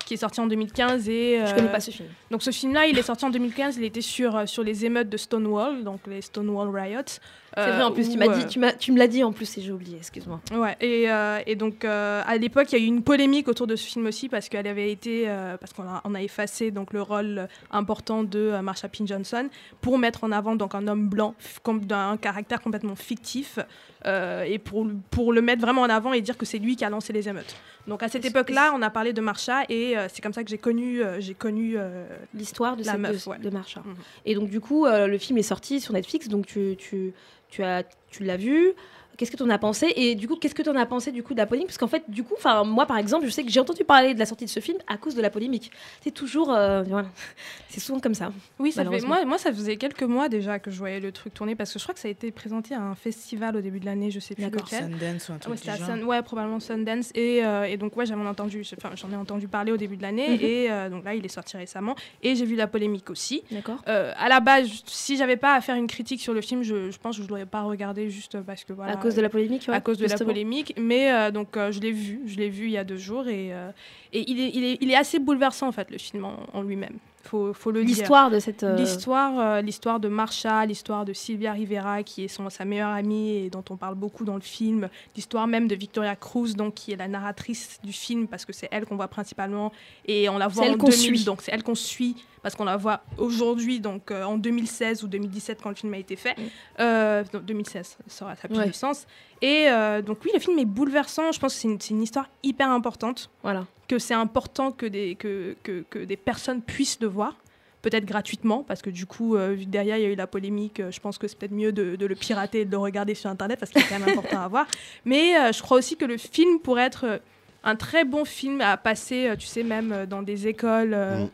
qui 0.04 0.14
est 0.14 0.18
sorti 0.18 0.40
en 0.40 0.46
2015 0.46 1.08
et 1.08 1.42
Je 1.46 1.54
connais 1.54 1.70
pas 1.70 1.80
ce 1.80 1.90
film. 1.90 2.08
donc 2.30 2.42
ce 2.42 2.50
film-là, 2.50 2.86
il 2.86 2.98
est 2.98 3.02
sorti 3.02 3.24
en 3.24 3.30
2015, 3.30 3.76
il 3.76 3.84
était 3.84 4.00
sur, 4.00 4.48
sur 4.48 4.64
les 4.64 4.84
émeutes 4.84 5.08
de 5.08 5.16
Stonewall, 5.16 5.84
donc 5.84 6.00
les 6.08 6.20
Stonewall 6.20 6.68
Riots. 6.76 7.20
C'est 7.56 7.70
vrai, 7.72 7.82
en 7.82 7.90
plus, 7.92 8.08
tu, 8.08 8.16
m'as 8.18 8.28
euh, 8.28 8.36
dit, 8.38 8.46
tu, 8.46 8.58
m'as- 8.58 8.72
tu 8.72 8.92
me 8.92 8.98
l'as 8.98 9.08
dit 9.08 9.24
en 9.24 9.32
plus 9.32 9.58
et 9.58 9.60
j'ai 9.60 9.72
oublié, 9.72 9.96
excuse-moi. 9.96 10.40
Ouais, 10.54 10.76
et, 10.80 11.10
euh, 11.10 11.40
et 11.46 11.56
donc 11.56 11.84
euh, 11.84 12.22
à 12.26 12.36
l'époque, 12.36 12.70
il 12.72 12.78
y 12.78 12.80
a 12.80 12.84
eu 12.84 12.86
une 12.86 13.02
polémique 13.02 13.48
autour 13.48 13.66
de 13.66 13.74
ce 13.76 13.86
film 13.86 14.06
aussi 14.06 14.28
parce 14.28 14.48
qu'elle 14.48 14.66
avait 14.66 14.92
été, 14.92 15.24
euh, 15.28 15.56
parce 15.56 15.72
qu'on 15.72 15.82
a, 15.82 16.00
on 16.04 16.14
a 16.14 16.22
effacé 16.22 16.70
donc 16.70 16.92
le 16.92 17.02
rôle 17.02 17.48
important 17.70 18.22
de 18.22 18.38
euh, 18.38 18.62
Marsha 18.62 18.88
P. 18.88 19.04
Johnson 19.04 19.48
pour 19.80 19.98
mettre 19.98 20.24
en 20.24 20.32
avant 20.32 20.54
donc 20.54 20.74
un 20.74 20.86
homme 20.86 21.08
blanc 21.08 21.34
d'un 21.82 22.16
caractère 22.16 22.60
complètement 22.60 22.96
fictif 22.96 23.58
euh, 24.06 24.42
et 24.44 24.58
pour, 24.58 24.86
pour 25.10 25.32
le 25.32 25.42
mettre 25.42 25.60
vraiment 25.62 25.82
en 25.82 25.88
avant 25.90 26.12
et 26.12 26.20
dire 26.20 26.36
que 26.38 26.46
c'est 26.46 26.58
lui 26.58 26.76
qui 26.76 26.84
a 26.84 26.90
lancé 26.90 27.12
les 27.12 27.28
émeutes. 27.28 27.56
Donc 27.86 28.02
à 28.02 28.08
cette 28.08 28.24
époque-là, 28.24 28.72
on 28.76 28.82
a 28.82 28.90
parlé 28.90 29.12
de 29.12 29.20
Marsha 29.20 29.62
et 29.68 29.96
euh, 29.96 30.06
c'est 30.12 30.20
comme 30.22 30.32
ça 30.32 30.44
que 30.44 30.50
j'ai 30.50 30.58
connu, 30.58 31.02
euh, 31.02 31.20
j'ai 31.20 31.34
connu 31.34 31.74
euh, 31.76 32.06
L'histoire 32.34 32.76
de, 32.76 32.84
la 32.84 32.92
cette- 32.92 33.00
meuf, 33.00 33.24
de, 33.24 33.30
ouais. 33.30 33.38
de 33.38 33.50
Marsha. 33.50 33.80
Mhm. 33.80 33.94
Et 34.26 34.34
donc, 34.34 34.50
du 34.50 34.60
coup, 34.60 34.86
euh, 34.86 35.06
le 35.06 35.18
film 35.18 35.38
est 35.38 35.42
sorti 35.42 35.80
sur 35.80 35.92
Netflix, 35.94 36.28
donc 36.28 36.46
tu, 36.46 36.76
tu, 36.78 37.12
tu, 37.50 37.62
as, 37.62 37.84
tu 38.10 38.24
l'as 38.24 38.36
vu. 38.36 38.72
Qu'est-ce 39.20 39.30
que 39.30 39.36
tu 39.36 39.42
en 39.42 39.50
as 39.50 39.58
pensé 39.58 39.92
Et 39.96 40.14
du 40.14 40.26
coup, 40.26 40.36
qu'est-ce 40.36 40.54
que 40.54 40.62
tu 40.62 40.70
en 40.70 40.76
as 40.76 40.86
pensé 40.86 41.12
du 41.12 41.22
coup 41.22 41.34
de 41.34 41.38
la 41.38 41.44
polémique? 41.44 41.68
Parce 41.68 41.76
qu'en 41.76 41.88
fait, 41.88 42.04
du 42.08 42.24
coup, 42.24 42.32
enfin, 42.38 42.64
moi 42.64 42.86
par 42.86 42.96
exemple, 42.96 43.26
je 43.26 43.30
sais 43.30 43.44
que 43.44 43.50
j'ai 43.50 43.60
entendu 43.60 43.84
parler 43.84 44.14
de 44.14 44.18
la 44.18 44.24
sortie 44.24 44.46
de 44.46 44.50
ce 44.50 44.60
film 44.60 44.78
à 44.86 44.96
cause 44.96 45.14
de 45.14 45.20
la 45.20 45.28
polémique. 45.28 45.70
C'est 46.02 46.10
toujours, 46.10 46.50
euh, 46.50 46.82
voilà, 46.84 47.06
c'est 47.68 47.80
souvent 47.80 48.00
comme 48.00 48.14
ça. 48.14 48.32
Oui, 48.58 48.72
ça 48.72 48.82
fait, 48.82 49.00
moi, 49.02 49.22
moi, 49.26 49.36
ça 49.36 49.52
faisait 49.52 49.76
quelques 49.76 50.04
mois 50.04 50.30
déjà 50.30 50.58
que 50.58 50.70
je 50.70 50.78
voyais 50.78 51.00
le 51.00 51.12
truc 51.12 51.34
tourner 51.34 51.54
parce 51.54 51.70
que 51.70 51.78
je 51.78 51.84
crois 51.84 51.92
que 51.92 52.00
ça 52.00 52.08
a 52.08 52.10
été 52.10 52.30
présenté 52.30 52.74
à 52.74 52.80
un 52.80 52.94
festival 52.94 53.56
au 53.56 53.60
début 53.60 53.78
de 53.78 53.84
l'année, 53.84 54.10
je 54.10 54.20
sais 54.20 54.34
plus 54.34 54.44
lequel. 54.44 54.90
Sundance 54.90 55.28
ou 55.28 55.32
un 55.32 55.34
Ouais, 55.34 55.40
truc 55.40 55.58
c'était 55.58 55.66
du 55.76 55.82
à 55.82 55.86
genre. 55.86 55.96
Sun- 55.98 56.04
ouais, 56.04 56.22
probablement 56.22 56.58
Sundance. 56.60 57.10
Et, 57.14 57.44
euh, 57.44 57.64
et 57.64 57.76
donc, 57.76 57.94
ouais, 57.98 58.06
j'en 58.06 58.18
ai 58.24 58.26
entendu, 58.26 58.62
enfin, 58.78 58.94
j'en 58.96 59.10
ai 59.12 59.16
entendu 59.16 59.48
parler 59.48 59.70
au 59.70 59.76
début 59.76 59.98
de 59.98 60.02
l'année. 60.02 60.30
Mhm. 60.30 60.38
Et 60.40 60.70
euh, 60.70 60.88
donc 60.88 61.04
là, 61.04 61.14
il 61.14 61.24
est 61.24 61.28
sorti 61.28 61.58
récemment. 61.58 61.94
Et 62.22 62.36
j'ai 62.36 62.46
vu 62.46 62.56
la 62.56 62.66
polémique 62.66 63.10
aussi. 63.10 63.42
D'accord. 63.50 63.82
Euh, 63.86 64.12
à 64.16 64.30
la 64.30 64.40
base, 64.40 64.66
je- 64.66 64.80
si 64.86 65.18
j'avais 65.18 65.36
pas 65.36 65.54
à 65.54 65.60
faire 65.60 65.76
une 65.76 65.88
critique 65.88 66.22
sur 66.22 66.32
le 66.32 66.40
film, 66.40 66.62
je, 66.62 66.90
je 66.90 66.98
pense 66.98 67.18
que 67.18 67.22
je 67.22 67.28
l'aurais 67.28 67.44
pas 67.46 67.62
regardé 67.62 68.08
juste 68.08 68.40
parce 68.40 68.64
que 68.64 68.72
voilà. 68.72 68.92
à 68.92 68.96
cause 68.96 69.09
de 69.14 69.22
la 69.22 69.28
polémique 69.28 69.66
ouais, 69.68 69.74
à 69.74 69.80
cause 69.80 69.98
de 69.98 70.04
justement. 70.04 70.28
la 70.28 70.34
polémique. 70.34 70.74
Mais 70.78 71.12
euh, 71.12 71.30
donc, 71.30 71.56
euh, 71.56 71.72
je 71.72 71.80
l'ai 71.80 71.92
vu, 71.92 72.20
je 72.26 72.36
l'ai 72.36 72.48
vu 72.48 72.66
il 72.66 72.72
y 72.72 72.78
a 72.78 72.84
deux 72.84 72.96
jours. 72.96 73.28
Et, 73.28 73.52
euh, 73.52 73.70
et 74.12 74.30
il, 74.30 74.40
est, 74.40 74.50
il, 74.54 74.64
est, 74.64 74.78
il 74.80 74.90
est 74.90 74.96
assez 74.96 75.18
bouleversant, 75.18 75.68
en 75.68 75.72
fait, 75.72 75.90
le 75.90 75.98
film 75.98 76.24
en, 76.24 76.36
en 76.52 76.62
lui-même. 76.62 76.98
Faut, 77.22 77.52
faut 77.52 77.70
le. 77.70 77.82
L'histoire 77.82 78.30
de 78.30 78.38
cette. 78.38 78.62
euh, 78.62 78.76
L'histoire, 78.76 79.38
euh, 79.38 79.60
l'histoire 79.60 80.00
de 80.00 80.08
Marsha, 80.08 80.64
l'histoire 80.64 81.04
de 81.04 81.12
Sylvia 81.12 81.52
Rivera, 81.52 82.02
qui 82.02 82.24
est 82.24 82.28
son, 82.28 82.48
sa 82.48 82.64
meilleure 82.64 82.88
amie 82.88 83.36
et 83.36 83.50
dont 83.50 83.62
on 83.68 83.76
parle 83.76 83.94
beaucoup 83.94 84.24
dans 84.24 84.36
le 84.36 84.40
film. 84.40 84.88
L'histoire 85.14 85.46
même 85.46 85.68
de 85.68 85.74
Victoria 85.74 86.16
Cruz, 86.16 86.54
donc 86.54 86.74
qui 86.74 86.92
est 86.92 86.96
la 86.96 87.08
narratrice 87.08 87.78
du 87.84 87.92
film 87.92 88.26
parce 88.26 88.46
que 88.46 88.52
c'est 88.54 88.68
elle 88.70 88.86
qu'on 88.86 88.96
voit 88.96 89.08
principalement 89.08 89.70
et 90.06 90.28
on 90.30 90.38
la 90.38 90.48
voit 90.48 90.64
en 90.64 90.66
elle 90.68 90.76
qu'on 90.78 90.86
2000, 90.88 90.98
suit. 91.18 91.24
donc 91.24 91.42
c'est 91.42 91.52
elle 91.52 91.62
qu'on 91.62 91.74
suit 91.74 92.16
parce 92.42 92.54
qu'on 92.54 92.64
la 92.64 92.78
voit 92.78 93.02
aujourd'hui, 93.18 93.80
donc 93.80 94.10
euh, 94.10 94.24
en 94.24 94.38
2016 94.38 95.04
ou 95.04 95.08
2017 95.08 95.60
quand 95.62 95.68
le 95.68 95.74
film 95.74 95.92
a 95.92 95.98
été 95.98 96.16
fait. 96.16 96.34
Euh, 96.80 97.22
non, 97.34 97.40
2016, 97.40 97.98
ça 98.06 98.24
aura 98.24 98.34
ça 98.34 98.42
a 98.44 98.48
plus 98.48 98.56
Ouais. 98.58 98.68
de 98.68 98.72
sens. 98.72 99.06
Et 99.42 99.68
euh, 99.68 100.02
donc 100.02 100.18
oui, 100.24 100.30
le 100.34 100.40
film 100.40 100.58
est 100.58 100.64
bouleversant. 100.64 101.32
Je 101.32 101.40
pense 101.40 101.54
que 101.54 101.60
c'est 101.78 101.90
une, 101.90 102.02
histoire 102.02 102.28
hyper 102.42 102.68
importante 102.70 103.30
Voilà. 103.42 103.66
que 103.88 103.98
c'est 103.98 104.14
important 104.14 104.70
que 104.70 104.86
des, 104.86 105.14
que, 105.14 105.56
que, 105.62 105.84
que 105.88 105.98
des 106.00 106.16
personnes 106.16 106.60
puissent 106.62 106.98
le 107.00 107.06
voir. 107.08 107.36
peut-être 107.82 108.04
gratuitement, 108.04 108.62
parce 108.62 108.82
que 108.82 108.90
du 108.90 109.06
coup, 109.06 109.36
euh, 109.36 109.54
vu 109.54 109.64
que 109.64 109.70
derrière 109.70 109.96
il 109.96 110.02
y 110.02 110.06
a 110.06 110.10
eu 110.10 110.14
la 110.14 110.26
polémique, 110.26 110.80
euh, 110.80 110.90
je 110.90 111.00
pense 111.00 111.16
que 111.16 111.26
c'est 111.26 111.38
peut-être 111.38 111.54
mieux 111.54 111.72
de, 111.72 111.96
de 111.96 112.06
le 112.06 112.14
pirater 112.14 112.60
et 112.60 112.64
de 112.66 112.70
le 112.70 112.76
regarder 112.76 113.14
sur 113.14 113.30
Internet, 113.30 113.58
parce 113.58 113.72
qu'il 113.72 113.80
est 113.80 113.86
quand 113.88 113.98
même 113.98 114.10
important 114.18 114.40
à 114.42 114.48
voir. 114.48 114.66
Mais 115.06 115.34
euh, 115.38 115.52
je 115.52 115.62
crois 115.62 115.78
aussi 115.78 115.96
que 115.96 116.04
le 116.04 116.18
film 116.18 116.58
pourrait 116.60 116.82
être 116.84 117.22
un 117.64 117.76
très 117.76 118.04
bon 118.04 118.26
film 118.26 118.60
à 118.60 118.76
passer, 118.76 119.32
tu 119.38 119.46
sais, 119.46 119.62
même 119.62 120.04
dans 120.06 120.22
des 120.22 120.46
écoles. 120.46 120.92
euh, 120.94 121.24
Mm. 121.24 121.30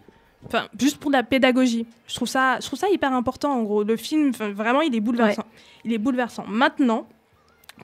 Enfin, 0.46 0.68
juste 0.78 0.98
pour 0.98 1.10
de 1.10 1.16
la 1.16 1.24
pédagogie. 1.24 1.86
Je 2.06 2.14
trouve 2.14 2.28
ça, 2.28 2.60
je 2.60 2.66
trouve 2.66 2.78
ça 2.78 2.88
hyper 2.88 3.12
important, 3.12 3.52
en 3.52 3.64
gros. 3.64 3.82
Le 3.82 3.96
film, 3.96 4.30
vraiment, 4.30 4.80
il 4.80 4.94
est 4.94 5.00
bouleversant. 5.00 5.44
Il 5.84 5.92
est 5.92 5.98
bouleversant. 5.98 6.44
Maintenant, 6.46 7.08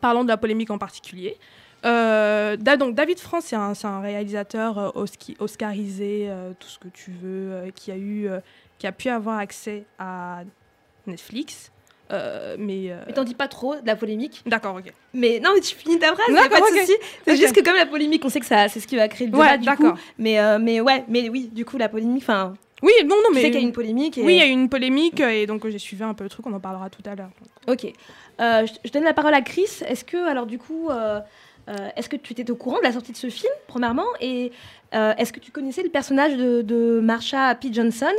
parlons 0.00 0.22
de 0.24 0.28
la 0.28 0.36
polémique 0.36 0.70
en 0.70 0.78
particulier. 0.78 1.36
Euh, 1.84 2.56
Da- 2.56 2.76
donc 2.76 2.94
David 2.94 3.18
France, 3.18 3.46
c'est 3.46 3.56
un, 3.56 4.00
réalisateur 4.00 4.78
euh, 4.78 4.90
osqui- 5.04 5.36
oscarisé, 5.40 6.26
euh, 6.28 6.52
tout 6.58 6.68
ce 6.68 6.78
que 6.78 6.88
tu 6.88 7.10
veux, 7.10 7.70
qui 7.74 7.90
a 7.90 7.96
eu, 7.96 8.28
qui 8.78 8.86
a 8.86 8.92
pu 8.92 9.08
avoir 9.08 9.38
accès 9.38 9.84
à 9.98 10.42
Netflix. 11.06 11.70
Mais 12.58 12.92
Mais 13.06 13.12
t'en 13.14 13.24
dis 13.24 13.34
pas 13.34 13.48
trop 13.48 13.74
de 13.76 13.86
la 13.86 13.96
polémique. 13.96 14.42
D'accord, 14.44 14.76
ok. 14.76 14.92
Mais 15.14 15.40
non, 15.40 15.50
mais 15.54 15.60
tu 15.60 15.74
finis 15.74 15.98
ta 15.98 16.08
phrase, 16.14 16.26
pas 16.50 16.60
de. 16.60 16.86
C'est 17.24 17.36
juste 17.36 17.54
que 17.54 17.64
comme 17.64 17.74
la 17.76 17.86
polémique, 17.86 18.22
on 18.24 18.28
sait 18.28 18.40
que 18.40 18.46
ça, 18.46 18.68
c'est 18.68 18.80
ce 18.80 18.86
qui 18.86 18.96
va 18.96 19.08
créer 19.08 19.26
le 19.28 19.32
débat 19.32 19.44
Ouais, 19.52 19.58
du 19.58 19.68
coup. 19.70 19.82
d'accord. 19.84 19.98
Mais, 20.18 20.36
mais 20.58 20.80
ouais, 20.82 21.04
mais 21.08 21.28
oui, 21.30 21.48
du 21.52 21.64
coup, 21.64 21.78
la 21.78 21.88
polémique, 21.88 22.22
enfin, 22.22 22.52
Oui, 22.82 22.92
non, 23.04 23.16
non, 23.16 23.28
tu 23.28 23.34
mais 23.34 23.42
sais 23.42 23.50
qu'il 23.50 23.60
y 23.60 23.64
a 23.64 23.66
une 23.66 23.72
polémique. 23.72 24.18
Et... 24.18 24.22
oui, 24.22 24.34
il 24.34 24.38
y 24.38 24.42
a 24.42 24.46
eu 24.46 24.50
une 24.50 24.68
polémique 24.68 25.20
et 25.20 25.46
donc 25.46 25.66
j'ai 25.68 25.78
suivi 25.78 26.02
un 26.02 26.14
peu 26.14 26.24
le 26.24 26.30
truc. 26.30 26.46
On 26.46 26.52
en 26.52 26.60
parlera 26.60 26.90
tout 26.90 27.02
à 27.06 27.14
l'heure. 27.14 27.30
Ok. 27.68 27.86
Euh, 28.40 28.66
je, 28.66 28.72
je 28.84 28.90
donne 28.92 29.04
la 29.04 29.14
parole 29.14 29.34
à 29.34 29.42
Chris. 29.42 29.68
Est-ce 29.86 30.04
que, 30.04 30.28
alors 30.28 30.46
du 30.46 30.58
coup, 30.58 30.88
euh, 30.90 31.20
euh, 31.68 31.88
est-ce 31.96 32.08
que 32.08 32.16
tu 32.16 32.32
étais 32.32 32.50
au 32.50 32.56
courant 32.56 32.78
de 32.78 32.84
la 32.84 32.92
sortie 32.92 33.12
de 33.12 33.16
ce 33.16 33.30
film, 33.30 33.52
premièrement 33.66 34.06
Et 34.20 34.52
est-ce 34.92 35.32
que 35.32 35.40
tu 35.40 35.52
connaissais 35.52 35.82
le 35.82 35.88
personnage 35.88 36.36
de, 36.36 36.60
de 36.60 37.00
Marsha 37.02 37.54
P. 37.54 37.72
Johnson 37.72 38.12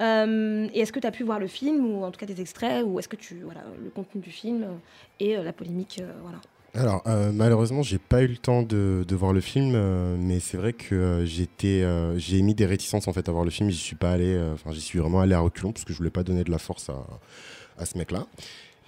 Et 0.00 0.80
est-ce 0.80 0.92
que 0.92 1.00
tu 1.00 1.06
as 1.06 1.12
pu 1.12 1.22
voir 1.22 1.38
le 1.38 1.46
film, 1.46 1.86
ou 1.86 2.04
en 2.04 2.10
tout 2.10 2.18
cas 2.18 2.26
des 2.26 2.40
extraits, 2.40 2.84
ou 2.84 2.98
est-ce 2.98 3.08
que 3.08 3.16
tu. 3.16 3.40
Voilà, 3.44 3.62
le 3.82 3.90
contenu 3.90 4.20
du 4.20 4.30
film 4.30 4.66
et 5.18 5.36
la 5.36 5.52
polémique, 5.52 6.02
voilà. 6.22 6.38
Alors, 6.74 7.02
euh, 7.06 7.32
malheureusement, 7.32 7.82
j'ai 7.82 7.98
pas 7.98 8.22
eu 8.22 8.28
le 8.28 8.36
temps 8.36 8.62
de, 8.62 9.04
de 9.06 9.16
voir 9.16 9.32
le 9.32 9.40
film, 9.40 9.72
euh, 9.74 10.16
mais 10.18 10.38
c'est 10.38 10.56
vrai 10.56 10.72
que 10.72 10.94
euh, 10.94 11.26
j'étais, 11.26 11.82
euh, 11.82 12.16
j'ai 12.18 12.38
émis 12.38 12.54
des 12.54 12.66
réticences 12.66 13.08
en 13.08 13.12
fait 13.12 13.28
à 13.28 13.32
voir 13.32 13.44
le 13.44 13.50
film. 13.50 13.70
J'y 13.70 13.78
suis 13.78 13.96
pas 13.96 14.12
allé, 14.12 14.38
enfin, 14.54 14.70
j'y 14.72 14.80
suis 14.80 14.98
vraiment 14.98 15.20
allé 15.20 15.34
à 15.34 15.40
reculons 15.40 15.72
parce 15.72 15.84
que 15.84 15.92
je 15.92 15.98
voulais 15.98 16.10
pas 16.10 16.22
donner 16.22 16.44
de 16.44 16.50
la 16.50 16.58
force 16.58 16.88
à, 16.88 17.04
à 17.76 17.86
ce 17.86 17.98
mec-là. 17.98 18.26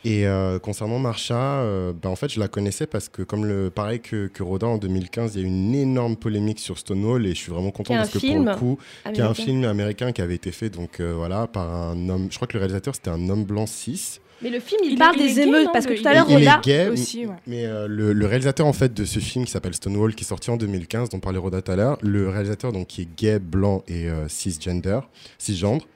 Et 0.05 0.27
concernant 0.63 0.99
Marsha, 0.99 1.61
euh, 1.61 1.93
bah, 1.93 2.09
en 2.09 2.17
fait, 2.17 2.29
je 2.29 2.41
la 2.41 2.49
connaissais 2.49 2.89
parce 2.89 3.09
que, 3.09 3.23
comme 3.23 3.45
le 3.45 3.71
pareil 3.71 4.01
que, 4.01 4.27
que 4.27 4.43
Rodin 4.43 4.67
en 4.67 4.79
2015, 4.79 5.37
il 5.37 5.41
y 5.41 5.45
a 5.45 5.47
eu 5.47 5.49
une 5.49 5.75
énorme 5.77 6.17
polémique 6.17 6.59
sur 6.59 6.77
Stonewall 6.77 7.25
et 7.25 7.31
je 7.31 7.39
suis 7.39 7.53
vraiment 7.53 7.71
content 7.71 7.95
un 7.95 7.99
parce 7.99 8.11
que 8.11 8.19
pour 8.19 8.45
le 8.45 8.55
coup, 8.57 8.79
qui 9.05 9.09
est 9.09 9.21
un 9.21 9.27
américain. 9.27 9.35
film 9.35 9.65
américain 9.65 10.13
qui 10.13 10.21
avait 10.21 10.35
été 10.35 10.51
fait 10.51 10.71
donc 10.71 11.01
voilà 11.01 11.47
par 11.47 11.69
un 11.73 12.09
homme. 12.09 12.29
Je 12.31 12.37
crois 12.37 12.49
que 12.49 12.55
le 12.55 12.61
réalisateur 12.61 12.95
c'était 12.97 13.11
un 13.11 13.29
homme 13.29 13.45
blanc 13.45 13.67
cis. 13.67 14.19
Mais 14.43 14.51
le 14.51 14.61
film, 14.61 14.81
il, 14.85 14.93
Il 14.93 14.99
parle 14.99 15.17
il 15.19 15.27
des 15.29 15.35
gay, 15.35 15.43
émeutes, 15.49 15.69
parce 15.73 15.87
que 15.87 15.95
tout 15.95 16.07
à 16.07 16.13
l'heure, 16.15 16.31
est 16.31 16.61
gay, 16.63 16.89
aussi, 16.89 17.27
ouais. 17.27 17.35
mais 17.47 17.65
euh, 17.67 17.87
le, 17.89 18.13
le 18.13 18.27
réalisateur 18.27 18.67
en 18.67 18.73
fait 18.73 18.93
de 18.93 19.05
ce 19.05 19.19
film 19.21 19.45
qui 19.45 19.51
s'appelle 19.51 19.75
Stonewall, 19.75 20.15
qui 20.15 20.25
est 20.25 20.27
sorti 20.27 20.51
en 20.51 20.57
2015, 20.57 21.09
dont 21.11 21.21
parlait 21.21 21.39
Roda 21.39 21.63
tout 21.63 21.71
à 21.73 21.77
l'heure, 21.77 21.99
le 22.03 22.29
réalisateur 22.29 22.73
donc 22.73 22.89
qui 22.89 23.03
est 23.03 23.09
gay, 23.17 23.39
blanc 23.39 23.83
et 23.89 24.09
euh, 24.09 24.29
cisgender, 24.29 25.01
cisgendre. 25.39 25.87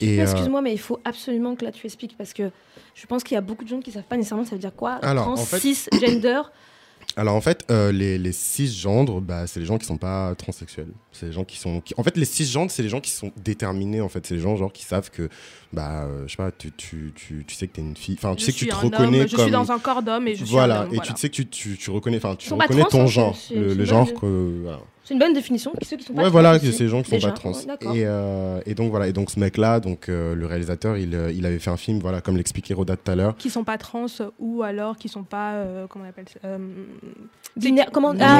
Et, 0.00 0.18
euh, 0.20 0.22
Excuse-moi, 0.22 0.60
mais 0.62 0.72
il 0.72 0.78
faut 0.80 0.98
absolument 1.04 1.54
que 1.54 1.64
là 1.64 1.70
tu 1.70 1.86
expliques 1.86 2.16
parce 2.18 2.32
que 2.32 2.50
je 2.94 3.06
pense 3.06 3.22
qu'il 3.22 3.34
y 3.34 3.38
a 3.38 3.40
beaucoup 3.40 3.64
de 3.64 3.68
gens 3.68 3.80
qui 3.80 3.92
savent 3.92 4.02
pas 4.02 4.16
nécessairement 4.16 4.44
ça 4.44 4.52
veut 4.52 4.58
dire 4.60 4.74
quoi. 4.74 4.94
Alors, 5.02 5.24
trans, 5.24 5.34
en 5.34 5.36
fait- 5.36 5.60
cis, 5.60 5.86
gender. 6.00 6.40
alors 7.16 7.34
en 7.36 7.40
fait, 7.40 7.64
euh, 7.70 7.92
les, 7.92 8.18
les 8.18 8.32
cisgendres, 8.32 9.20
bah, 9.20 9.46
c'est 9.46 9.60
les 9.60 9.66
gens 9.66 9.78
qui 9.78 9.86
sont 9.86 9.96
pas 9.98 10.34
transsexuels. 10.34 10.88
C'est 11.12 11.26
les 11.26 11.32
gens 11.32 11.44
qui 11.44 11.58
sont. 11.58 11.80
qui- 11.80 11.94
En 11.96 12.02
fait, 12.02 12.16
les 12.16 12.24
cisgendres, 12.24 12.70
c'est 12.70 12.82
les 12.82 12.88
gens 12.88 13.00
qui 13.00 13.10
sont 13.12 13.30
déterminés. 13.36 14.00
En 14.00 14.08
fait, 14.08 14.26
c'est 14.26 14.34
les 14.34 14.40
gens 14.40 14.56
genre 14.56 14.72
qui 14.72 14.84
savent 14.84 15.10
que, 15.10 15.28
bah, 15.72 16.04
euh, 16.04 16.24
je 16.26 16.32
sais 16.32 16.36
pas, 16.36 16.50
tu, 16.50 16.72
tu, 16.72 17.12
tu, 17.14 17.44
tu 17.46 17.54
sais 17.54 17.68
que 17.68 17.74
t'es 17.74 17.82
une 17.82 17.96
fille. 17.96 18.16
Enfin, 18.18 18.34
tu 18.34 18.40
Je 18.40 18.46
sais 18.46 18.52
que 18.52 18.56
tu 18.58 18.64
suis 18.64 18.70
te 18.70 18.76
reconnais 18.76 19.20
homme, 19.20 19.28
Je 19.28 19.36
comme. 19.36 19.44
suis 19.44 19.52
dans 19.52 19.70
un 19.70 19.78
corps 19.78 20.02
d'homme 20.02 20.26
et 20.28 20.34
je 20.34 20.44
suis 20.44 20.52
voilà, 20.52 20.80
un 20.80 20.82
homme. 20.86 20.92
et 20.92 20.96
voilà. 20.96 21.12
tu 21.12 21.20
sais 21.20 21.28
que 21.28 21.34
tu, 21.34 21.46
tu, 21.46 21.76
tu 21.76 21.90
reconnais, 21.90 22.16
enfin, 22.16 22.34
tu 22.36 22.52
reconnais 22.52 22.80
trans, 22.82 22.90
ton 22.90 23.06
genre, 23.06 23.38
le, 23.54 23.84
genre 23.84 24.12
que. 24.14 24.60
voilà. 24.62 24.80
C'est 25.04 25.12
une 25.14 25.20
bonne 25.20 25.34
définition. 25.34 25.72
Ceux 25.82 25.96
qui 25.98 26.04
sont 26.04 26.14
pas 26.14 26.22
Ouais, 26.22 26.28
trans 26.28 26.32
voilà, 26.32 26.58
c'est 26.58 26.72
ces 26.72 26.88
gens 26.88 27.02
qui 27.02 27.10
Déjà. 27.10 27.28
sont 27.28 27.34
pas 27.34 27.40
trans. 27.40 27.52
Ouais, 27.52 27.66
d'accord. 27.66 27.94
et, 27.94 28.04
euh, 28.06 28.60
et 28.64 28.74
donc 28.74 28.90
voilà, 28.90 29.06
et 29.06 29.12
donc 29.12 29.30
ce 29.30 29.38
mec-là, 29.38 29.78
donc 29.80 30.08
euh, 30.08 30.34
le 30.34 30.46
réalisateur, 30.46 30.96
il, 30.96 31.14
euh, 31.14 31.30
il 31.30 31.44
avait 31.44 31.58
fait 31.58 31.70
un 31.70 31.76
film, 31.76 31.98
voilà, 31.98 32.20
comme 32.22 32.36
l'expliquait 32.38 32.72
Roda 32.74 32.96
tout 32.96 33.10
à 33.10 33.14
l'heure. 33.14 33.36
Qui 33.36 33.50
sont 33.50 33.64
pas 33.64 33.76
trans 33.76 34.06
ou 34.38 34.62
alors 34.62 34.96
qui 34.96 35.08
sont 35.08 35.22
pas. 35.24 35.52
euh, 35.56 35.86
comment 35.88 36.06
on 36.06 36.08
appelle 36.08 36.24
ça 36.28 36.38
euh, 36.48 36.58
Binaire, 37.56 37.90
comment 37.92 38.14
Non 38.14 38.20
ah, 38.22 38.38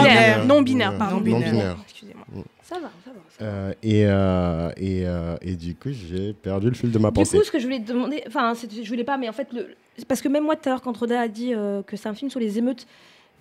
binaire, 0.62 0.92
non 0.92 0.98
pardon. 0.98 1.16
Non 1.16 1.22
binaire. 1.22 1.52
Non-binaire. 1.52 1.76
Excusez-moi. 1.84 2.44
Ça 2.62 2.76
va, 2.76 2.90
ça 3.04 3.10
va. 3.10 3.20
ça 3.38 3.44
va. 3.44 3.50
Euh, 3.50 3.72
et, 3.82 4.06
euh, 4.06 4.70
et, 4.78 5.06
euh, 5.06 5.36
et 5.42 5.54
du 5.56 5.74
coup, 5.74 5.90
j'ai 5.92 6.32
perdu 6.32 6.68
le 6.70 6.74
fil 6.74 6.90
de 6.90 6.98
ma 6.98 7.10
Du 7.10 7.14
pensée. 7.14 7.36
coup, 7.38 7.44
ce 7.44 7.50
que 7.52 7.58
je 7.58 7.64
voulais 7.64 7.80
te 7.80 7.88
demander, 7.92 8.24
enfin, 8.26 8.54
je 8.54 8.88
voulais 8.88 9.04
pas, 9.04 9.18
mais 9.18 9.28
en 9.28 9.32
fait, 9.32 9.52
le, 9.52 9.68
parce 10.08 10.22
que 10.22 10.28
même 10.28 10.44
moi 10.44 10.56
tout 10.56 10.68
à 10.68 10.72
l'heure, 10.72 10.80
quand 10.82 10.96
Roda 10.96 11.20
a 11.20 11.28
dit 11.28 11.52
euh, 11.54 11.82
que 11.82 11.96
c'est 11.96 12.08
un 12.08 12.14
film 12.14 12.30
sur 12.30 12.40
les 12.40 12.58
émeutes, 12.58 12.86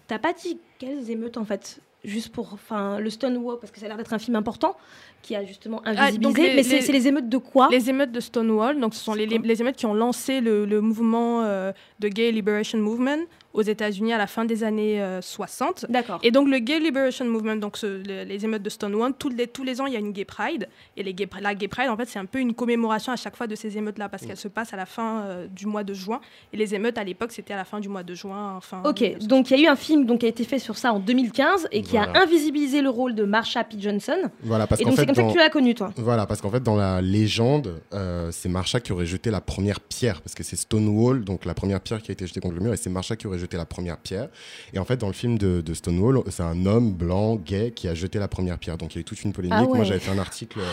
t'as 0.07 0.19
pas 0.19 0.34
dit 0.34 0.57
quelles 0.77 1.10
émeutes 1.10 1.38
en 1.38 1.45
fait, 1.45 1.80
juste 2.03 2.30
pour, 2.34 2.51
enfin, 2.53 2.99
le 2.99 3.09
Stonewall, 3.09 3.59
parce 3.59 3.71
que 3.71 3.80
ça 3.80 3.85
a 3.85 3.89
l'air 3.89 3.97
d'être 3.97 4.13
un 4.13 4.19
film 4.19 4.35
important 4.35 4.75
qui 5.21 5.35
a 5.35 5.45
justement 5.45 5.81
invisibilisé. 5.88 6.17
donc 6.19 6.38
les- 6.38 6.53
mais 6.55 6.63
c'est 6.63 6.91
les- 6.91 7.07
émeutes 7.07 7.30
de 7.30 7.38
quoi 7.38 7.69
Les 7.71 7.89
émeutes 7.89 8.11
de 8.11 8.19
Stonewall, 8.19 8.80
donc 8.80 8.93
ce 8.93 9.03
sont 9.03 9.13
les, 9.13 9.25
les 9.25 9.61
émeutes 9.61 9.77
qui 9.77 9.85
ont 9.85 9.93
lancé 9.93 10.41
le, 10.41 10.65
le 10.65 10.81
mouvement 10.81 11.43
euh, 11.43 11.71
de 11.99 12.07
Gay 12.09 12.31
Liberation 12.31 12.77
Movement 12.80 13.19
aux 13.53 13.61
États-Unis 13.61 14.13
à 14.13 14.17
la 14.17 14.27
fin 14.27 14.45
des 14.45 14.63
années 14.63 15.01
euh, 15.01 15.21
60. 15.21 15.85
D'accord. 15.89 16.19
Et 16.23 16.31
donc 16.31 16.47
le 16.49 16.59
Gay 16.59 16.80
Liberation 16.80 17.25
Movement, 17.25 17.55
donc 17.57 17.77
ce- 17.77 17.85
le- 18.05 18.23
les 18.23 18.43
émeutes 18.45 18.63
de 18.63 18.69
Stonewall, 18.69 19.13
tous 19.17 19.30
les, 19.30 19.47
tous 19.47 19.63
les 19.63 19.80
ans 19.80 19.85
il 19.85 19.93
y 19.93 19.95
a 19.95 19.99
une 19.99 20.11
Gay 20.11 20.25
Pride. 20.25 20.67
Et 20.97 21.03
les 21.03 21.13
gay, 21.13 21.27
la 21.41 21.53
Gay 21.55 21.67
Pride, 21.67 21.89
en 21.89 21.95
fait, 21.97 22.05
c'est 22.07 22.19
un 22.19 22.25
peu 22.25 22.39
une 22.39 22.53
commémoration 22.53 23.11
à 23.11 23.15
chaque 23.15 23.35
fois 23.35 23.47
de 23.47 23.55
ces 23.55 23.77
émeutes-là, 23.77 24.09
parce 24.09 24.25
qu'elles 24.25 24.38
se 24.38 24.47
passent 24.47 24.73
à 24.73 24.77
la 24.77 24.85
fin 24.85 25.21
euh, 25.21 25.47
du 25.47 25.65
mois 25.67 25.84
de 25.84 25.93
juin. 25.93 26.19
Et 26.51 26.57
les 26.57 26.73
émeutes 26.75 26.97
à 26.97 27.03
l'époque, 27.03 27.31
c'était 27.31 27.53
à 27.53 27.57
la 27.57 27.65
fin 27.65 27.80
du 27.80 27.89
mois 27.89 28.03
de 28.03 28.13
juin. 28.15 28.55
Enfin, 28.57 28.81
Ok, 28.85 29.03
donc 29.27 29.51
il 29.51 29.57
y 29.59 29.61
a 29.61 29.69
eu 29.69 29.71
un 29.71 29.75
film 29.75 30.05
donc, 30.05 30.21
qui 30.21 30.25
a 30.25 30.30
été 30.30 30.43
fait 30.43 30.59
sur 30.59 30.77
ça 30.77 30.91
en 30.93 30.99
2015 30.99 31.67
et 31.71 31.81
qui 31.84 31.97
a 31.97 32.07
invisibilisé 32.15 32.81
le 32.81 32.89
rôle 32.89 33.13
de 33.15 33.23
Marsha 33.23 33.63
P. 33.63 33.75
Johnson. 33.80 34.17
Voilà, 34.41 34.65
parce 34.67 34.81
Et 34.81 34.85
donc 34.85 34.95
c'est 34.97 35.05
comme 35.05 35.15
ça 35.15 35.23
que 35.23 35.31
tu 35.31 35.38
l'as 35.38 35.49
connue, 35.49 35.75
toi. 35.75 35.91
Voilà, 35.97 36.25
parce 36.25 36.41
qu'en 36.41 36.49
fait, 36.49 36.63
dans 36.63 36.75
la 36.75 37.01
légende, 37.01 37.81
euh, 37.93 38.30
c'est 38.31 38.49
Marsha 38.49 38.80
qui 38.80 38.91
aurait 38.91 39.05
jeté 39.05 39.30
la 39.31 39.41
première 39.41 39.80
pierre, 39.80 40.21
parce 40.21 40.34
que 40.35 40.43
c'est 40.43 40.55
Stonewall, 40.55 41.23
donc 41.23 41.45
la 41.45 41.53
première 41.53 41.80
pierre 41.81 42.01
qui 42.01 42.11
a 42.11 42.13
été 42.13 42.25
jetée 42.27 42.39
contre 42.39 42.55
le 42.55 42.61
mur, 42.61 42.73
et 42.73 42.77
c'est 42.77 42.89
Marsha 42.89 43.15
qui 43.15 43.27
aurait 43.27 43.39
jeté 43.44 43.57
la 43.57 43.65
première 43.65 43.98
pierre. 43.98 44.30
Et 44.74 44.80
en 44.80 44.86
fait, 44.86 44.98
dans 44.98 45.07
le 45.07 45.14
film 45.14 45.38
de, 45.38 45.61
de 45.61 45.74
Stonewall, 45.74 46.22
c'est 46.30 46.44
un 46.44 46.65
homme 46.65 46.94
blanc, 46.94 47.36
gay, 47.36 47.72
qui 47.76 47.88
a 47.88 47.94
jeté 47.94 48.20
la 48.20 48.28
première 48.28 48.57
pierre. 48.57 48.78
Donc 48.78 48.94
il 48.95 48.98
y 48.98 48.99
a 48.99 49.02
eu 49.02 49.06
toute 49.06 49.22
une 49.24 49.34
polémique. 49.34 49.57
Ah 49.60 49.64
ouais. 49.64 49.76
Moi, 49.78 49.84
j'avais 49.86 49.99
fait 49.99 50.11
un 50.11 50.18
article 50.18 50.60
euh, 50.60 50.64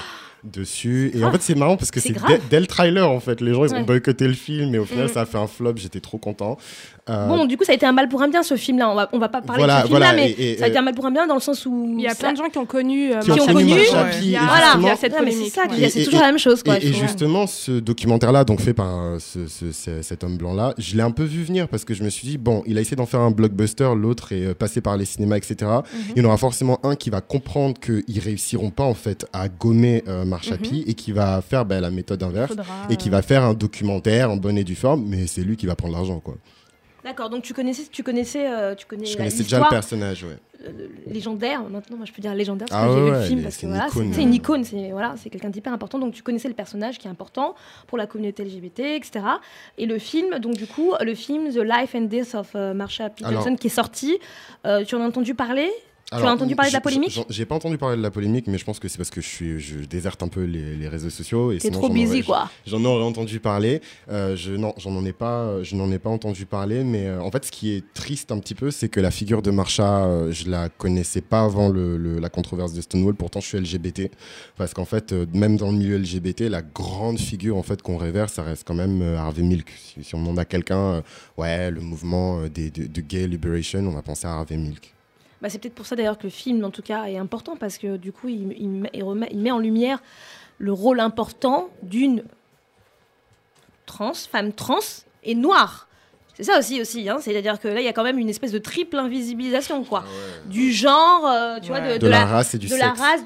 dessus. 0.45 1.11
Et 1.15 1.25
en 1.25 1.33
fait, 1.33 1.43
c'est 1.43 1.55
marrant 1.55 1.77
parce 1.77 1.91
que 1.91 2.01
C'est 2.01 2.13
dès, 2.13 2.41
dès 2.49 2.61
le 2.61 2.67
trailer, 2.67 3.09
en 3.11 3.21
fait. 3.21 3.41
Les 3.41 3.53
gens, 3.53 3.65
ils 3.67 3.73
Ouais. 3.73 3.79
ont 3.81 3.85
boycotté 3.85 4.27
le 4.27 4.35
film, 4.35 4.75
et 4.75 4.79
au 4.79 4.85
final, 4.85 5.07
Mm. 5.07 5.13
ça 5.13 5.21
a 5.23 5.27
fait 5.27 5.39
un 5.39 5.47
flop. 5.47 5.75
J'étais 5.77 6.01
trop 6.01 6.19
content. 6.19 6.57
Euh, 7.09 7.27
Bon, 7.28 7.47
du 7.47 7.56
coup, 7.56 7.64
ça 7.64 7.72
a 7.72 7.74
été 7.74 7.86
un 7.86 7.93
mal 7.93 8.09
pour 8.09 8.22
un 8.22 8.28
bien 8.28 8.43
ce 8.43 8.56
film-là. 8.56 8.90
On 8.90 8.94
va, 8.94 9.09
on 9.12 9.18
va 9.18 9.28
pas 9.28 9.40
parler 9.40 9.60
Voilà, 9.62 9.78
de 9.78 9.82
ce 9.82 9.86
film-là, 9.89 10.06
voilà, 10.09 10.22
mais 10.22 10.31
et- 10.31 10.52
et- 10.52 10.56
ça 10.59 10.64
a 10.66 10.68
été 10.68 10.78
un 10.78 10.82
mal 10.82 10.94
pour 10.94 11.06
un 11.06 11.10
bien 11.10 11.27
dans 11.27 11.35
le 11.35 11.40
sens 11.40 11.64
où. 11.66 11.94
Il 11.97 12.02
y 12.02 12.06
a 12.06 12.10
ça- 12.10 12.16
plein 12.16 12.32
de 12.32 12.36
gens 12.36 12.48
qui 12.51 12.59
ont 12.59 12.66
connu. 12.66 13.12
euh, 13.12 13.20
Qui 13.20 13.31
ont 13.32 13.47
connu 13.47 13.72
Ouais, 13.72 13.86
Voilà, 13.90 14.97
cette 14.97 15.12
c'est 15.12 15.18
polémique. 15.18 15.56
ouais. 15.56 15.68
qu'il 15.68 15.78
y 15.81 15.85
a, 15.85 15.86
Et- 15.86 15.90
c'est 15.90 16.01
et- 16.02 16.05
toujours 16.05 16.20
la 16.20 16.27
même 16.27 16.39
chose. 16.39 16.62
Quoi, 16.62 16.77
et, 16.78 16.93
justement, 16.93 17.47
ce 17.47 17.72
documentaire-là, 17.72 18.44
donc 18.44 18.60
fait 18.60 18.74
par 18.74 18.86
euh, 19.01 19.18
ce- 19.18 19.47
ce- 19.47 19.72
ce- 19.72 20.02
cet 20.02 20.24
homme 20.24 20.36
blanc-là, 20.36 20.74
je 20.78 20.97
l'ai 20.97 21.02
un 21.02 21.10
peu 21.10 21.24
vu 21.24 21.43
venir 21.43 21.68
parce 21.68 21.85
que 21.85 21.94
je 21.94 22.02
me 22.05 22.10
suis 22.10 22.27
dit, 22.28 22.39
bon, 22.39 22.62
il 22.66 22.77
a 22.78 22.81
essayé 22.81 22.97
d'en 22.97 23.06
faire 23.06 23.20
un 23.20 23.31
blockbuster, 23.31 23.90
l'autre 23.97 24.32
est 24.32 24.47
euh, 24.47 24.55
passé 24.55 24.81
par 24.81 24.97
les 24.97 25.05
cinémas, 25.05 25.36
etc. 25.36 25.56
Mhm. 25.60 26.01
Il 26.16 26.22
y 26.22 26.24
en 26.24 26.28
aura 26.28 26.36
forcément 26.36 26.78
un 26.85 26.94
qui 26.97 27.10
va 27.10 27.20
comprendre 27.20 27.74
qu'ils 27.81 28.18
réussiront 28.20 28.70
pas 28.70 28.85
en 28.85 28.94
fait 28.94 29.27
à 29.32 29.48
gommer 29.48 30.05
euh, 30.09 30.24
Marsha 30.24 30.55
Mhm. 30.55 30.59
P 30.60 30.85
et 30.86 30.94
qui 30.94 31.12
va 31.12 31.40
faire 31.43 31.64
ben, 31.64 31.81
la 31.81 31.90
méthode 31.90 32.22
inverse 32.22 32.48
Faudra, 32.51 32.64
et 32.89 32.97
qui 32.97 33.09
euh, 33.09 33.12
va 33.12 33.22
faire 33.22 33.43
un 33.44 33.55
documentaire 33.55 34.31
en 34.31 34.36
bonne 34.36 34.59
et 34.59 34.64
due 34.64 34.74
forme, 34.74 35.05
mais 35.06 35.27
c'est 35.27 35.43
lui 35.43 35.56
qui 35.56 35.66
va 35.66 35.74
prendre 35.74 35.94
l'argent, 35.94 36.20
quoi. 36.20 36.35
D'accord, 37.05 37.31
donc 37.31 37.43
tu 37.43 37.55
connaissais, 37.55 37.85
tu 37.90 38.02
connaissais, 38.02 38.47
euh, 38.47 38.74
tu 38.74 38.86
connais 38.86 39.06
Je 39.06 39.16
connaissais 39.16 39.43
déjà 39.43 39.59
le 39.60 39.68
personnage, 39.70 40.22
ouais. 40.24 40.36
euh, 40.66 40.89
légendaire. 41.06 41.62
Maintenant, 41.62 41.97
moi, 41.97 42.05
je 42.06 42.12
peux 42.12 42.20
dire 42.20 42.35
légendaire 42.35 42.68
parce 42.68 42.82
Ah 42.85 42.89
que 42.89 42.93
j'ai 42.94 43.05
vu 43.05 43.10
le 43.10 43.20
film 43.22 43.43
parce 43.43 43.55
c'est 43.55 43.60
que 43.62 43.66
une 43.66 43.72
voilà, 43.72 43.89
c'est 43.89 43.98
icône, 44.01 44.12
c'est 44.12 44.22
une 44.22 44.28
euh. 44.28 44.35
icône, 44.35 44.64
c'est 44.64 44.90
voilà, 44.90 45.14
c'est 45.16 45.31
quelqu'un 45.31 45.48
d'hyper 45.48 45.72
important. 45.72 45.98
Donc 45.98 46.12
tu 46.12 46.22
connaissais 46.22 46.48
le 46.48 46.55
personnage 46.55 46.98
qui 46.98 47.06
est 47.06 47.10
important 47.10 47.55
pour 47.86 47.97
la 47.97 48.06
communauté 48.06 48.44
LGBT, 48.44 48.81
etc. 48.97 49.24
Et 49.78 49.86
le 49.86 49.98
film, 49.98 50.39
donc 50.40 50.55
du 50.56 50.66
coup, 50.66 50.93
le 51.01 51.14
film 51.14 51.51
The 51.51 51.56
Life 51.64 51.94
and 51.94 52.02
Death 52.02 52.35
of 52.35 52.51
euh, 52.55 52.74
Marsha 52.74 53.09
P. 53.09 53.24
Alors- 53.24 53.43
Johnson 53.43 53.56
qui 53.56 53.68
est 53.68 53.70
sorti, 53.70 54.18
tu 54.86 54.94
en 54.94 55.01
as 55.01 55.06
entendu 55.06 55.35
parler? 55.35 55.70
Tu 56.11 56.16
Alors, 56.16 56.28
as 56.31 56.32
entendu 56.32 56.57
parler 56.57 56.70
de 56.70 56.74
la 56.74 56.81
polémique 56.81 57.20
J'ai 57.28 57.47
pas 57.47 57.55
entendu 57.55 57.78
parler 57.78 57.97
de 57.97 58.03
la 58.03 58.11
polémique, 58.11 58.49
mais 58.49 58.59
je 58.59 58.65
pense 58.65 58.81
que 58.81 58.89
c'est 58.89 58.97
parce 58.97 59.11
que 59.11 59.20
je, 59.20 59.28
suis, 59.28 59.61
je 59.61 59.77
déserte 59.78 60.24
un 60.24 60.28
peu 60.28 60.43
les, 60.43 60.74
les 60.74 60.89
réseaux 60.89 61.09
sociaux. 61.09 61.53
T'es 61.57 61.70
trop 61.70 61.89
busy, 61.89 62.07
aurais- 62.15 62.23
quoi. 62.23 62.51
J'en 62.66 62.85
aurais 62.85 63.05
entendu 63.05 63.39
parler. 63.39 63.81
Euh, 64.11 64.35
je 64.35 64.53
non, 64.55 64.74
j'en 64.77 65.05
ai 65.05 65.12
pas, 65.12 65.62
je 65.62 65.77
n'en 65.77 65.89
ai 65.93 66.01
pas 66.01 66.11
entendu 66.11 66.47
parler. 66.47 66.82
Mais 66.82 67.07
euh, 67.07 67.23
en 67.23 67.31
fait, 67.31 67.45
ce 67.45 67.53
qui 67.53 67.70
est 67.77 67.85
triste 67.95 68.32
un 68.32 68.41
petit 68.41 68.57
peu, 68.57 68.73
c'est 68.73 68.89
que 68.89 68.99
la 68.99 69.12
figure 69.12 69.41
de 69.41 69.53
Marsha, 69.53 70.05
euh, 70.07 70.32
je 70.32 70.51
la 70.51 70.69
connaissais 70.69 71.20
pas 71.20 71.43
avant 71.45 71.69
le, 71.69 71.97
le- 71.97 72.19
la 72.19 72.28
controverse 72.28 72.73
de 72.73 72.81
Stonewall. 72.81 73.15
Pourtant, 73.15 73.39
je 73.41 73.47
suis 73.47 73.59
LGBT, 73.61 74.11
parce 74.57 74.74
qu'en 74.74 74.85
fait, 74.87 75.12
euh, 75.12 75.27
même 75.32 75.57
dans 75.57 75.70
le 75.70 75.78
milieu 75.78 75.97
LGBT, 75.97 76.49
la 76.49 76.62
grande 76.62 77.20
figure 77.20 77.57
en 77.57 77.62
fait 77.62 77.82
qu'on 77.82 77.97
révère, 77.99 78.31
ça 78.31 78.43
reste 78.43 78.66
quand 78.66 78.74
même 78.74 79.01
euh, 79.01 79.16
Harvey 79.16 79.43
Milk. 79.43 79.69
Si, 79.78 80.03
si 80.03 80.15
on 80.16 80.19
demande 80.23 80.41
à 80.41 80.45
quelqu'un, 80.45 81.05
ouais, 81.39 81.70
le 81.70 81.81
mouvement 81.81 82.49
des, 82.49 82.70
de, 82.73 82.89
de 82.89 83.01
gay 83.01 83.28
liberation, 83.28 83.78
on 83.87 83.93
va 83.93 84.03
penser 84.03 84.27
à 84.27 84.32
Harvey 84.32 84.57
Milk. 84.57 84.93
Bah, 85.43 85.49
c'est 85.49 85.59
peut-être 85.59 85.75
pour 85.75 85.87
ça 85.87 85.97
d'ailleurs 85.97 86.19
que 86.19 86.25
le 86.25 86.31
film, 86.31 86.65
en 86.65 86.71
tout 86.71 86.83
cas, 86.83 87.05
est 87.05 87.17
important 87.17 87.57
parce 87.57 87.79
que 87.79 87.97
du 87.97 88.12
coup, 88.12 88.29
il, 88.29 88.53
il 88.59 88.69
met, 88.69 88.91
il 88.93 89.03
remet- 89.03 89.29
il 89.31 89.39
met 89.39 89.51
en 89.51 89.59
lumière 89.59 90.03
le 90.59 90.73
rôle 90.73 91.01
important 91.01 91.71
d'une 91.83 92.23
trans, 93.87 94.12
femme 94.15 94.53
trans 94.53 94.79
et 95.25 95.35
noire. 95.35 95.89
C'est 96.35 96.45
ça 96.45 96.59
aussi, 96.59 96.81
aussi. 96.81 97.09
Hein. 97.09 97.19
C'est-à-dire 97.21 97.59
que 97.59 97.69
là, 97.69 97.81
il 97.81 97.85
y 97.85 97.89
a 97.89 97.93
quand 97.93 98.03
même 98.05 98.19
une 98.19 98.29
espèce 98.29 98.53
de 98.53 98.59
triple 98.59 98.97
invisibilisation, 98.99 99.85
quoi. 99.85 100.05
Du 100.47 100.73
genre, 100.73 101.27
euh, 101.27 101.59
tu 101.61 101.69
vois, 101.69 101.81
de, 101.81 101.99
De 101.99 102.09
la 102.09 102.25
race 102.25 102.55
et 102.55 102.59
du 102.59 102.69
de 102.69 102.75
la 102.77 102.89
sexe. 102.91 103.01
race, 103.01 103.21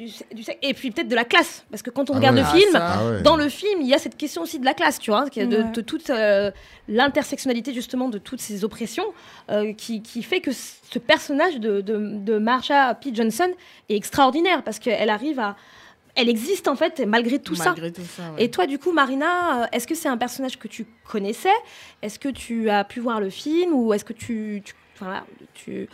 du, 0.00 0.06
du- 0.06 0.34
du 0.34 0.42
sexe, 0.42 0.58
et 0.62 0.74
puis 0.74 0.90
peut-être 0.90 1.08
de 1.08 1.14
la 1.14 1.24
classe. 1.24 1.64
Parce 1.70 1.82
que 1.82 1.90
quand 1.90 2.10
on 2.10 2.14
Ah 2.14 2.16
regarde 2.16 2.36
ouais. 2.36 2.42
le 2.42 2.48
Ah, 2.48 2.56
film. 2.56 2.70
Ah 2.74 3.04
ouais. 3.06 3.22
dans 3.22 3.36
le 3.36 3.48
film, 3.48 3.80
il 3.80 3.86
y 3.88 3.94
a 3.94 3.98
cette 3.98 4.16
question 4.16 4.42
aussi 4.42 4.58
de 4.58 4.64
la 4.64 4.74
classe, 4.74 4.98
tu 4.98 5.10
vois, 5.10 5.24
de, 5.26 5.40
Ouais. 5.40 5.64
de 5.70 5.80
toute 5.80 6.10
euh, 6.10 6.50
l'intersectionnalité 6.88 7.72
justement 7.72 8.08
de 8.08 8.18
toutes 8.18 8.40
ces 8.40 8.64
oppressions 8.64 9.06
euh, 9.50 9.72
qui, 9.72 10.02
qui 10.02 10.22
fait 10.22 10.40
que 10.40 10.50
ce 10.52 10.98
personnage 10.98 11.58
de, 11.60 11.80
de, 11.80 11.96
de 12.18 12.38
Marsha 12.38 12.94
P. 12.94 13.10
Johnson 13.14 13.48
est 13.88 13.96
extraordinaire 13.96 14.62
parce 14.62 14.78
qu'elle 14.78 15.10
arrive 15.10 15.38
à... 15.40 15.56
Elle 16.16 16.28
existe 16.28 16.66
en 16.66 16.74
fait 16.74 17.00
malgré 17.06 17.38
tout 17.38 17.54
ça. 17.54 17.66
Malgré 17.66 17.92
tout 17.92 18.02
ça, 18.02 18.22
ouais. 18.32 18.44
Et 18.44 18.50
toi, 18.50 18.66
du 18.66 18.78
coup, 18.80 18.90
Marina, 18.92 19.62
euh, 19.62 19.66
est-ce 19.72 19.86
que 19.86 19.94
c'est 19.94 20.08
un 20.08 20.16
personnage 20.18 20.58
que 20.58 20.66
tu 20.66 20.84
connaissais? 21.08 21.48
Est-ce 22.02 22.18
que 22.18 22.28
tu 22.28 22.68
as 22.68 22.82
pu 22.82 22.98
voir 22.98 23.20
le 23.20 23.30
film 23.30 23.72
ou 23.72 23.94
est-ce 23.94 24.04
que 24.04 24.12
tu, 24.12 24.60
tu- 24.64 24.74
voilà, 24.98 25.24
tu, 25.54 25.62
tu- 25.64 25.88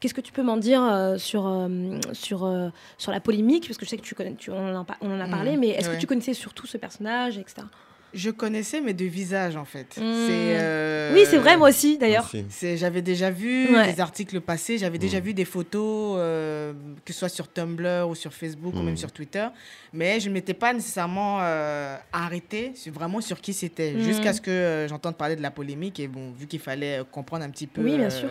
qu'est-ce 0.00 0.14
que 0.14 0.20
tu 0.20 0.32
peux 0.32 0.42
m'en 0.42 0.56
dire 0.56 0.82
euh, 0.82 1.18
sur 1.18 1.46
euh, 1.46 1.68
sur 2.12 2.44
euh, 2.44 2.68
sur 2.98 3.12
la 3.12 3.20
polémique? 3.20 3.66
Parce 3.66 3.78
que 3.78 3.84
je 3.84 3.90
sais 3.90 3.96
que 3.96 4.02
tu 4.02 4.14
connais, 4.14 4.34
tu, 4.34 4.50
on, 4.50 4.74
en 4.76 4.80
a, 4.82 4.86
on 5.00 5.10
en 5.10 5.20
a 5.20 5.24
Mhm. 5.24 5.30
parlé, 5.30 5.56
mais 5.56 5.68
est-ce 5.70 5.88
Ouais. 5.88 5.96
que 5.96 6.00
tu 6.00 6.06
connaissais 6.06 6.34
surtout 6.34 6.66
ce 6.66 6.76
personnage, 6.78 7.38
etc. 7.38 7.66
Je 8.12 8.30
connaissais, 8.30 8.80
mais 8.80 8.92
de 8.92 9.04
visage, 9.04 9.54
en 9.54 9.64
fait. 9.64 9.96
Mm. 9.96 10.12
C'est, 10.26 10.58
euh, 10.58 11.14
Oui, 11.14 11.20
c'est 11.26 11.36
vrai, 11.38 11.56
moi 11.56 11.68
aussi, 11.68 11.96
d'ailleurs. 11.96 12.24
Aussi. 12.24 12.44
C'est, 12.48 12.76
j'avais 12.76 13.02
déjà 13.02 13.30
vu 13.30 13.72
Ouais. 13.72 13.92
des 13.94 14.00
articles 14.00 14.40
passés, 14.40 14.78
j'avais 14.78 14.98
déjà 14.98 15.20
vu 15.20 15.32
des 15.32 15.44
photos, 15.44 16.16
euh, 16.18 16.72
que 17.04 17.12
ce 17.12 17.20
soit 17.20 17.28
sur 17.28 17.46
Tumblr 17.46 18.08
ou 18.08 18.16
sur 18.16 18.32
Facebook 18.34 18.74
ou 18.74 18.82
même 18.82 18.96
sur 18.96 19.12
Twitter, 19.12 19.46
mais 19.92 20.18
je 20.18 20.28
ne 20.28 20.34
m'étais 20.34 20.54
pas 20.54 20.72
nécessairement 20.72 21.38
euh, 21.42 21.96
arrêtée 22.12 22.72
sur, 22.74 22.92
vraiment 22.92 23.20
sur 23.20 23.40
qui 23.40 23.52
c'était, 23.52 24.00
jusqu'à 24.00 24.32
ce 24.32 24.40
que 24.40 24.50
euh, 24.50 24.88
j'entende 24.88 25.16
parler 25.16 25.36
de 25.36 25.42
la 25.42 25.52
polémique 25.52 26.00
et 26.00 26.08
bon, 26.08 26.32
vu 26.32 26.48
qu'il 26.48 26.58
fallait 26.58 27.02
comprendre 27.12 27.44
un 27.44 27.50
petit 27.50 27.68
peu 27.68 27.80
Oui, 27.84 27.96
bien 27.96 28.06
euh, 28.06 28.10
sûr. 28.10 28.30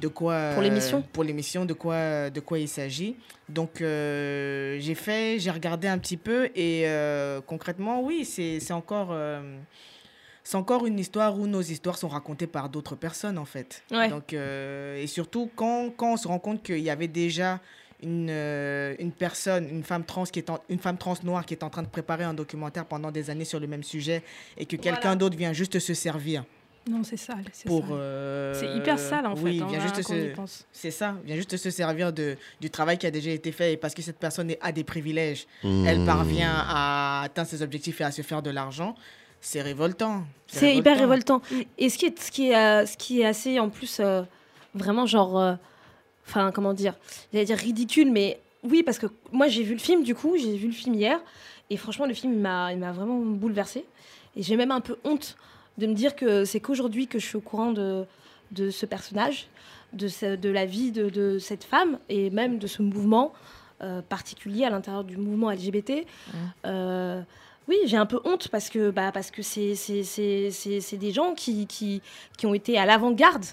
De 0.00 0.08
quoi 0.08 0.50
Pour 0.54 0.62
l'émission. 0.62 1.02
pour 1.12 1.24
l'émission 1.24 1.64
de 1.64 1.72
quoi 1.72 2.30
de 2.30 2.40
quoi 2.40 2.58
il 2.58 2.68
s'agit. 2.68 3.16
Donc 3.48 3.80
euh, 3.80 4.76
j'ai 4.80 4.94
fait, 4.94 5.38
j'ai 5.38 5.50
regardé 5.50 5.88
un 5.88 5.98
petit 5.98 6.16
peu 6.16 6.46
et 6.54 6.82
euh, 6.86 7.40
concrètement, 7.46 8.02
oui, 8.02 8.24
c'est 8.24 8.60
c'est 8.60 8.72
encore 8.72 9.08
euh, 9.12 9.58
c'est 10.44 10.56
encore 10.56 10.86
une 10.86 10.98
histoire 10.98 11.38
où 11.38 11.46
nos 11.46 11.62
histoires 11.62 11.98
sont 11.98 12.08
racontées 12.08 12.46
par 12.46 12.68
d'autres 12.68 12.94
personnes 12.96 13.38
en 13.38 13.44
fait. 13.44 13.82
Ouais. 13.90 14.08
Donc 14.08 14.32
euh, 14.32 14.96
et 15.02 15.06
surtout 15.06 15.50
quand, 15.56 15.90
quand 15.96 16.12
on 16.12 16.16
se 16.16 16.28
rend 16.28 16.38
compte 16.38 16.62
qu'il 16.62 16.78
y 16.80 16.90
avait 16.90 17.08
déjà 17.08 17.60
une, 18.02 18.28
euh, 18.30 18.94
une 18.98 19.10
personne, 19.10 19.68
une 19.70 19.82
femme 19.82 20.04
trans 20.04 20.24
qui 20.24 20.38
est 20.38 20.50
en- 20.50 20.60
une 20.68 20.78
femme 20.78 20.98
trans 20.98 21.14
noire 21.24 21.46
qui 21.46 21.54
est 21.54 21.62
en 21.64 21.70
train 21.70 21.82
de 21.82 21.88
préparer 21.88 22.24
un 22.24 22.34
documentaire 22.34 22.84
pendant 22.84 23.10
des 23.10 23.30
années 23.30 23.46
sur 23.46 23.58
le 23.58 23.66
même 23.66 23.82
sujet 23.82 24.22
et 24.58 24.66
que 24.66 24.76
quelqu'un 24.76 25.16
d'autre 25.16 25.34
vient 25.36 25.54
juste 25.54 25.78
se 25.78 25.94
servir 25.94 26.44
Non, 26.88 27.02
c'est 27.02 27.16
sale. 27.16 27.44
C'est 27.52 27.68
euh, 27.70 28.54
C'est 28.54 28.76
hyper 28.76 28.98
sale, 28.98 29.26
en 29.26 29.34
oui, 29.34 29.58
fait, 29.58 29.64
hein, 29.64 29.68
vient 29.68 29.80
juste 29.80 30.02
quand 30.02 30.14
on 30.14 30.16
y 30.16 30.30
se 30.30 30.34
pense. 30.34 30.66
c'est 30.72 30.90
ça 30.90 31.16
vient 31.24 31.34
juste 31.36 31.56
se 31.56 31.70
servir 31.70 32.12
de 32.12 32.36
du 32.60 32.70
travail 32.70 32.96
qui 32.96 33.06
a 33.06 33.10
déjà 33.10 33.30
été 33.30 33.50
fait 33.50 33.72
et 33.72 33.76
parce 33.76 33.94
que 33.94 34.02
cette 34.02 34.18
personne 34.18 34.52
a 34.60 34.72
des 34.72 34.84
privilèges 34.84 35.46
Mmh. 35.64 35.86
elle 35.86 36.04
parvient 36.04 36.54
à 36.54 37.22
atteindre 37.24 37.48
ses 37.48 37.62
objectifs 37.62 38.00
et 38.00 38.04
à 38.04 38.10
se 38.10 38.22
faire 38.22 38.42
de 38.42 38.50
l'argent 38.50 38.94
c'est 39.40 39.62
révoltant 39.62 40.24
C'est 40.48 40.74
hyper 40.74 40.98
révoltant. 40.98 41.40
Et 41.78 41.88
ce 41.88 41.98
qui 41.98 42.06
est, 42.06 42.18
ce 42.20 42.30
qui 42.32 42.50
est, 42.50 42.56
euh, 42.56 42.86
ce 42.86 42.96
qui 42.96 43.20
est 43.20 43.26
assez, 43.26 43.60
en 43.60 43.68
plus, 43.68 43.98
euh, 44.00 44.22
vraiment 44.74 45.06
genre, 45.06 45.38
euh, 45.38 45.54
enfin, 46.26 46.50
comment 46.52 46.72
dire, 46.74 46.94
j'allais 47.32 47.44
dire 47.44 47.56
ridicule, 47.58 48.10
mais 48.10 48.40
oui, 48.64 48.82
parce 48.82 48.98
que 48.98 49.06
moi 49.32 49.46
j'ai 49.48 49.62
vu 49.62 49.74
le 49.74 49.78
film, 49.80 50.02
du 50.02 50.14
coup, 50.14 50.36
j'ai 50.36 50.56
vu 50.56 50.66
le 50.68 50.72
film 50.72 50.94
hier, 50.94 51.20
et 51.70 51.76
franchement, 51.76 52.06
le 52.06 52.14
film, 52.14 52.32
il 52.32 52.40
m'a, 52.40 52.72
il 52.72 52.78
m'a 52.78 52.92
vraiment 52.92 53.18
bouleversée. 53.20 53.84
Et 54.36 54.42
j'ai 54.42 54.56
même 54.56 54.70
un 54.72 54.80
peu 54.80 54.96
honte 55.04 55.36
de 55.78 55.86
me 55.86 55.94
dire 55.94 56.14
que 56.16 56.44
c'est 56.44 56.60
qu'aujourd'hui 56.60 57.06
que 57.06 57.18
je 57.18 57.26
suis 57.26 57.36
au 57.36 57.40
courant 57.40 57.72
de, 57.72 58.04
de 58.52 58.70
ce 58.70 58.86
personnage, 58.86 59.48
de, 59.92 60.08
ce- 60.08 60.36
de 60.36 60.48
la 60.48 60.66
vie 60.66 60.90
de, 60.92 61.08
de 61.10 61.38
cette 61.38 61.64
femme, 61.64 61.98
et 62.08 62.30
même 62.30 62.58
de 62.58 62.66
ce 62.66 62.82
mouvement 62.82 63.32
euh, 63.82 64.00
particulier 64.02 64.64
à 64.64 64.70
l'intérieur 64.70 65.04
du 65.04 65.16
mouvement 65.16 65.50
LGBT. 65.50 66.06
Euh, 66.64 67.20
oui, 67.68 67.76
j'ai 67.86 67.96
un 67.96 68.06
peu 68.06 68.20
honte 68.24 68.48
parce 68.48 68.70
que 68.70 68.90
bah, 68.90 69.10
parce 69.12 69.30
que 69.32 69.42
c'est 69.42 69.74
des 70.98 71.12
gens 71.12 71.34
qui, 71.34 71.66
qui, 71.66 72.00
qui 72.38 72.46
ont 72.46 72.54
été 72.54 72.78
à 72.78 72.86
l'avant-garde 72.86 73.44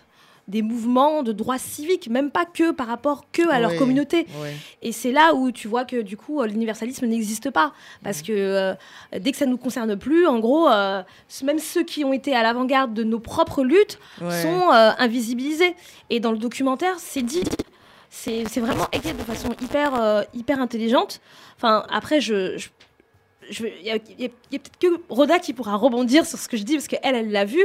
des 0.49 0.61
mouvements 0.61 1.23
de 1.23 1.31
droits 1.31 1.57
civiques, 1.57 2.09
même 2.09 2.29
pas 2.29 2.45
que 2.45 2.71
par 2.71 2.87
rapport 2.87 3.25
que 3.31 3.47
à 3.49 3.59
leur 3.61 3.75
communauté. 3.77 4.27
Et 4.81 4.91
c'est 4.91 5.11
là 5.13 5.33
où 5.35 5.51
tu 5.51 5.67
vois 5.69 5.85
que 5.85 6.01
du 6.01 6.17
coup 6.17 6.41
euh, 6.41 6.47
l'universalisme 6.47 7.05
n'existe 7.05 7.49
pas 7.49 7.71
parce 8.03 8.21
que 8.21 8.31
euh, 8.33 8.73
dès 9.19 9.31
que 9.31 9.37
ça 9.37 9.45
nous 9.45 9.57
concerne 9.57 9.95
plus, 9.97 10.27
en 10.27 10.39
gros, 10.39 10.69
euh, 10.69 11.01
même 11.43 11.59
ceux 11.59 11.83
qui 11.83 12.03
ont 12.03 12.11
été 12.11 12.35
à 12.35 12.43
l'avant-garde 12.43 12.93
de 12.93 13.03
nos 13.03 13.19
propres 13.19 13.63
luttes 13.63 13.99
Ouais. 14.21 14.41
sont 14.41 14.71
euh, 14.73 14.91
invisibilisés. 14.97 15.75
Et 16.09 16.19
dans 16.19 16.31
le 16.33 16.37
documentaire, 16.37 16.95
c'est 16.99 17.21
dit. 17.21 17.43
C'est 18.09 18.43
vraiment 18.59 18.87
écrit 18.91 19.13
de 19.13 19.23
façon 19.23 19.49
hyper, 19.61 20.23
hyper 20.35 20.59
intelligente. 20.61 21.19
Enfin, 21.57 21.83
après, 21.89 22.21
je. 22.21 22.57
je- 22.57 22.69
Il 23.81 23.85
y 23.85 23.91
a, 23.91 23.97
peut-être 23.99 24.69
que 24.79 24.87
Rhoda 25.09 25.39
qui 25.39 25.51
pourra 25.53 25.75
rebondir 25.75 26.25
sur 26.25 26.37
ce 26.37 26.47
que 26.47 26.55
je 26.55 26.63
dis 26.63 26.75
parce 26.75 26.87
qu'elle, 26.87 27.15
elle 27.15 27.31
l'a 27.31 27.43
vu. 27.45 27.61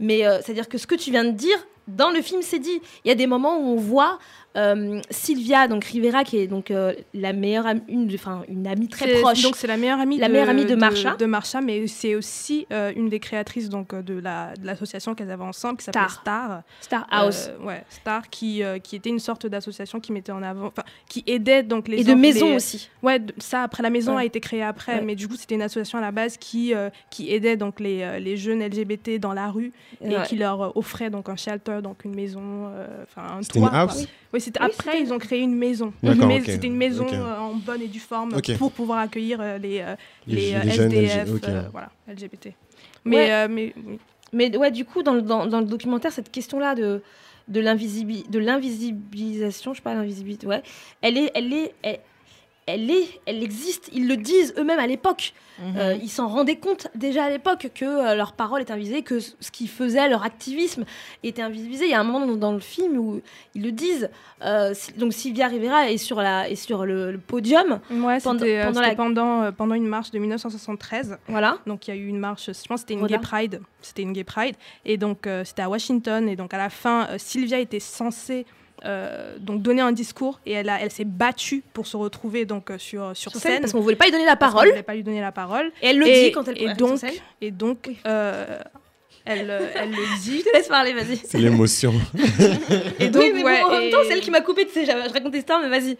Mais 0.00 0.26
euh, 0.26 0.40
c'est-à-dire 0.42 0.68
que 0.68 0.78
ce 0.78 0.86
que 0.86 0.94
tu 0.96 1.10
viens 1.12 1.24
de 1.24 1.30
dire, 1.30 1.56
dans 1.88 2.10
le 2.10 2.22
film, 2.22 2.42
c'est 2.42 2.58
dit. 2.58 2.80
Il 3.04 3.08
y 3.08 3.10
a 3.10 3.14
des 3.14 3.26
moments 3.26 3.58
où 3.58 3.74
on 3.74 3.76
voit 3.76 4.18
euh, 4.56 5.00
Sylvia, 5.10 5.66
donc 5.68 5.84
Rivera, 5.84 6.22
qui 6.24 6.38
est 6.38 6.46
donc 6.46 6.70
euh, 6.70 6.92
la 7.12 7.32
meilleure 7.32 7.66
amie, 7.66 7.82
une, 7.88 8.08
enfin, 8.14 8.42
une 8.48 8.66
amie 8.66 8.88
très 8.88 9.20
proche. 9.20 9.42
Donc 9.42 9.56
c'est 9.56 9.66
la 9.66 9.76
meilleure 9.76 10.00
amie 10.00 10.18
La 10.18 10.28
de, 10.28 10.32
meilleure 10.32 10.48
amie 10.50 10.64
de 10.64 10.74
Marsha. 10.74 11.16
de 11.16 11.26
Marsha, 11.26 11.60
mais 11.60 11.86
c'est 11.86 12.14
aussi 12.14 12.66
euh, 12.72 12.92
une 12.94 13.08
des 13.08 13.18
créatrices 13.20 13.68
donc 13.68 13.92
euh, 13.92 14.02
de 14.02 14.14
la 14.18 14.54
de 14.54 14.66
l'association 14.66 15.14
qu'elles 15.14 15.30
avaient 15.30 15.42
ensemble 15.42 15.78
qui 15.78 15.84
s'appelait 15.84 16.08
Star. 16.08 16.62
Star. 16.80 17.06
House. 17.10 17.50
Euh, 17.50 17.64
ouais, 17.66 17.84
Star 17.88 18.30
qui 18.30 18.62
euh, 18.62 18.78
qui 18.78 18.96
était 18.96 19.10
une 19.10 19.18
sorte 19.18 19.46
d'association 19.46 19.98
qui 20.00 20.12
mettait 20.12 20.32
en 20.32 20.42
avant, 20.42 20.66
enfin 20.66 20.84
qui 21.08 21.24
aidait 21.26 21.62
donc 21.62 21.88
les 21.88 22.00
Et 22.00 22.04
de 22.04 22.14
maison 22.14 22.50
les- 22.50 22.56
aussi. 22.56 22.88
Ouais, 23.02 23.18
de- 23.18 23.34
ça 23.38 23.62
après 23.62 23.82
la 23.82 23.90
maison 23.90 24.14
Ouais. 24.16 24.22
a 24.22 24.24
été 24.24 24.40
créée 24.40 24.62
après, 24.62 24.96
Ouais. 24.96 25.02
mais 25.02 25.14
du 25.16 25.26
coup 25.28 25.34
c'était 25.36 25.54
une 25.56 25.62
association 25.62 25.98
à 25.98 26.02
la 26.02 26.12
base 26.12 26.36
qui 26.36 26.74
euh, 26.74 26.90
qui 27.10 27.32
aidait 27.32 27.56
donc 27.56 27.80
les, 27.80 28.20
les 28.20 28.36
jeunes 28.36 28.62
LGBT 28.62 29.18
dans 29.18 29.32
la 29.32 29.48
rue 29.50 29.72
et 30.00 30.08
Ouais. 30.16 30.22
qui 30.26 30.36
leur 30.36 30.76
offrait 30.76 31.10
donc 31.10 31.28
un 31.28 31.36
shelter, 31.36 31.80
donc 31.82 32.04
une 32.04 32.14
maison, 32.14 32.40
euh, 32.68 32.86
enfin 33.04 33.38
un 33.38 33.42
C'était 33.42 33.58
une 33.58 33.68
toit. 33.68 33.78
house. 33.78 34.02
Oui. 34.32 34.40
Oui, 34.44 34.52
c'était 34.52 34.60
Oui, 34.60 34.70
après 34.70 35.00
ils 35.00 35.12
ont 35.12 35.18
créé 35.18 35.40
une 35.40 35.54
maison. 35.56 35.92
Une 36.02 36.14
mais-. 36.26 36.42
C'était 36.44 36.66
une 36.66 36.76
maison 36.76 37.06
euh, 37.10 37.38
en 37.38 37.54
bonne 37.54 37.82
et 37.82 37.88
due 37.88 38.00
forme 38.00 38.40
pour 38.58 38.72
pouvoir 38.72 38.98
accueillir 38.98 39.38
euh, 39.40 39.58
les 39.58 39.80
euh, 39.80 39.94
Les- 40.26 40.52
les, 40.52 40.60
les 40.64 40.70
jeunes 40.70 40.92
SDF, 40.92 41.28
LG, 41.28 41.34
ok. 41.34 41.50
voilà, 41.72 41.90
LGBT. 42.08 42.48
Mais 43.04 43.16
Ouais. 43.16 43.32
euh, 43.32 43.48
mais 43.50 43.72
oui. 43.86 43.98
Mais 44.32 44.56
ouais, 44.56 44.70
du 44.72 44.84
coup, 44.84 45.02
dans, 45.04 45.14
le- 45.14 45.22
dans, 45.22 45.46
dans 45.46 45.60
le 45.60 45.66
documentaire, 45.66 46.10
cette 46.12 46.30
question-là 46.32 46.74
de, 46.74 47.02
de 47.46 47.60
l'invisibi- 47.60 48.28
de 48.28 48.38
l'invisibilisation, 48.40 49.72
je 49.72 49.78
sais 49.78 49.82
pas, 49.82 49.94
l'invisibilité, 49.94 50.46
ouais, 50.46 50.62
elle 51.02 51.16
est, 51.18 51.30
elle 51.34 51.52
est, 51.52 51.72
elle, 51.82 52.00
elle 52.66 52.90
est, 52.90 53.20
elle 53.26 53.42
existe. 53.42 53.90
Ils 53.92 54.08
le 54.08 54.16
disent 54.16 54.54
eux-mêmes 54.58 54.78
à 54.78 54.86
l'époque. 54.86 55.34
Mhm. 55.60 55.74
Euh, 55.76 55.94
ils 56.02 56.08
s'en 56.08 56.26
rendaient 56.26 56.56
compte 56.56 56.88
déjà 56.96 57.24
à 57.24 57.30
l'époque 57.30 57.68
que 57.74 57.84
euh, 57.84 58.14
leur 58.16 58.32
parole 58.32 58.62
était 58.62 58.72
invisible, 58.72 59.02
que 59.02 59.20
ce 59.20 59.50
qu'ils 59.52 59.68
faisaient, 59.68 60.08
leur 60.08 60.24
activisme 60.24 60.84
était 61.22 61.42
invisibilisé. 61.42 61.84
Il 61.84 61.90
y 61.90 61.94
a 61.94 62.00
un 62.00 62.04
moment 62.04 62.26
dans, 62.26 62.34
dans 62.36 62.52
le 62.52 62.58
film 62.60 62.98
où 62.98 63.20
ils 63.54 63.62
le 63.62 63.70
disent. 63.70 64.10
Euh, 64.42 64.72
si- 64.74 64.92
donc 64.94 65.12
Sylvia 65.12 65.46
Rivera 65.46 65.90
est 65.90 65.96
sur, 65.96 66.20
la, 66.20 66.48
est 66.50 66.56
sur 66.56 66.84
le, 66.86 67.12
le 67.12 67.18
podium. 67.18 67.78
Ouais, 67.90 68.18
Pendant- 68.20 68.40
c'était 68.40 68.60
pendant 68.64 68.74
c'était 68.74 68.88
la- 68.88 68.94
pendant, 68.96 69.52
pendant 69.52 69.74
une 69.76 69.86
marche 69.86 70.10
de 70.10 70.18
1973. 70.18 71.18
Voilà. 71.28 71.58
Donc 71.66 71.86
il 71.86 71.94
y 71.94 71.98
a 71.98 72.00
eu 72.00 72.06
une 72.08 72.18
marche, 72.18 72.46
je 72.46 72.66
pense 72.66 72.82
que 72.82 72.88
c'était 72.88 72.94
une 72.94 73.06
gay 73.06 73.18
pride. 73.18 73.60
C'était 73.80 74.02
une 74.02 74.12
gay 74.12 74.24
pride. 74.24 74.56
Et 74.84 74.96
donc 74.96 75.28
c'était 75.44 75.62
à 75.62 75.68
Washington. 75.68 76.28
Et 76.28 76.34
donc 76.36 76.52
à 76.52 76.58
la 76.58 76.70
fin, 76.70 77.06
Sylvia 77.18 77.58
était 77.60 77.78
censée 77.80 78.44
euh, 78.84 79.36
donc 79.38 79.62
donner 79.62 79.80
un 79.82 79.92
discours 79.92 80.40
et 80.46 80.52
elle, 80.52 80.68
a- 80.68 80.80
elle 80.80 80.90
s'est 80.90 81.04
battue 81.04 81.62
pour 81.72 81.86
se 81.86 81.96
retrouver 81.96 82.44
donc 82.44 82.70
euh, 82.70 82.78
sur, 82.78 83.16
sur, 83.16 83.30
Sur 83.32 83.40
scène, 83.40 83.52
scène. 83.52 83.60
parce 83.62 83.72
qu'on 83.72 83.80
voulait 83.80 83.96
pas 83.96 84.04
lui 84.06 84.12
donner 84.12 84.26
la 84.26 84.36
parole. 84.36 84.68
voulait 84.68 84.82
pas 84.82 84.94
lui 84.94 85.02
donner 85.02 85.20
la 85.20 85.32
parole. 85.32 85.72
Et 85.82 85.88
elle 85.88 85.98
le 85.98 86.06
Et- 86.06 86.24
dit 86.26 86.32
quand 86.32 86.46
elle 86.48 86.58
et 86.58 86.64
est 86.64 86.76
sur 86.76 86.86
donc, 86.88 86.98
scène. 86.98 87.12
et 87.40 87.50
donc 87.50 87.90
euh, 88.06 88.58
elle, 89.24 89.48
euh, 89.50 89.66
elle 89.74 89.90
le 89.90 90.20
dit. 90.22 90.38
Je 90.44 90.44
te 90.50 90.52
laisse 90.56 90.68
parler, 90.68 90.92
vas-y. 90.92 91.16
C'est 91.16 91.38
l'émotion. 91.38 91.94
Et 93.00 93.08
donc, 93.08 93.22
oui, 93.22 93.30
mais 93.34 93.42
ouais, 93.42 93.60
bon, 93.62 93.68
en 93.68 93.70
même 93.70 93.82
et- 93.84 93.90
temps, 93.90 93.98
c'est 94.06 94.12
elle 94.12 94.20
qui 94.20 94.30
m'a 94.30 94.42
coupé, 94.42 94.66
tu 94.66 94.72
sais, 94.72 94.84
je 94.84 95.12
racontais 95.12 95.42
ça, 95.46 95.58
mais 95.62 95.68
vas-y. 95.70 95.96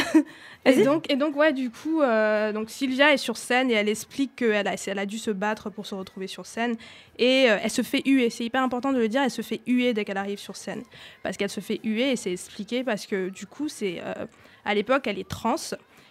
Et 0.66 0.82
donc, 0.82 1.10
et 1.10 1.16
donc, 1.16 1.36
ouais, 1.36 1.52
du 1.52 1.70
coup, 1.70 2.02
euh, 2.02 2.52
donc 2.52 2.70
Sylvia 2.70 3.12
est 3.12 3.18
sur 3.18 3.36
scène 3.36 3.70
et 3.70 3.74
elle 3.74 3.88
explique 3.88 4.34
qu'elle 4.34 4.66
a, 4.66 4.74
elle 4.86 4.98
a 4.98 5.06
dû 5.06 5.18
se 5.18 5.30
battre 5.30 5.70
pour 5.70 5.86
se 5.86 5.94
retrouver 5.94 6.26
sur 6.26 6.44
scène. 6.44 6.76
Et 7.18 7.48
euh, 7.48 7.58
elle 7.62 7.70
se 7.70 7.82
fait 7.82 8.02
huer, 8.04 8.30
c'est 8.30 8.44
hyper 8.44 8.62
important 8.62 8.92
de 8.92 8.98
le 8.98 9.08
dire, 9.08 9.22
elle 9.22 9.30
se 9.30 9.42
fait 9.42 9.60
huer 9.66 9.94
dès 9.94 10.04
qu'elle 10.04 10.16
arrive 10.16 10.40
sur 10.40 10.56
scène. 10.56 10.82
Parce 11.22 11.36
qu'elle 11.36 11.50
se 11.50 11.60
fait 11.60 11.78
huer 11.84 12.10
et 12.10 12.16
c'est 12.16 12.32
expliqué 12.32 12.82
parce 12.82 13.06
que 13.06 13.28
du 13.28 13.46
coup, 13.46 13.68
c'est 13.68 14.00
euh, 14.02 14.26
à 14.64 14.74
l'époque, 14.74 15.06
elle 15.06 15.20
est 15.20 15.28
trans. 15.28 15.54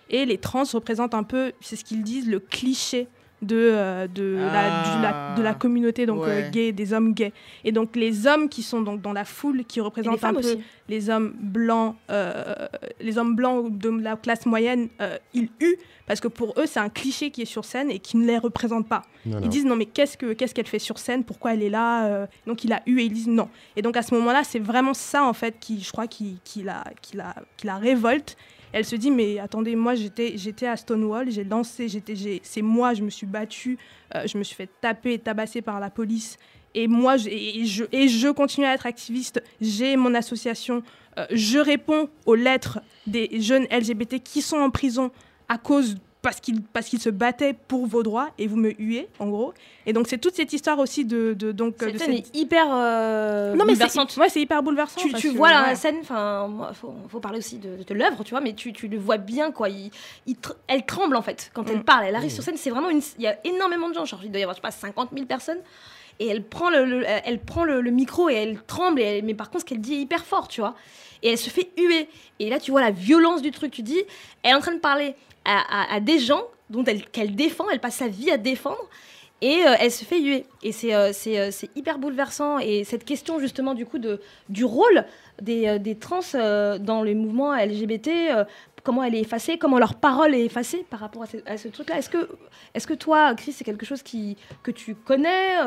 Et 0.09 0.25
les 0.25 0.37
trans 0.37 0.63
représentent 0.63 1.15
un 1.15 1.23
peu, 1.23 1.51
c'est 1.59 1.75
ce 1.75 1.83
qu'ils 1.83 2.03
disent, 2.03 2.29
le 2.29 2.39
cliché 2.39 3.07
de, 3.45 3.55
euh, 3.57 4.07
de, 4.07 4.37
la, 4.37 4.83
du- 4.83 5.01
la- 5.01 5.35
de 5.37 5.41
la 5.43 5.53
communauté 5.53 6.05
donc 6.05 6.23
euh, 6.23 6.25
Ouais. 6.43 6.49
gay, 6.51 6.71
des 6.71 6.93
hommes 6.93 7.13
gays. 7.13 7.33
Et 7.63 7.71
donc 7.71 7.95
les 7.95 8.27
hommes 8.27 8.49
qui 8.49 8.63
sont 8.63 8.81
donc 8.81 9.01
dans 9.01 9.13
la 9.13 9.25
foule, 9.25 9.63
qui 9.65 9.79
représentent 9.81 10.23
un 10.23 10.33
peu 10.33 10.39
aussi. 10.39 10.59
les 10.89 11.09
hommes 11.09 11.33
blancs, 11.39 11.95
euh, 12.09 12.67
les 12.99 13.17
hommes 13.17 13.35
blancs 13.35 13.77
de 13.77 13.89
la 14.01 14.15
classe 14.15 14.45
moyenne, 14.45 14.89
euh, 15.01 15.17
ils 15.33 15.49
huent 15.61 15.77
parce 16.07 16.19
que 16.19 16.27
pour 16.27 16.53
eux 16.59 16.65
c'est 16.67 16.79
un 16.79 16.89
cliché 16.89 17.31
qui 17.31 17.41
est 17.41 17.45
sur 17.45 17.65
scène 17.65 17.89
et 17.89 17.99
qui 17.99 18.17
ne 18.17 18.25
les 18.27 18.37
représente 18.37 18.87
pas. 18.87 19.01
Non, 19.25 19.39
Ils 19.39 19.43
non. 19.43 19.47
disent 19.49 19.65
non 19.65 19.75
mais 19.75 19.85
qu'est-ce 19.85 20.17
que 20.17 20.33
qu'est-ce 20.33 20.53
qu'elle 20.53 20.67
fait 20.67 20.77
sur 20.79 20.99
scène? 20.99 21.23
Pourquoi 21.23 21.53
elle 21.53 21.63
est 21.63 21.69
là 21.69 22.05
Euh, 22.05 22.27
Donc 22.45 22.63
il 22.63 22.71
a 22.73 22.81
eu 22.85 22.99
et 22.99 23.03
ils 23.05 23.11
disent 23.13 23.27
non. 23.27 23.49
Et 23.75 23.81
donc 23.81 23.97
à 23.97 24.01
ce 24.03 24.13
moment-là 24.15 24.43
c'est 24.43 24.59
vraiment 24.59 24.93
ça 24.93 25.23
en 25.25 25.33
fait 25.33 25.55
qui 25.59 25.81
je 25.81 25.91
crois 25.91 26.07
qui, 26.07 26.37
qui 26.43 26.61
la 26.63 26.83
qui 27.01 27.17
la 27.17 27.33
qui 27.57 27.65
la 27.67 27.77
révolte. 27.77 28.37
Elle 28.75 28.83
se 28.83 28.97
dit 28.97 29.09
mais 29.09 29.39
attendez 29.39 29.73
moi 29.77 29.95
j'étais 29.95 30.33
j'étais 30.35 30.67
à 30.67 30.75
Stonewall 30.75 31.31
j'ai 31.31 31.45
lancé 31.45 31.87
j'étais 31.87 32.13
j'ai- 32.13 32.41
c'est 32.43 32.61
moi 32.61 32.93
je 32.93 33.03
me 33.03 33.09
suis 33.09 33.25
battue 33.25 33.77
euh, 34.13 34.27
je 34.27 34.37
me 34.37 34.43
suis 34.43 34.53
fait 34.53 34.69
taper 34.81 35.13
et 35.13 35.19
tabasser 35.19 35.61
par 35.61 35.79
la 35.79 35.89
police. 35.89 36.37
Et 36.73 36.89
moi 36.89 37.15
je, 37.15 37.29
et 37.29 38.07
je 38.09 38.31
continue 38.33 38.65
à 38.65 38.73
être 38.73 38.85
activiste. 38.85 39.41
J'ai 39.61 39.95
mon 39.95 40.13
association. 40.13 40.83
Euh, 41.17 41.25
je 41.31 41.57
réponds 41.57 42.09
aux 42.25 42.35
lettres 42.35 42.79
des 43.07 43.39
jeunes 43.39 43.63
LGBT 43.71 44.21
qui 44.21 44.41
sont 44.41 44.57
en 44.57 44.69
prison 44.69 45.09
à 45.47 45.57
cause 45.57 45.95
parce 46.25 46.39
qu'ils 46.41 46.61
parce 46.61 46.87
qu'ils 46.87 46.99
se 46.99 47.09
battaient 47.09 47.53
pour 47.53 47.85
vos 47.85 48.03
droits 48.03 48.29
et 48.37 48.47
vous 48.47 48.57
me 48.57 48.71
huez 48.79 49.07
en 49.19 49.27
gros 49.27 49.53
et 49.85 49.93
donc 49.93 50.07
c'est 50.07 50.17
toute 50.17 50.33
cette 50.35 50.51
histoire 50.53 50.79
aussi 50.79 51.05
de, 51.05 51.33
de 51.33 51.51
donc 51.51 51.75
Cette 51.79 51.93
de 51.93 51.97
scène 51.99 52.15
cette- 52.17 52.35
est 52.35 52.37
hyper 52.39 52.65
euh, 52.71 53.51
non 53.53 53.63
mais 53.65 53.73
bouleversante. 53.73 54.11
c'est 54.11 54.19
ouais, 54.19 54.29
c'est 54.29 54.41
hyper 54.41 54.61
bouleversant 54.63 54.99
tu, 54.99 55.11
que, 55.11 55.27
vois 55.37 55.51
la 55.51 55.63
ouais. 55.69 55.75
scène, 55.75 55.97
enfin, 56.01 56.49
faut, 56.73 56.93
faut 57.07 57.19
parler 57.19 57.37
aussi 57.37 57.57
de, 57.59 57.83
de 57.87 57.93
l'œuvre, 57.93 58.23
tu 58.23 58.31
vois, 58.31 58.41
mais 58.41 58.53
tu, 58.53 58.73
tu 58.73 58.87
le 58.87 58.97
vois 58.97 59.17
bien, 59.17 59.51
quoi. 59.51 59.69
Il, 59.69 59.91
il 60.25 60.33
tr- 60.35 60.55
elle 60.67 60.85
tremble 60.85 61.15
en 61.15 61.21
fait 61.21 61.51
quand 61.53 61.69
elle 61.69 61.77
Mm. 61.79 61.83
parle. 61.83 62.05
Elle 62.07 62.15
arrive 62.15 62.31
sur 62.31 62.43
scène, 62.43 62.57
c'est 62.57 62.71
vraiment 62.71 62.89
une. 62.89 63.01
Il 63.19 63.23
y 63.23 63.27
a 63.27 63.37
énormément 63.45 63.87
de 63.89 63.93
gens, 63.93 64.05
genre 64.05 64.21
il 64.23 64.31
doit 64.31 64.39
y 64.39 64.43
avoir, 64.43 64.55
je 64.55 64.61
sais 64.61 64.61
pas, 64.63 64.71
50 64.71 65.09
000 65.13 65.25
personnes. 65.27 65.59
Et 66.19 66.27
elle 66.27 66.43
prend 66.43 66.69
le, 66.69 66.85
le- 66.85 67.03
elle 67.05 67.39
prend 67.39 67.63
le, 67.65 67.81
le 67.81 67.91
micro 67.91 68.29
et 68.29 68.33
elle 68.33 68.59
tremble, 68.65 69.01
et 69.01 69.03
elle- 69.03 69.25
mais 69.25 69.33
par 69.35 69.49
contre, 69.51 69.61
ce 69.61 69.65
qu'elle 69.65 69.81
dit 69.81 69.93
est 69.95 69.99
hyper 70.01 70.25
fort, 70.25 70.47
tu 70.47 70.61
vois. 70.61 70.73
Et 71.21 71.29
elle 71.29 71.37
se 71.37 71.49
fait 71.49 71.69
huer. 71.77 72.07
Et 72.39 72.49
là, 72.49 72.59
tu 72.59 72.71
vois 72.71 72.81
la 72.81 72.91
violence 72.91 73.41
du 73.41 73.51
truc. 73.51 73.71
Tu 73.71 73.81
dis, 73.83 73.99
elle 74.43 74.51
est 74.51 74.55
en 74.55 74.59
train 74.61 74.73
de 74.73 74.79
parler 74.79 75.13
à, 75.45 75.99
des 75.99 76.19
gens 76.19 76.43
qu'elle 77.11 77.35
défend, 77.35 77.69
elle 77.69 77.79
passe 77.79 77.97
sa 77.97 78.07
vie 78.07 78.31
à 78.31 78.37
défendre. 78.37 78.89
Et 79.41 79.65
euh, 79.65 79.75
elle 79.79 79.91
se 79.91 80.05
fait 80.05 80.21
huer. 80.21 80.45
Et 80.63 80.71
c'est 80.71 80.95
euh, 80.95 81.11
euh, 81.27 81.49
c'est 81.51 81.69
hyper 81.75 81.99
bouleversant. 81.99 82.57
Et 82.59 82.83
cette 82.83 83.03
question, 83.03 83.39
justement, 83.39 83.73
du 83.73 83.85
coup, 83.85 83.99
de, 83.99 84.21
du 84.49 84.63
rôle 84.63 85.05
des, 85.41 85.97
trans 85.99 86.21
dans 86.79 87.03
les 87.03 87.13
mouvements 87.15 87.53
LGBT, 87.53 88.09
comment 88.83 89.03
elle 89.03 89.15
est 89.15 89.21
effacée, 89.21 89.57
comment 89.57 89.77
leur 89.77 89.95
parole 89.95 90.33
est 90.33 90.45
effacée 90.45 90.85
par 90.89 90.99
rapport 90.99 91.23
à 91.45 91.57
ce, 91.57 91.67
truc-là. 91.67 91.97
Est-ce 91.97 92.09
que, 92.09 92.29
est 92.73 92.85
que 92.85 92.93
toi, 92.93 93.35
Chris, 93.35 93.51
c'est 93.51 93.63
quelque 93.63 93.85
chose 93.85 94.03
qui, 94.03 94.37
que 94.63 94.71
tu 94.71 94.95
connais 94.95 95.57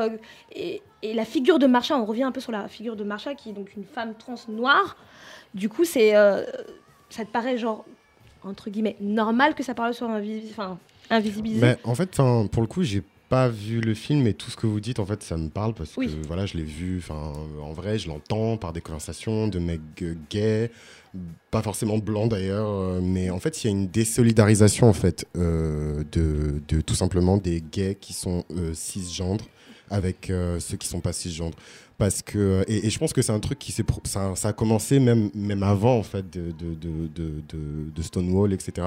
et, 0.52 0.82
la 1.02 1.24
figure 1.24 1.60
de 1.60 1.66
Marsha, 1.68 1.96
on 1.96 2.04
revient 2.04 2.24
un 2.24 2.32
peu 2.32 2.40
sur 2.40 2.50
la 2.50 2.66
figure 2.66 2.96
de 2.96 3.04
Marsha, 3.04 3.34
qui 3.34 3.50
est 3.50 3.52
donc 3.52 3.76
une 3.76 3.84
femme 3.84 4.14
trans 4.18 4.34
noire. 4.48 4.96
Du 5.54 5.68
coup, 5.68 5.84
c'est, 5.84 6.12
ça 7.10 7.24
te 7.24 7.30
paraît 7.30 7.58
genre, 7.58 7.84
entre 8.42 8.70
guillemets, 8.70 8.96
normal 9.00 9.54
que 9.54 9.62
ça 9.62 9.74
parle 9.74 9.94
sur 9.94 10.08
un 10.08 10.22
enfin, 10.50 10.78
invisibilisé 11.10 11.60
Mais 11.60 11.76
en 11.84 11.94
fait, 11.94 12.16
pour 12.50 12.62
le 12.62 12.68
coup, 12.68 12.82
j'ai 12.82 13.02
pas 13.28 13.48
vu 13.48 13.80
le 13.80 13.92
film 13.94 14.26
et 14.26 14.32
tout 14.32 14.50
ce 14.50 14.56
que 14.56 14.66
vous 14.66 14.80
dites, 14.80 15.00
en 15.00 15.06
fait, 15.06 15.22
ça 15.22 15.36
me 15.36 15.48
parle 15.50 15.74
parce 15.74 15.96
Oui. 15.96 16.06
que 16.06 16.26
voilà, 16.26 16.46
je 16.46 16.56
l'ai 16.56 16.62
vu. 16.64 16.98
Enfin, 16.98 17.32
en 17.62 17.72
vrai, 17.72 17.98
je 17.98 18.08
l'entends 18.08 18.56
par 18.56 18.72
des 18.72 18.80
conversations 18.80 19.48
de 19.48 19.58
mecs 19.58 19.80
euh, 20.02 20.14
gays, 20.30 20.70
pas 21.50 21.60
forcément 21.62 21.98
blancs 21.98 22.30
d'ailleurs, 22.30 22.68
euh, 22.68 23.00
mais 23.02 23.28
en 23.30 23.38
fait, 23.38 23.62
il 23.62 23.66
y 23.66 23.68
a 23.68 23.70
une 23.70 23.88
désolidarisation 23.88 24.88
en 24.88 24.92
fait 24.94 25.26
euh, 25.36 26.04
de, 26.12 26.62
de 26.68 26.80
tout 26.80 26.94
simplement 26.94 27.36
des 27.36 27.60
gays 27.60 27.96
qui 28.00 28.14
sont 28.14 28.44
euh, 28.56 28.72
cisgendres 28.72 29.46
avec 29.90 30.30
euh, 30.30 30.58
ceux 30.60 30.76
qui 30.76 30.88
sont 30.88 31.00
pas 31.00 31.12
cisgendres. 31.12 31.56
Parce 31.98 32.22
que, 32.22 32.64
et, 32.68 32.86
et 32.86 32.90
je 32.90 32.98
pense 32.98 33.12
que 33.12 33.22
c'est 33.22 33.32
un 33.32 33.40
truc 33.40 33.58
qui 33.58 33.72
s'est, 33.72 33.84
ça, 34.04 34.32
ça 34.36 34.48
a 34.48 34.52
commencé 34.52 35.00
même, 35.00 35.30
même 35.34 35.64
avant 35.64 35.96
en 35.98 36.04
fait 36.04 36.30
de, 36.30 36.52
de, 36.52 36.74
de, 36.74 37.90
de, 37.92 38.02
Stonewall, 38.02 38.52
etc. 38.52 38.86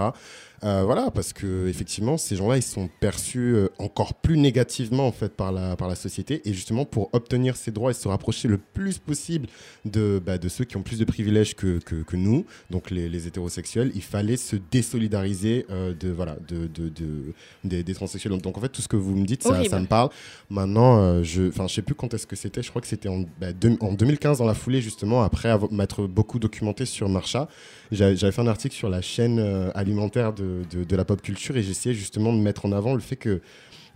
Euh, 0.64 0.84
voilà, 0.86 1.12
parce 1.12 1.34
que 1.34 1.68
effectivement, 1.68 2.18
ces 2.18 2.36
gens-là, 2.38 2.56
ils 2.56 2.64
sont 2.64 2.90
perçus 3.00 3.56
euh, 3.56 3.68
encore 3.80 4.14
plus 4.14 4.38
négativement 4.38 5.08
en 5.08 5.12
fait 5.12 5.36
par 5.36 5.52
la, 5.52 5.76
par 5.76 5.88
la 5.90 5.96
société. 5.96 6.42
Et 6.46 6.54
justement, 6.54 6.86
pour 6.86 7.10
obtenir 7.14 7.58
ces 7.58 7.72
droits 7.72 7.92
et 7.92 7.94
se 7.94 8.08
rapprocher 8.08 8.48
le 8.48 8.58
plus 8.58 8.98
possible 8.98 9.48
de, 9.84 10.22
bah, 10.26 10.38
de 10.38 10.48
ceux 10.48 10.64
qui 10.64 10.78
ont 10.78 10.84
plus 10.84 11.00
de 11.00 11.06
privilèges 11.06 11.56
que, 11.56 11.80
que, 11.80 11.96
que 12.04 12.16
nous, 12.16 12.46
donc 12.70 12.92
les, 12.92 13.10
les 13.10 13.28
hétérosexuels, 13.28 13.92
il 13.94 14.04
fallait 14.04 14.38
se 14.38 14.56
désolidariser 14.56 15.66
euh, 15.70 15.94
de, 16.00 16.10
voilà, 16.10 16.38
de, 16.48 16.68
de, 16.68 16.90
de- 16.90 17.34
des, 17.64 17.84
des 17.84 17.94
transsexuels. 17.94 18.38
Donc 18.40 18.58
en 18.58 18.62
fait, 18.62 18.70
tout 18.70 18.82
ce 18.82 18.88
que 18.88 18.96
vous 18.96 19.16
me 19.16 19.26
dites, 19.26 19.44
ça, 19.44 19.80
me 19.80 19.86
parle. 19.88 20.10
Maintenant, 20.50 21.00
euh, 21.02 21.24
je, 21.24 21.50
enfin, 21.50 21.68
je 21.68 21.74
sais 21.74 21.82
plus 21.82 21.96
quand 21.96 22.14
est-ce 22.14 22.28
que 22.28 22.36
c'était. 22.36 22.62
Je 22.62 22.70
crois 22.70 22.82
que 22.82 22.88
c'était 22.88 23.01
en, 23.10 23.26
bah, 23.40 23.54
deux- 23.54 23.78
en 23.82 23.94
2015 23.94 24.38
dans 24.40 24.46
la 24.46 24.54
foulée 24.54 24.82
justement, 24.82 25.24
après 25.24 25.56
m'être 25.72 26.08
beaucoup 26.08 26.40
documenté 26.40 26.86
sur 26.86 27.10
Marcha. 27.10 27.48
J'avais 27.92 28.16
j'avais 28.16 28.32
fait 28.32 28.42
un 28.42 28.48
article 28.48 28.76
sur 28.76 28.90
la 28.90 29.02
chaîne 29.02 29.40
euh, 29.40 29.70
alimentaire 29.76 30.34
de, 30.34 30.62
de, 30.72 30.84
de 30.84 30.96
la 30.96 31.06
pop 31.06 31.22
culture 31.22 31.58
et 31.58 31.64
j'essayais 31.64 31.96
justement 31.96 32.32
de 32.34 32.40
mettre 32.40 32.66
en 32.66 32.72
avant 32.72 32.94
le 32.94 33.00
fait 33.02 33.16
que 33.18 33.42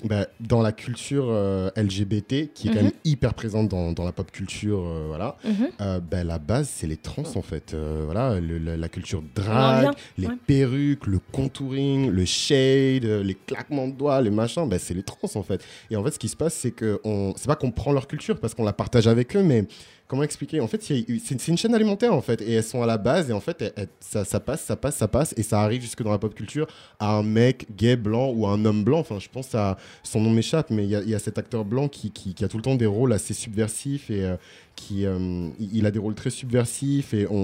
bah, 0.03 0.27
dans 0.41 0.61
la 0.61 0.71
culture 0.73 1.25
euh, 1.29 1.69
LGBT, 1.77 2.51
qui 2.53 2.67
est 2.67 2.71
quand 2.71 2.79
Mhm. 2.79 2.83
même 2.83 2.91
hyper 3.05 3.33
présente 3.33 3.69
dans, 3.69 3.93
dans 3.93 4.03
la 4.03 4.11
pop 4.11 4.29
culture, 4.29 4.79
euh, 4.85 5.05
voilà, 5.07 5.37
Mhm. 5.45 5.67
euh, 5.81 5.99
bah, 5.99 6.23
la 6.23 6.37
base, 6.37 6.69
c'est 6.69 6.85
les 6.87 6.97
trans 6.97 7.23
en 7.35 7.41
fait. 7.41 7.73
Euh, 7.73 8.01
voilà, 8.05 8.39
le- 8.39 8.57
la, 8.57 8.75
la 8.77 8.89
culture 8.89 9.23
drag, 9.33 9.89
les 10.17 10.27
ouais. 10.27 10.33
perruques, 10.45 11.07
le 11.07 11.19
contouring, 11.31 12.09
le 12.09 12.25
shade, 12.25 13.05
les 13.05 13.35
claquements 13.35 13.87
de 13.87 13.93
doigts, 13.93 14.21
les 14.21 14.29
machins, 14.31 14.67
bah, 14.67 14.79
c'est 14.79 14.93
les 14.93 15.03
trans 15.03 15.29
en 15.35 15.43
fait. 15.43 15.63
Et 15.89 15.95
en 15.95 16.03
fait, 16.03 16.11
ce 16.11 16.19
qui 16.19 16.29
se 16.29 16.35
passe, 16.35 16.53
c'est 16.53 16.71
que 16.71 16.99
on... 17.03 17.33
c'est 17.37 17.47
pas 17.47 17.55
qu'on 17.55 17.71
prend 17.71 17.91
leur 17.93 18.07
culture 18.07 18.39
parce 18.39 18.53
qu'on 18.53 18.65
la 18.65 18.73
partage 18.73 19.07
avec 19.07 19.35
eux, 19.35 19.43
mais 19.43 19.65
comment 20.07 20.23
expliquer? 20.23 20.59
En 20.59 20.67
fait, 20.67 20.81
c'est 20.83 21.47
une 21.47 21.57
chaîne 21.57 21.73
alimentaire 21.73 22.13
en 22.13 22.21
fait, 22.21 22.41
et 22.41 22.51
elles 22.53 22.63
sont 22.63 22.81
à 22.81 22.85
la 22.85 22.97
base, 22.97 23.29
et 23.29 23.33
en 23.33 23.39
fait, 23.39 23.61
elles- 23.61 23.73
elles- 23.75 23.87
ça, 23.99 24.23
ça 24.25 24.39
passe, 24.39 24.61
ça 24.63 24.75
passe, 24.75 24.95
ça 24.97 25.07
passe, 25.07 25.33
et 25.37 25.43
ça 25.43 25.61
arrive 25.61 25.81
jusque 25.81 26.03
dans 26.03 26.11
la 26.11 26.17
pop 26.19 26.33
culture 26.35 26.67
à 26.99 27.15
un 27.17 27.23
mec 27.23 27.65
gay 27.75 27.95
blanc 27.95 28.31
ou 28.31 28.45
à 28.45 28.51
un 28.51 28.63
homme 28.65 28.83
blanc. 28.83 28.99
Enfin, 28.99 29.19
je 29.19 29.27
pense 29.29 29.53
à 29.55 29.77
son 30.03 30.21
nom 30.21 30.29
m'échappe, 30.29 30.69
mais 30.69 30.83
il 30.83 30.89
y, 30.89 30.95
a- 30.95 31.01
il 31.01 31.09
y 31.09 31.15
a 31.15 31.19
cet 31.19 31.37
acteur 31.37 31.65
blanc 31.65 31.87
qui, 31.87 32.11
qui- 32.11 32.33
qui 32.33 32.43
a 32.43 32.47
tout 32.47 32.57
le 32.57 32.63
temps 32.63 32.75
des 32.75 32.85
rôles 32.85 33.13
assez 33.13 33.33
subversifs 33.33 34.09
et 34.11 34.23
euh, 34.23 34.35
qui 34.75 35.05
euh, 35.05 35.47
il 35.59 35.85
a 35.85 35.91
des 35.91 35.99
rôles 35.99 36.15
très 36.15 36.29
subversifs 36.29 37.13
et 37.13 37.25
on, 37.29 37.35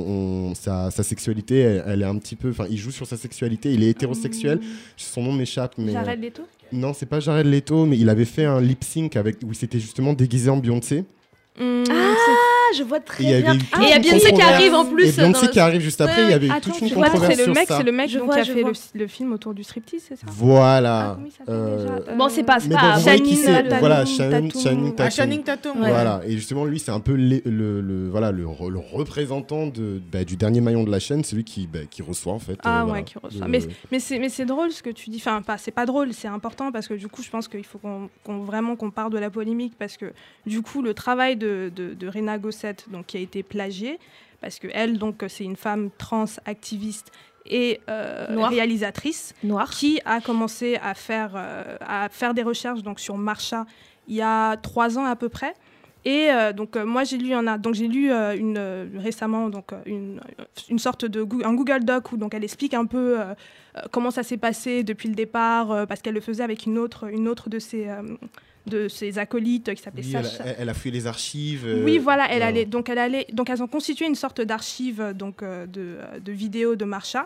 on- 0.50 0.56
sa, 0.56 0.92
sa 0.92 1.02
sexualité, 1.04 1.60
elle, 1.60 1.84
elle 1.88 2.02
est 2.02 2.06
un 2.06 2.18
petit 2.18 2.36
peu, 2.36 2.50
enfin, 2.50 2.68
il 2.70 2.78
joue 2.78 2.92
sur 2.92 3.08
sa 3.08 3.18
sexualité, 3.18 3.74
il 3.74 3.84
est 3.84 3.90
hétérosexuel. 3.90 4.60
Son 4.98 5.24
nom 5.24 5.32
m'échappe, 5.34 5.76
mais 5.78 5.94
Jared 5.94 6.20
euh, 6.20 6.22
Leto? 6.24 6.42
non, 6.74 6.94
c'est 6.94 7.06
pas 7.06 7.20
Jared 7.20 7.48
Leto, 7.48 7.86
mais 7.86 7.98
il 7.98 8.08
avait 8.10 8.26
fait 8.26 8.46
un 8.46 8.62
lip 8.62 8.84
sync 8.84 9.16
avec 9.16 9.38
où 9.44 9.48
il 9.50 9.56
s'était 9.56 9.80
justement 9.80 10.14
déguisé 10.14 10.50
en 10.50 10.58
Beyoncé. 10.58 11.06
Hum, 11.58 11.84
Ah, 11.90 12.61
je 12.76 12.84
vois 12.84 12.98
Et 12.98 13.02
très 13.02 13.24
il 13.24 13.30
y 13.30 13.34
avait 13.34 13.42
bien. 13.44 13.54
et 13.54 13.58
il 13.80 13.90
y 13.90 13.92
a 13.92 13.96
une 13.98 14.02
Beyoncé 14.02 14.32
qui 14.34 14.42
arrive 14.42 14.74
en 14.74 14.86
plus. 14.86 15.08
Et 15.08 15.12
Beyoncé 15.22 15.48
qui 15.48 15.60
arrive 15.60 15.82
juste 15.82 16.02
après, 16.02 16.24
il 16.26 16.30
y 16.30 16.34
avait 16.34 16.48
eu 16.48 16.52
Attends, 16.52 16.72
toute 16.72 16.82
une 16.82 16.90
controverse 16.92 17.26
c'est 17.28 17.36
le 17.38 17.44
sur 17.44 17.54
mec, 17.54 17.68
ça. 17.68 17.78
c'est 17.78 17.84
le 17.84 17.92
mec 17.92 18.10
Je 18.10 18.18
donc, 18.20 18.26
vois, 18.28 18.36
qui 18.42 18.50
a 18.50 18.54
fait 18.54 18.64
le, 18.64 18.72
le 18.96 19.08
film 19.08 19.34
autour 19.34 19.54
du 19.54 19.64
striptease, 19.64 20.04
c'est 20.08 20.16
ça? 20.16 20.26
Voilà. 20.30 21.18
Ah, 21.20 21.44
Euh, 21.52 22.00
déjà 22.00 22.16
Bon, 22.16 22.30
c'est 22.30 22.44
pas. 22.44 22.60
Tatum, 22.60 23.80
Voilà. 23.80 24.06
Channing 24.06 24.52
Ah, 25.48 25.56
Tatum. 25.58 25.82
Ouais. 25.82 25.90
Voilà, 25.90 26.22
et 26.26 26.34
justement, 26.36 26.66
lui, 26.66 26.80
c'est 26.80 26.92
un 26.92 27.00
peu 27.00 27.16
le, 27.16 28.10
voilà, 28.10 28.32
représentant 28.92 29.68
de, 29.68 30.02
bah, 30.12 30.24
du 30.24 30.36
dernier 30.36 30.62
maillon 30.62 30.84
de 30.84 30.92
la 30.92 31.00
chaîne, 31.00 31.24
celui 31.24 31.44
qui, 31.44 31.68
bah, 31.68 31.80
qui 31.90 32.02
reçoit 32.02 32.34
en 32.34 32.40
fait. 32.40 32.58
Ah 32.64 32.84
euh, 32.84 32.92
ouais, 32.92 33.04
qui 33.04 33.16
reçoit. 33.22 33.48
Mais, 33.48 33.60
mais 33.92 34.00
c'est 34.00 34.20
mais 34.20 34.30
c'est 34.30 34.46
drôle 34.46 34.72
ce 34.72 34.82
que 34.84 34.90
tu 34.90 35.10
dis. 35.10 35.18
Enfin, 35.18 35.42
pas, 35.42 35.58
c'est 35.58 35.72
pas 35.72 35.86
drôle, 35.86 36.14
c'est 36.14 36.28
important 36.28 36.72
parce 36.72 36.88
que 36.88 36.94
du 36.94 37.08
coup, 37.08 37.22
je 37.24 37.30
pense 37.30 37.48
qu'il 37.48 37.64
faut 37.66 37.80
vraiment 38.26 38.76
qu'on 38.76 38.92
parle 38.92 39.12
de 39.12 39.18
la 39.18 39.30
polémique 39.30 39.74
parce 39.78 39.98
que 39.98 40.14
du 40.46 40.62
coup, 40.62 40.82
le 40.82 40.94
travail 40.94 41.36
de, 41.36 41.72
de, 41.76 41.94
de 41.94 42.08
Donc 42.90 43.08
qui 43.08 43.18
a 43.18 43.20
été 43.20 43.44
plagié, 43.44 44.00
parce 44.42 44.60
que 44.60 44.68
elle, 44.74 44.98
donc, 44.98 45.24
c'est 45.28 45.44
une 45.44 45.56
femme 45.56 45.90
trans 45.98 46.26
activiste 46.46 47.12
et 47.46 47.80
euh, 47.90 48.28
réalisatrice 48.38 49.34
Noir. 49.44 49.70
qui 49.70 50.00
a 50.06 50.22
commencé 50.22 50.78
à 50.82 50.94
faire, 50.94 51.34
euh, 51.36 51.78
à 51.82 52.10
faire 52.10 52.34
des 52.34 52.44
recherches 52.44 52.84
donc, 52.84 53.00
sur 53.00 53.18
Marcha 53.18 53.66
il 54.08 54.16
y 54.16 54.22
a 54.22 54.58
trois 54.58 54.98
ans 54.98 55.06
à 55.06 55.16
peu 55.16 55.30
près. 55.30 55.54
Et 56.04 56.32
euh, 56.32 56.52
donc 56.52 56.76
moi 56.76 57.04
j'ai 57.04 57.18
lu 57.18 57.32
un, 57.32 57.58
donc 57.60 57.76
j'ai 57.76 57.88
lu 57.88 58.12
une, 58.12 58.90
récemment 58.98 59.50
donc 59.50 59.72
une, 59.86 60.20
une 60.70 60.80
sorte 60.80 61.06
de 61.06 61.22
un 61.46 61.54
Google 61.54 61.84
Doc 61.84 62.12
où 62.12 62.18
donc 62.18 62.34
elle 62.34 62.44
explique 62.44 62.74
un 62.74 62.88
peu 62.88 63.20
comment 63.92 64.10
ça 64.10 64.24
s'est 64.24 64.38
passé 64.38 64.84
depuis 64.84 65.10
le 65.10 65.14
départ 65.14 65.86
parce 65.88 66.02
qu'elle 66.02 66.16
le 66.16 66.22
faisait 66.22 66.44
avec 66.44 66.66
une 66.66 66.80
autre 66.80 67.08
une 67.08 67.28
autre 67.28 67.52
de 67.52 67.60
ses 67.60 67.88
de 68.68 68.88
ses 68.88 69.18
acolytes 69.18 69.74
qui 69.74 69.82
s'appelait 69.82 70.04
Oui, 70.04 70.14
elle, 70.16 70.26
Sacha. 70.26 70.44
a, 70.44 70.48
elle 70.60 70.70
a 70.70 70.74
fouillé 70.74 70.92
les 70.94 71.08
archives. 71.08 71.66
euh, 71.66 71.84
Oui, 71.84 71.98
voilà, 71.98 72.28
elle 72.32 72.44
allait, 72.44 72.66
donc 72.66 72.90
elle 72.90 73.00
allait, 73.00 73.26
donc 73.34 73.50
elles 73.50 73.64
ont 73.64 73.68
constitué 73.68 74.06
une 74.06 74.16
sorte 74.16 74.40
d'archive 74.42 75.14
donc 75.16 75.42
euh, 75.42 75.66
de, 75.66 75.98
euh, 76.00 76.20
de 76.20 76.32
vidéos 76.32 76.76
de 76.76 76.86
Marcha 76.86 77.26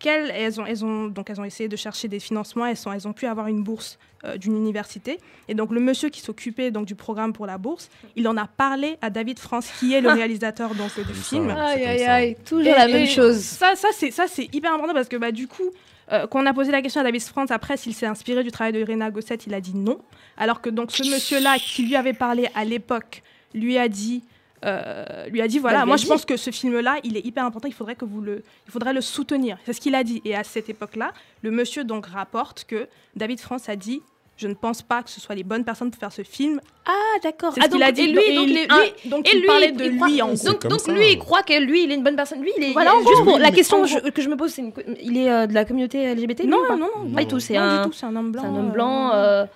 qu'elles, 0.00 0.32
elles 0.34 0.60
ont, 0.60 0.66
elles 0.66 0.84
ont, 0.84 1.06
donc 1.06 1.30
elles 1.30 1.40
ont 1.40 1.44
essayé 1.44 1.68
de 1.68 1.76
chercher 1.76 2.08
des 2.08 2.18
financements, 2.18 2.66
elles, 2.66 2.76
sont, 2.76 2.92
elles 2.92 3.06
ont 3.06 3.12
pu 3.12 3.26
avoir 3.26 3.46
une 3.46 3.62
bourse 3.62 4.00
euh, 4.24 4.36
d'une 4.36 4.56
université. 4.56 5.18
Et 5.46 5.54
donc 5.54 5.70
le 5.70 5.78
monsieur 5.78 6.08
qui 6.08 6.20
s'occupait 6.20 6.72
donc 6.72 6.86
du 6.86 6.96
programme 6.96 7.32
pour 7.32 7.46
la 7.46 7.56
bourse, 7.56 7.88
il 8.16 8.26
en 8.26 8.36
a 8.36 8.48
parlé 8.48 8.96
à 9.00 9.10
David 9.10 9.38
France, 9.38 9.68
qui 9.78 9.94
est 9.94 10.00
le 10.00 10.08
réalisateur 10.20 10.74
donc 10.74 10.90
du 10.98 11.14
film. 11.14 11.50
Aïe, 11.50 11.84
aïe, 11.84 12.02
aïe, 12.02 12.36
toujours 12.44 12.74
la 12.74 12.88
même 12.88 13.06
chose. 13.06 13.38
Ça, 13.38 13.76
ça 13.76 13.88
c'est 13.92 14.10
ça 14.10 14.24
c'est 14.26 14.52
hyper 14.52 14.72
important 14.74 14.94
parce 14.94 15.08
que 15.08 15.16
bah 15.16 15.30
du 15.30 15.46
coup. 15.46 15.70
Euh, 16.10 16.26
quand 16.26 16.42
on 16.42 16.46
a 16.46 16.52
posé 16.52 16.72
la 16.72 16.82
question 16.82 17.00
à 17.00 17.04
David 17.04 17.22
France 17.22 17.50
après 17.50 17.76
s'il 17.76 17.94
s'est 17.94 18.06
inspiré 18.06 18.42
du 18.42 18.50
travail 18.50 18.72
de 18.72 18.84
Rena 18.84 19.10
Gosset, 19.10 19.38
il 19.46 19.54
a 19.54 19.60
dit 19.60 19.74
non. 19.74 20.00
Alors 20.36 20.60
que 20.60 20.70
donc 20.70 20.90
ce 20.90 21.08
monsieur-là 21.08 21.56
qui 21.58 21.84
lui 21.84 21.96
avait 21.96 22.12
parlé 22.12 22.48
à 22.54 22.64
l'époque 22.64 23.22
lui 23.54 23.78
a 23.78 23.88
dit, 23.88 24.24
euh, 24.64 25.26
lui 25.26 25.40
a 25.40 25.48
dit 25.48 25.58
voilà, 25.58 25.80
Bah, 25.80 25.86
moi 25.86 25.96
je 25.96 26.06
pense 26.06 26.24
que 26.24 26.36
ce 26.36 26.50
film-là, 26.50 26.98
il 27.04 27.16
est 27.16 27.24
hyper 27.24 27.44
important, 27.44 27.68
il 27.68 27.74
faudrait 27.74 27.96
que 27.96 28.04
vous 28.04 28.20
le, 28.20 28.42
il 28.66 28.72
faudrait 28.72 28.94
le 28.94 29.00
soutenir. 29.00 29.58
C'est 29.64 29.72
ce 29.72 29.80
qu'il 29.80 29.94
a 29.94 30.04
dit. 30.04 30.22
Et 30.24 30.34
à 30.34 30.44
cette 30.44 30.68
époque-là, 30.68 31.12
le 31.42 31.50
monsieur 31.50 31.84
donc 31.84 32.06
rapporte 32.06 32.64
que 32.64 32.88
David 33.14 33.40
France 33.40 33.68
a 33.68 33.76
dit 33.76 34.02
je 34.36 34.48
ne 34.48 34.54
pense 34.54 34.82
pas 34.82 35.02
que 35.02 35.10
ce 35.10 35.20
soit 35.20 35.34
les 35.34 35.44
bonnes 35.44 35.64
personnes 35.64 35.90
pour 35.90 36.00
faire 36.00 36.10
ce 36.12 36.22
film. 36.22 36.60
Ah, 36.86 36.92
d'accord. 37.22 37.52
C'est 37.54 37.60
Ah, 37.60 37.64
ce 37.66 37.70
qu'il 37.70 37.78
donc, 37.80 37.88
a 37.88 37.92
dit. 37.92 38.02
et 38.02 38.06
lui, 38.08 38.20
Et 38.26 38.34
donc, 38.34 38.48
un- 38.70 38.80
lui- 38.82 39.10
donc 39.10 39.28
et 39.28 39.30
il 39.36 39.40
lui, 39.40 39.46
parlait 39.46 39.70
de 39.72 39.84
il 39.84 39.96
croit- 39.96 40.08
lui 40.08 40.22
en 40.22 40.28
Donc, 40.34 40.66
donc 40.66 40.80
ça. 40.80 40.92
lui, 40.92 41.12
il 41.12 41.18
croit 41.18 41.42
que 41.42 41.60
lui, 41.60 41.84
il 41.84 41.92
est 41.92 41.94
une 41.94 42.02
bonne 42.02 42.16
personne. 42.16 42.40
Lui, 42.42 42.50
il 42.56 42.64
est. 42.64 42.72
Voilà, 42.72 42.94
en 42.94 42.98
juste 43.00 43.12
gros, 43.12 43.24
pour 43.24 43.38
la 43.38 43.50
question 43.52 43.84
je- 43.84 43.98
que 44.10 44.20
je 44.22 44.28
me 44.28 44.36
pose, 44.36 44.50
c'est 44.52 44.62
une- 44.62 44.72
il 45.00 45.16
est 45.16 45.30
euh, 45.30 45.46
de 45.46 45.54
la 45.54 45.64
communauté 45.64 45.98
LGBT. 46.02 46.42
lui, 46.44 46.50
Non, 46.50 46.62
non, 46.70 46.76
non, 46.76 47.10
Pas 47.14 47.20
du 47.22 47.28
tout. 47.28 47.38
C'est 47.40 47.54
non, 47.54 47.60
un, 47.60 47.76
homme 47.84 47.90
blanc. 47.90 47.92
c'est 47.92 48.06
un 48.06 48.16
homme 48.56 48.68
euh, 48.68 48.72
blanc. 48.72 49.10
euh, 49.12 49.14
euh, 49.14 49.46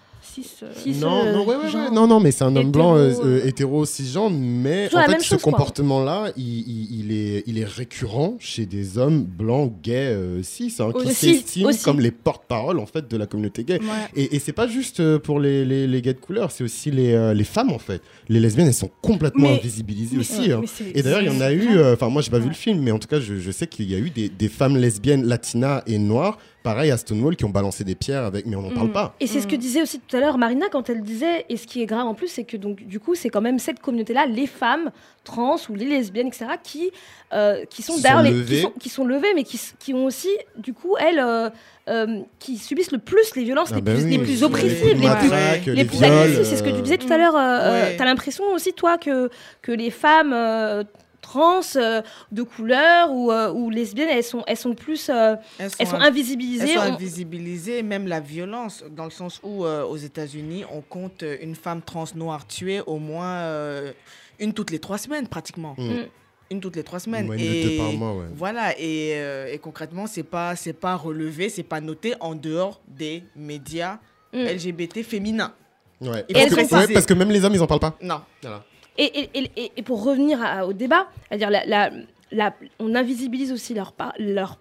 Non, 1.00 1.24
euh, 1.24 1.32
non, 1.32 1.44
ouais, 1.46 1.56
ouais, 1.56 1.64
ouais. 1.64 1.70
genre. 1.70 1.92
non, 1.92 2.06
non, 2.06 2.20
mais 2.20 2.30
c'est 2.30 2.44
un 2.44 2.54
homme 2.56 2.70
blanc 2.70 2.96
euh, 2.96 3.10
hétéro, 3.10 3.24
euh, 3.26 3.46
hétéro 3.46 3.84
cisgenre, 3.86 4.30
mais 4.30 4.88
en 4.94 5.02
fait, 5.04 5.20
ce 5.22 5.34
comportement-là, 5.36 6.32
il, 6.36 6.44
il- 6.44 7.00
il 7.00 7.12
est, 7.12 7.42
il 7.46 7.58
est 7.58 7.64
récurrent 7.64 8.36
chez 8.38 8.66
des 8.66 8.98
hommes 8.98 9.22
blancs, 9.24 9.72
gays, 9.82 10.12
euh, 10.12 10.42
cis, 10.42 10.74
hein, 10.78 10.90
qui 10.92 11.12
s'estiment 11.14 11.70
comme 11.84 12.00
les 12.00 12.10
porte-parole 12.10 12.78
en 12.78 12.86
fait 12.86 13.08
de 13.10 13.16
la 13.16 13.26
communauté 13.26 13.64
gay. 13.64 13.78
Ouais. 13.80 13.86
Et, 14.14 14.36
et 14.36 14.38
c'est 14.38 14.52
pas 14.52 14.66
juste 14.68 15.00
euh, 15.00 15.18
pour 15.18 15.40
les, 15.40 15.64
les, 15.64 15.86
les 15.86 16.02
gays 16.02 16.14
de 16.14 16.18
couleur, 16.20 16.50
c'est 16.50 16.64
aussi 16.64 16.90
les, 16.90 17.12
euh, 17.12 17.34
les 17.34 17.44
femmes 17.44 17.70
en 17.72 17.78
fait. 17.78 18.02
Les 18.28 18.40
lesbiennes, 18.40 18.66
elles 18.68 18.74
sont 18.74 18.90
complètement 19.02 19.48
Mais- 19.48 19.58
invisibilisées 19.58 20.16
mais- 20.16 20.20
aussi. 20.20 20.52
hein. 20.52 20.62
Et 20.94 21.02
d'ailleurs, 21.02 21.22
il 21.22 21.26
y 21.32 21.36
en 21.36 21.40
a 21.40 21.52
eu, 21.52 21.76
euh, 21.76 21.94
enfin 21.94 22.08
moi 22.08 22.22
j'ai 22.22 22.30
pas 22.30 22.38
vu 22.38 22.48
le 22.48 22.54
film, 22.54 22.80
mais 22.80 22.90
en 22.90 22.98
tout 22.98 23.08
cas 23.08 23.20
je, 23.20 23.36
je 23.38 23.50
sais 23.50 23.66
qu'il 23.66 23.90
y 23.90 23.94
a 23.94 23.98
eu 23.98 24.10
des, 24.10 24.28
des 24.28 24.48
femmes 24.48 24.76
lesbiennes, 24.76 25.24
latinas 25.24 25.82
et 25.86 25.98
noires, 25.98 26.38
pareil 26.66 26.90
à 26.90 26.96
Stonewall, 26.96 27.36
qui 27.36 27.44
ont 27.44 27.50
balancé 27.50 27.84
des 27.84 27.94
pierres 27.94 28.24
avec, 28.24 28.44
mais 28.44 28.56
on 28.56 28.62
n'en 28.62 28.70
parle 28.74 28.88
Mm. 28.88 28.92
pas. 28.92 29.14
Et 29.20 29.26
c'est 29.28 29.40
ce 29.40 29.46
que 29.46 29.54
disait 29.56 29.82
aussi 29.82 30.00
tout 30.00 30.16
à 30.16 30.20
l'heure 30.20 30.36
Marina 30.36 30.66
quand 30.70 30.90
elle 30.90 31.02
disait, 31.02 31.46
et 31.48 31.56
ce 31.56 31.66
qui 31.66 31.80
est 31.80 31.86
grave 31.86 32.06
en 32.06 32.14
plus, 32.14 32.26
c'est 32.28 32.44
que 32.44 32.56
donc 32.56 32.82
du 32.82 32.98
coup, 32.98 33.14
c'est 33.14 33.28
quand 33.30 33.40
même 33.40 33.58
cette 33.60 33.78
communauté-là, 33.80 34.26
les 34.26 34.46
femmes 34.48 34.90
trans 35.24 35.56
ou 35.70 35.74
les 35.74 35.84
lesbiennes, 35.86 36.26
etc., 36.26 36.46
qui, 36.62 36.90
euh, 37.32 37.64
qui 37.70 37.82
sont 37.82 37.94
Qui 37.94 38.02
derrière 38.02 38.18
sont 38.24 38.30
les, 38.30 38.30
levées. 38.36 38.56
qui 38.56 38.62
sont, 38.62 38.72
qui 38.80 38.88
sont 38.88 39.04
levées, 39.04 39.34
mais 39.34 39.44
qui, 39.44 39.60
qui 39.78 39.94
ont 39.94 40.04
aussi, 40.04 40.30
du 40.58 40.72
coup, 40.74 40.94
elles, 40.98 41.18
euh, 41.20 41.48
euh, 41.88 42.20
qui 42.40 42.58
subissent 42.58 42.90
le 42.92 42.98
plus 42.98 43.34
les 43.36 43.44
violences 43.44 43.68
Ah 43.72 43.76
les, 43.76 43.80
bah 43.82 43.92
plus, 43.94 44.04
oui, 44.04 44.10
les 44.10 44.18
plus 44.18 44.26
les 44.28 44.42
oppressives, 44.42 44.84
les 44.84 44.92
plus, 44.94 45.66
les 45.66 45.74
les 45.76 45.84
plus 45.84 46.02
agressives. 46.02 46.44
C'est 46.44 46.56
ce 46.56 46.62
que 46.62 46.70
tu 46.70 46.82
disais 46.82 46.98
tout 46.98 47.12
à 47.12 47.16
l'heure. 47.18 47.36
euh, 47.36 47.40
euh, 47.40 47.82
Ouais. 47.90 47.96
T'as 47.96 48.04
l'impression 48.04 48.44
aussi, 48.52 48.72
toi, 48.72 48.98
que, 48.98 49.30
que 49.62 49.70
les 49.72 49.90
femmes 49.90 50.32
euh, 50.32 50.82
trans 51.26 51.60
euh, 51.76 52.02
de 52.30 52.42
couleur 52.42 53.10
ou, 53.10 53.32
euh, 53.32 53.52
ou 53.52 53.70
lesbiennes, 53.70 54.08
elles 54.10 54.22
sont, 54.24 54.44
elles 54.46 54.56
sont 54.56 54.74
plus, 54.74 55.08
euh, 55.08 55.34
Elles 55.58 55.70
sont, 55.70 55.76
elles 55.80 55.86
sont 55.88 55.96
inv- 55.96 56.06
invisibilisées. 56.08 56.64
elles 56.70 56.78
sont 56.78 56.90
on- 56.90 56.94
invisibilisées, 56.94 57.82
même 57.82 58.06
la 58.06 58.20
violence, 58.20 58.84
dans 58.94 59.04
le 59.04 59.10
sens 59.10 59.40
où 59.42 59.64
euh, 59.64 59.82
aux 59.84 59.96
États-Unis, 59.96 60.64
on 60.72 60.80
compte 60.82 61.24
une 61.40 61.54
femme 61.56 61.82
trans 61.82 62.04
noire 62.14 62.46
tuée 62.46 62.80
au 62.86 62.98
moins 62.98 63.34
euh, 63.40 63.92
une 64.38 64.52
toutes 64.52 64.70
les 64.70 64.78
trois 64.78 64.98
semaines, 64.98 65.26
pratiquement. 65.28 65.74
Mm. 65.78 66.04
Une 66.52 66.60
toutes 66.60 66.76
les 66.76 66.84
trois 66.84 67.00
semaines. 67.00 67.26
De 67.26 67.34
et 67.36 67.76
par 67.76 67.92
mois, 67.94 68.12
ouais. 68.14 68.26
voilà, 68.34 68.78
et, 68.78 69.14
euh, 69.16 69.52
et 69.52 69.58
concrètement, 69.58 70.06
c'est 70.06 70.22
pas 70.22 70.54
c'est 70.54 70.72
pas 70.74 70.94
relevé, 70.94 71.48
c'est 71.48 71.64
pas 71.64 71.80
noté 71.80 72.14
en 72.20 72.34
dehors 72.36 72.80
des 72.88 73.24
médias 73.34 73.98
Mm. 74.32 74.38
LGBT 74.56 75.02
féminins. 75.02 75.52
Ouais. 76.00 76.24
Et 76.28 76.34
Parce, 76.34 76.50
que, 76.54 76.74
ouais, 76.74 76.92
parce 76.92 77.06
que 77.06 77.14
même 77.14 77.30
les 77.30 77.42
hommes, 77.44 77.54
ils 77.54 77.62
en 77.62 77.66
parlent 77.66 77.80
pas. 77.80 77.96
Non. 78.02 78.20
Voilà. 78.42 78.64
Et, 78.98 79.04
et, 79.04 79.30
et- 79.34 79.50
et- 79.56 79.72
et 79.76 79.82
pour 79.82 80.02
revenir 80.04 80.42
à- 80.42 80.66
au 80.66 80.72
débat, 80.72 81.08
la, 81.30 81.48
la- 81.66 81.90
la- 82.32 82.54
on 82.78 82.94
invisibilise 82.94 83.52
aussi 83.52 83.74
leur, 83.74 83.92
par- 83.92 84.14
leur 84.18 84.58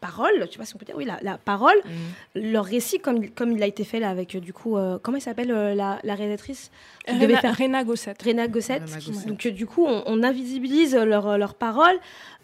parole, 0.00 0.46
tu 0.50 0.58
vois 0.58 0.66
si 0.66 0.74
on 0.76 0.78
peut 0.78 0.84
dire, 0.84 0.94
oui, 0.96 1.04
la, 1.04 1.18
la 1.22 1.38
parole, 1.38 1.76
Mm. 1.84 2.40
leur 2.52 2.64
récit, 2.64 2.98
comme, 2.98 3.16
il- 3.24 3.30
comme 3.32 3.52
il 3.52 3.62
a 3.62 3.66
été 3.66 3.82
fait 3.82 3.98
là 3.98 4.10
avec, 4.10 4.34
euh, 4.34 4.40
du 4.40 4.52
coup, 4.52 4.76
euh, 4.76 4.98
comment 5.02 5.16
elle 5.16 5.22
s'appelle 5.22 5.50
euh, 5.50 5.74
la, 5.74 5.98
la 6.04 6.14
réalisatrice 6.14 6.70
Rena, 7.08 7.40
faire 7.40 7.56
Rena 7.56 7.82
Gosset. 7.84 8.14
Rena 8.24 8.46
Gosset. 8.46 8.74
Rena 8.74 8.86
Gosset. 8.96 9.26
Donc 9.28 9.46
euh, 9.46 9.50
du 9.50 9.66
coup, 9.66 9.84
on, 9.86 10.02
on 10.06 10.22
invisibilise 10.22 10.94
leurs 10.94 11.38
leur 11.38 11.54
paroles, 11.54 11.98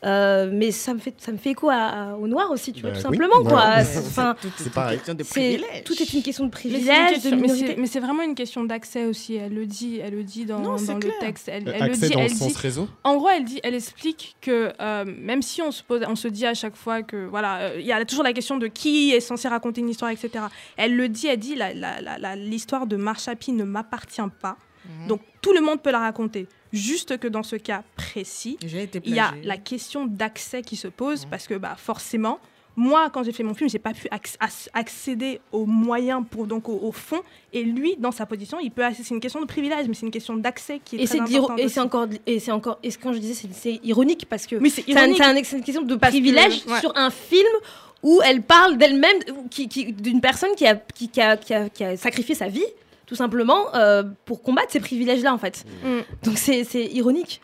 euh, 0.05 0.51
mais 0.53 0.71
ça 0.73 0.95
me 0.95 0.99
fait 0.99 1.15
ça 1.19 1.31
me 1.33 1.37
fait 1.39 1.51
écho 1.51 1.71
à, 1.71 1.75
à- 1.77 2.15
au 2.17 2.27
noir 2.27 2.51
aussi, 2.51 2.73
tu 2.73 2.81
vois, 2.83 2.91
Bah 2.91 2.97
tout 3.01 3.09
oui, 3.09 3.17
simplement 3.19 3.41
quoi. 3.43 3.51
voilà. 3.51 3.85
C'est- 3.85 3.99
Enfin, 4.01 4.35
Tout 4.41 4.49
est, 4.49 4.51
C'est 4.57 4.65
une 4.65 4.71
pareil. 4.71 4.97
question 4.99 5.15
de 5.15 5.23
c'est 5.23 5.31
privilège. 5.31 5.85
tout 5.85 5.93
est 6.03 6.13
une 6.13 6.23
question 6.23 6.45
de 6.47 6.51
Mais 6.51 6.57
c'est 6.61 6.69
une 6.73 6.81
privilège, 7.49 7.77
mais 7.79 7.87
c'est- 7.87 8.01
vraiment 8.01 8.23
une 8.23 8.35
question 8.35 8.65
d'accès 8.65 9.05
aussi. 9.07 9.37
Elle 9.37 9.55
le 9.55 9.67
dit, 9.67 10.01
elle 10.03 10.15
le 10.15 10.25
dit 10.25 10.45
dans, 10.45 10.59
Non, 10.59 10.77
c'est 10.79 10.87
dans 10.89 10.95
le 10.95 11.11
texte. 11.21 11.49
Elle, 11.49 11.69
Euh, 11.69 11.73
elle 11.75 11.89
le 11.91 11.95
dit, 11.97 12.09
dans 12.11 12.19
le 12.21 12.25
elle 12.27 12.31
sens 12.35 12.53
dit. 12.53 12.59
réseau. 12.59 12.89
En 13.05 13.17
gros, 13.17 13.29
elle 13.29 13.45
dit, 13.45 13.61
elle 13.63 13.75
explique 13.75 14.37
que 14.41 14.73
euh, 14.81 15.05
même 15.05 15.41
si 15.43 15.63
on 15.63 15.71
se 15.71 15.83
pose, 15.83 16.01
on 16.09 16.17
se 16.17 16.29
dit 16.29 16.47
à 16.47 16.55
chaque 16.55 16.75
fois 16.77 17.03
que 17.03 17.27
voilà, 17.27 17.59
euh, 17.61 17.77
il 17.79 17.87
y 17.87 17.93
a 17.93 18.05
toujours 18.05 18.25
la 18.25 18.33
question 18.33 18.59
de 18.59 18.67
qui 18.67 19.13
est 19.13 19.21
censé 19.21 19.47
raconter 19.49 19.81
une 19.83 19.89
histoire, 19.89 20.11
etc. 20.11 20.31
Elle 20.77 20.97
le 20.97 21.09
dit, 21.09 21.29
elle 21.29 21.39
dit 21.39 21.57
l'histoire 22.37 22.87
de 22.87 22.97
Marsha 22.97 23.35
P 23.37 23.53
ne 23.53 23.65
m'appartient 23.65 24.21
pas. 24.41 24.57
Mhm. 24.85 25.07
Donc 25.09 25.21
tout 25.41 25.53
le 25.53 25.61
monde 25.61 25.81
peut 25.81 25.91
la 25.93 26.01
raconter. 26.01 26.49
Juste 26.73 27.19
que 27.19 27.29
dans 27.29 27.43
ce 27.43 27.57
cas 27.57 27.83
précis, 27.97 28.57
il 28.63 29.15
y 29.15 29.19
a 29.19 29.35
la 29.45 29.57
question 29.59 30.07
d'accès 30.07 30.63
qui 30.63 30.77
se 30.77 30.89
pose 30.89 31.25
Mhm. 31.25 31.31
parce 31.31 31.47
que 31.47 31.55
bah, 31.55 31.75
forcément, 31.77 32.39
moi, 32.75 33.11
quand 33.13 33.23
j'ai 33.23 33.33
fait 33.33 33.43
mon 33.43 33.53
film, 33.53 33.69
j'ai 33.69 33.79
pas 33.79 33.93
pu 33.93 34.09
acc- 34.09 34.39
ac- 34.41 34.69
accéder 34.73 35.41
aux 35.53 35.67
moyens 35.67 36.25
pour 36.31 36.47
donc 36.47 36.71
au, 36.71 36.79
au 36.83 36.91
fond. 36.93 37.21
Et 37.53 37.65
lui, 37.65 37.97
dans 37.99 38.13
sa 38.13 38.25
position, 38.25 38.59
il 38.61 38.71
peut. 38.71 38.83
C'est 38.95 39.11
une 39.11 39.21
question 39.21 39.43
de 39.43 39.47
privilège, 39.47 39.87
mais 39.89 39.93
c'est 39.95 40.07
une 40.07 40.11
question 40.13 40.35
d'accès 40.37 40.81
qui 40.83 40.97
est 40.97 41.03
Et 41.03 41.05
très 41.07 41.21
importante 41.21 41.59
et 41.61 41.69
c'est 41.69 41.81
encore 41.81 42.07
et 42.27 42.39
c'est 42.41 42.53
encore 42.53 42.79
et 42.83 42.91
ce- 42.91 42.97
quand 42.99 43.13
je 43.13 43.19
disais 43.19 43.35
c'est- 43.35 43.53
c'est 43.53 43.81
ironique 43.85 44.25
parce 44.27 44.47
que 44.47 44.57
c'est 44.71 44.97
un- 44.97 45.03
un- 45.21 45.37
une 45.37 45.63
question 45.63 45.83
de 45.83 45.95
que- 45.95 46.01
privilège 46.01 46.65
ouais. 46.67 46.81
sur 46.81 46.97
un 46.97 47.11
film 47.11 47.47
où 48.03 48.21
elle 48.25 48.41
parle 48.43 48.79
d'elle-même 48.79 49.19
ou 49.37 49.49
qui, 49.51 49.69
qui- 49.69 49.93
d'une 49.93 50.23
personne 50.23 50.55
qui 50.57 50.67
a, 50.67 50.75
qui, 50.77 51.09
qui 51.11 51.21
a, 51.21 51.37
qui 51.37 51.53
a- 51.53 51.69
qui 51.69 51.85
a 51.85 51.97
sacrifié 51.99 52.35
sa 52.35 52.49
vie 52.49 52.65
tout 53.13 53.17
simplement 53.17 53.75
euh, 53.75 54.03
pour 54.25 54.43
combattre 54.43 54.69
ces 54.73 54.81
privilèges 54.81 55.23
là 55.23 55.35
en 55.35 55.39
fait 55.39 55.67
Mm. 55.85 55.99
donc 56.25 56.39
c'est 56.39 56.65
c'est 56.65 56.87
ironique 56.87 57.43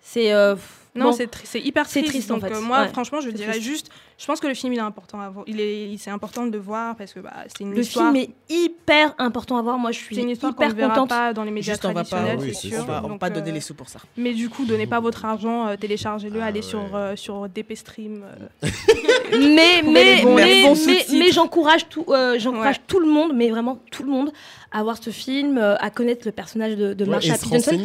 c'est 0.00 0.30
euh, 0.34 0.54
Non, 0.94 1.10
bon. 1.10 1.12
c'est 1.44 1.60
hyper 1.60 1.86
C'est 1.86 2.00
triste. 2.00 2.28
triste, 2.28 2.30
en 2.30 2.38
fait. 2.38 2.52
euh, 2.52 2.60
moi, 2.60 2.82
Ouais, 2.82 2.88
franchement, 2.88 3.20
je 3.20 3.30
dirais 3.30 3.52
triste. 3.52 3.66
juste, 3.66 3.90
je 4.18 4.24
pense 4.26 4.40
que 4.40 4.46
le 4.46 4.54
film 4.54 4.72
il 4.72 4.78
est 4.78 4.82
important 4.82 5.20
à 5.20 5.28
voir. 5.28 5.44
Il 5.46 5.60
est, 5.60 5.88
il- 5.90 5.98
c'est 5.98 6.10
important 6.10 6.46
de 6.46 6.52
le 6.52 6.58
voir 6.58 6.96
parce 6.96 7.12
que 7.12 7.20
bah, 7.20 7.32
c'est 7.48 7.64
une 7.64 7.72
le 7.74 7.80
histoire. 7.80 8.12
film 8.12 8.24
est 8.24 8.52
hyper 8.52 9.14
important 9.18 9.58
à 9.58 9.62
voir 9.62 9.76
moi 9.78 9.92
je 9.92 9.98
suis 9.98 10.14
C'est 10.14 10.22
une 10.22 10.30
histoire 10.30 10.54
qu'on 10.54 10.62
hyper 10.64 10.74
ne 10.74 10.80
verra 10.80 10.94
contente 10.94 11.08
pas 11.10 11.32
dans 11.34 11.44
les 11.44 11.50
médias 11.50 11.74
Juste, 11.74 11.84
on 11.84 11.88
va 11.92 12.02
pas, 12.02 12.04
traditionnels, 12.04 12.38
oui, 12.40 12.54
c'est 12.54 12.68
sûr. 12.68 12.78
on 12.80 12.84
va, 12.84 12.98
on 12.98 13.02
va 13.02 13.08
Donc, 13.10 13.20
pas 13.20 13.26
euh, 13.26 13.30
donner 13.30 13.52
les 13.52 13.60
sous 13.60 13.74
pour 13.74 13.88
ça. 13.88 13.98
Mais 14.16 14.32
du 14.32 14.48
coup, 14.48 14.64
donnez 14.64 14.86
pas 14.86 15.00
votre 15.00 15.24
argent, 15.24 15.66
euh, 15.68 15.76
téléchargez-le, 15.76 16.40
Ah 16.40 16.46
allez 16.46 16.60
ouais. 16.60 16.66
sur, 16.66 16.94
euh, 16.94 17.14
sur 17.16 17.48
DP 17.48 17.74
Stream. 17.76 18.24
euh, 18.64 18.68
mais 19.32 19.82
mais 19.82 20.22
bons- 20.22 20.34
mais, 20.34 20.64
mais, 20.86 21.06
mais 21.18 21.32
j'encourage 21.32 21.88
tout 21.88 22.04
euh, 22.08 22.38
j'encourage 22.38 22.76
Ouais. 22.76 22.82
tout 22.86 23.00
le 23.00 23.06
monde 23.06 23.32
mais 23.34 23.50
vraiment 23.50 23.78
tout 23.90 24.02
le 24.02 24.10
monde 24.10 24.32
à 24.72 24.82
voir 24.82 24.96
ce 25.02 25.10
film 25.10 25.58
euh, 25.58 25.76
à 25.78 25.90
connaître 25.90 26.22
le 26.26 26.32
personnage 26.32 26.76
de, 26.76 26.92
de 26.94 27.04
Ouais, 27.04 27.10
Marsha. 27.10 27.34
Johnson 27.34 27.70
qu'il 27.70 27.80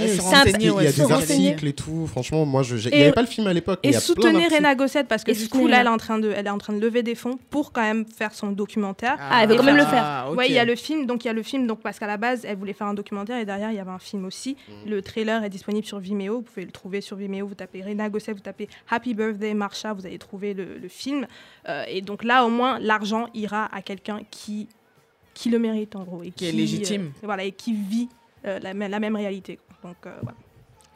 y 0.66 0.88
a 0.88 0.92
des 0.92 1.12
articles 1.12 1.68
et 1.68 1.74
tout. 1.74 2.06
Franchement, 2.08 2.46
moi, 2.46 2.64
il 2.68 2.92
n'y 2.92 3.02
avait 3.04 3.12
pas 3.14 3.22
le 3.22 3.28
film 3.28 3.48
à 3.48 3.54
l'époque. 3.54 3.80
Et 3.84 3.90
il 3.90 3.96
soutenez. 3.96 4.48
Rena 4.48 4.76
Gosset 4.76 5.04
parce 5.06 5.24
que 5.24 5.32
du 5.32 5.48
coup 5.48 5.68
là 5.68 5.82
elle 5.82 5.88
est 5.88 5.90
en 5.90 5.98
train 5.98 6.20
de 6.22 6.32
elle 6.32 6.48
est 6.48 6.50
en 6.52 6.58
train 6.58 6.74
de 6.74 6.80
lever 6.80 7.04
des 7.04 7.16
fonds 7.16 7.38
pour 7.50 7.72
quand 7.74 7.82
même 7.82 8.06
faire 8.06 8.34
son 8.34 8.52
documentaire. 8.52 9.18
Ah, 9.20 9.44
elle 9.44 9.50
veut 9.50 9.56
quand 9.56 9.64
même 9.64 9.76
le 9.76 9.86
faire. 9.86 10.04
Ah. 10.06 10.32
Ouais, 10.32 10.48
il 10.48 10.54
y 10.54 10.60
a 10.60 10.66
le 10.66 10.76
film, 10.76 11.06
donc 11.06 11.26
il 11.26 11.28
y 11.28 11.30
a 11.30 11.34
le 11.34 11.44
film, 11.44 11.68
donc 11.68 11.82
parce 11.82 12.00
qu'à 12.00 12.08
la 12.08 12.18
base, 12.18 12.46
elle 12.46 12.56
voulait 12.58 12.74
faire 12.74 12.88
un 12.88 12.94
documentaire 12.94 13.38
et 13.40 13.46
derrière 13.46 13.72
il 13.72 13.76
y 13.76 13.80
avait 13.80 13.92
un 13.92 14.00
film 14.00 14.24
aussi. 14.26 14.56
Mm. 14.86 14.90
Le 14.90 15.02
trailer 15.02 15.44
est 15.44 15.50
disponible 15.50 15.86
sur 15.86 16.00
Vimeo, 16.00 16.36
vous 16.38 16.42
pouvez 16.44 16.66
le 16.66 16.72
trouver 16.72 17.02
sur 17.02 17.18
Vimeo. 17.18 17.46
Vous 17.48 17.56
tapez 17.56 17.82
Rena 17.84 18.10
Gosset, 18.10 18.34
vous 18.34 18.40
tapez 18.40 18.70
Happy 18.90 19.14
Birthday 19.14 19.54
Marsha, 19.54 19.94
vous 19.94 20.06
allez 20.06 20.18
trouver 20.20 20.54
le, 20.54 20.78
le 20.78 20.88
film. 20.88 21.28
Euh, 21.68 21.84
et 21.88 22.02
donc 22.02 22.24
là, 22.24 22.46
au 22.46 22.50
moins, 22.50 22.80
l'argent 22.80 23.28
ira 23.34 23.68
à 23.76 23.82
quelqu'un 23.82 24.20
qui 24.32 24.70
qui 25.34 25.50
le 25.50 25.60
mérite 25.60 25.96
en 25.96 26.04
gros 26.04 26.24
et 26.24 26.32
Qui 26.32 26.50
est 26.50 26.52
légitime. 26.52 27.06
euh, 27.16 27.20
voilà, 27.24 27.46
et 27.46 27.52
qui 27.54 27.74
vit 27.74 28.10
euh, 28.46 28.60
la, 28.60 28.74
même- 28.74 28.92
la 28.92 29.00
même 29.00 29.16
réalité. 29.16 29.60
Donc 29.84 29.96
euh, 30.06 30.12
voilà. 30.22 30.38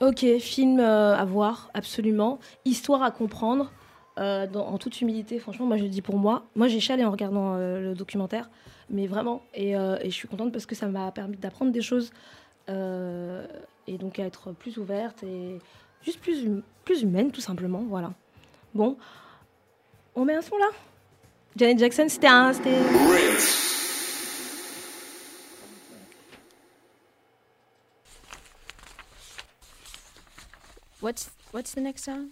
Ok, 0.02 0.26
film 0.40 0.80
euh, 0.82 1.16
à 1.16 1.24
voir, 1.24 1.70
absolument. 1.74 2.40
Histoire 2.66 3.02
à 3.02 3.12
comprendre, 3.12 3.72
euh, 4.18 4.48
en 4.54 4.78
toute 4.78 5.02
humilité. 5.02 5.40
Franchement, 5.40 5.66
moi 5.66 5.78
je 5.78 5.84
le 5.84 5.90
dis 5.90 6.02
pour 6.02 6.18
moi. 6.18 6.46
Moi 6.56 6.68
j'ai 6.68 6.80
chialé 6.80 7.04
en 7.06 7.12
regardant 7.12 7.56
euh, 7.56 7.82
le 7.82 7.96
documentaire, 7.96 8.50
mais 8.90 9.08
vraiment. 9.08 9.42
Et, 9.54 9.76
euh, 9.76 9.98
et 10.02 10.10
je 10.10 10.16
suis 10.16 10.28
contente 10.28 10.52
parce 10.52 10.66
que 10.66 10.76
ça 10.76 10.88
m'a 10.88 11.12
permis 11.12 11.38
d'apprendre 11.38 11.72
des 11.72 11.82
choses 11.82 12.12
et 12.68 13.98
donc 14.00 14.18
à 14.18 14.24
être 14.24 14.52
plus 14.54 14.78
ouverte 14.80 15.22
et 15.24 15.60
juste 16.04 16.20
plus, 16.20 16.46
hum- 16.48 16.64
plus 16.84 17.04
humaine, 17.04 17.32
tout 17.32 17.42
simplement. 17.42 17.84
Voilà. 17.88 18.12
Bon, 18.74 18.98
on 20.16 20.26
met 20.26 20.34
un 20.36 20.42
son 20.42 20.58
là? 20.58 20.68
Janet 21.56 21.78
Jackson, 21.80 22.06
c'était 22.10 22.28
un. 22.28 22.52
What's 31.02 31.30
what's 31.52 31.74
the 31.74 31.82
next 31.82 32.04
song? 32.04 32.32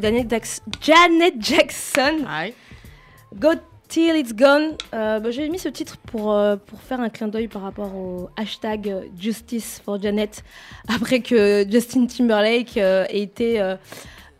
c'était 0.00 0.38
Janet, 0.80 1.34
Jackson. 1.40 2.24
Go 3.34 3.48
Till 3.88 4.16
It's 4.16 4.32
Gone. 4.34 4.76
Euh, 4.94 5.20
bah, 5.20 5.30
J'ai 5.30 5.48
mis 5.48 5.58
ce 5.58 5.68
titre 5.68 5.96
pour, 6.06 6.32
euh, 6.32 6.56
pour 6.56 6.80
faire 6.80 7.00
un 7.00 7.08
clin 7.10 7.28
d'œil 7.28 7.48
par 7.48 7.62
rapport 7.62 7.94
au 7.94 8.28
hashtag 8.36 8.88
euh, 8.88 9.02
Justice 9.18 9.80
for 9.84 10.00
Janet, 10.00 10.42
après 10.94 11.20
que 11.20 11.64
Justin 11.70 12.06
Timberlake 12.06 12.76
euh, 12.78 13.04
ait 13.08 13.20
été, 13.20 13.60
euh, 13.60 13.76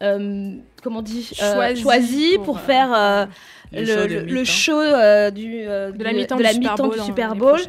euh, 0.03 0.57
comment 0.83 1.03
dit, 1.03 1.31
euh, 1.43 1.55
Choisi 1.55 1.83
choisi 1.83 2.33
pour, 2.37 2.45
pour, 2.45 2.57
euh, 2.57 2.61
faire 2.61 2.93
euh, 2.95 3.27
le 3.73 3.81
le, 3.81 3.87
show 3.87 3.97
de 4.07 4.15
le- 4.15 4.21
le 4.21 4.25
mi-temps. 4.33 4.45
show 4.45 4.81
euh, 4.81 5.31
du, 5.31 5.55
euh, 5.67 5.93
De 5.93 6.05
la 6.05 6.11
du- 6.13 6.17
mi-temps 6.19 6.37
de 6.37 6.43
du 6.43 6.49
Super 6.53 6.77
Bowl 6.77 6.95
du 6.99 7.01
Super 7.05 7.35
Bowl. 7.37 7.61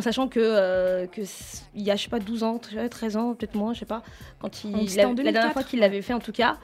En 0.00 0.02
sachant 0.02 0.28
que, 0.28 0.40
euh, 0.42 1.06
que 1.06 1.20
il 1.74 1.82
y 1.82 1.90
a, 1.90 1.96
je 1.96 2.04
sais 2.04 2.08
pas, 2.08 2.18
12 2.18 2.42
ans, 2.42 2.58
13 2.58 3.16
ans, 3.16 3.34
peut-être 3.34 3.54
moins, 3.54 3.74
je 3.74 3.80
sais 3.80 3.84
pas, 3.86 4.02
quand 4.40 4.64
il, 4.64 4.72
la, 4.72 4.78
en 4.78 4.80
la 5.10 5.14
dernière 5.14 5.14
2004, 5.16 5.52
fois 5.52 5.62
qu'il 5.62 5.80
l'avait 5.80 6.00
fait 6.02 6.14
en 6.14 6.18
tout 6.20 6.32
cas, 6.32 6.56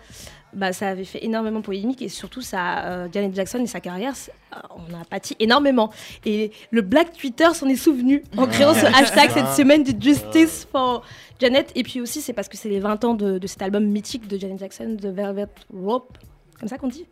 bah, 0.55 0.73
ça 0.73 0.89
avait 0.89 1.05
fait 1.05 1.23
énormément 1.25 1.61
polémique 1.61 2.01
et 2.01 2.09
surtout 2.09 2.41
ça, 2.41 2.85
euh, 2.87 3.09
Janet 3.13 3.35
Jackson 3.35 3.59
et 3.59 3.67
sa 3.67 3.81
carrière, 3.81 4.15
euh, 4.55 4.59
on 4.77 4.95
a 4.99 5.05
pâti 5.05 5.37
énormément. 5.39 5.91
Et 6.25 6.51
le 6.71 6.81
Black 6.81 7.13
Twitter 7.13 7.49
s'en 7.53 7.69
est 7.69 7.77
souvenu 7.77 8.23
en 8.39 8.47
créant 8.47 8.73
ce 8.73 8.87
hashtag 9.01 9.31
cette 9.33 9.49
semaine 9.49 9.83
du 9.83 9.93
Justice 10.01 10.67
for 10.73 11.05
Janet. 11.41 11.71
Et 11.75 11.83
puis 11.83 12.01
aussi, 12.01 12.23
c'est 12.23 12.33
parce 12.33 12.49
que 12.49 12.57
c'est 12.57 12.71
les 12.71 12.81
20 12.81 13.05
ans 13.05 13.13
de, 13.15 13.39
de 13.39 13.47
cet 13.47 13.61
album 13.61 13.85
mythique 13.85 14.27
de 14.29 14.39
Janet 14.39 14.59
Jackson, 14.59 14.97
The 14.99 15.07
Velvet 15.07 15.49
Rope, 15.75 16.17
comme 16.59 16.69
ça 16.71 16.79
qu'on 16.79 16.89
dit. 16.89 17.07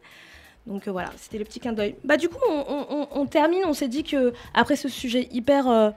Donc 0.67 0.89
euh, 0.89 0.93
voilà, 0.93 1.11
c'était 1.19 1.37
le 1.37 1.45
petit 1.45 1.61
clin 1.61 1.75
d'œil. 1.75 1.97
Bah 2.05 2.17
du 2.17 2.31
coup, 2.31 2.39
on, 2.49 2.65
on- 2.67 2.87
on- 3.03 3.09
on 3.21 3.27
termine. 3.27 3.65
On 3.67 3.75
s'est 3.75 3.89
dit 3.89 4.03
que 4.03 4.33
après 4.55 4.77
ce 4.77 4.89
sujet 4.89 5.29
hyper 5.31 5.69
euh, 5.69 5.91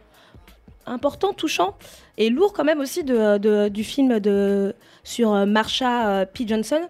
important, 0.88 1.34
touchant 1.34 1.76
et 2.18 2.30
lourd 2.30 2.53
quand 2.53 2.64
même 2.64 2.80
aussi 2.80 3.03
de, 3.03 3.38
de- 3.38 3.68
du 3.69 3.84
film 3.84 4.19
de 4.19 4.73
sur 5.03 5.34
euh, 5.34 5.45
Marsha 5.45 6.09
euh, 6.09 6.26
P. 6.26 6.47
Johnson, 6.47 6.81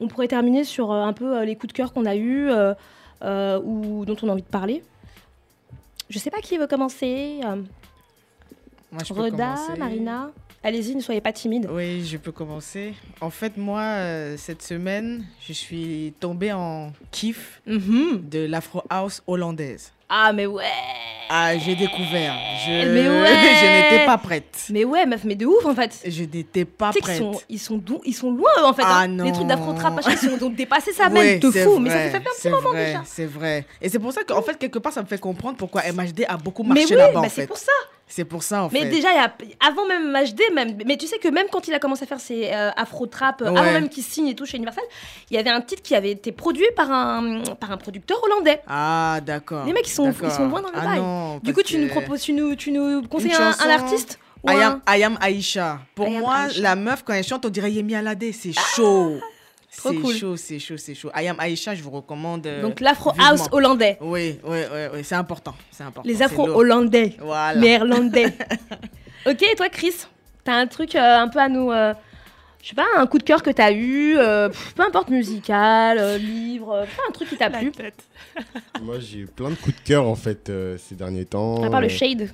on 0.00 0.08
pourrait 0.08 0.28
terminer 0.28 0.64
sur 0.64 0.92
euh, 0.92 1.02
un 1.02 1.12
peu 1.12 1.42
les 1.44 1.56
coups 1.56 1.72
de 1.72 1.76
cœur 1.76 1.92
qu'on 1.92 2.04
a 2.06 2.14
eus 2.16 2.48
euh, 2.50 3.60
ou 3.62 4.04
dont 4.04 4.16
on 4.22 4.28
a 4.28 4.32
envie 4.32 4.42
de 4.42 4.46
parler. 4.48 4.82
Je 6.08 6.18
sais 6.18 6.30
pas 6.30 6.38
qui 6.40 6.56
veut 6.58 6.66
commencer. 6.68 7.40
Moi, 8.92 9.02
je 9.04 9.12
peux 9.12 9.20
Reda, 9.22 9.54
commencer. 9.54 9.78
Marina. 9.78 10.30
Allez-y, 10.62 10.94
ne 10.96 11.00
soyez 11.00 11.20
pas 11.20 11.32
timide. 11.32 11.68
Oui, 11.70 12.04
je 12.04 12.16
peux 12.16 12.32
commencer. 12.32 12.94
En 13.20 13.30
fait, 13.30 13.56
moi, 13.56 13.80
euh, 13.82 14.36
cette 14.36 14.62
semaine, 14.62 15.24
je 15.46 15.52
suis 15.52 16.12
tombée 16.18 16.52
en 16.52 16.92
kiff 17.10 17.60
de 17.66 18.46
l'afro 18.46 18.82
house 18.90 19.22
hollandaise. 19.26 19.92
Ah, 20.08 20.32
mais 20.32 20.46
ouais 20.46 20.64
Ah, 21.28 21.58
j'ai 21.58 21.74
découvert. 21.74 22.34
Je, 22.64 22.88
Mais 22.88 23.08
ouais 23.08 23.26
je 23.60 23.92
n'étais 23.94 24.06
pas 24.06 24.18
prête. 24.18 24.66
Mais 24.70 24.84
ouais, 24.84 25.04
meuf, 25.06 25.24
mais 25.24 25.34
de 25.34 25.46
ouf 25.46 25.64
en 25.66 25.74
fait. 25.74 25.98
Je 26.06 26.22
n'étais 26.24 26.64
pas 26.64 26.90
Tu 26.92 26.94
sais 26.94 27.00
qu'ils 27.00 27.02
prête. 27.02 27.18
sont, 27.18 27.40
ils 27.48 27.58
sont, 27.58 27.76
dou- 27.78 28.00
ils 28.04 28.14
sont 28.14 28.30
loin 28.30 28.50
eux, 28.60 28.64
en 28.64 28.72
fait. 28.72 28.82
Ah 28.84 29.00
hein. 29.00 29.08
Les 29.08 29.32
trucs 29.32 29.42
non. 29.46 29.56
d'afro-trap, 29.56 29.94
machin, 29.94 30.10
ils 30.12 30.30
sont 30.30 30.36
donc 30.36 30.54
dépassés 30.54 30.92
ça 30.92 31.08
Ouais, 31.08 31.12
même 31.32 31.40
de 31.40 31.50
c'est 31.50 31.64
fou. 31.64 31.78
Mais 31.80 31.90
ça 31.90 31.96
vrai, 31.96 32.10
fait 32.10 32.16
un 32.18 32.20
petit 32.20 32.30
c'est 32.40 32.50
moment 32.50 32.70
vrai, 32.70 32.86
déjà. 32.86 33.02
C'est 33.04 33.26
vrai. 33.26 33.66
Et 33.82 33.88
c'est 33.88 33.98
pour 33.98 34.12
ça 34.12 34.22
qu'en 34.22 34.42
fait, 34.42 34.56
quelque 34.56 34.78
part, 34.78 34.92
ça 34.92 35.02
me 35.02 35.06
fait 35.08 35.18
comprendre 35.18 35.56
pourquoi 35.56 35.82
MHD 35.92 36.24
a 36.28 36.36
beaucoup 36.36 36.62
Mais 36.62 36.80
marché 36.80 36.94
là-bas, 36.94 37.20
en 37.20 37.22
c'est 37.24 37.30
fait. 37.42 37.46
pour 37.48 37.58
ça. 37.58 37.72
C'est 38.08 38.24
pour 38.24 38.44
ça, 38.44 38.62
en 38.62 38.68
Mais 38.72 38.82
fait. 38.82 38.88
déjà, 38.90 39.12
y 39.12 39.18
a, 39.18 39.32
avant 39.66 39.84
même 39.86 40.12
MHD, 40.12 40.40
même, 40.54 40.78
mais 40.86 40.96
tu 40.96 41.08
sais 41.08 41.18
que 41.18 41.26
même 41.26 41.46
quand 41.50 41.66
il 41.66 41.74
a 41.74 41.80
commencé 41.80 42.04
à 42.04 42.06
faire 42.06 42.20
ses 42.20 42.50
euh, 42.52 42.70
afro-trap, 42.76 43.42
euh, 43.42 43.50
Ouais. 43.50 43.58
avant 43.58 43.72
même 43.72 43.88
qu'il 43.88 44.04
signe 44.04 44.28
et 44.28 44.34
tout 44.36 44.46
chez 44.46 44.56
Universal, 44.58 44.84
il 45.30 45.34
y 45.34 45.38
avait 45.38 45.50
un 45.50 45.60
titre 45.60 45.82
qui 45.82 45.94
avait 45.96 46.12
été 46.12 46.30
produit 46.30 46.64
par 46.76 46.90
un, 46.92 47.42
par 47.58 47.72
un 47.72 47.76
producteur 47.76 48.22
hollandais. 48.22 48.60
Ah, 48.68 49.18
d'accord. 49.26 49.66
Les 49.66 49.72
mecs, 49.72 49.88
ils 49.88 49.92
sont, 49.92 50.12
ils 50.22 50.30
sont 50.30 50.46
loin 50.48 50.62
dans 50.62 50.70
le 50.70 50.78
ah, 50.78 50.84
bail. 50.84 50.98
non, 51.00 51.38
du 51.38 51.52
coup, 51.52 51.62
tu 51.62 51.78
nous 51.78 51.88
proposes, 51.88 52.20
tu 52.22 52.32
nous, 52.32 52.54
tu 52.54 52.70
nous 52.70 53.02
conseilles 53.08 53.34
un, 53.34 53.70
artiste 53.70 54.20
ou 54.44 54.50
I 54.50 54.54
un- 54.62 54.80
am, 54.86 54.98
I 54.98 55.02
am 55.02 55.18
Aïcha. 55.20 55.80
Pour 55.96 56.06
I 56.06 56.18
moi, 56.18 56.46
la 56.58 56.76
meuf, 56.76 57.02
quand 57.04 57.12
elle 57.12 57.24
chante, 57.24 57.44
on 57.44 57.48
dirait 57.50 57.72
Yemi 57.72 57.96
Alade. 57.96 58.24
C'est 58.32 58.52
chaud. 58.52 59.14
Ah, 59.20 59.24
trop 59.76 59.90
c'est 59.90 59.96
cool. 59.96 60.14
chaud, 60.16 60.36
c'est 60.36 60.58
chaud, 60.58 60.76
c'est 60.76 60.94
chaud. 60.94 61.10
I 61.14 61.28
am 61.28 61.36
Aïcha, 61.38 61.74
je 61.74 61.82
vous 61.82 61.90
recommande. 61.90 62.46
euh, 62.46 62.62
Donc 62.62 62.80
l'afro 62.80 63.12
vivement. 63.12 63.26
house 63.28 63.46
hollandais. 63.52 63.98
Oui, 64.00 64.38
oui, 64.44 64.58
oui, 64.72 64.80
oui, 64.94 65.00
c'est 65.04 65.14
important. 65.14 65.54
C'est 65.70 65.84
important. 65.84 66.08
Les 66.08 66.22
afro 66.22 66.48
hollandais. 66.48 67.16
Voilà. 67.20 67.58
Néerlandais. 67.60 68.26
ok, 69.26 69.42
et 69.42 69.54
toi, 69.56 69.68
Chris, 69.68 69.94
t'as 70.44 70.54
un 70.54 70.66
truc 70.66 70.94
euh, 70.94 71.18
un 71.18 71.28
peu 71.28 71.38
à 71.40 71.48
nous. 71.48 71.70
euh, 71.72 71.92
je 72.62 72.70
sais 72.70 72.74
pas, 72.74 72.86
un 72.96 73.06
coup 73.06 73.18
de 73.18 73.22
cœur 73.22 73.44
que 73.44 73.50
t'as 73.50 73.70
eu, 73.70 74.16
euh, 74.18 74.48
pff, 74.48 74.74
peu 74.74 74.82
importe, 74.82 75.08
musical, 75.08 75.98
euh, 75.98 76.18
livre, 76.18 76.72
euh, 76.72 76.84
pas 76.84 77.02
un 77.08 77.12
truc 77.12 77.28
qui 77.28 77.36
t'a 77.36 77.48
plu. 77.48 77.70
Moi, 78.82 78.96
j'ai 78.98 79.18
eu 79.20 79.26
plein 79.26 79.50
de 79.50 79.54
coups 79.54 79.76
de 79.76 79.82
cœur 79.86 80.04
en 80.08 80.16
fait 80.16 80.48
euh, 80.50 80.76
ces 80.78 80.96
derniers 80.96 81.26
temps. 81.26 81.62
À 81.62 81.70
part 81.70 81.80
le 81.80 81.88
shade. 81.88 82.28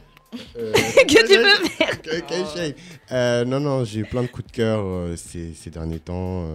Euh, 0.56 0.72
que 0.72 1.26
tu 1.26 1.38
peux 1.38 1.68
faire. 1.68 2.72
Euh, 3.12 3.44
non, 3.44 3.60
non, 3.60 3.84
j'ai 3.84 4.00
eu 4.00 4.04
plein 4.04 4.22
de 4.22 4.28
coups 4.28 4.46
de 4.46 4.52
cœur 4.52 4.80
euh, 4.82 5.16
ces, 5.16 5.52
ces 5.54 5.70
derniers 5.70 5.98
temps. 5.98 6.46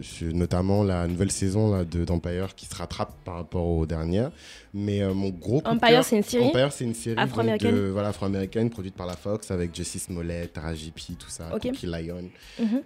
je- 0.00 0.26
notamment 0.26 0.82
la 0.82 1.06
nouvelle 1.06 1.30
saison 1.30 1.70
là, 1.74 1.84
de 1.84 2.04
d'Empire 2.04 2.54
qui 2.54 2.66
se 2.66 2.74
rattrape 2.74 3.14
par 3.24 3.34
rapport 3.36 3.66
aux 3.66 3.86
dernières. 3.86 4.30
Mais 4.74 5.06
mon 5.14 5.28
gros 5.28 5.60
coup 5.60 5.68
de 5.70 5.76
Empire, 5.76 5.88
cœur- 5.90 6.04
c'est 6.04 6.16
une 6.16 6.22
série 6.22 6.44
Empire, 6.44 6.72
c'est 6.72 6.84
une 6.84 6.94
série 6.94 7.18
Afro-américaine 7.20 7.74
de- 7.74 7.88
voilà, 7.90 8.08
afro-américaine 8.08 8.70
produite 8.70 8.94
par 8.94 9.06
la 9.06 9.16
Fox 9.16 9.50
avec 9.50 9.74
Justice 9.74 10.04
Smollett, 10.04 10.52
Tara 10.52 10.74
J.P., 10.74 11.14
tout 11.18 11.28
ça, 11.28 11.50
Ok. 11.54 11.62
Cookie 11.62 11.86
Lion. 11.86 12.30
Mhm. 12.58 12.82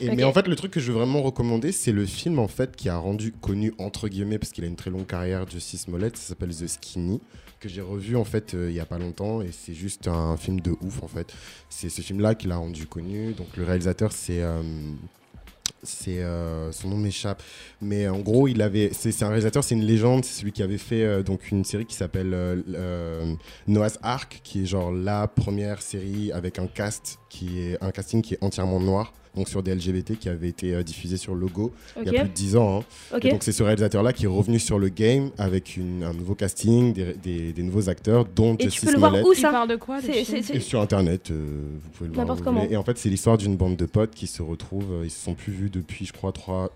Et-. 0.00 0.10
Mais 0.14 0.24
en 0.24 0.32
fait, 0.32 0.46
le 0.46 0.56
truc 0.56 0.70
que 0.72 0.80
je 0.80 0.92
veux 0.92 0.98
vraiment 0.98 1.20
recommander, 1.22 1.72
c'est 1.72 1.92
le 1.92 2.06
film 2.06 2.38
en 2.38 2.48
fait 2.48 2.76
qui 2.76 2.88
a 2.88 2.96
rendu 2.96 3.32
connu 3.32 3.74
entre 3.78 4.08
guillemets 4.08 4.38
parce 4.38 4.52
qu'il 4.52 4.64
a 4.64 4.68
une 4.68 4.76
très 4.76 4.90
longue 4.90 5.06
carrière, 5.06 5.48
Justice 5.50 5.82
Smollett. 5.82 6.16
Ça 6.16 6.28
s'appelle 6.28 6.50
The 6.54 6.66
Skinny 6.68 7.20
que 7.60 7.68
j'ai 7.68 7.82
revu 7.82 8.16
en 8.16 8.24
fait 8.24 8.54
euh, 8.54 8.70
il 8.70 8.74
y 8.74 8.80
a 8.80 8.86
pas 8.86 8.98
longtemps 8.98 9.42
et 9.42 9.50
c'est 9.52 9.74
juste 9.74 10.08
un 10.08 10.36
film 10.36 10.60
de 10.60 10.74
ouf 10.80 11.02
en 11.02 11.08
fait. 11.08 11.32
C'est 11.68 11.90
ce 11.90 12.00
film-là 12.00 12.34
qui 12.34 12.48
l'a 12.48 12.56
rendu 12.56 12.86
connu. 12.86 13.34
Donc 13.34 13.56
le 13.56 13.64
réalisateur 13.64 14.12
c'est 14.12 14.42
euh, 14.42 14.62
c'est 15.82 16.22
euh, 16.22 16.72
son 16.72 16.88
nom 16.88 16.96
m'échappe, 16.96 17.42
mais 17.80 18.08
en 18.08 18.18
gros 18.18 18.48
il 18.48 18.60
avait, 18.60 18.90
c'est 18.92 19.22
un 19.22 19.28
réalisateur, 19.28 19.64
c'est 19.64 19.74
une 19.74 19.84
légende, 19.84 20.24
c'est 20.24 20.40
celui 20.40 20.52
qui 20.52 20.62
avait 20.62 20.78
fait 20.78 21.22
donc 21.22 21.50
une 21.50 21.64
série 21.64 21.86
qui 21.86 21.94
s'appelle 21.94 22.64
Noah's 23.66 23.98
Ark, 24.02 24.40
qui 24.42 24.62
est 24.62 24.66
genre 24.66 24.92
la 24.92 25.26
première 25.26 25.80
série 25.80 26.32
avec 26.32 26.58
un 26.58 26.66
cast 26.66 27.18
qui 27.30 27.60
est 27.60 27.82
un 27.82 27.92
casting 27.92 28.20
qui 28.20 28.34
est 28.34 28.42
entièrement 28.42 28.80
noir. 28.80 29.14
Donc 29.36 29.48
sur 29.48 29.62
des 29.62 29.72
LGBT 29.74 30.18
qui 30.18 30.28
avait 30.28 30.48
été 30.48 30.74
euh, 30.74 30.82
diffusé 30.82 31.16
sur 31.16 31.36
Logo 31.36 31.72
il 31.96 32.04
y 32.04 32.08
a 32.16 32.20
plus 32.22 32.28
de 32.28 32.34
10 32.34 32.56
ans. 32.56 32.80
hein. 33.12 33.18
Et 33.22 33.30
donc 33.30 33.44
c'est 33.44 33.52
ce 33.52 33.62
réalisateur-là 33.62 34.12
qui 34.12 34.24
est 34.24 34.28
revenu 34.28 34.58
sur 34.58 34.78
le 34.80 34.88
game 34.88 35.30
avec 35.38 35.76
une- 35.76 36.02
un 36.02 36.12
nouveau 36.12 36.34
casting, 36.34 36.92
des, 36.92 37.14
des- 37.14 37.52
des 37.52 37.62
nouveaux 37.62 37.88
acteurs, 37.88 38.24
dont 38.24 38.54
Et 38.54 38.58
tu 38.58 38.64
Justice 38.64 38.86
peux 38.86 38.92
le 38.92 38.98
voir 38.98 39.14
où 39.24 39.32
ça 39.34 39.50
parle 39.52 39.68
de 39.68 39.76
quoi 39.76 40.00
C'est- 40.00 40.08
des 40.12 40.24
c'est- 40.24 40.42
films 40.42 40.56
Et 40.56 40.60
sur 40.60 40.80
internet, 40.80 41.30
euh, 41.30 41.62
vous 41.82 41.90
pouvez 41.90 42.08
le 42.10 42.14
voir. 42.16 42.36
Vous 42.36 42.42
comment. 42.42 42.66
Et 42.68 42.76
en 42.76 42.82
fait, 42.82 42.98
c'est 42.98 43.08
l'histoire 43.08 43.38
d'une 43.38 43.56
bande 43.56 43.76
de 43.76 43.86
potes 43.86 44.14
qui 44.16 44.26
se 44.26 44.42
retrouvent. 44.42 44.92
euh, 44.92 45.04
ils 45.04 45.10
se 45.10 45.22
sont 45.24 45.34
plus 45.34 45.52
vus 45.52 45.70
depuis, 45.70 46.06
je 46.06 46.12
crois, 46.12 46.32
3, 46.32 46.70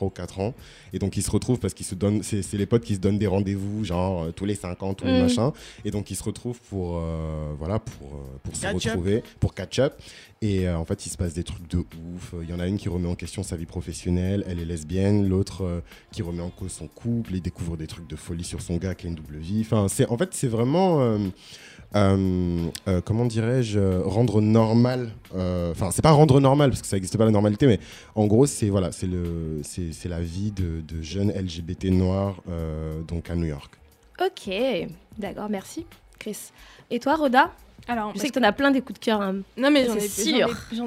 ou 0.00 0.10
4 0.10 0.38
ans. 0.40 0.54
Et 0.92 0.98
donc, 0.98 1.16
ils 1.16 1.22
se 1.22 1.30
retrouvent 1.30 1.58
parce 1.58 1.74
qu'ils 1.74 1.86
se 1.86 1.94
donnent. 1.96 2.22
C'est 2.22 2.42
c'est 2.42 2.56
les 2.56 2.66
potes 2.66 2.84
qui 2.84 2.94
se 2.94 3.00
donnent 3.00 3.18
des 3.18 3.26
rendez-vous, 3.26 3.84
genre 3.84 4.24
euh, 4.24 4.30
tous 4.30 4.44
les 4.44 4.54
5 4.54 4.82
ans, 4.82 4.94
tous 4.94 5.06
les 5.06 5.18
Mm. 5.18 5.22
machins. 5.22 5.50
Et 5.84 5.90
donc, 5.90 6.10
ils 6.10 6.16
se 6.16 6.22
retrouvent 6.22 6.60
pour, 6.70 6.98
euh, 6.98 7.52
voilà, 7.58 7.78
pour, 7.80 8.08
euh, 8.08 8.38
pour 8.44 8.54
se 8.54 8.66
retrouver, 8.66 9.22
pour 9.40 9.54
catch 9.54 9.78
up. 9.80 9.94
Et 10.42 10.68
euh, 10.68 10.76
en 10.76 10.84
fait, 10.84 11.06
il 11.06 11.10
se 11.10 11.16
passe 11.16 11.32
des 11.34 11.44
trucs 11.44 11.68
de 11.70 11.78
ouf. 11.78 12.34
Il 12.42 12.50
y 12.50 12.52
en 12.52 12.60
a 12.60 12.66
une 12.66 12.76
qui 12.76 12.88
remet 12.88 13.08
en 13.08 13.14
question 13.14 13.42
sa 13.42 13.56
vie 13.56 13.66
professionnelle, 13.66 14.44
elle 14.46 14.60
est 14.60 14.64
lesbienne. 14.64 15.26
L'autre 15.28 15.64
euh, 15.64 15.80
qui 16.12 16.22
remet 16.22 16.42
en 16.42 16.50
cause 16.50 16.72
son 16.72 16.86
couple. 16.86 17.34
Il 17.34 17.40
découvre 17.40 17.76
des 17.76 17.86
trucs 17.86 18.06
de 18.06 18.16
folie 18.16 18.44
sur 18.44 18.60
son 18.60 18.76
gars 18.76 18.94
qui 18.94 19.06
a 19.06 19.10
une 19.10 19.14
double 19.16 19.38
vie. 19.38 19.62
Enfin, 19.62 19.88
c'est 19.88 20.06
en 20.08 20.18
fait, 20.18 20.34
c'est 20.34 20.48
vraiment. 20.48 21.00
euh, 21.94 22.68
comment 23.04 23.24
dirais-je, 23.24 23.78
rendre 24.02 24.40
normal. 24.40 25.12
Enfin, 25.32 25.90
c'est 25.92 26.02
pas 26.02 26.10
rendre 26.10 26.40
normal 26.40 26.70
parce 26.70 26.82
que 26.82 26.88
ça 26.88 26.96
n'existe 26.96 27.16
pas 27.16 27.24
la 27.24 27.30
normalité, 27.30 27.66
mais 27.66 27.78
en 28.14 28.26
gros, 28.26 28.46
c'est 28.46 28.68
voilà, 28.68 28.92
c'est 28.92 29.06
le, 29.06 29.60
c'est 29.62 29.92
c'est 29.92 30.08
la 30.08 30.20
vie 30.20 30.50
de, 30.50 30.80
de 30.80 31.00
jeunes 31.02 31.30
LGBT 31.30 31.86
noirs 31.86 32.42
donc 33.06 33.30
à 33.30 33.36
New 33.36 33.46
York. 33.46 33.78
Ok, 34.20 34.52
d'accord, 35.18 35.48
merci, 35.48 35.86
Chris. 36.18 36.50
Et 36.90 36.98
toi, 36.98 37.16
Roda 37.16 37.50
Alors, 37.86 38.12
Je 38.14 38.18
sais 38.20 38.28
que 38.28 38.34
t'en 38.38 38.42
as 38.44 38.52
plein 38.52 38.70
des 38.70 38.80
coups 38.80 38.98
de 38.98 39.04
cœur. 39.04 39.20
hein. 39.20 39.36
Non, 39.56 39.70
mais 39.70 39.84
j'en 39.86 39.96
ai, 39.96 40.08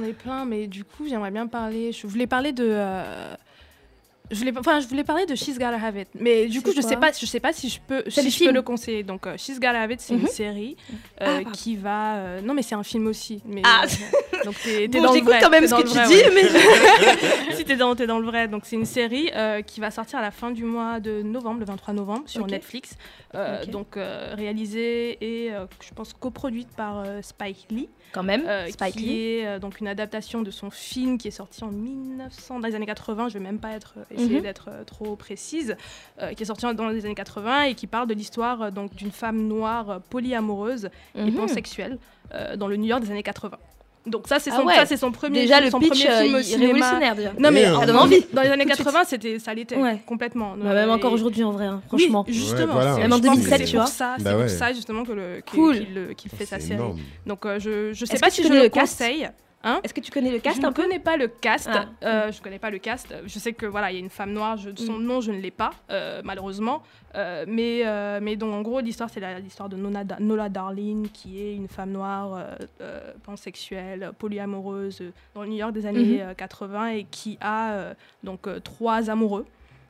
ai 0.04 0.14
plein, 0.14 0.46
mais 0.46 0.68
du 0.68 0.84
coup, 0.84 1.08
j'aimerais 1.08 1.32
bien 1.32 1.48
parler. 1.48 1.92
Je 1.92 2.08
voulais 2.08 2.28
parler 2.28 2.52
de. 2.54 2.66
euh, 2.68 3.36
Je 4.30 4.36
voulais, 4.40 4.52
enfin, 4.58 4.80
je 4.82 4.88
voulais 4.88 5.04
parler 5.06 5.26
de 5.26 5.36
She's 5.36 5.58
Gotta 5.58 5.76
Have 5.82 5.98
It, 5.98 6.10
mais 6.20 6.48
du 6.48 6.62
coup, 6.62 6.72
je 6.76 6.82
sais 6.82 6.98
pas, 6.98 7.12
je 7.18 7.26
sais 7.26 7.40
pas 7.40 7.54
si 7.54 7.70
je 7.70 7.80
peux, 7.80 8.04
si 8.08 8.22
le 8.22 8.30
je 8.30 8.38
peux 8.38 8.44
film 8.44 8.54
le 8.54 8.62
conseiller. 8.62 9.04
Donc, 9.04 9.26
euh, 9.26 9.38
She's 9.38 9.56
Gotta 9.60 9.82
Have 9.82 9.92
It, 9.92 10.02
c'est 10.02 10.16
Mhm. 10.16 10.22
une 10.22 10.28
série 10.28 10.76
euh, 11.22 11.26
Ah, 11.26 11.26
pardon. 11.44 11.50
qui 11.52 11.76
va. 11.78 12.16
euh, 12.18 12.42
Non, 12.42 12.54
mais 12.54 12.62
c'est 12.62 12.76
un 12.76 12.84
film 12.84 13.08
aussi. 13.08 13.42
Mais, 13.46 13.62
Ah. 13.64 13.84
euh, 13.86 14.44
donc 14.44 14.56
t'es 14.64 14.88
Bon, 14.90 15.02
dans 15.04 15.14
le 15.14 15.22
vrai. 15.22 15.40
quand 15.42 15.50
même 15.50 15.66
ce 15.68 15.76
que 15.76 15.82
tu 15.82 15.88
vrai, 15.88 16.08
dis, 16.08 16.14
ouais. 16.16 16.32
mais- 16.34 17.54
si 17.56 17.64
t'es 17.64 17.76
dans, 17.78 17.96
t'es 17.96 18.06
dans 18.08 18.20
le 18.20 18.26
vrai. 18.26 18.48
Donc, 18.50 18.64
c'est 18.66 18.76
une 18.76 18.86
série 18.86 19.32
euh, 19.34 19.62
qui 19.62 19.80
va 19.80 19.92
sortir 19.92 20.20
à 20.20 20.22
la 20.22 20.32
fin 20.32 20.52
du 20.52 20.64
mois 20.66 21.00
de 21.00 21.22
novembre, 21.22 21.60
le 21.62 21.66
23 21.66 21.94
novembre, 21.94 22.24
sur. 22.26 22.46
Netflix. 22.48 22.96
Euh, 23.36 23.62
Ok. 23.64 23.70
Donc, 23.72 23.98
euh, 23.98 24.34
réalisée 24.38 25.18
et 25.22 25.54
euh, 25.54 25.66
je 25.82 25.94
pense 25.94 26.14
coproduite 26.14 26.70
par 26.76 27.00
euh, 27.06 27.22
Spike 27.22 27.68
Lee. 27.72 27.90
Quand 28.14 28.24
même, 28.24 28.44
Euh, 28.48 28.68
Spike 28.70 28.94
qui 28.96 29.00
Lee. 29.02 29.20
est 29.40 29.46
euh, 29.48 29.60
donc 29.60 29.82
une 29.82 29.88
adaptation 29.88 30.42
de 30.42 30.50
son 30.50 30.70
film 30.72 31.18
qui 31.18 31.28
est 31.28 31.32
sorti 31.32 31.62
en 31.66 31.68
1900 31.72 32.60
dans 32.62 32.68
les 32.68 32.74
années 32.74 32.86
80 32.86 33.28
je 33.28 33.34
vais 33.34 33.42
même 33.44 33.60
pas 33.60 33.72
être 33.72 33.96
essayer 34.18 34.38
Mhm. 34.38 34.42
d'être 34.44 34.70
euh, 34.70 34.84
trop 34.84 35.16
précise 35.16 35.76
euh, 36.22 36.34
qui 36.34 36.44
est 36.44 36.46
sorti 36.46 36.66
dans 36.76 36.88
les 36.90 37.06
années 37.06 37.16
80 37.16 37.64
et 37.64 37.74
qui 37.76 37.88
parle 37.88 38.08
de 38.08 38.14
l'histoire 38.14 38.62
euh, 38.64 38.72
donc 38.72 38.94
d'une 38.96 39.12
femme 39.12 39.48
noire 39.48 40.02
polyamoureuse 40.10 40.90
et 41.16 41.22
Mhm. 41.24 41.34
pansexuelle 41.36 41.98
euh, 42.34 42.56
dans 42.56 42.68
le 42.68 42.76
New 42.78 42.86
York 42.88 43.02
des 43.04 43.12
années 43.12 43.24
80 43.24 43.58
donc 44.06 44.26
ça 44.30 44.40
c'est 44.40 44.52
Ah 44.54 44.58
son, 44.62 44.66
ouais. 44.66 44.74
ça, 44.76 44.86
c'est 44.86 44.96
son 44.96 45.12
premier 45.12 45.42
Déjà, 45.42 45.56
film, 45.56 45.66
le 45.66 45.72
son 45.72 45.80
pitch, 45.80 45.90
premier 46.06 46.34
euh, 46.36 46.40
au 46.40 46.42
cinéma. 46.42 46.66
révolutionnaire, 46.68 47.16
déjà. 47.18 47.34
non 47.38 47.52
mais 47.52 47.64
Et, 47.64 47.68
en- 47.70 47.80
Ça 47.82 47.86
donne 47.88 47.96
envie. 47.98 48.26
dans 48.32 48.42
les 48.42 48.48
années 48.52 48.64
Tout 48.64 48.70
de 48.72 48.76
80 48.78 49.04
c'était 49.06 49.38
ça 49.38 49.54
l'était 49.54 49.76
Ouais. 49.76 50.02
complètement 50.06 50.56
Bah, 50.56 50.74
même 50.74 50.88
Et- 50.88 50.92
encore 50.94 51.12
aujourd'hui, 51.12 51.44
en 51.44 51.52
vrai, 51.52 51.66
hein, 51.66 51.82
oui, 51.92 52.04
franchement. 52.04 52.26
justement, 52.30 52.62
Ouais, 52.76 52.84
voilà. 52.84 52.98
Même 53.00 53.12
en 53.12 53.18
je 53.18 53.22
pense 53.22 53.32
que 53.36 53.42
2007, 53.42 53.58
c'est 53.60 53.66
tu 53.66 53.76
vois. 53.76 53.86
ça, 53.88 54.14
c'est 54.18 54.24
Bah 54.24 54.32
pour 54.32 54.40
ouais. 54.44 54.48
ça 54.48 54.72
justement 54.72 55.04
que 55.04 55.12
le 55.12 55.42
qu'il 55.46 55.94
le- 55.94 56.14
qu'il 56.14 56.32
fait 56.32 56.46
sa 56.46 56.58
série. 56.62 56.76
énorme. 56.76 56.98
Donc 57.26 57.46
euh, 57.46 57.60
je 57.60 57.92
je 57.92 58.06
sais 58.06 58.18
pas 58.18 58.28
que 58.28 58.34
si 58.36 58.44
je 58.44 58.54
le 58.54 58.70
conseille. 58.70 59.28
Hein 59.68 59.82
Est-ce 59.84 59.94
que 59.94 60.00
tu 60.02 60.12
connais 60.12 60.32
le 60.32 60.40
cast 60.40 60.62
je 60.62 60.66
un 60.66 60.70
ne 60.70 60.74
connais 60.76 61.00
pas 61.00 61.18
le 61.18 61.28
cast. 61.28 61.70
Ah. 61.72 61.86
euh, 62.04 62.32
je 62.32 62.42
connais 62.42 62.60
pas 62.60 62.70
le 62.70 62.78
cast. 62.78 63.14
Je 63.26 63.38
sais 63.40 63.54
que 63.54 63.66
voilà, 63.66 63.92
il 63.92 63.96
y 63.96 63.98
a 63.98 64.00
une 64.00 64.10
femme 64.10 64.32
noire. 64.32 64.56
je- 64.58 64.70
son 64.76 64.94
Mm. 65.00 65.04
nom, 65.04 65.22
je 65.22 65.32
ne 65.32 65.40
l'ai 65.40 65.52
pas, 65.52 65.72
euh, 65.90 66.22
malheureusement. 66.24 66.82
Euh, 67.16 67.44
mais 67.48 67.84
mais 68.22 68.36
donc 68.36 68.54
en 68.54 68.62
gros, 68.62 68.80
l'histoire 68.80 69.10
c'est 69.10 69.22
l'histoire 69.42 69.70
de 69.70 69.76
Nona, 69.76 70.04
Nola 70.20 70.50
Darling, 70.50 71.10
qui 71.10 71.42
est 71.42 71.54
une 71.56 71.68
femme 71.68 71.92
noire 71.92 72.46
pansexuelle, 73.24 74.12
polyamoureuse 74.18 75.04
dans 75.34 75.44
le 75.44 75.50
New 75.50 75.56
York 75.58 75.74
des 75.74 75.86
années 75.86 76.22
Mhm. 76.24 76.30
euh, 76.30 76.34
80 76.34 76.88
et 76.90 77.04
qui 77.06 77.38
a 77.42 77.94
donc 78.24 78.48
trois 78.64 79.10
amoureux 79.10 79.46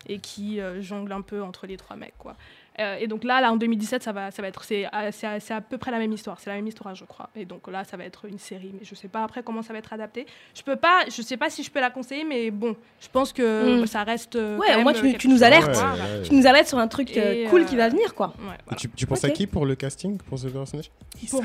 et 0.08 0.20
qui 0.20 0.60
jongle 0.80 1.12
un 1.12 1.22
peu 1.22 1.42
entre 1.44 1.68
les 1.68 1.78
trois 1.78 1.96
mecs 1.96 2.18
quoi. 2.18 2.36
Euh, 2.80 2.98
et 3.00 3.08
donc 3.08 3.24
là, 3.24 3.42
là, 3.42 3.52
en 3.52 3.56
2017, 3.58 4.04
ça 4.04 4.12
va, 4.12 4.30
ça 4.32 4.42
va 4.42 4.48
être, 4.50 4.64
c'est, 4.64 4.86
à- 4.92 5.12
c'est 5.12 5.26
à- 5.28 5.40
c'est 5.40 5.54
à 5.54 5.62
peu 5.62 5.78
près 5.78 5.90
la 5.92 5.98
même 5.98 6.12
histoire. 6.14 6.40
C'est 6.40 6.50
la 6.50 6.56
même 6.58 6.68
histoire, 6.68 6.94
je 6.94 7.06
crois. 7.06 7.30
Et 7.36 7.46
donc 7.46 7.68
là, 7.68 7.84
ça 7.84 7.98
va 7.98 8.04
être 8.06 8.26
une 8.26 8.38
série, 8.38 8.72
mais 8.74 8.86
je 8.86 8.94
sais 8.96 9.08
pas 9.08 9.24
après 9.24 9.42
comment 9.44 9.62
ça 9.64 9.74
va 9.74 9.80
être 9.80 9.94
adapté. 9.94 10.26
Je 10.56 10.62
peux 10.62 10.76
pas, 10.76 11.00
je 11.10 11.22
sais 11.22 11.38
pas 11.38 11.50
si 11.50 11.64
je 11.64 11.72
peux 11.72 11.80
la 11.80 11.90
conseiller, 11.90 12.24
mais 12.24 12.52
bon, 12.52 12.76
je 13.02 13.08
pense 13.12 13.34
que 13.34 13.82
Mm. 13.82 13.86
ça 13.88 14.04
reste. 14.04 14.36
euh, 14.36 14.58
Ouais, 14.58 14.76
au 14.76 14.82
moins, 14.82 14.94
euh, 14.94 15.14
tu, 15.18 15.28
nous 15.28 15.44
alertes. 15.44 15.72
voir. 15.74 15.96
Ouais, 15.96 16.02
ouais. 16.02 16.22
Tu 16.24 16.36
nous 16.36 16.46
alertes 16.46 16.68
sur 16.68 16.78
un 16.78 16.88
truc 16.88 17.16
euh, 17.18 17.46
Et, 17.46 17.46
cool 17.50 17.62
euh, 17.62 17.66
qui 17.66 17.76
va 17.76 17.90
venir, 17.90 18.14
quoi. 18.14 18.28
Ouais, 18.28 18.34
Et 18.56 18.64
voilà. 18.66 18.78
Tu, 18.78 18.90
tu 18.90 19.06
penses 19.08 19.24
à 19.24 19.30
qui 19.32 19.48
pour 19.48 19.66
le 19.66 19.76
casting 19.76 20.18
pour 20.18 20.38
ce 20.38 20.48
personnage? 20.48 20.92
Pour- 21.32 21.44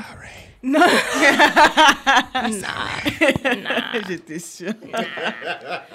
Non. 0.61 0.79
J'étais 4.07 4.39
sûre. 4.39 4.73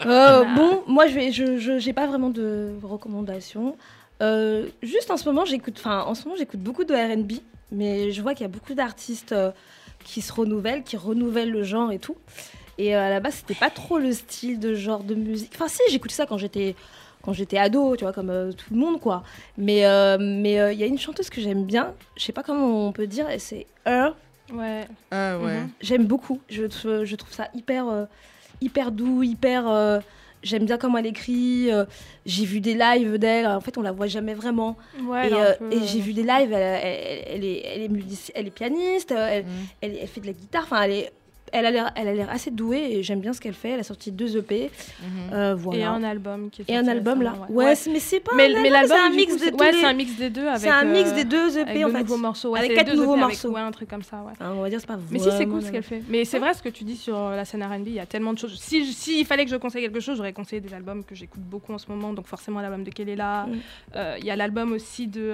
Euh, 0.07 0.45
bon, 0.57 0.83
moi, 0.87 1.07
je 1.07 1.15
vais, 1.15 1.33
je, 1.33 1.59
je- 1.59 1.79
j'ai 1.79 1.93
pas 1.93 2.07
vraiment 2.07 2.31
de 2.31 2.73
recommandations. 2.83 3.77
Euh, 4.23 4.69
juste 4.83 5.11
en 5.11 5.17
ce 5.17 5.25
moment, 5.29 5.45
j'écoute, 5.45 5.77
enfin, 5.79 6.03
en 6.03 6.15
ce 6.15 6.25
moment, 6.25 6.37
j'écoute 6.37 6.61
beaucoup 6.61 6.85
de 6.85 6.95
R&B, 6.95 7.35
mais 7.73 8.11
je 8.11 8.23
vois 8.23 8.35
qu'il 8.35 8.43
y 8.43 8.51
a 8.51 8.53
beaucoup 8.53 8.75
d'artistes 8.75 9.33
euh, 9.33 9.51
qui 10.05 10.21
se 10.21 10.33
renouvellent, 10.33 10.83
qui 10.83 10.97
renouvellent 10.97 11.51
le 11.51 11.63
genre 11.63 11.93
et 11.93 11.99
tout. 11.99 12.17
Et 12.79 12.97
euh, 12.97 13.01
à 13.07 13.11
la 13.11 13.21
base, 13.21 13.35
c'était 13.35 13.55
pas 13.55 13.71
trop 13.71 13.99
le 13.99 14.13
style 14.13 14.59
de 14.61 14.75
genre 14.75 15.03
de 15.03 15.15
musique. 15.15 15.53
Enfin, 15.55 15.69
si, 15.69 15.81
j'écoutais 15.91 16.15
ça 16.15 16.27
quand 16.27 16.39
j'étais 16.39 16.75
quand 17.23 17.33
j'étais 17.33 17.59
ado, 17.59 17.97
tu 17.97 18.05
vois, 18.05 18.13
comme 18.13 18.31
euh, 18.31 18.53
tout 18.53 18.73
le 18.73 18.81
monde, 18.81 19.01
quoi. 19.01 19.23
Mais 19.57 19.85
euh, 19.85 20.17
mais 20.21 20.61
euh, 20.61 20.73
il 20.73 20.79
y 20.79 20.85
a 20.85 20.87
une 20.87 20.99
chanteuse 20.99 21.29
que 21.31 21.41
j'aime 21.41 21.65
bien. 21.65 21.95
Je 22.17 22.25
sais 22.25 22.33
pas 22.33 22.43
comment 22.43 22.87
on 22.87 22.93
peut 22.93 23.07
dire, 23.07 23.29
et 23.29 23.39
c'est 23.39 23.67
Her. 23.85 24.15
Ouais. 24.53 24.87
Ah 25.11 25.39
ouais. 25.39 25.61
Mhm. 25.61 25.69
J'aime 25.81 26.07
beaucoup. 26.07 26.41
Je, 26.49 26.63
je 26.69 27.17
trouve 27.17 27.33
ça 27.33 27.49
hyper, 27.55 27.89
euh, 27.89 28.05
hyper 28.61 28.93
doux, 28.93 29.23
hyper. 29.23 29.65
Euh, 30.39 30.45
J'aime 30.45 30.65
bien 30.65 30.79
comment 30.79 30.99
elle 30.99 31.07
écrit. 31.07 31.71
euh, 31.73 31.85
j'ai 32.27 32.45
vu 32.45 32.61
des 32.61 32.75
lives 32.75 33.19
d'elle. 33.19 33.47
En 33.47 33.61
fait, 33.61 33.77
on 33.79 33.83
la 33.83 33.93
voit 33.93 34.07
jamais 34.07 34.35
vraiment. 34.35 34.77
Ouais, 35.05 35.29
et 35.29 35.33
euh, 35.35 35.53
peu, 35.59 35.73
et 35.73 35.77
euh, 35.77 35.81
j'ai 35.85 36.01
vu 36.01 36.13
des 36.13 36.23
lives. 36.23 36.53
Elle, 36.53 36.81
elle- 36.83 37.25
elle 37.35 37.45
est, 37.45 37.63
elle 37.67 37.83
est, 37.83 37.89
musici- 37.89 38.33
elle 38.35 38.47
est 38.47 38.51
pianiste. 38.51 39.13
euh, 39.13 39.29
Elle, 39.31 39.45
Mm. 39.45 39.49
elle, 39.83 39.99
elle 40.03 40.09
fait 40.09 40.21
de 40.21 40.27
la 40.27 40.33
guitare. 40.33 40.63
Enfin, 40.65 40.83
elle 40.83 40.93
est. 40.93 41.13
Elle 41.53 41.67
a 41.67 41.71
l'air, 41.71 41.91
elle 41.97 42.09
a 42.09 42.15
l'air 42.15 42.31
assez 42.31 42.51
douée 42.51 42.89
et 42.93 43.03
j'aime 43.03 43.21
bien 43.21 43.33
ce 43.33 43.41
qu'elle 43.41 43.55
fait. 43.55 43.71
Elle 43.71 43.81
a 43.81 43.85
sorti 43.85 44.13
deux 44.13 44.37
EP. 44.37 44.71
Mhm. 45.01 45.09
euh, 45.33 45.55
voilà. 45.55 45.79
Et 45.81 45.85
un 45.85 46.03
album 46.05 46.51
qui 46.51 46.63
est 46.63 46.71
Et 46.71 46.77
un 46.77 46.87
album 46.89 47.23
là. 47.23 47.35
Ouais, 47.49 47.75
mais 47.91 48.01
c'est 48.01 48.21
pas. 48.21 48.33
Mais, 48.37 48.45
un 48.45 48.49
mais 48.49 48.55
album, 48.57 48.73
l'album, 48.73 48.97
c'est 48.97 49.03
un 49.07 49.11
mix 49.11 49.33
coup, 49.33 49.39
de 49.39 49.45
c'est- 49.45 49.51
tous 49.53 49.59
ouais, 49.59 49.73
les- 49.73 49.79
c'est 49.81 49.87
un 49.87 49.93
mix 49.93 50.17
des 50.17 50.31
deux 50.31 50.47
avec. 50.47 50.61
C'est 50.61 50.69
un 50.69 50.85
mix 50.85 51.11
euh, 51.11 51.15
des 51.15 51.25
deux 51.25 51.59
EP 51.59 51.71
avec 51.71 51.85
en 51.85 51.89
de 51.89 51.93
fait. 51.93 51.99
nouveaux 52.01 52.17
morceaux. 52.17 52.51
Ouais, 52.51 52.59
Avec 52.61 52.75
quatre 52.75 52.87
deux 52.91 52.97
nouveaux 52.97 53.15
EP 53.15 53.23
avec, 53.25 53.35
morceaux. 53.35 53.51
ouais, 53.51 53.61
un 53.61 53.71
truc 53.71 53.89
comme 53.89 54.03
ça, 54.03 54.17
ouais. 54.19 54.33
Enfin, 54.33 54.53
on 54.57 54.63
va 54.63 54.69
dire 54.71 54.81
c'est 54.81 54.87
pas. 54.87 54.99
Mais 55.11 55.19
si, 55.19 55.29
c'est 55.37 55.47
cool 55.47 55.63
ce 55.63 55.69
un 55.69 55.71
qu'elle 55.71 55.83
fait. 55.83 56.03
Mais 56.09 56.25
c'est 56.25 56.39
vrai 56.39 56.55
ce 56.55 56.63
que 56.63 56.69
tu 56.69 56.85
dis 56.85 56.97
sur 56.97 57.17
euh, 57.17 57.37
la 57.37 57.45
scène 57.45 57.63
R&B, 57.63 57.87
il 57.89 57.93
y 57.95 58.01
a 58.01 58.07
tellement 58.07 58.33
de 58.33 58.39
choses. 58.39 58.59
Si 58.61 58.85
s'il 58.93 59.25
fallait 59.27 59.45
que 59.45 59.51
je 59.51 59.57
conseille 59.57 59.83
quelque 59.83 60.01
chose, 60.01 60.17
j'aurais 60.17 60.33
conseillé 60.33 60.61
des 60.61 60.73
albums 60.75 61.05
que 61.05 61.15
j'écoute 61.15 61.43
beaucoup 61.43 61.73
en 61.73 61.79
ce 61.79 61.87
moment, 61.89 62.13
donc 62.13 62.27
forcément 62.27 62.61
l'album 62.61 62.85
de 62.85 62.91
Kelela. 62.91 63.47
Mm. 63.47 63.53
Euh, 63.97 64.17
Il 64.19 64.25
y 64.25 64.31
a 64.31 64.37
l'album 64.37 64.73
aussi 64.73 65.07
de, 65.07 65.33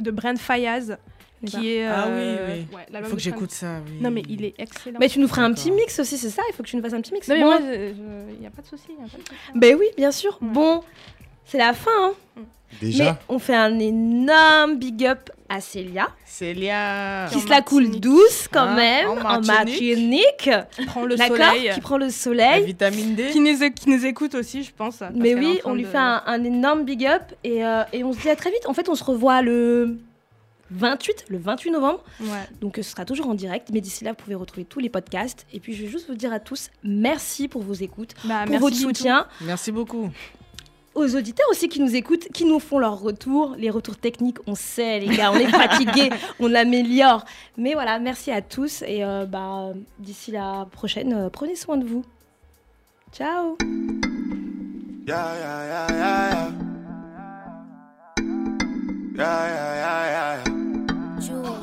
de 0.00 0.10
Brent 0.10 0.38
Fayaz, 0.38 0.96
Ben. 1.44 1.60
qui 1.60 1.74
est... 1.74 1.86
Ah 1.86 2.04
oui, 2.06 2.12
euh, 2.16 2.56
oui. 2.70 2.76
ouais, 2.76 2.86
Il 3.00 3.04
faut 3.06 3.16
que 3.16 3.22
j'écoute 3.22 3.50
ça. 3.50 3.80
Oui. 3.86 3.98
Non 4.00 4.10
mais 4.10 4.22
il 4.28 4.44
est 4.44 4.54
excellent. 4.58 4.98
Mais 5.00 5.08
tu 5.08 5.18
nous 5.20 5.28
feras 5.28 5.42
un 5.42 5.52
petit 5.52 5.70
mix 5.70 5.98
aussi, 5.98 6.16
c'est 6.18 6.30
ça? 6.30 6.42
Il 6.50 6.54
faut 6.54 6.62
que 6.62 6.68
tu 6.68 6.76
nous 6.76 6.82
fasses 6.82 6.92
un 6.94 7.00
petit 7.00 7.12
mix? 7.12 7.28
Non 7.28 7.34
mais 7.36 7.40
Bon, 7.42 7.48
moi, 7.50 7.60
il 8.34 8.40
n'y 8.40 8.46
a 8.46 8.50
pas 8.50 8.62
de 8.62 8.66
souci. 8.66 8.84
y 8.90 8.94
a 8.94 8.96
pas 9.02 9.04
de 9.06 9.10
souci. 9.28 9.38
Ben 9.54 9.76
oui, 9.78 9.86
bien 9.96 10.10
sûr. 10.12 10.38
Ouais. 10.40 10.48
Bon, 10.48 10.82
c'est 11.44 11.58
la 11.58 11.72
fin. 11.74 11.90
hein. 11.98 12.12
Mais 12.36 12.88
Déjà? 12.88 13.18
On 13.28 13.38
fait 13.38 13.54
un 13.54 13.78
énorme 13.78 14.78
big 14.78 15.06
up 15.06 15.30
à 15.48 15.60
Célia, 15.60 16.08
Célia. 16.24 17.26
qui 17.30 17.36
en 17.36 17.40
se 17.40 17.48
la 17.48 17.62
coule 17.62 18.00
douce 18.00 18.48
quand 18.50 18.60
Hein, 18.62 18.74
même, 18.74 19.08
en 19.10 19.14
Martinique. 19.42 19.46
Martinique. 19.46 20.50
Prends 20.86 21.04
le 21.04 21.14
D'accord? 21.14 21.36
soleil. 21.36 21.70
Qui 21.72 21.80
prend 21.80 21.98
le 21.98 22.06
La 22.06 22.10
soleil. 22.10 22.64
vitamine 22.64 23.14
D. 23.14 23.28
Qui 23.30 23.38
nous, 23.40 23.56
qui 23.70 23.88
nous 23.90 24.04
écoute 24.06 24.34
aussi, 24.34 24.64
je 24.64 24.72
pense. 24.72 24.96
parce 24.96 25.12
Mais 25.14 25.34
oui, 25.36 25.60
on 25.64 25.74
lui 25.74 25.82
de- 25.84 25.88
fait 25.88 25.98
un, 25.98 26.22
un 26.26 26.42
énorme 26.42 26.84
big 26.84 27.06
up 27.06 27.22
et, 27.44 27.64
euh, 27.64 27.82
et 27.92 28.02
on 28.02 28.12
se 28.12 28.20
dit 28.20 28.28
à 28.30 28.34
très 28.34 28.50
vite. 28.50 28.66
En 28.66 28.74
fait, 28.74 28.88
on 28.88 28.94
se 28.96 29.04
revoit 29.04 29.40
le 29.42 29.98
28, 30.70 31.26
le 31.28 31.38
28 31.38 31.70
novembre. 31.70 32.02
Ouais. 32.20 32.28
Donc 32.60 32.76
ce 32.76 32.82
sera 32.82 33.04
toujours 33.04 33.28
en 33.28 33.34
direct. 33.34 33.68
Mais 33.72 33.80
d'ici 33.80 34.04
là, 34.04 34.10
vous 34.10 34.16
pouvez 34.16 34.34
retrouver 34.34 34.64
tous 34.64 34.80
les 34.80 34.88
podcasts. 34.88 35.46
Et 35.52 35.60
puis 35.60 35.74
je 35.74 35.82
vais 35.82 35.88
juste 35.88 36.08
vous 36.08 36.14
dire 36.16 36.32
à 36.32 36.40
tous 36.40 36.70
merci 36.82 37.48
pour 37.48 37.62
vos 37.62 37.74
écoutes, 37.74 38.14
Bah, 38.24 38.40
pour 38.42 38.50
merci 38.50 38.58
votre 38.60 38.76
soutien. 38.76 39.26
Merci 39.42 39.72
beaucoup. 39.72 40.10
aux 40.94 41.16
auditeurs 41.16 41.46
aussi 41.50 41.68
qui 41.68 41.80
nous 41.80 41.94
écoutent, 41.96 42.28
qui 42.32 42.44
nous 42.44 42.60
font 42.60 42.78
leurs 42.78 43.00
retours. 43.00 43.56
Les 43.58 43.68
retours 43.70 43.96
techniques, 43.96 44.38
on 44.46 44.54
sait, 44.54 45.00
les 45.00 45.16
gars, 45.16 45.32
on 45.32 45.36
est 45.36 45.46
fatigués, 45.48 46.10
on 46.40 46.46
l'améliore. 46.48 47.24
Mais 47.56 47.74
voilà, 47.74 47.98
merci 47.98 48.30
à 48.30 48.40
tous 48.42 48.82
et 48.82 49.04
euh, 49.04 49.26
bah, 49.26 49.72
d'ici 49.98 50.30
la 50.30 50.66
prochaine, 50.70 51.12
euh, 51.12 51.28
prenez 51.30 51.56
soin 51.56 51.76
de 51.76 51.84
vous. 51.84 52.04
Ciao. 53.12 53.56
Yeah, 55.06 55.36
yeah, 59.16 60.48
yeah, 60.48 60.53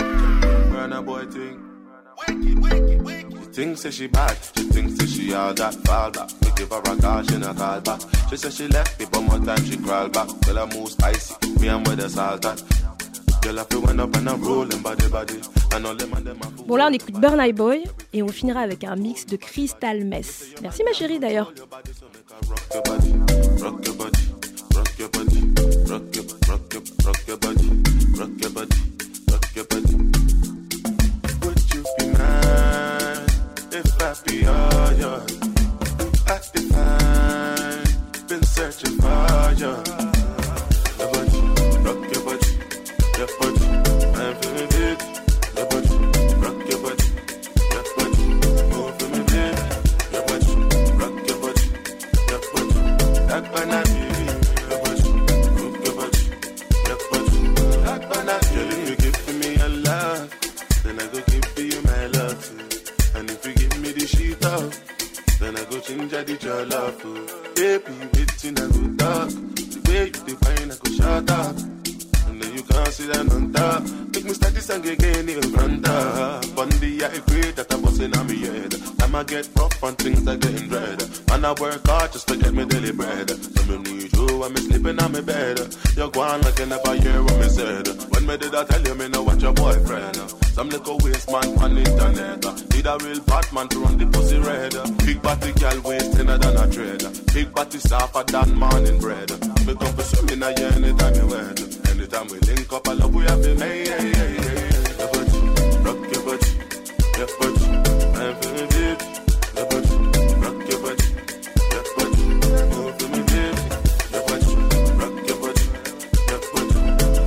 Run 0.00 0.92
a 0.92 1.02
boy 1.02 1.26
thing. 1.26 1.68
She 2.26 3.64
thinks 3.64 3.82
that 3.82 3.92
she 3.92 4.06
bad, 4.06 4.36
she 4.56 4.64
thinks 4.64 4.98
that 4.98 5.08
she 5.08 5.34
all 5.34 5.52
that 5.54 5.74
fall 5.74 6.10
back. 6.10 6.30
Me 6.42 6.48
give 6.56 6.70
her 6.70 6.78
a 6.78 6.96
call, 6.96 7.22
she 7.22 7.36
not 7.38 7.56
call 7.56 7.80
back. 7.80 8.00
She 8.30 8.36
said 8.36 8.52
she 8.52 8.68
left 8.68 8.98
me, 8.98 9.06
but 9.10 9.20
more 9.20 9.38
time 9.40 9.64
she 9.64 9.76
crawl 9.76 10.08
back. 10.08 10.28
Well, 10.46 10.58
I 10.58 10.66
move 10.74 10.88
spicy, 10.88 11.34
me 11.60 11.68
and 11.68 11.86
with 11.86 11.98
the 11.98 12.08
salt 12.08 12.42
that. 12.42 12.62
Girl, 13.42 13.58
I 13.58 13.64
feel 13.64 13.82
went 13.82 14.00
up 14.00 14.14
and 14.16 14.28
I'm 14.28 14.40
rolling 14.40 14.82
body 14.82 15.08
body. 15.08 15.40
And 15.74 15.86
all 15.86 15.94
them 15.96 16.12
and 16.14 16.26
them 16.26 16.38
are 16.42 16.64
Bon 16.64 16.76
là 16.76 16.86
on 16.86 16.92
écoute 16.92 17.20
Burn 17.20 17.40
Eye 17.40 17.52
Boy 17.52 17.84
et 18.12 18.22
on 18.22 18.28
finira 18.28 18.60
avec 18.60 18.84
un 18.84 18.94
mix 18.94 19.26
de 19.26 19.36
Crystal 19.36 20.04
Mess. 20.04 20.54
Merci 20.62 20.84
ma 20.84 20.92
chérie 20.92 21.18
d'ailleurs. 21.18 21.52
Your, 27.26 27.36
body, 27.36 27.68
rock 28.16 28.30
your 28.40 28.50
body, 28.50 28.76
rock 29.30 29.46
your 29.54 29.64
body. 29.64 29.94
Would 31.42 31.74
you 31.74 31.84
be 31.98 32.06
mine 32.06 33.28
if 33.72 34.02
I 34.02 34.14
be 34.26 34.46
all 34.46 34.92
yours? 34.94 35.38
I 36.26 36.40
define, 36.52 38.26
been 38.28 38.42
searching 38.42 38.96
for 38.98 39.54
you. 39.56 39.74
Your 40.98 41.10
body, 41.12 41.40
rock 41.84 42.00
your 42.12 42.22
body, 42.24 42.50
your 43.18 43.28
body, 43.38 43.66
I'm 44.14 44.34
feeling 44.40 44.71
too. 62.40 63.18
And 63.18 63.30
if 63.30 63.46
you 63.46 63.54
give 63.54 63.80
me 63.80 63.92
the 63.92 64.06
sheet 64.06 64.44
up, 64.44 64.72
then 65.38 65.56
I 65.56 65.64
go 65.70 65.80
change 65.80 66.10
the 66.10 66.66
love 66.68 67.00
too. 67.02 67.26
Oh. 67.28 67.52
Baby, 67.54 67.92
waiting 68.14 68.58
I 68.58 68.66
go 68.68 68.96
talk. 68.96 69.28
The 69.28 69.80
way 69.88 70.04
you 70.06 70.10
define, 70.10 70.70
I 70.70 70.76
go 70.76 70.90
shut 70.92 71.30
up. 71.30 71.81
Then 72.72 73.28
you 73.28 73.34
on 73.34 73.52
top. 73.52 73.82
Make 74.14 74.24
me 74.24 74.32
start 74.32 74.54
this 74.54 74.66
song 74.66 74.86
again, 74.86 75.28
you 75.28 75.40
run. 75.52 75.80
Bundy, 75.82 77.04
I 77.04 77.08
agree 77.08 77.50
that 77.52 77.66
I'm 77.70 77.82
busting 77.82 78.16
on 78.16 78.26
me 78.26 78.38
head. 78.40 78.74
I'ma 79.02 79.22
get 79.24 79.48
rough 79.56 79.82
and 79.82 79.98
things 79.98 80.26
are 80.26 80.36
getting 80.36 80.68
dread. 80.68 81.02
And 81.32 81.46
I 81.46 81.52
work 81.60 81.86
hard 81.86 82.12
just 82.12 82.28
to 82.28 82.36
get 82.36 82.54
me 82.54 82.64
daily 82.64 82.92
bread. 82.92 83.30
So 83.30 83.64
me 83.66 83.78
need 83.78 84.12
you 84.12 84.38
when 84.38 84.52
me 84.54 84.60
sleeping 84.60 84.98
on 85.00 85.12
me 85.12 85.20
bed. 85.20 85.60
You're 85.96 86.10
going 86.10 86.40
like 86.42 86.58
you 86.58 86.66
never 86.66 86.94
hear 86.94 87.22
what 87.22 87.38
me 87.38 87.48
said. 87.48 87.88
When 88.12 88.26
me 88.26 88.36
did 88.38 88.54
I 88.54 88.64
tell 88.64 88.82
you 88.82 88.94
me 88.94 89.08
know 89.08 89.22
what 89.22 89.40
your 89.40 89.52
boyfriend? 89.52 90.16
Some 90.56 90.68
little 90.68 90.98
waste 90.98 91.30
man 91.30 91.58
on 91.58 91.76
internet. 91.76 92.44
Need 92.72 92.86
a 92.86 92.96
real 93.04 93.20
Batman 93.20 93.68
to 93.68 93.78
run 93.80 93.98
the 93.98 94.06
pussy 94.06 94.38
red. 94.38 94.72
Big 95.04 95.20
body 95.20 95.52
girl 95.52 95.80
waist 95.82 96.12
thinner 96.12 96.38
than 96.38 96.56
a 96.56 96.70
trader. 96.70 97.10
Big 97.34 97.52
body 97.54 97.78
softer 97.78 98.24
than 98.32 98.54
morning 98.54 98.98
bread. 99.00 99.30
Me 99.66 99.74
come 99.74 99.92
for 99.96 100.02
swimming 100.02 100.40
year 100.40 100.72
anytime 100.72 101.14
you 101.14 101.26
wed. 101.26 101.71
Anytime 101.92 102.26
we 102.28 102.38
link 102.40 102.72
up, 102.72 102.88
I 102.88 102.92
love 102.94 103.14
we 103.14 103.22
have 103.24 103.42
to 103.42 103.54
make. 103.54 103.86
Yeah, 103.86 104.02
yeah, 104.02 104.12
yeah, 104.12 104.42
yeah. 104.42 104.98
Your 104.98 105.08
body, 105.12 105.38
rock 105.84 106.00
your 106.12 106.22
body, 106.26 106.48
your 107.18 107.28
body. 107.38 107.64
I'm 108.18 108.34
feeling 108.40 108.72
it. 108.86 108.98
Your 109.56 109.66
body, 109.70 109.94
rock 110.42 110.58
your 110.70 110.78
body, 110.82 111.06
your 111.72 111.84
body. 111.96 112.22
For 112.98 113.08
me, 113.12 113.20
baby. 113.30 113.62
Your 114.12 114.22
body, 114.26 114.50
rock 115.00 115.16
your 115.28 115.36
body, 115.42 115.64
your 116.28 116.40
body. 116.52 116.76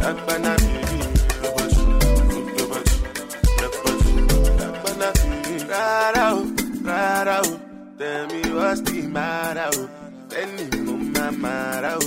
That 0.02 0.18
banana. 0.28 0.66
Right 6.84 7.28
out. 7.28 7.50
Tell 7.98 8.28
me 8.28 8.42
what's 8.54 8.82
the 8.82 9.02
matter. 9.04 9.72
Tell 10.30 10.48
me 10.48 10.66
mama 10.82 11.32
matter, 11.32 11.98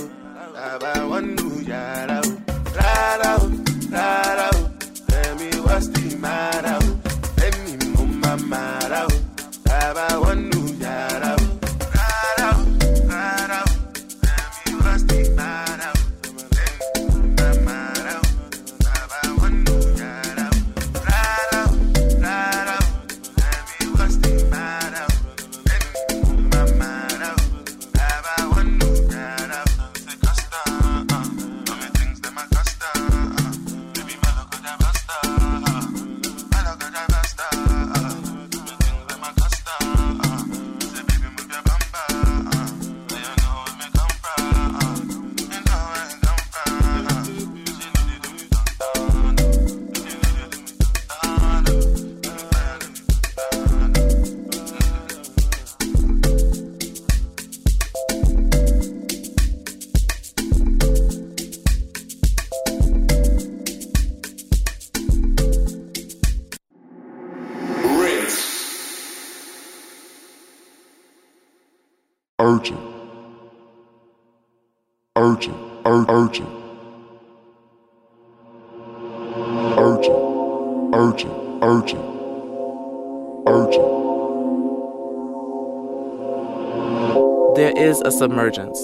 a 88.09 88.11
submergence 88.11 88.79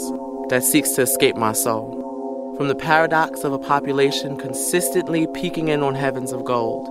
that 0.50 0.64
seeks 0.64 0.92
to 0.92 1.02
escape 1.02 1.36
my 1.36 1.52
soul 1.52 2.54
from 2.58 2.68
the 2.68 2.76
paradox 2.76 3.44
of 3.44 3.54
a 3.54 3.58
population 3.58 4.38
consistently 4.38 5.26
peeking 5.34 5.68
in 5.68 5.82
on 5.82 5.96
heavens 5.96 6.32
of 6.32 6.46
gold. 6.46 6.88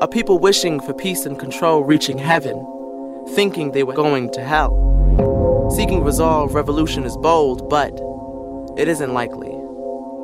A 0.00 0.08
people 0.08 0.38
wishing 0.38 0.80
for 0.80 0.94
peace 0.94 1.26
and 1.26 1.38
control 1.38 1.84
reaching 1.84 2.16
heaven, 2.16 2.56
thinking 3.34 3.72
they 3.72 3.82
were 3.82 3.92
going 3.92 4.30
to 4.32 4.42
hell. 4.42 4.72
Seeking 5.76 6.02
resolve, 6.02 6.54
revolution 6.54 7.04
is 7.04 7.18
bold, 7.18 7.68
but 7.68 7.92
it 8.78 8.88
isn't 8.88 9.12
likely. 9.12 9.52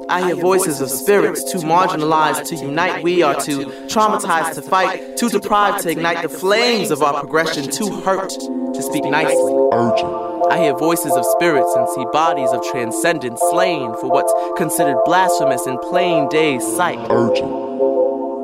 I 0.09 0.25
hear 0.25 0.37
voices 0.37 0.81
of 0.81 0.91
spirits 0.91 1.45
too 1.53 1.59
marginalized 1.59 2.47
to 2.47 2.57
unite. 2.57 3.03
We 3.03 3.23
are 3.23 3.39
too 3.39 3.67
traumatized 3.87 4.55
to 4.55 4.63
fight, 4.63 5.19
too 5.19 5.29
deprived 5.29 5.83
to 5.83 5.91
ignite 5.91 6.23
the 6.23 6.31
flames 6.31 6.91
of 6.91 7.03
our 7.03 7.21
progression, 7.21 7.71
too 7.71 8.01
hurt 8.01 8.31
to 8.31 8.83
speak 8.83 9.05
nicely. 9.05 10.32
I 10.53 10.59
hear 10.59 10.75
voices 10.75 11.13
of 11.13 11.25
spirits 11.25 11.73
and 11.75 11.89
see 11.89 12.05
bodies 12.13 12.51
of 12.51 12.63
transcendence 12.71 13.41
slain 13.49 13.95
for 13.95 14.11
what's 14.11 14.31
considered 14.59 14.99
blasphemous 15.07 15.67
in 15.67 15.79
plain 15.79 16.29
day's 16.29 16.61
sight. 16.77 16.99
Urgent. 17.09 17.49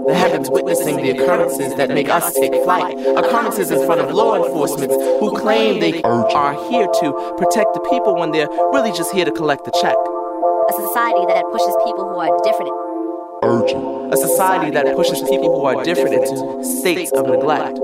The 0.07 0.15
heavens 0.15 0.49
witnessing 0.49 0.97
the 0.97 1.11
occurrences 1.11 1.75
that 1.75 1.91
make 1.91 2.09
us 2.09 2.33
take 2.33 2.55
flight. 2.65 2.97
Occurrences 2.97 3.71
in 3.71 3.85
front 3.85 4.01
of 4.01 4.11
law 4.11 4.43
enforcement 4.43 4.91
who 5.21 5.37
claim 5.37 5.81
they 5.81 6.01
are 6.01 6.55
here 6.71 6.87
to 6.87 7.35
protect 7.37 7.75
the 7.75 7.81
people 7.91 8.17
when 8.17 8.31
they're 8.31 8.49
really 8.73 8.93
just 8.93 9.13
here 9.13 9.27
to 9.27 9.33
collect 9.33 9.67
the 9.67 9.73
check. 9.73 9.93
A 9.93 10.89
society 10.89 11.27
that 11.29 11.45
pushes 11.53 11.77
people 11.85 12.09
who 12.09 12.17
are 12.17 12.33
different. 12.41 12.73
Urgent. 13.43 14.15
A 14.15 14.17
society 14.17 14.71
that 14.71 14.97
pushes 14.97 15.21
people 15.29 15.61
who 15.61 15.67
are 15.67 15.85
different 15.85 16.15
into 16.15 16.65
states 16.65 17.13
of 17.13 17.27
neglect. 17.27 17.77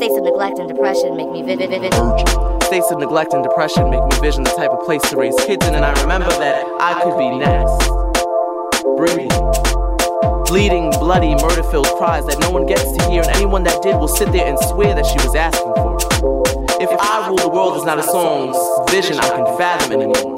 States 0.00 0.16
of 0.16 0.24
neglect 0.24 0.58
and 0.58 0.68
depression 0.72 1.18
make 1.18 1.30
me 1.30 1.42
vivid. 1.42 1.68
vivid. 1.68 2.49
States 2.70 2.92
of 2.92 3.00
neglect 3.00 3.34
and 3.34 3.42
depression 3.42 3.90
make 3.90 3.98
me 3.98 4.20
vision 4.20 4.44
the 4.44 4.50
type 4.50 4.70
of 4.70 4.78
place 4.86 5.02
to 5.10 5.16
raise 5.16 5.34
kids 5.44 5.66
in, 5.66 5.74
and 5.74 5.84
I 5.84 5.90
remember 6.02 6.30
that 6.38 6.62
I 6.78 7.02
could 7.02 7.18
be 7.18 7.26
next. 7.34 7.82
Breathing, 8.94 9.26
Bleeding, 10.46 10.90
bloody, 11.02 11.34
murder 11.42 11.64
filled 11.64 11.90
cries 11.98 12.24
that 12.26 12.38
no 12.38 12.48
one 12.48 12.66
gets 12.66 12.84
to 12.84 13.10
hear, 13.10 13.22
and 13.22 13.30
anyone 13.34 13.64
that 13.64 13.82
did 13.82 13.96
will 13.96 14.06
sit 14.06 14.30
there 14.30 14.46
and 14.46 14.56
swear 14.70 14.94
that 14.94 15.04
she 15.04 15.18
was 15.26 15.34
asking 15.34 15.74
for 15.82 15.98
it. 15.98 16.80
If 16.80 16.90
I 16.94 17.26
Rule 17.26 17.38
the 17.38 17.48
World 17.48 17.76
is 17.76 17.82
not 17.82 17.98
a 17.98 18.04
song's 18.04 18.56
vision 18.88 19.18
I 19.18 19.28
can 19.30 19.46
fathom 19.58 19.90
anymore. 19.90 20.36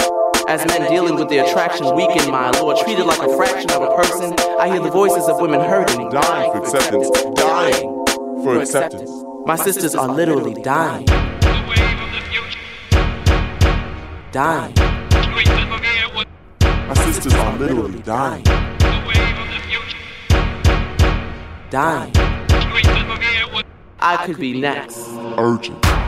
As 0.49 0.65
men 0.65 0.89
dealing 0.89 1.17
with 1.17 1.29
their 1.29 1.45
attraction 1.45 1.95
weaken 1.95 2.31
my 2.31 2.49
lord, 2.53 2.79
treated 2.79 3.05
like 3.05 3.21
a 3.21 3.37
fraction 3.37 3.71
of 3.73 3.83
a 3.83 3.95
person, 3.95 4.33
I 4.59 4.73
hear 4.73 4.81
the 4.81 4.91
voices 4.91 5.29
of 5.29 5.39
women 5.39 5.61
hurting, 5.61 6.09
Dying 6.09 6.51
for 6.51 6.65
acceptance. 6.65 7.11
Dying 7.37 8.07
for 8.43 8.59
acceptance. 8.59 9.11
My 9.45 9.57
sisters 9.57 9.95
are 9.95 10.09
literally 10.09 10.55
dying. 10.63 11.32
Dying. 14.33 14.75
My 16.65 16.95
sisters 16.95 17.35
are 17.35 17.59
literally 17.59 17.99
dying. 18.01 18.43
Dying. 21.69 22.13
I 24.01 24.23
could 24.25 24.39
be 24.39 24.59
next. 24.59 25.07
Urgent. 25.37 25.85
Urgent. 25.85 26.02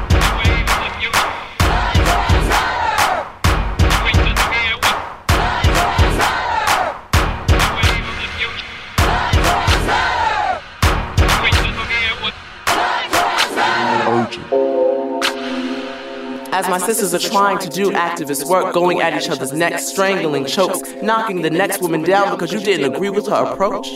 As 16.55 16.68
my 16.68 16.78
sisters 16.78 17.12
are 17.12 17.18
trying 17.18 17.59
to 17.59 17.68
do 17.68 17.90
activist 17.90 18.48
work, 18.48 18.72
going 18.72 19.01
at 19.01 19.20
each 19.20 19.28
other's 19.28 19.52
necks, 19.52 19.89
strangling 19.89 20.47
chokes, 20.47 20.81
knocking 21.02 21.43
the 21.43 21.51
next 21.51 21.82
woman 21.82 22.02
down 22.02 22.31
because 22.31 22.52
you 22.52 22.60
didn't 22.60 22.94
agree 22.94 23.10
with 23.10 23.26
her 23.26 23.44
approach? 23.44 23.89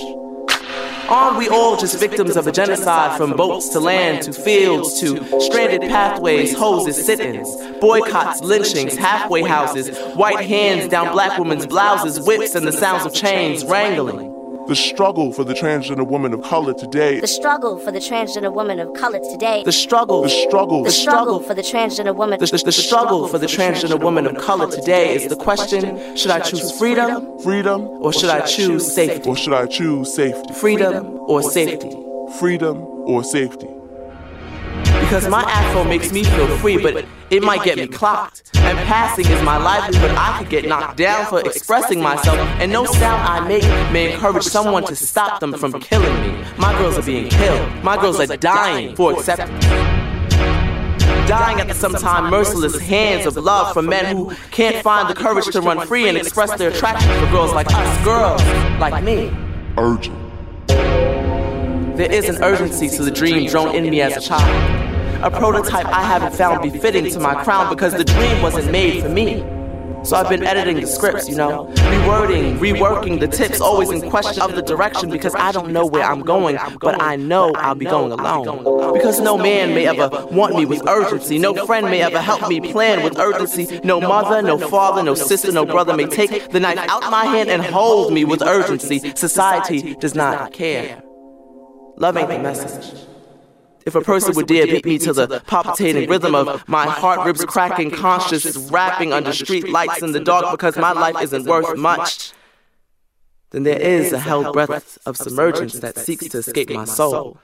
Aren't 1.09 1.39
we 1.39 1.49
all 1.49 1.77
just 1.77 2.01
victims 2.01 2.35
of 2.37 2.49
a 2.49 2.53
genocide 2.53 3.17
from 3.17 3.37
boats 3.37 3.69
to 3.69 3.79
land 3.79 4.25
to 4.25 4.33
fields 4.33 4.99
to 4.99 5.41
stranded 5.41 5.83
pathways, 5.83 6.53
hoses, 6.53 7.07
sit 7.07 7.21
ins, 7.21 7.49
boycotts, 7.81 8.41
lynchings, 8.41 8.97
halfway 8.97 9.43
houses, 9.43 9.97
white 10.17 10.45
hands 10.45 10.89
down 10.89 11.13
black 11.13 11.39
women's 11.39 11.65
blouses, 11.65 12.21
whips, 12.27 12.57
and 12.57 12.67
the 12.67 12.73
sounds 12.73 13.07
of 13.07 13.15
chains 13.15 13.65
wrangling? 13.65 14.28
The 14.69 14.77
struggle 14.77 15.33
for 15.33 15.45
the 15.45 15.55
transgender 15.55 16.07
woman 16.07 16.35
of 16.35 16.43
color 16.43 16.75
today. 16.75 17.21
The 17.21 17.27
struggle 17.27 17.79
for 17.79 17.91
the 17.91 18.01
transgender 18.01 18.53
woman 18.53 18.79
of 18.79 18.93
color 18.93 19.19
today. 19.19 19.63
The 19.65 19.73
struggle, 19.73 20.23
The 20.23 20.29
struggle. 20.29 20.85
The 20.85 20.91
struggle 20.91 21.41
for 21.41 21.55
the 21.55 21.63
transgender 21.63 22.15
woman. 22.15 22.39
the, 22.39 22.45
the, 22.47 22.63
the 22.67 22.73
struggle 22.73 23.29
for 23.29 23.39
the 23.39 23.47
transgender 23.47 23.99
woman 23.99 24.27
of 24.27 24.37
color 24.37 24.71
today 24.71 25.15
is 25.15 25.29
the 25.29 25.37
question 25.37 26.15
should 26.17 26.31
I 26.31 26.41
choose 26.41 26.71
freedom 26.79 27.39
Freedom. 27.39 27.81
or 28.05 28.13
should 28.13 28.29
I 28.29 28.43
choose 28.43 28.93
safety? 28.95 29.27
Or 29.29 29.37
should 29.37 29.55
I 29.55 29.65
choose 29.65 30.13
safety? 30.15 30.53
Freedom 30.53 31.19
or 31.27 31.43
safety? 31.43 31.91
Freedom 32.39 32.77
or 33.09 33.25
safety? 33.25 33.69
Because 35.09 35.27
my 35.27 35.41
afro 35.41 35.85
makes 35.85 36.13
me 36.13 36.23
feel 36.23 36.47
free, 36.59 36.77
but 36.77 37.07
it 37.31 37.43
might 37.43 37.65
get 37.65 37.79
me 37.79 37.87
clocked. 37.87 38.51
And 38.57 38.77
passing 38.81 39.25
is 39.25 39.43
my 39.43 39.57
livelihood. 39.57 40.11
I 40.11 40.39
could 40.39 40.51
get 40.51 40.69
knocked 40.69 40.99
down 40.99 41.25
for 41.25 41.41
expressing 41.41 42.03
myself, 42.03 42.39
and 42.61 42.71
no 42.71 42.85
sound 42.85 43.23
I 43.23 43.41
make 43.49 43.63
may 43.91 44.13
encourage 44.13 44.45
someone 44.45 44.85
to 44.85 44.95
stop 44.95 45.41
them 45.41 45.55
from 45.55 45.81
killing 45.81 46.13
me. 46.21 46.45
My 46.59 46.77
girls 46.77 46.99
are 46.99 47.03
being 47.03 47.31
killed. 47.31 47.83
My 47.83 47.99
girls 47.99 48.21
are 48.21 48.37
dying 48.37 48.95
for 48.97 49.15
acceptance. 49.15 49.65
Dying 51.27 51.59
at 51.59 51.69
the 51.69 51.75
sometime 51.75 52.31
merciless 52.31 52.79
hands 52.79 53.25
of 53.25 53.35
love 53.39 53.73
from 53.73 53.87
men 53.87 54.15
who 54.15 54.35
can't 54.51 54.85
find 54.85 55.09
the 55.09 55.15
courage 55.15 55.47
to 55.47 55.63
run 55.63 55.87
free 55.87 56.07
and 56.07 56.19
express 56.19 56.55
their 56.59 56.69
attraction 56.69 57.11
for 57.25 57.31
girls 57.31 57.55
like 57.55 57.69
us, 57.71 58.05
girls 58.05 58.43
like 58.79 59.03
me. 59.03 59.35
Urgent. 59.79 60.19
There 61.97 62.13
is 62.13 62.29
an 62.29 62.45
urgency 62.45 62.91
to 62.91 63.03
the 63.03 63.11
dream 63.11 63.49
drone 63.49 63.75
in 63.75 63.89
me 63.89 64.03
as 64.03 64.15
a 64.15 64.21
child. 64.21 64.88
A 65.21 65.31
prototype 65.33 65.87
I 65.87 66.03
haven't 66.05 66.35
found 66.35 66.63
befitting 66.63 67.11
to 67.11 67.19
my 67.19 67.43
crown 67.43 67.69
because 67.75 67.93
the 67.93 68.05
dream 68.05 68.41
wasn't 68.41 68.71
made 68.71 69.03
for 69.03 69.09
me. 69.09 69.45
So 70.05 70.17
I've 70.17 70.29
been 70.29 70.45
editing 70.45 70.81
the 70.81 70.87
scripts, 70.87 71.29
you 71.29 71.35
know, 71.35 71.67
rewording, 71.75 72.57
reworking 72.59 73.19
the 73.19 73.27
tips, 73.27 73.61
always 73.61 73.91
in 73.91 74.09
question 74.09 74.41
of 74.43 74.55
the 74.55 74.63
direction 74.63 75.11
because 75.11 75.35
I 75.35 75.51
don't 75.51 75.73
know 75.73 75.85
where 75.85 76.05
I'm 76.05 76.21
going, 76.21 76.57
but 76.81 77.03
I 77.03 77.17
know 77.17 77.53
I'll 77.57 77.75
be 77.75 77.85
going 77.85 78.13
alone. 78.13 78.93
Because 78.93 79.21
no 79.21 79.37
man 79.37 79.75
may 79.75 79.89
ever 79.89 80.09
want 80.31 80.55
me 80.55 80.65
with 80.65 80.87
urgency, 80.87 81.37
no 81.37 81.67
friend 81.67 81.87
may 81.87 82.01
ever 82.01 82.21
help 82.21 82.49
me 82.49 82.61
plan 82.61 83.03
with 83.03 83.19
urgency, 83.19 83.81
no 83.83 84.01
mother, 84.01 84.41
no 84.41 84.57
father, 84.57 85.03
no 85.03 85.15
sister, 85.15 85.51
no 85.51 85.67
brother 85.67 85.97
may 85.97 86.07
take 86.07 86.51
the 86.51 86.61
knife 86.61 86.79
out 86.79 87.11
my 87.11 87.25
hand 87.25 87.51
and 87.51 87.65
hold 87.65 88.13
me 88.13 88.25
with 88.25 88.41
urgency. 88.41 89.01
Society 89.17 89.97
does 89.97 90.15
not 90.15 90.53
care. 90.53 91.03
Love 91.97 92.17
ain't 92.17 92.29
the 92.29 92.39
message. 92.39 93.09
If 93.89 93.95
a 93.95 94.03
person 94.03 94.35
would 94.35 94.47
dare 94.49 94.67
beat 94.67 94.85
me 94.85 94.99
to 94.99 95.15
the 95.15 95.41
palpitating 95.47 96.11
rhythm 96.11 96.35
of 96.35 96.69
my 96.69 96.85
heart 96.85 97.25
ribs 97.25 97.43
cracking, 97.47 97.91
conscious 97.91 98.55
rapping 98.71 99.15
under 99.15 99.33
street 99.33 99.67
lights 99.71 100.03
in 100.03 100.13
the 100.13 100.21
dark 100.21 100.51
because 100.51 100.77
my 100.77 100.93
life 100.93 101.17
isn't 101.23 101.47
worth 101.47 101.75
much, 101.75 102.35
then 103.49 103.63
there 103.63 103.81
is 103.81 104.13
a 104.13 104.19
held 104.19 104.53
breath 104.53 104.99
of 105.07 105.17
submergence 105.17 105.81
that 105.81 105.97
seeks 105.97 106.29
to 106.29 106.39
escape 106.39 106.69
my 106.69 106.85
soul. 106.85 107.39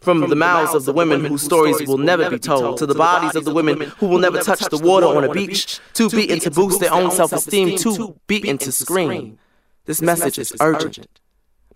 From 0.00 0.30
the 0.30 0.36
mouths 0.36 0.74
of 0.74 0.86
the 0.86 0.94
women 0.94 1.22
whose 1.22 1.42
stories 1.42 1.86
will 1.86 1.98
never 1.98 2.30
be 2.30 2.38
told, 2.38 2.78
to 2.78 2.86
the 2.86 2.94
bodies 2.94 3.36
of 3.36 3.44
the 3.44 3.52
women 3.52 3.78
who 3.98 4.06
will 4.06 4.20
never 4.20 4.40
touch 4.40 4.60
the 4.70 4.78
water 4.78 5.06
on 5.06 5.24
a 5.24 5.30
beach, 5.30 5.80
too 5.92 6.08
beaten 6.08 6.40
to 6.40 6.50
boost 6.50 6.80
their 6.80 6.94
own 6.94 7.10
self 7.10 7.30
esteem, 7.34 7.76
too 7.76 8.16
beaten 8.26 8.56
to 8.56 8.72
scream. 8.72 9.38
This 9.84 10.00
message 10.00 10.38
is 10.38 10.54
urgent. 10.62 11.19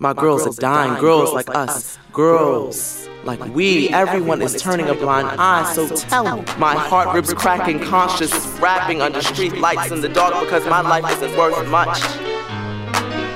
My 0.05 0.13
girls 0.13 0.47
are 0.47 0.61
dying, 0.61 1.01
girls 1.01 1.33
like 1.33 1.49
us, 1.57 1.99
girls 2.13 3.09
like 3.25 3.43
we. 3.55 3.89
Everyone 3.89 4.43
is 4.43 4.61
turning 4.61 4.87
a 4.91 4.95
blind 4.95 5.29
eye, 5.41 5.73
so 5.73 5.89
tell 5.97 6.37
me. 6.37 6.45
My 6.59 6.75
heart 6.75 7.15
ribs 7.15 7.33
cracking, 7.33 7.81
conscious, 7.81 8.31
rapping 8.61 9.01
under 9.01 9.23
street 9.23 9.57
lights 9.57 9.93
in 9.93 10.03
the 10.03 10.11
dark 10.11 10.45
because 10.45 10.67
my 10.67 10.83
life 10.83 11.11
isn't 11.11 11.39
worth 11.39 11.67
much. 11.71 12.03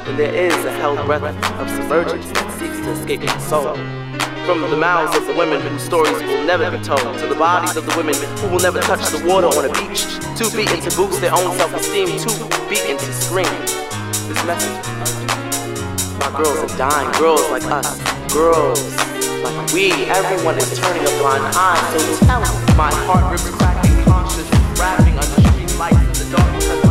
And 0.09 0.19
there 0.19 0.35
is 0.35 0.53
a 0.66 0.73
held 0.73 0.99
breath 1.07 1.23
of 1.23 1.70
submergence 1.70 2.27
that 2.32 2.53
seeks 2.59 2.77
to 2.81 2.90
escape 2.90 3.20
my 3.23 3.39
soul. 3.39 3.74
From 4.45 4.61
the 4.61 4.77
mouths 4.77 5.16
of 5.16 5.27
the 5.27 5.32
women 5.32 5.62
whose 5.62 5.81
stories 5.81 6.20
will 6.24 6.45
never 6.45 6.70
be 6.70 6.85
told, 6.85 7.01
to 7.01 7.27
the 7.28 7.35
bodies 7.35 7.77
of 7.77 7.86
the 7.86 7.97
women 7.97 8.15
who 8.40 8.49
will 8.49 8.61
never 8.61 8.82
touch 8.82 9.09
the 9.09 9.27
water 9.27 9.47
on 9.47 9.65
a 9.65 9.73
beach, 9.73 10.05
too 10.36 10.55
beaten 10.55 10.82
to 10.86 10.95
boost 10.95 11.23
their 11.23 11.32
own 11.32 11.57
self-esteem, 11.57 12.09
too 12.19 12.69
beaten 12.69 12.99
to 12.99 13.12
scream. 13.15 13.47
This 14.28 14.45
message. 14.45 15.27
My 16.19 16.31
girls 16.36 16.59
are 16.59 16.77
dying, 16.77 17.12
girls 17.19 17.49
like 17.51 17.65
us, 17.65 17.97
girls 18.32 18.82
like 19.43 19.73
we. 19.73 19.93
Everyone 20.11 20.59
is 20.59 20.78
turning 20.78 21.03
a 21.03 21.19
blind 21.19 21.45
eye, 21.55 21.78
so 21.93 22.27
tell 22.27 22.40
me. 22.40 22.74
My 22.77 22.93
heart 23.07 23.31
rips 23.31 23.49
cracking, 23.51 24.05
conscious, 24.05 24.51
rapping 24.78 25.15
under 25.15 25.49
street 25.49 25.78
lights 25.78 26.20
in 26.20 26.31
the 26.31 26.36
dark 26.36 26.88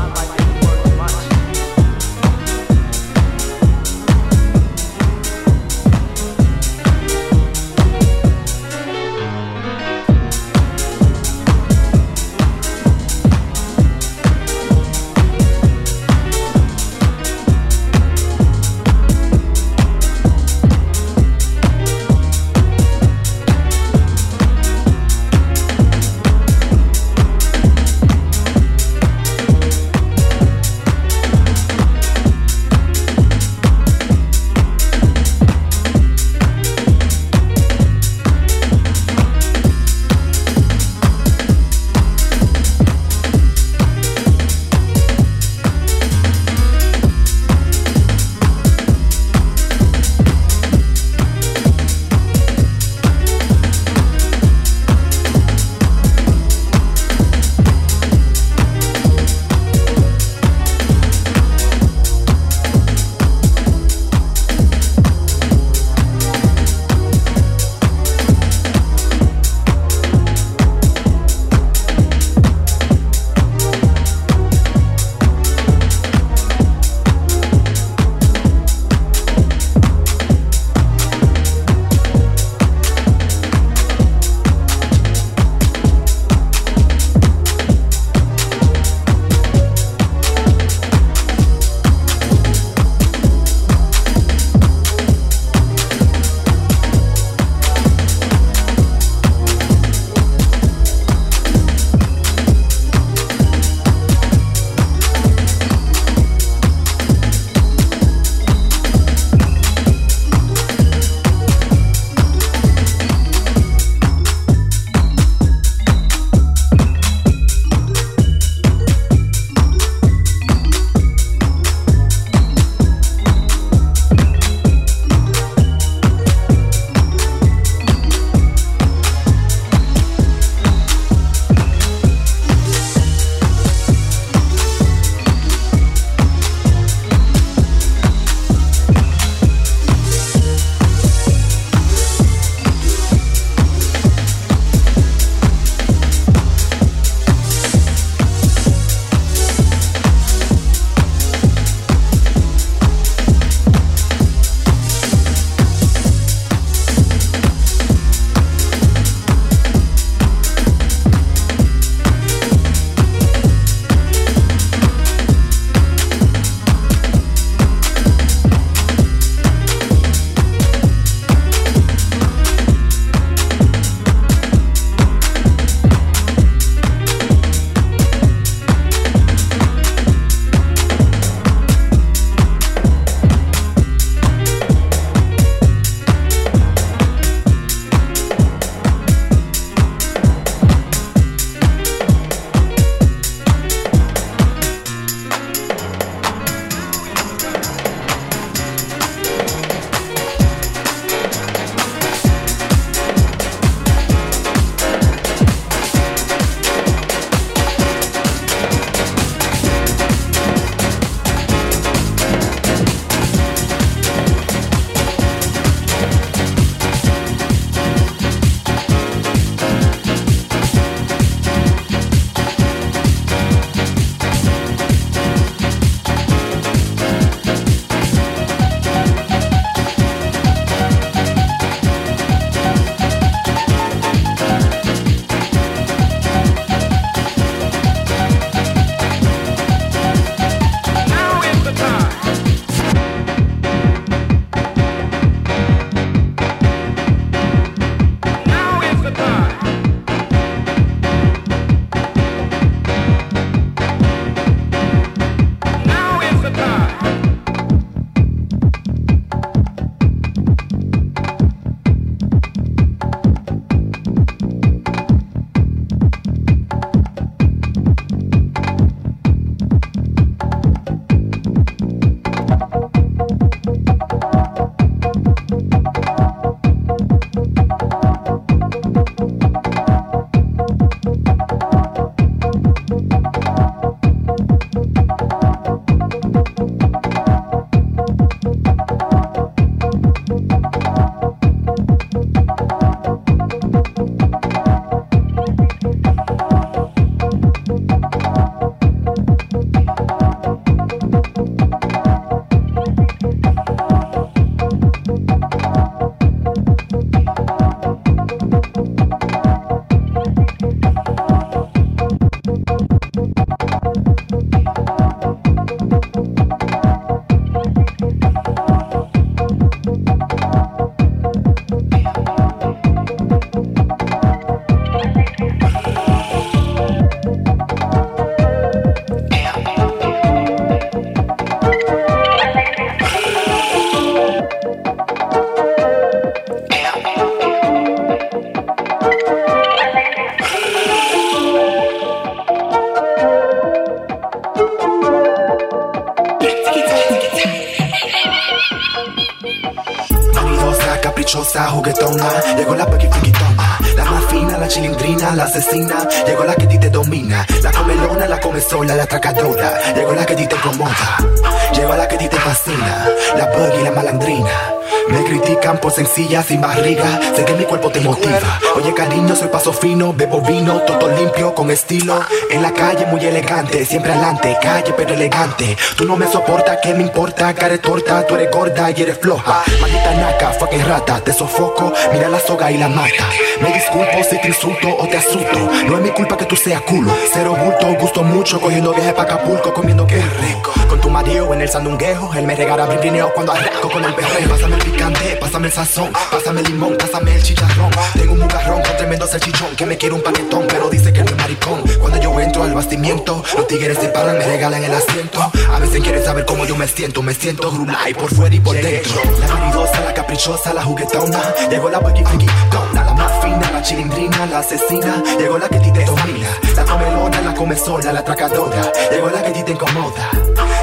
fino. 369.81 370.13
Bebo 370.13 370.41
vino, 370.41 370.79
todo 370.81 371.07
limpio, 371.09 371.53
estilo. 371.71 372.19
En 372.49 372.61
la 372.61 372.71
calle, 372.73 373.05
muy 373.05 373.23
elegante. 373.25 373.85
Siempre 373.85 374.11
adelante, 374.11 374.57
calle, 374.61 374.93
pero 374.95 375.13
elegante. 375.13 375.77
Tú 375.95 376.05
no 376.05 376.15
me 376.17 376.27
soportas, 376.27 376.79
¿qué 376.81 376.93
me 376.93 377.03
importa? 377.03 377.53
Care 377.53 377.77
torta, 377.77 378.25
tú 378.25 378.35
eres 378.35 378.51
gorda 378.51 378.91
y 378.91 379.01
eres 379.01 379.17
floja. 379.17 379.63
Maldita 379.81 380.13
naca, 380.15 380.51
fucking 380.51 380.85
rata. 380.85 381.19
Te 381.21 381.33
sofoco, 381.33 381.93
mira 382.13 382.29
la 382.29 382.39
soga 382.39 382.71
y 382.71 382.77
la 382.77 382.87
mata. 382.87 383.29
Me 383.61 383.73
disculpo 383.73 384.23
si 384.29 384.39
te 384.39 384.47
insulto 384.47 384.87
o 384.97 385.07
te 385.07 385.17
asusto. 385.17 385.59
No 385.87 385.97
es 385.97 386.01
mi 386.01 386.09
culpa 386.09 386.37
que 386.37 386.45
tú 386.45 386.55
seas 386.55 386.81
culo. 386.81 387.11
Cero 387.33 387.55
bulto, 387.55 387.99
gusto 387.99 388.23
mucho. 388.23 388.59
Cogiendo 388.59 388.93
viaje 388.93 389.13
pa' 389.13 389.23
Acapulco, 389.23 389.73
comiendo 389.73 390.05
que 390.07 390.15
rico. 390.15 390.71
Con 390.87 391.01
tu 391.01 391.09
marido 391.09 391.53
en 391.53 391.61
el 391.61 391.69
sandunguejo. 391.69 392.33
Él 392.35 392.45
me 392.45 392.55
regala 392.55 392.85
brinquineo 392.85 393.33
cuando 393.33 393.51
arranco 393.51 393.89
con 393.89 394.03
el 394.05 394.13
perreo. 394.13 394.49
Pásame 394.49 394.75
el 394.75 394.81
picante, 394.83 395.37
pásame 395.39 395.67
el 395.67 395.73
sazón. 395.73 396.11
Pásame 396.31 396.61
el 396.61 396.67
limón, 396.67 396.95
pásame 396.97 397.35
el 397.35 397.43
chicharrón. 397.43 397.91
Tengo 398.13 398.33
un 398.33 398.39
bugarrón 398.39 398.81
con 398.81 398.97
tremendo 398.97 399.27
salchichón. 399.27 399.75
Que 399.75 399.85
me 399.85 399.97
quiere 399.97 400.15
un 400.15 400.21
paquetón, 400.21 400.65
pero 400.67 400.89
dice 400.89 401.11
que 401.11 401.23
no 401.23 401.31
es 401.31 401.37
maricón. 401.37 401.56
Cuando 401.99 402.21
yo 402.21 402.39
entro 402.39 402.63
al 402.63 402.73
bastimiento, 402.73 403.43
los 403.55 403.67
tigres 403.67 403.97
se 403.97 404.09
paran, 404.09 404.37
me 404.37 404.45
regalan 404.45 404.83
el 404.83 404.93
asiento. 404.93 405.39
A 405.73 405.79
veces 405.79 406.01
quieren 406.01 406.23
saber 406.23 406.45
cómo 406.45 406.65
yo 406.65 406.75
me 406.75 406.87
siento. 406.87 407.21
Me 407.21 407.33
siento 407.33 407.71
grulay 407.71 408.13
por 408.13 408.33
fuera 408.33 408.55
y 408.55 408.59
por 408.59 408.75
dentro. 408.75 409.21
La 409.39 409.47
maridosa, 409.47 410.01
la 410.05 410.13
caprichosa, 410.13 410.73
la 410.73 410.83
juguetona. 410.83 411.41
Llegó 411.69 411.89
la 411.89 411.99
wiki 411.99 412.23
dona, 412.71 413.03
la 413.03 413.13
más 413.13 413.43
fina, 413.43 413.71
la 413.71 413.81
chilindrina, 413.81 414.45
la 414.45 414.59
asesina. 414.59 415.23
Llegó 415.37 415.57
la 415.57 415.67
que 415.67 415.77
a 415.77 415.81
ti 415.81 415.91
te 415.91 416.05
domina. 416.05 416.49
La 416.75 416.85
comelona, 416.85 417.41
la 417.41 417.53
come 417.53 417.75
sola, 417.75 418.13
la 418.13 418.19
atracadora. 418.19 418.91
Llegó 419.11 419.29
la 419.29 419.41
que 419.41 419.49
a 419.49 419.53
ti 419.53 419.63
te 419.63 419.71
incomoda. 419.71 420.29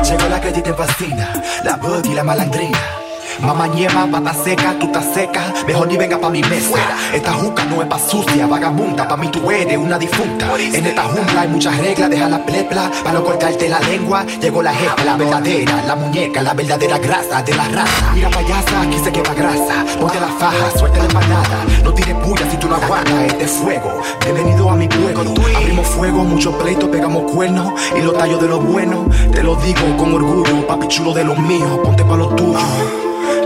Llegó 0.03 0.29
la 0.29 0.41
que 0.41 0.49
a 0.49 0.53
ti 0.53 0.63
te 0.63 0.75
fascina. 0.75 1.43
La 1.65 1.77
buggy, 1.77 2.15
la 2.15 2.25
malandrina. 2.25 3.04
Mamá 3.41 3.67
ñema, 3.67 4.07
pata 4.11 4.33
seca, 4.33 4.75
tú 4.79 4.87
estás 4.87 5.07
seca. 5.13 5.43
Mejor 5.67 5.89
ni 5.89 5.97
venga 5.97 6.19
pa' 6.19 6.31
mi 6.31 6.41
mesa. 6.43 6.79
Esta 7.13 7.33
juca 7.33 7.65
no 7.65 7.83
es 7.83 7.89
pa' 7.89 7.99
sucia, 7.99 8.47
vagabunda. 8.47 9.07
Pa' 9.09 9.17
mí 9.17 9.29
tú 9.29 9.51
eres 9.51 9.77
una 9.77 9.99
difunta. 9.99 10.49
En 10.59 10.87
esta 10.87 11.03
jungla 11.03 11.41
hay 11.43 11.49
muchas 11.49 11.77
reglas, 11.79 12.11
deja 12.11 12.29
la 12.29 12.45
plepla. 12.45 12.91
Pa' 13.03 13.13
no 13.13 13.25
cortarte 13.25 13.69
la 13.69 13.81
lengua. 13.81 14.25
Llegó 14.41 14.63
la 14.63 14.73
jefa, 14.73 15.05
la 15.05 15.17
verdadera, 15.17 15.83
la 15.87 15.97
muñeca, 15.97 16.43
la 16.43 16.55
verdadera 16.55 16.99
grasa 16.99 17.43
de 17.43 17.55
la 17.55 17.69
raza. 17.69 18.13
Mira 18.15 18.31
payasa, 18.31 18.83
aquí 18.83 18.99
se 19.03 19.13
quema 19.13 19.35
grasa. 19.35 19.85
Ponte 20.01 20.21
la 20.21 20.29
faja, 20.29 20.79
suelta 20.79 20.99
la 20.99 21.05
empanada. 21.05 21.65
No 21.83 21.93
tires 21.93 22.15
puya 22.25 22.51
si 22.51 22.57
tú 22.57 22.69
no 22.69 22.77
aguantas 22.77 23.27
este 23.27 23.47
fuego. 23.47 24.01
Bienvenido 24.23 24.71
a 24.71 24.77
mi 24.77 24.89
pueblo. 24.89 25.35
Abrimos 25.57 25.87
fuego, 25.89 26.25
mucho 26.25 26.57
pleito, 26.57 26.91
pegamos 26.91 27.31
cuernos. 27.31 27.73
Y 27.97 28.01
los 28.03 28.17
tallos 28.17 28.41
de 28.41 28.49
lo 28.49 28.61
bueno, 28.61 29.07
te 29.33 29.43
lo 29.43 29.57
digo 29.57 29.97
con 29.99 30.15
orgullo. 30.15 30.67
Papi 30.67 30.89
chulo 30.89 31.13
de 31.13 31.25
los 31.25 31.39
míos, 31.39 31.81
ponte 31.83 32.05
pa' 32.05 32.17
lo 32.17 32.29
tuyo. 32.29 32.59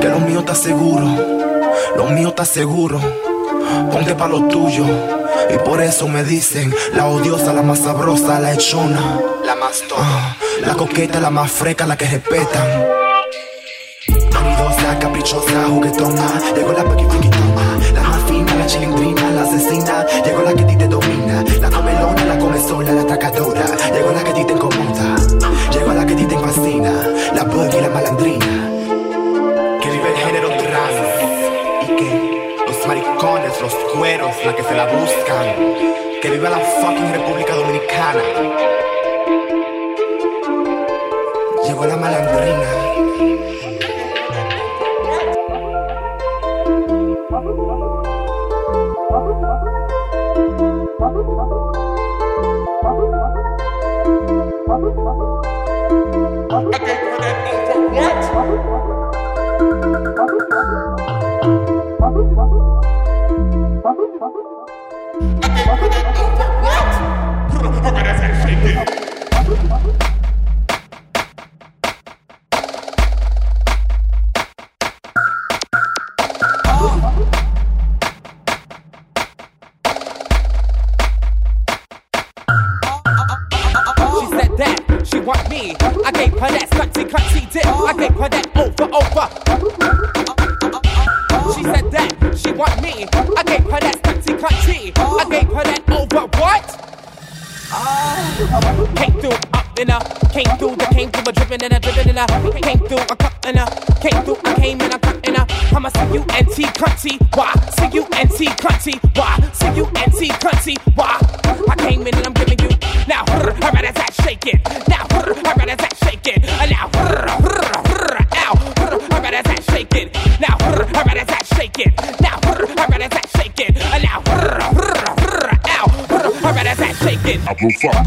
Que 0.01 0.09
lo 0.09 0.21
mío 0.21 0.41
está 0.41 0.55
seguro, 0.55 1.07
lo 1.97 2.05
mío 2.07 2.29
está 2.29 2.45
seguro. 2.45 3.01
Ponte 3.91 4.15
pa' 4.15 4.29
lo 4.29 4.43
tuyo. 4.45 4.85
Y 5.51 5.59
por 5.59 5.81
eso 5.81 6.09
me 6.09 6.25
dicen 6.25 6.75
la 6.95 7.07
odiosa, 7.07 7.53
la 7.53 7.63
más 7.63 7.81
sabrosa, 7.81 8.39
la 8.39 8.53
hechona, 8.53 9.21
la 9.45 9.55
más 9.55 9.83
toda, 9.89 10.37
la 10.61 10.75
coqueta, 10.75 11.21
la 11.21 11.31
más 11.31 11.51
freca, 11.51 11.87
la 11.87 11.97
que 11.97 12.07
respetan. 12.07 12.69
Vanidosa, 14.33 14.99
caprichosa, 14.99 15.65
juguetona, 15.69 16.41
llegó 16.55 16.73
la 16.73 16.85
pequi 16.85 17.05
friquitona, 17.05 17.79
la 17.95 18.03
más 18.03 18.23
fina, 18.25 18.55
la 18.55 18.67
chilindrina, 18.67 19.31
la 19.31 19.43
asesina, 19.43 20.07
llegó 20.25 20.43
la 20.43 20.53
que 20.53 20.65
ti 20.65 20.77
te 20.77 20.87
domina, 20.87 21.43
la 21.61 21.71
comelona, 21.71 22.25
la 22.25 22.39
come 22.39 22.61
sola, 22.61 22.93
la 22.93 23.03
atracadora, 23.03 23.65
llegó 23.93 24.13
la 24.13 24.25
que 24.25 24.33
ti 24.33 24.45
te 24.45 24.53
incomoda, 24.53 25.17
llegó 25.73 25.93
la 25.95 26.07
que 26.07 26.15
ti 26.15 26.25
te 26.27 26.39
fascina, 26.39 26.93
la 27.35 27.45
buggy, 27.45 27.81
la 27.81 27.89
malandrina 27.89 28.58
los 33.69 33.93
cueros, 33.93 34.35
la 34.47 34.57
que 34.57 34.63
se 34.63 34.75
la 34.75 34.87
buscan, 34.87 35.75
que 36.23 36.31
viva 36.31 36.49
la 36.49 36.59
fucking 36.59 37.13
República 37.13 37.55
Dominicana. 37.55 38.23
Llegó 41.67 41.85
la 41.85 41.97
malandrina. 41.97 42.89
She 63.89 63.95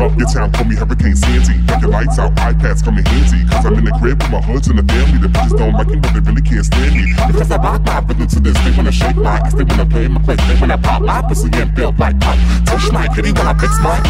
Up 0.02 0.18
your 0.18 0.28
town, 0.28 0.52
call 0.52 0.66
me 0.66 0.76
Hurricane 0.76 1.16
Sandy. 1.16 1.62
Make 1.62 1.82
your 1.82 1.92
lights 1.92 2.18
out, 2.18 2.34
iPads 2.34 2.84
come 2.84 2.98
in 2.98 3.06
handy. 3.06 3.46
Cause 3.48 3.66
I'm 3.68 3.78
in 3.78 3.86
the 3.86 3.92
crib 4.02 4.18
with 4.18 4.32
my 4.32 4.42
hoods 4.42 4.68
and 4.68 4.80
the 4.80 4.84
family. 4.92 5.22
The 5.22 5.28
bitches 5.30 5.56
don't 5.56 5.74
like 5.74 5.90
me, 5.90 5.98
but 6.02 6.14
they 6.18 6.22
really 6.22 6.42
can't 6.42 6.66
stand 6.66 6.96
me. 6.96 7.14
Because 7.30 7.52
I 7.52 7.58
rock 7.58 7.86
my 7.86 8.00
rhythm 8.02 8.26
to 8.26 8.40
this. 8.40 8.58
They 8.66 8.74
wanna 8.76 8.92
shake 8.92 9.16
my 9.16 9.38
ass, 9.38 9.54
they 9.54 9.64
wanna 9.64 9.86
play 9.86 10.08
my 10.08 10.20
place. 10.26 10.42
They 10.50 10.58
wanna 10.60 10.80
pop 10.80 11.04
my 11.04 11.22
pussy 11.22 11.54
and 11.54 11.70
feel 11.76 11.94
like 12.02 12.20
pop. 12.20 12.34
Touch 12.66 12.92
my 12.92 13.08
kitty 13.14 13.32
when 13.32 13.46
I 13.46 13.54
fix 13.54 13.78
my 13.86 14.02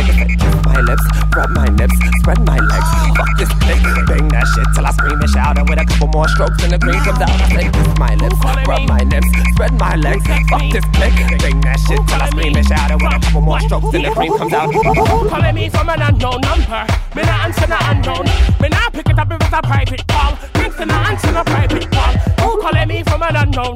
my 0.64 0.80
lips, 0.80 1.04
rub 1.36 1.50
my 1.52 1.68
nips, 1.68 1.96
spread 2.20 2.40
my 2.46 2.58
legs. 2.58 2.90
Fuck 3.16 3.32
this 3.38 3.52
click, 3.64 3.82
bang 4.08 4.28
that 4.30 4.46
shit 4.54 4.68
till 4.76 4.86
I 4.86 4.92
scream 4.92 5.20
and 5.20 5.30
shout. 5.30 5.58
And 5.58 5.70
with 5.70 5.80
a 5.80 5.86
couple 5.86 6.08
more 6.08 6.28
strokes 6.28 6.64
and 6.64 6.72
the 6.74 6.80
green 6.80 7.00
comes 7.04 7.22
out, 7.22 7.30
I 7.30 7.48
say 7.50 7.68
kiss 7.72 7.92
my 7.98 8.16
lips, 8.16 8.38
rub 8.68 8.84
my 8.88 9.02
nips, 9.06 9.28
spread 9.54 9.74
my 9.80 9.96
legs. 9.96 10.26
Fuck 10.50 10.66
this 10.72 10.86
click, 10.96 11.14
bang 11.40 11.60
that 11.62 11.80
shit 11.88 12.02
till 12.08 12.22
I 12.22 12.30
scream 12.30 12.56
and 12.56 12.68
shout. 12.68 12.92
And 12.92 13.02
with 13.02 13.14
a 13.14 13.20
couple 13.20 13.42
more 13.42 13.60
strokes 13.60 13.94
and 13.96 14.06
the 14.06 14.12
cream 14.12 14.34
comes 14.38 14.54
out. 14.54 14.72
Calling 14.72 15.56
me 15.56 15.70
from 15.70 15.90
an 15.90 16.02
unknown 16.02 16.42
number. 16.42 16.84
Me 17.16 17.22
not 17.24 17.40
answer 17.48 17.68
no 17.68 17.78
unknown. 17.92 18.26
Me 18.60 18.68
not 18.70 18.94
pick 18.94 19.10
it 19.10 19.18
up 19.18 19.32
if 19.32 19.42
it's 19.42 19.54
a 19.54 19.62
private 19.62 20.04
call. 20.08 20.36
Thanks 20.56 20.80
not 20.80 21.10
answer 21.10 21.32
no 21.32 21.44
private 21.44 21.92
call. 21.92 22.14
Who 22.42 22.62
calling 22.62 22.88
me 22.88 23.04
from 23.04 23.24
an 23.24 23.36
unknown? 23.36 23.74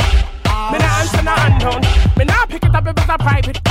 Me 0.72 0.78
not 0.80 0.94
answer 1.02 1.24
no 1.24 1.34
unknown. 1.38 1.82
Me 2.18 2.26
not 2.26 2.50
pick 2.50 2.64
it 2.64 2.74
up 2.74 2.88
if 2.88 2.98
it's 2.98 3.10
a 3.10 3.18
private 3.18 3.65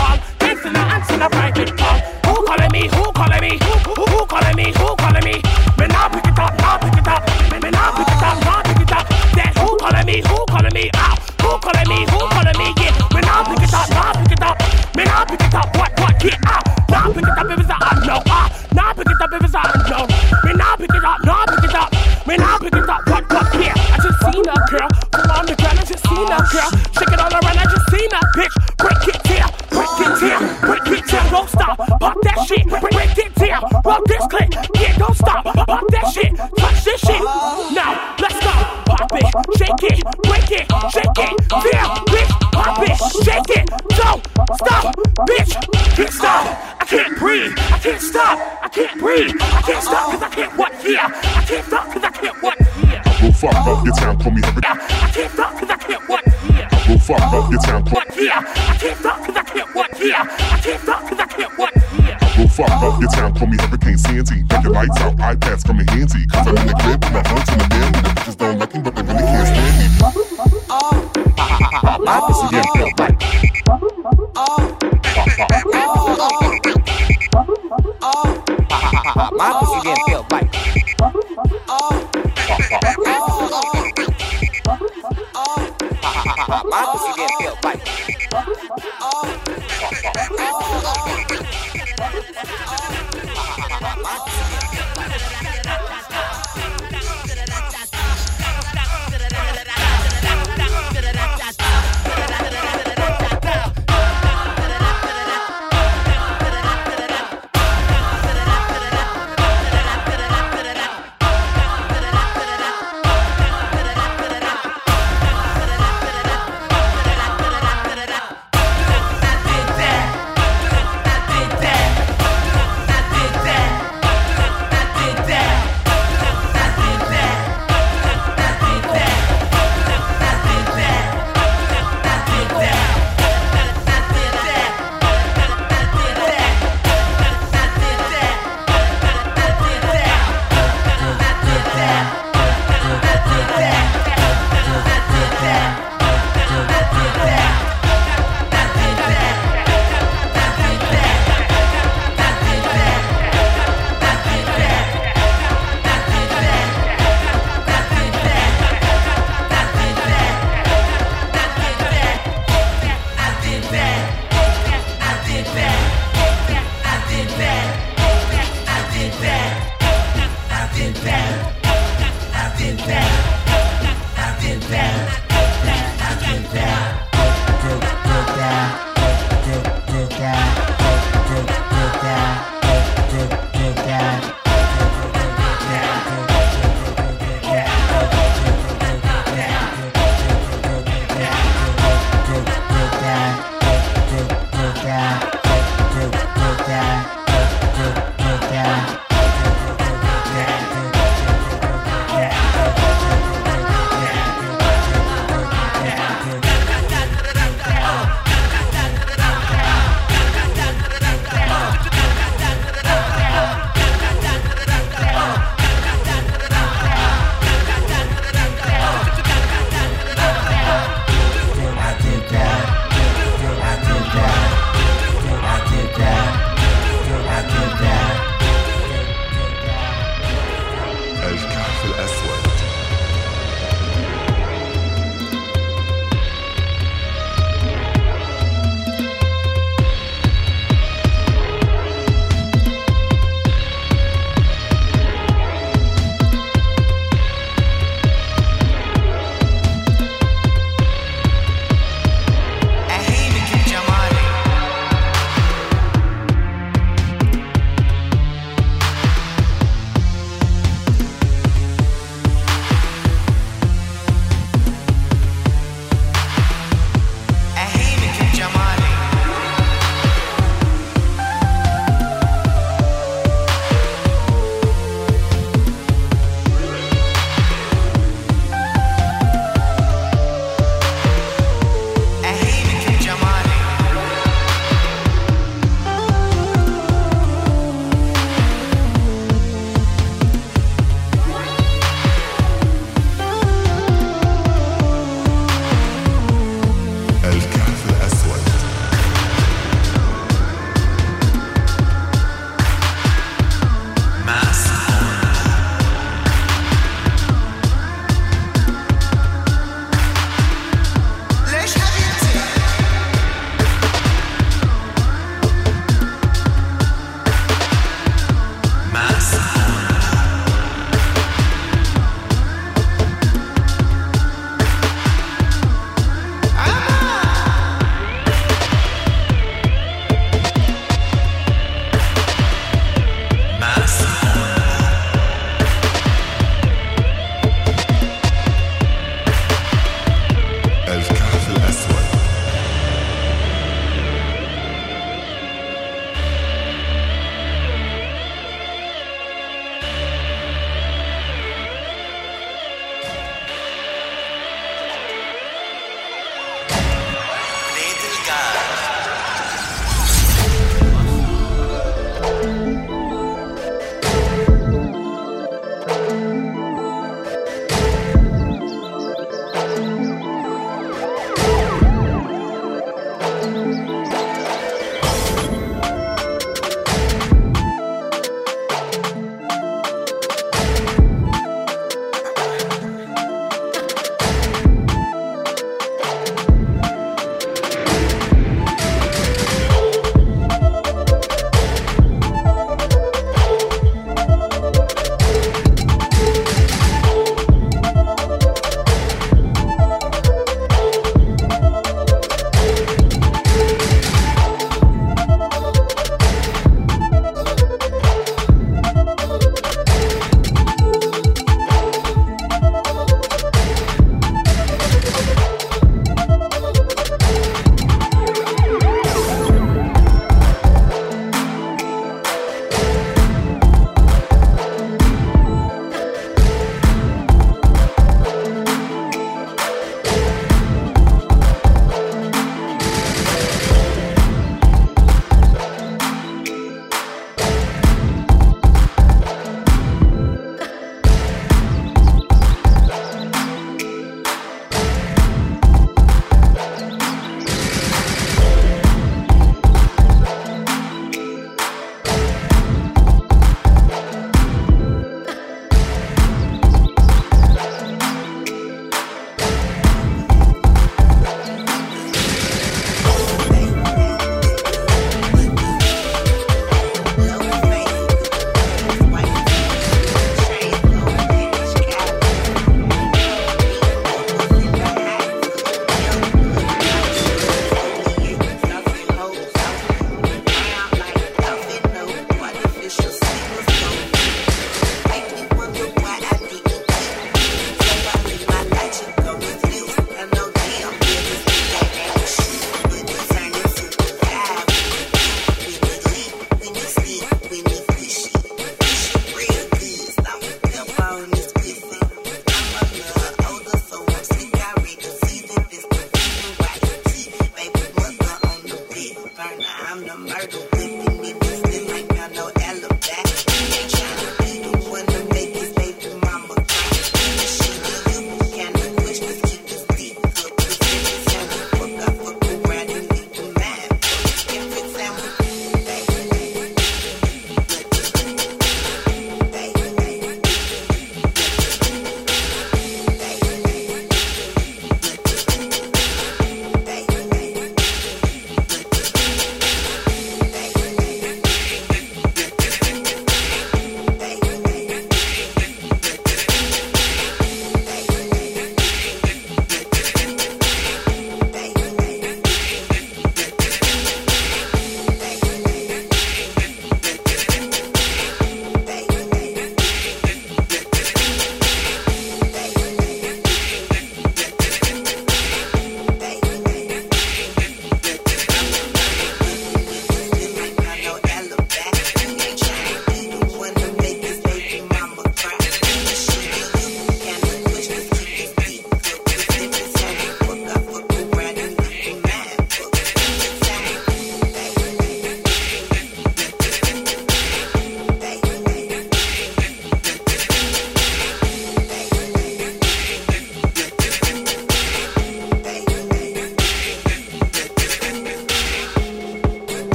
your 57.54 57.62
town 57.62 57.84
clock. 57.84 58.06
Yeah, 58.16 58.42
I 58.44 58.76
can't 58.76 58.98
stop 58.98 59.24
cause 59.24 59.36
I 59.36 59.42
can't 59.42 59.74
work. 59.74 59.90
Yeah, 60.00 60.26
I 60.28 60.60
can't 60.60 60.82
stop 60.82 61.08
cause 61.08 61.18
I 61.18 61.26
can't 61.26 61.58
work. 61.58 61.74
Yeah. 61.74 62.18
I 62.20 62.36
go 62.36 62.48
fuck 62.48 62.70
up 62.70 63.00
your 63.00 63.10
town, 63.10 63.34
call 63.34 63.46
me 63.46 63.56
Hurricane 63.58 63.98
Sandy. 63.98 64.42
Get 64.42 64.62
your 64.62 64.72
lights 64.72 65.00
out, 65.00 65.16
iPads 65.16 65.64
coming 65.64 65.86
handy. 65.86 66.26
Cause 66.26 66.46
I'm 66.48 66.56
in 66.56 66.66
the 66.66 66.74
crib 66.74 67.04
with 67.04 67.12
my 67.12 67.22
hunts 67.28 67.52
in 67.52 67.58
the 67.58 67.68
band. 67.68 67.93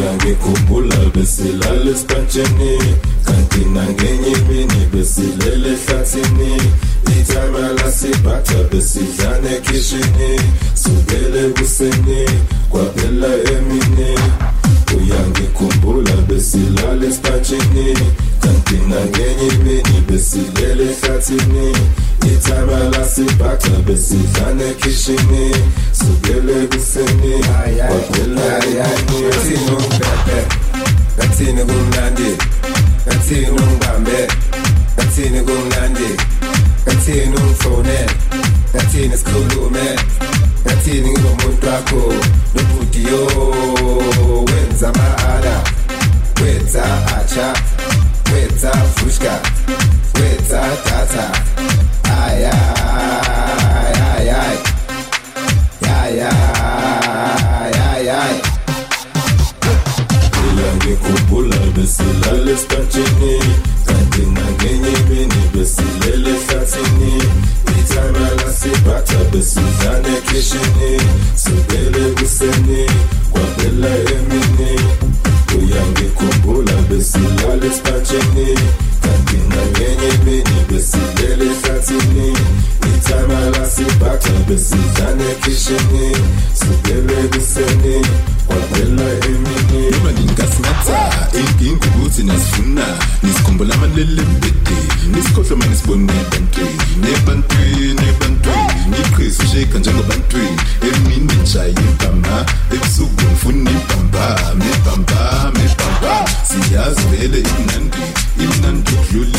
yange 0.00 0.34
kumbula 0.34 0.96
besilale 1.14 1.94
spatcheni 1.94 2.78
kanti 3.24 3.60
nangenyimini 3.64 4.86
besilele 4.92 5.76
hlathini. 5.86 6.56
Itama 7.20 7.58
lasiphatha 7.72 8.64
besidlane 8.72 9.60
kishini 9.60 10.40
sudele 10.74 11.48
kuseni 11.48 12.26
kwaphela 12.70 13.28
emini. 13.52 14.18
Uyangikhumbula 14.96 16.16
besilale 16.28 17.12
spatcheni 17.12 17.96
kanti 18.40 18.74
nangenyimini 18.74 20.00
besilele 20.08 20.86
hlathini. 21.02 21.72
İtemela 22.24 23.04
sipakta 23.04 23.88
besizane 23.88 24.76
kişini 24.82 25.52
Sugele 25.92 26.72
biseni 26.72 27.42
Bakela 27.90 28.52
yani 28.78 29.26
Etinu 29.26 29.78
pepe 29.78 30.44
Etinu 31.24 31.66
gumlandi 31.66 32.36
Etinu 33.06 33.56
bambe 33.58 34.28
Etinu 34.98 35.46
gumlandi 35.46 36.08
Etinu 36.86 37.54
fone 37.58 38.06
Etinu 38.74 39.18
skulume 39.18 39.96
Etinu 40.66 41.08
ngomuntu 41.08 41.66
wakho 41.66 42.12
Nubudiyo 42.54 43.26
Wenza 44.46 44.92
maada 44.92 45.64
Weta 46.36 46.84
acha 47.16 47.54
Weta 48.32 48.72
fushka 48.72 49.40
Weta 50.14 50.62
tata 50.84 51.32
besilale 61.82 62.56
statini 62.56 63.38
kadinga 63.86 64.42
ngenye 64.52 64.96
bini 65.08 65.42
besilele 65.54 66.34
satini 66.48 67.22
itamalasi 67.80 68.68
bata 68.86 69.24
besuzane 69.32 70.20
kishini 70.26 71.00
sibele 71.34 72.10
buseni 72.20 72.86
kwabela 73.30 73.88
emini 73.96 74.80
uyangikhumbula 75.58 76.72
besilale 76.90 77.70
statini 77.70 78.58
Kina 79.26 79.62
kenye 79.72 80.12
beni 80.24 80.64
besidele 80.70 81.54
satini 81.62 82.36
time 83.02 83.30
I 83.30 83.48
last 83.50 83.80
it 83.80 84.00
back 84.00 84.20
to 84.20 84.32
the 84.48 84.58
season, 84.58 85.20
I 85.20 85.34
kiss 85.42 85.70
it. 85.70 86.56
So 86.56 86.66
they 86.66 87.00
let 87.02 87.34
me 87.34 87.40
send 87.40 87.84
it. 87.84 88.32
waningasingatha 90.04 91.28
ingukuthi 91.60 92.22
nasifuna 92.22 92.86
nisikhumbula 93.22 93.74
amalele 93.74 94.22
mbede 94.22 94.76
nisikhohlwe 95.16 95.52
uma 95.52 95.66
nisibona 95.66 96.12
ebantwini 96.12 97.14
ebantwini 97.16 98.02
ebantwini 98.10 98.96
iqhizi 99.02 99.42
usheka 99.42 99.78
me 99.78 100.42
emini 100.88 101.34
njaye 101.42 101.70
ibhama 101.70 102.46
ebusuku 102.74 103.22
ngifuna 103.22 103.70
ibhambam 103.70 104.58
ibhambam 104.74 105.54
ibhambam 105.66 106.26
siyazi 106.48 107.02
vele 107.10 107.38
imnandi 107.38 108.02
imnandi 108.44 108.90
ukudlula 108.92 109.38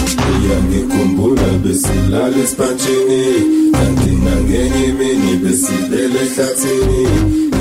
yangikumbuka 0.49 1.49
besilala 1.63 2.37
esipantshini 2.43 3.21
kanti 3.73 4.11
nangenye 4.23 4.83
imini 4.89 5.31
besilele 5.43 6.19
ehlathini 6.25 7.01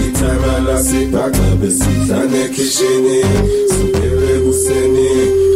ithanga 0.05 0.55
lasibhaxa 0.66 1.48
besidla 1.61 2.19
nekhishini 2.32 3.19
sukele 3.73 4.28
ekuseni 4.36 5.09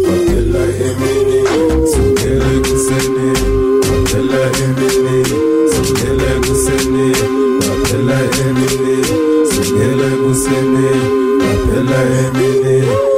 kwaphela 0.05 0.63
emini. 0.89 1.39
Sukele 1.93 2.49
ekuseni 2.57 3.29
kwaphela 3.85 4.41
emini. 4.65 5.17
Sukele 5.73 6.27
ekuseni 6.37 7.07
kwaphela 7.65 8.19
emini. 8.45 8.97
Sukele 9.53 10.07
ekuseni 10.15 10.89
kwaphela 11.41 11.99
emini. 12.23 13.14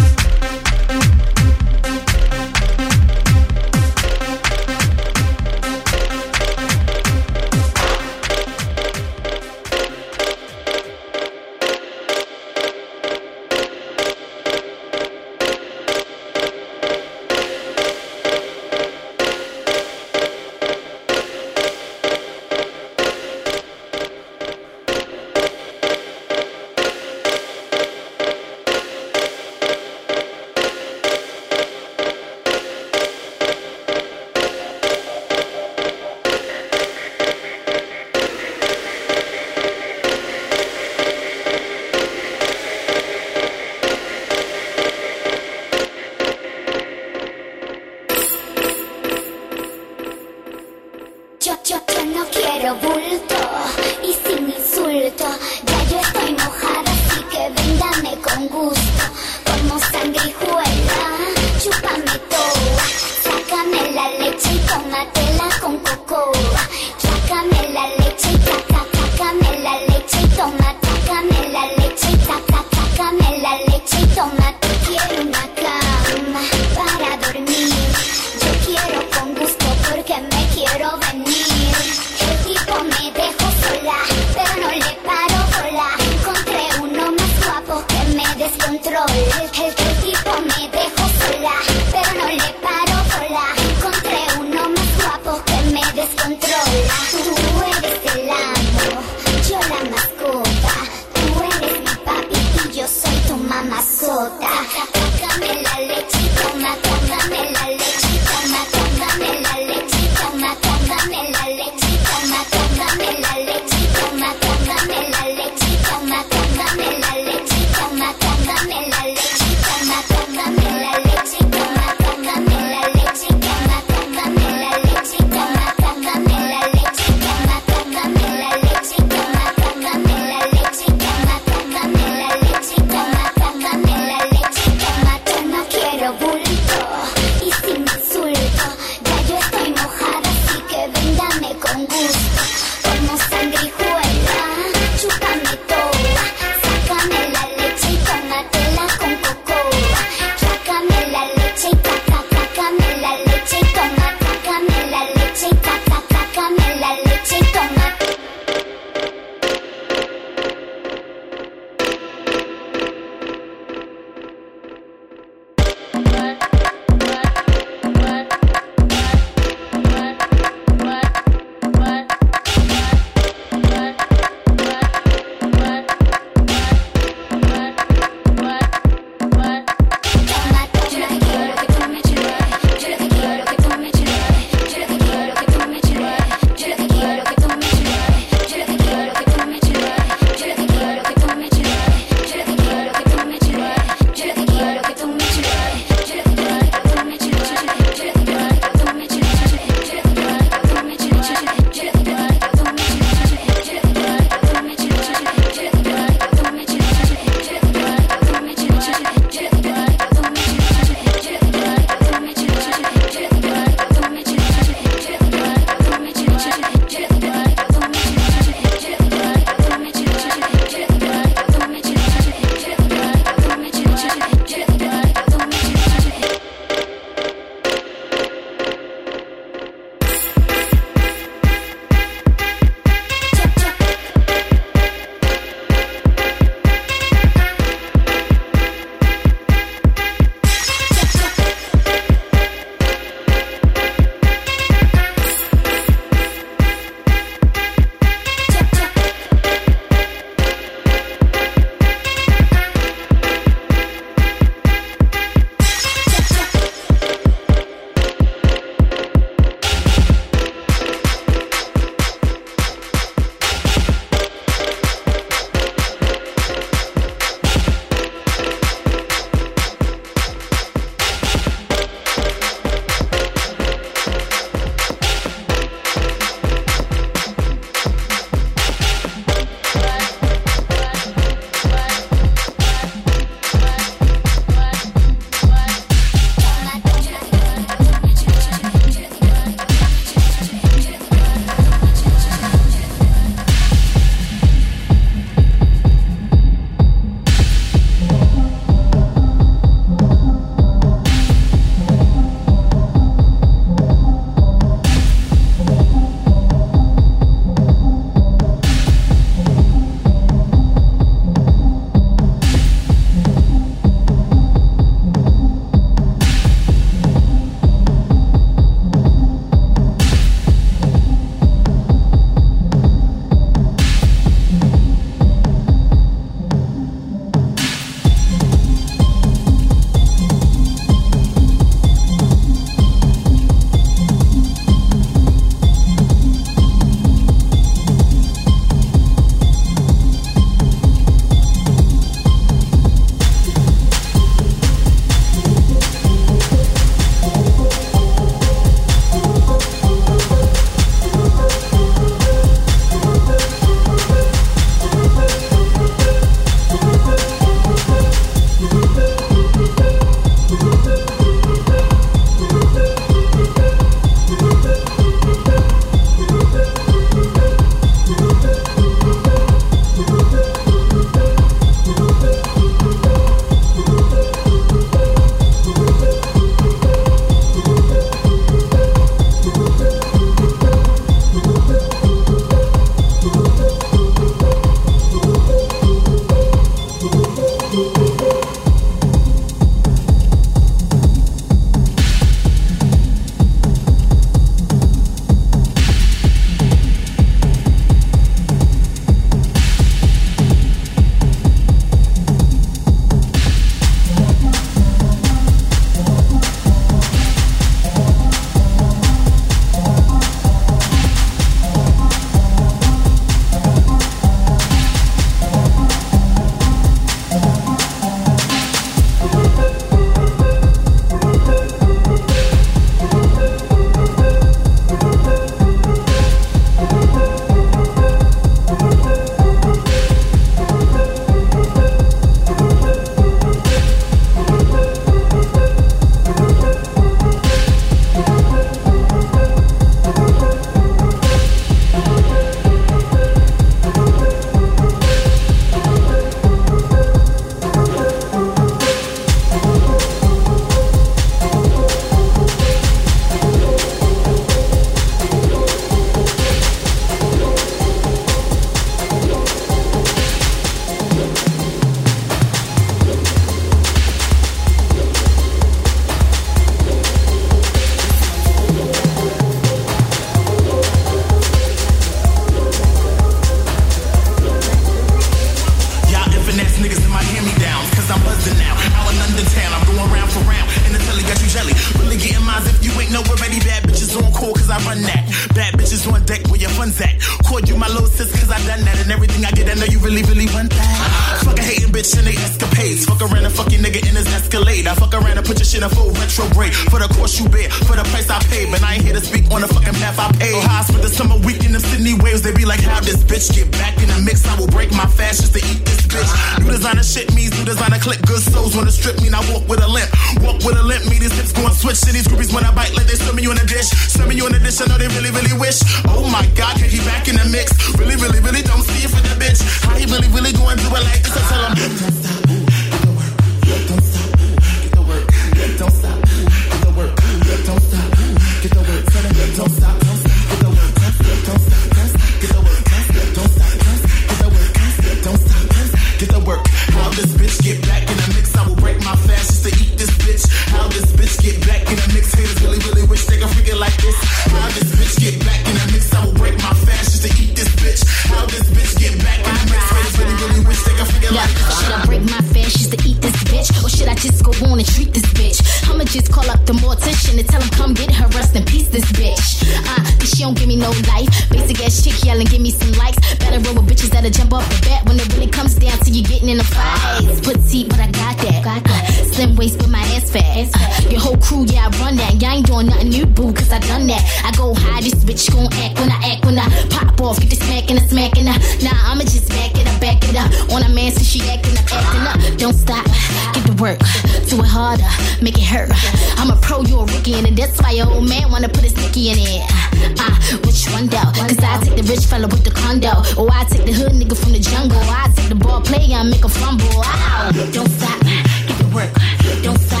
Your 571.11 571.19
whole 571.19 571.35
crew, 571.37 571.65
yeah, 571.67 571.91
I 571.91 571.99
run 571.99 572.15
that. 572.15 572.41
Y'all 572.41 572.55
ain't 572.55 572.65
doing 572.65 572.87
nothing 572.87 573.09
new, 573.09 573.25
boo, 573.25 573.51
cause 573.51 573.69
I 573.69 573.79
done 573.79 574.07
that. 574.07 574.23
I 574.47 574.55
go 574.55 574.73
high, 574.73 575.01
this 575.01 575.19
bitch 575.27 575.51
gon' 575.51 575.67
act 575.83 575.99
when 575.99 576.07
I 576.07 576.31
act 576.31 576.45
when 576.45 576.57
I 576.57 576.63
pop 576.87 577.19
off. 577.19 577.37
Get 577.37 577.49
the 577.49 577.57
smack 577.59 577.91
and 577.91 577.99
the 577.99 578.07
smack 578.07 578.39
and 578.39 578.47
I. 578.47 578.55
Nah, 578.79 578.95
I'ma 579.11 579.27
just 579.27 579.49
back 579.49 579.75
it 579.75 579.83
up, 579.91 579.99
back 579.99 580.23
it 580.23 580.39
up. 580.39 580.47
On 580.71 580.81
a 580.81 580.87
man, 580.87 581.11
since 581.11 581.27
she 581.27 581.43
acting 581.51 581.75
up, 581.75 581.83
acting 581.91 582.23
up. 582.31 582.39
Don't 582.57 582.71
stop, 582.71 583.03
get 583.51 583.67
to 583.67 583.75
work. 583.75 583.99
Do 584.47 584.63
it 584.63 584.71
harder, 584.71 585.11
make 585.43 585.59
it 585.59 585.67
hurt. 585.67 585.91
I'm 586.39 586.47
a 586.47 586.55
pro, 586.63 586.79
you 586.87 586.95
a 586.95 587.03
rookie, 587.03 587.35
and 587.35 587.43
that's 587.59 587.75
why 587.83 587.91
your 587.91 588.07
old 588.07 588.29
man 588.29 588.49
wanna 588.49 588.69
put 588.69 588.87
his 588.87 588.95
sticky 588.95 589.35
in 589.35 589.37
it. 589.37 589.67
Ah, 589.67 590.31
ah, 590.31 590.35
which 590.63 590.87
one 590.95 591.11
though? 591.11 591.27
Cause 591.35 591.59
I 591.59 591.75
take 591.83 591.99
the 591.99 592.07
rich 592.07 592.23
fella 592.23 592.47
with 592.47 592.63
the 592.63 592.71
condo. 592.71 593.19
Or 593.35 593.51
I 593.51 593.67
take 593.67 593.83
the 593.83 593.91
hood 593.91 594.15
nigga 594.15 594.39
from 594.39 594.55
the 594.55 594.63
jungle. 594.63 594.95
Or 594.95 595.11
I 595.11 595.27
take 595.35 595.49
the 595.51 595.59
ball 595.59 595.81
player 595.81 596.23
and 596.23 596.31
make 596.31 596.47
a 596.47 596.49
fumble. 596.49 596.87
Ow. 597.03 597.51
Don't 597.75 597.91
stop, 597.99 598.15
get 598.23 598.79
to 598.79 598.87
work. 598.95 599.11
Don't 599.59 599.75
stop 599.75 600.00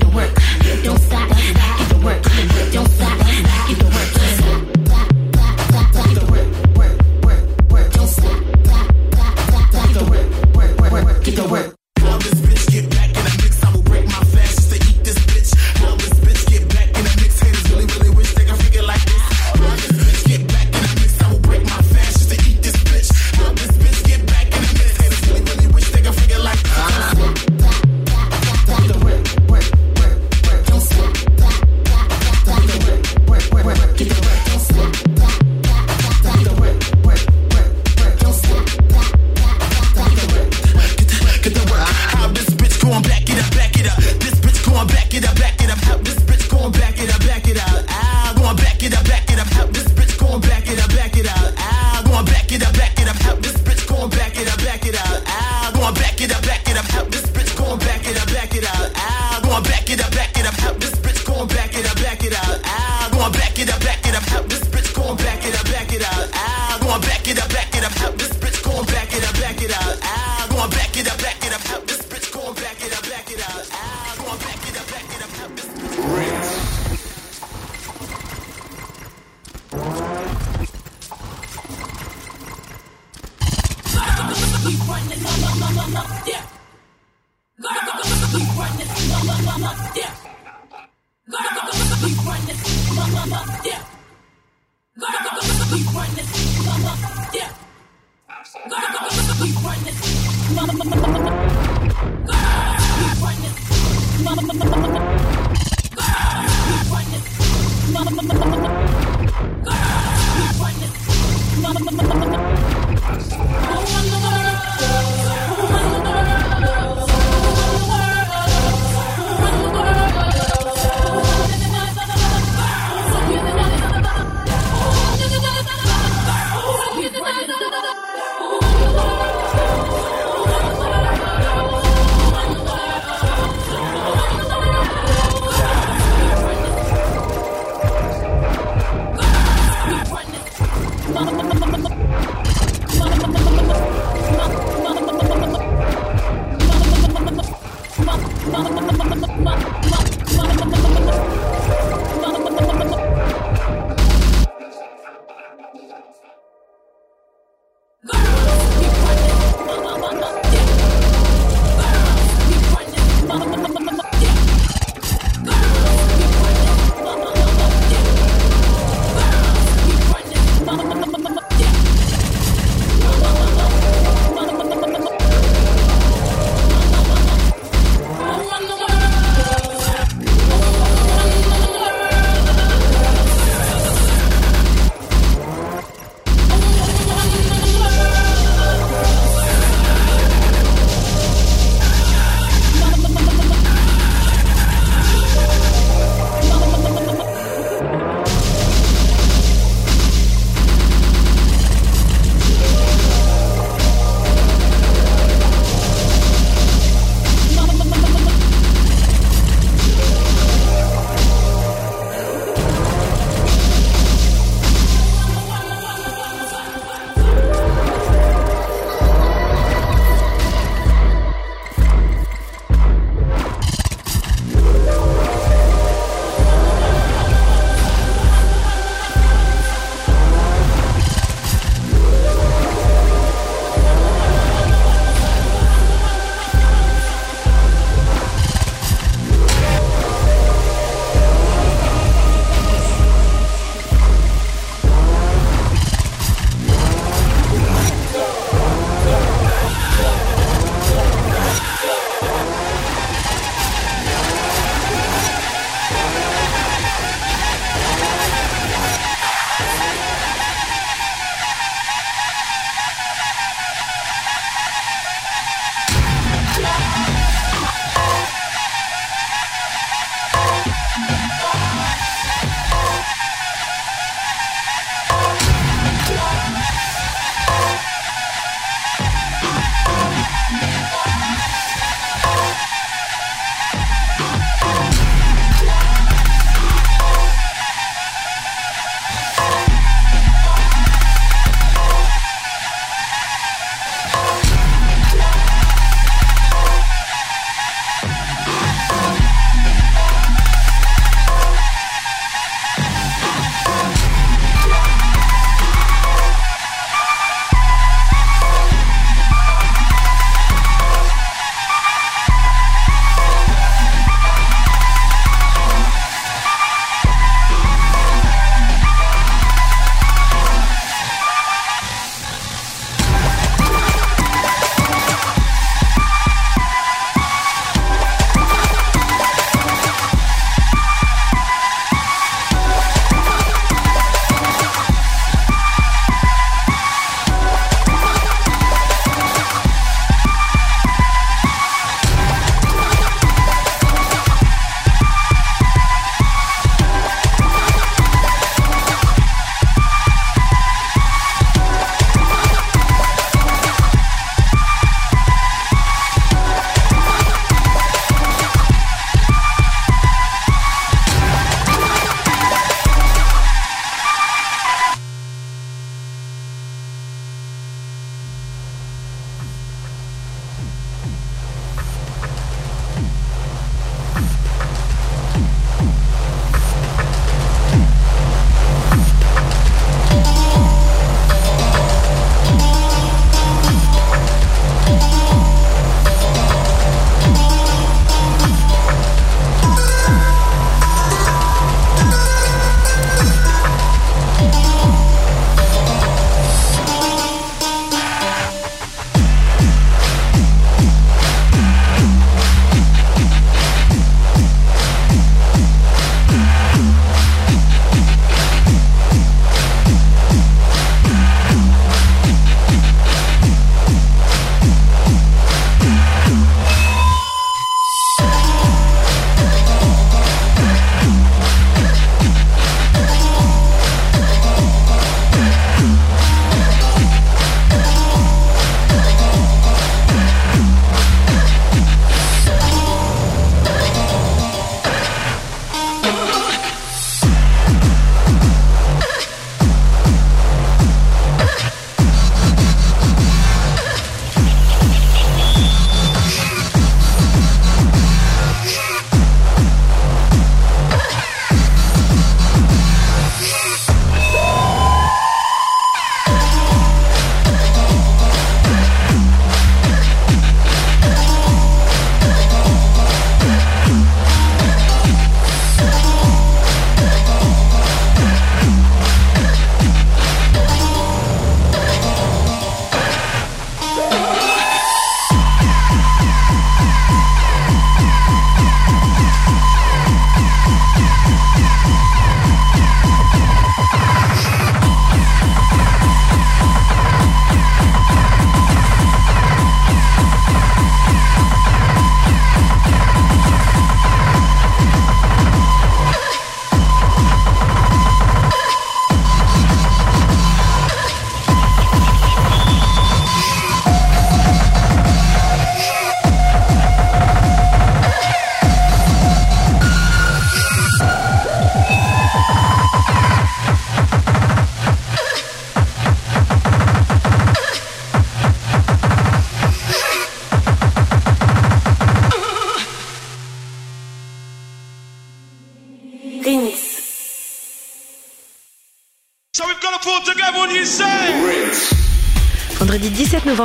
it 0.00 0.14
work. 0.14 0.34
Don't 0.84 0.98
stop. 0.98 1.41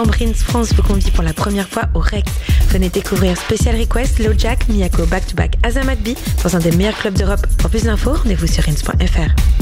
Rins 0.04 0.34
France 0.34 0.74
vous 0.74 0.84
convie 0.84 1.10
pour 1.10 1.24
la 1.24 1.34
première 1.34 1.68
fois 1.68 1.84
au 1.96 2.00
Rex. 2.00 2.32
Venez 2.70 2.90
découvrir 2.90 3.36
Special 3.38 3.76
Request, 3.80 4.22
Jack, 4.38 4.68
Miyako 4.70 5.06
Back 5.08 5.26
to 5.28 5.36
Back, 5.36 5.56
Azamat 5.64 5.96
B 5.96 6.10
dans 6.44 6.56
un 6.56 6.60
des 6.60 6.72
meilleurs 6.72 6.98
clubs 6.98 7.18
d'Europe. 7.18 7.46
Pour 7.58 7.70
plus 7.70 7.84
d'infos, 7.84 8.14
rendez-vous 8.14 8.48
sur 8.48 8.64
rins.fr. 8.64 9.57